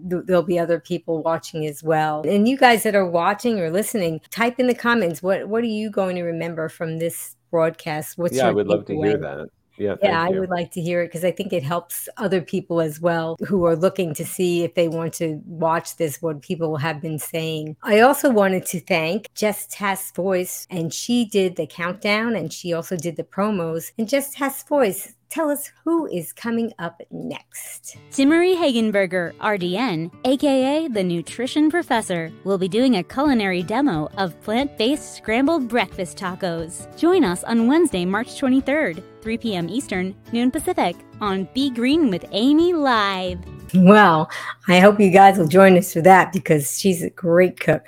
there'll 0.02 0.42
be 0.42 0.58
other 0.58 0.80
people 0.80 1.22
watching 1.22 1.66
as 1.66 1.82
well. 1.82 2.22
And 2.26 2.48
you 2.48 2.56
guys 2.56 2.82
that 2.82 2.94
are 2.94 3.08
watching 3.08 3.60
or 3.60 3.70
listening, 3.70 4.20
type 4.30 4.58
in 4.58 4.66
the 4.66 4.74
comments 4.74 5.22
what 5.22 5.48
what 5.48 5.62
are 5.62 5.66
you 5.66 5.90
going 5.90 6.16
to 6.16 6.22
remember 6.22 6.68
from 6.68 6.98
this 6.98 7.36
broadcast? 7.50 8.18
What's 8.18 8.36
yeah, 8.36 8.48
I 8.48 8.52
would 8.52 8.66
love 8.66 8.86
to 8.86 8.96
hear 8.96 9.16
that. 9.18 9.48
Yeah, 9.78 9.94
yeah, 10.02 10.20
I 10.20 10.30
would 10.30 10.50
like 10.50 10.72
to 10.72 10.80
hear 10.80 11.02
it 11.02 11.06
because 11.06 11.24
I 11.24 11.30
think 11.30 11.52
it 11.52 11.62
helps 11.62 12.08
other 12.16 12.40
people 12.40 12.80
as 12.80 13.00
well 13.00 13.36
who 13.46 13.64
are 13.64 13.76
looking 13.76 14.12
to 14.14 14.24
see 14.24 14.64
if 14.64 14.74
they 14.74 14.88
want 14.88 15.14
to 15.14 15.40
watch 15.46 15.96
this, 15.96 16.20
what 16.20 16.42
people 16.42 16.76
have 16.76 17.00
been 17.00 17.18
saying. 17.18 17.76
I 17.84 18.00
also 18.00 18.30
wanted 18.30 18.66
to 18.66 18.80
thank 18.80 19.32
Jess 19.34 19.68
Task 19.70 20.16
Voice, 20.16 20.66
and 20.68 20.92
she 20.92 21.24
did 21.24 21.56
the 21.56 21.66
countdown 21.66 22.34
and 22.34 22.52
she 22.52 22.72
also 22.72 22.96
did 22.96 23.16
the 23.16 23.22
promos. 23.22 23.92
And 23.96 24.08
Jess 24.08 24.34
Task 24.34 24.66
Voice, 24.66 25.14
tell 25.28 25.50
us 25.50 25.70
who 25.84 26.06
is 26.06 26.32
coming 26.32 26.72
up 26.78 27.00
next. 27.10 27.96
Timmery 28.10 28.56
Hagenberger, 28.56 29.34
RDN, 29.36 30.10
aka 30.24 30.88
the 30.88 31.02
Nutrition 31.02 31.70
Professor, 31.70 32.32
will 32.44 32.58
be 32.58 32.68
doing 32.68 32.96
a 32.96 33.02
culinary 33.02 33.62
demo 33.62 34.08
of 34.16 34.40
plant 34.42 34.76
based 34.78 35.16
scrambled 35.16 35.68
breakfast 35.68 36.16
tacos. 36.16 36.86
Join 36.98 37.24
us 37.24 37.44
on 37.44 37.66
Wednesday, 37.66 38.04
March 38.04 38.40
23rd, 38.40 39.02
3 39.22 39.38
p.m. 39.38 39.68
Eastern, 39.68 40.14
noon 40.32 40.50
Pacific, 40.50 40.96
on 41.20 41.48
Be 41.54 41.70
Green 41.70 42.10
with 42.10 42.24
Amy 42.32 42.72
Live. 42.72 43.38
Well, 43.74 44.30
I 44.66 44.80
hope 44.80 45.00
you 45.00 45.10
guys 45.10 45.38
will 45.38 45.48
join 45.48 45.76
us 45.76 45.92
for 45.92 46.00
that 46.02 46.32
because 46.32 46.78
she's 46.78 47.02
a 47.02 47.10
great 47.10 47.60
cook. 47.60 47.84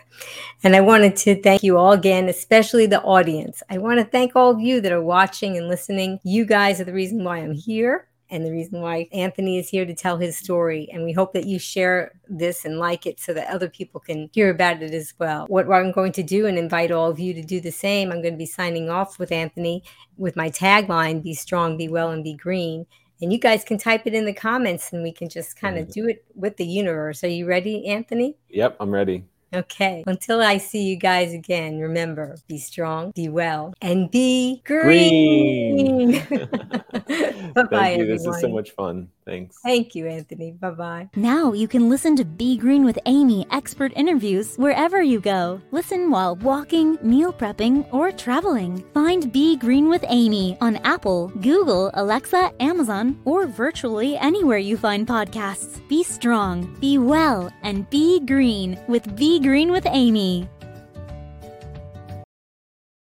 And 0.62 0.76
I 0.76 0.80
wanted 0.80 1.16
to 1.16 1.40
thank 1.40 1.62
you 1.62 1.78
all 1.78 1.92
again, 1.92 2.28
especially 2.28 2.86
the 2.86 3.02
audience. 3.02 3.62
I 3.70 3.78
want 3.78 3.98
to 3.98 4.04
thank 4.04 4.36
all 4.36 4.50
of 4.50 4.60
you 4.60 4.80
that 4.82 4.92
are 4.92 5.02
watching 5.02 5.56
and 5.56 5.68
listening. 5.68 6.20
You 6.22 6.44
guys 6.44 6.80
are 6.80 6.84
the 6.84 6.92
reason 6.92 7.24
why 7.24 7.38
I'm 7.38 7.54
here 7.54 8.08
and 8.30 8.46
the 8.46 8.52
reason 8.52 8.80
why 8.80 9.08
Anthony 9.12 9.58
is 9.58 9.68
here 9.68 9.84
to 9.84 9.94
tell 9.94 10.16
his 10.16 10.36
story. 10.36 10.88
And 10.92 11.04
we 11.04 11.12
hope 11.12 11.32
that 11.32 11.46
you 11.46 11.58
share 11.58 12.12
this 12.28 12.64
and 12.64 12.78
like 12.78 13.06
it 13.06 13.18
so 13.18 13.32
that 13.34 13.48
other 13.48 13.68
people 13.68 14.00
can 14.00 14.30
hear 14.32 14.50
about 14.50 14.82
it 14.82 14.94
as 14.94 15.14
well. 15.18 15.46
What 15.48 15.70
I'm 15.70 15.92
going 15.92 16.12
to 16.12 16.22
do 16.22 16.46
and 16.46 16.56
invite 16.56 16.92
all 16.92 17.10
of 17.10 17.18
you 17.18 17.34
to 17.34 17.42
do 17.42 17.60
the 17.60 17.72
same, 17.72 18.12
I'm 18.12 18.22
going 18.22 18.34
to 18.34 18.38
be 18.38 18.46
signing 18.46 18.88
off 18.88 19.18
with 19.18 19.32
Anthony 19.32 19.82
with 20.16 20.36
my 20.36 20.50
tagline 20.50 21.22
Be 21.22 21.34
strong, 21.34 21.76
be 21.76 21.88
well, 21.88 22.10
and 22.10 22.22
be 22.22 22.34
green. 22.34 22.86
And 23.22 23.32
you 23.32 23.38
guys 23.38 23.64
can 23.64 23.78
type 23.78 24.06
it 24.06 24.14
in 24.14 24.24
the 24.24 24.32
comments 24.32 24.92
and 24.92 25.02
we 25.02 25.12
can 25.12 25.28
just 25.28 25.56
kind 25.56 25.78
of 25.78 25.90
do 25.90 26.08
it 26.08 26.24
with 26.34 26.56
the 26.56 26.66
universe. 26.66 27.22
Are 27.22 27.28
you 27.28 27.46
ready, 27.46 27.86
Anthony? 27.86 28.36
Yep, 28.48 28.76
I'm 28.80 28.90
ready. 28.90 29.24
Okay. 29.52 30.04
Until 30.06 30.40
I 30.40 30.58
see 30.58 30.84
you 30.84 30.96
guys 30.96 31.32
again, 31.32 31.80
remember 31.80 32.36
be 32.46 32.56
strong, 32.56 33.10
be 33.16 33.28
well, 33.28 33.74
and 33.82 34.10
be 34.10 34.62
green. 34.64 36.10
green. 36.10 36.26
bye 37.54 37.64
bye. 37.64 37.96
This 37.98 38.24
is 38.24 38.40
so 38.40 38.48
much 38.48 38.70
fun. 38.70 39.08
Thanks. 39.30 39.58
Thank 39.62 39.94
you, 39.94 40.08
Anthony. 40.08 40.50
Bye 40.50 40.70
bye. 40.70 41.08
Now 41.14 41.52
you 41.52 41.68
can 41.68 41.88
listen 41.88 42.16
to 42.16 42.24
Be 42.24 42.56
Green 42.56 42.84
with 42.84 42.98
Amy 43.06 43.46
expert 43.52 43.92
interviews 43.94 44.56
wherever 44.56 45.00
you 45.00 45.20
go. 45.20 45.60
Listen 45.70 46.10
while 46.10 46.34
walking, 46.34 46.98
meal 47.00 47.32
prepping, 47.32 47.86
or 47.92 48.10
traveling. 48.10 48.82
Find 48.92 49.32
Be 49.32 49.56
Green 49.56 49.88
with 49.88 50.04
Amy 50.08 50.58
on 50.60 50.76
Apple, 50.78 51.28
Google, 51.40 51.92
Alexa, 51.94 52.50
Amazon, 52.58 53.20
or 53.24 53.46
virtually 53.46 54.16
anywhere 54.16 54.58
you 54.58 54.76
find 54.76 55.06
podcasts. 55.06 55.80
Be 55.88 56.02
strong, 56.02 56.76
be 56.80 56.98
well, 56.98 57.52
and 57.62 57.88
be 57.88 58.18
green 58.26 58.76
with 58.88 59.14
Be 59.14 59.38
Green 59.38 59.70
with 59.70 59.86
Amy. 59.86 60.48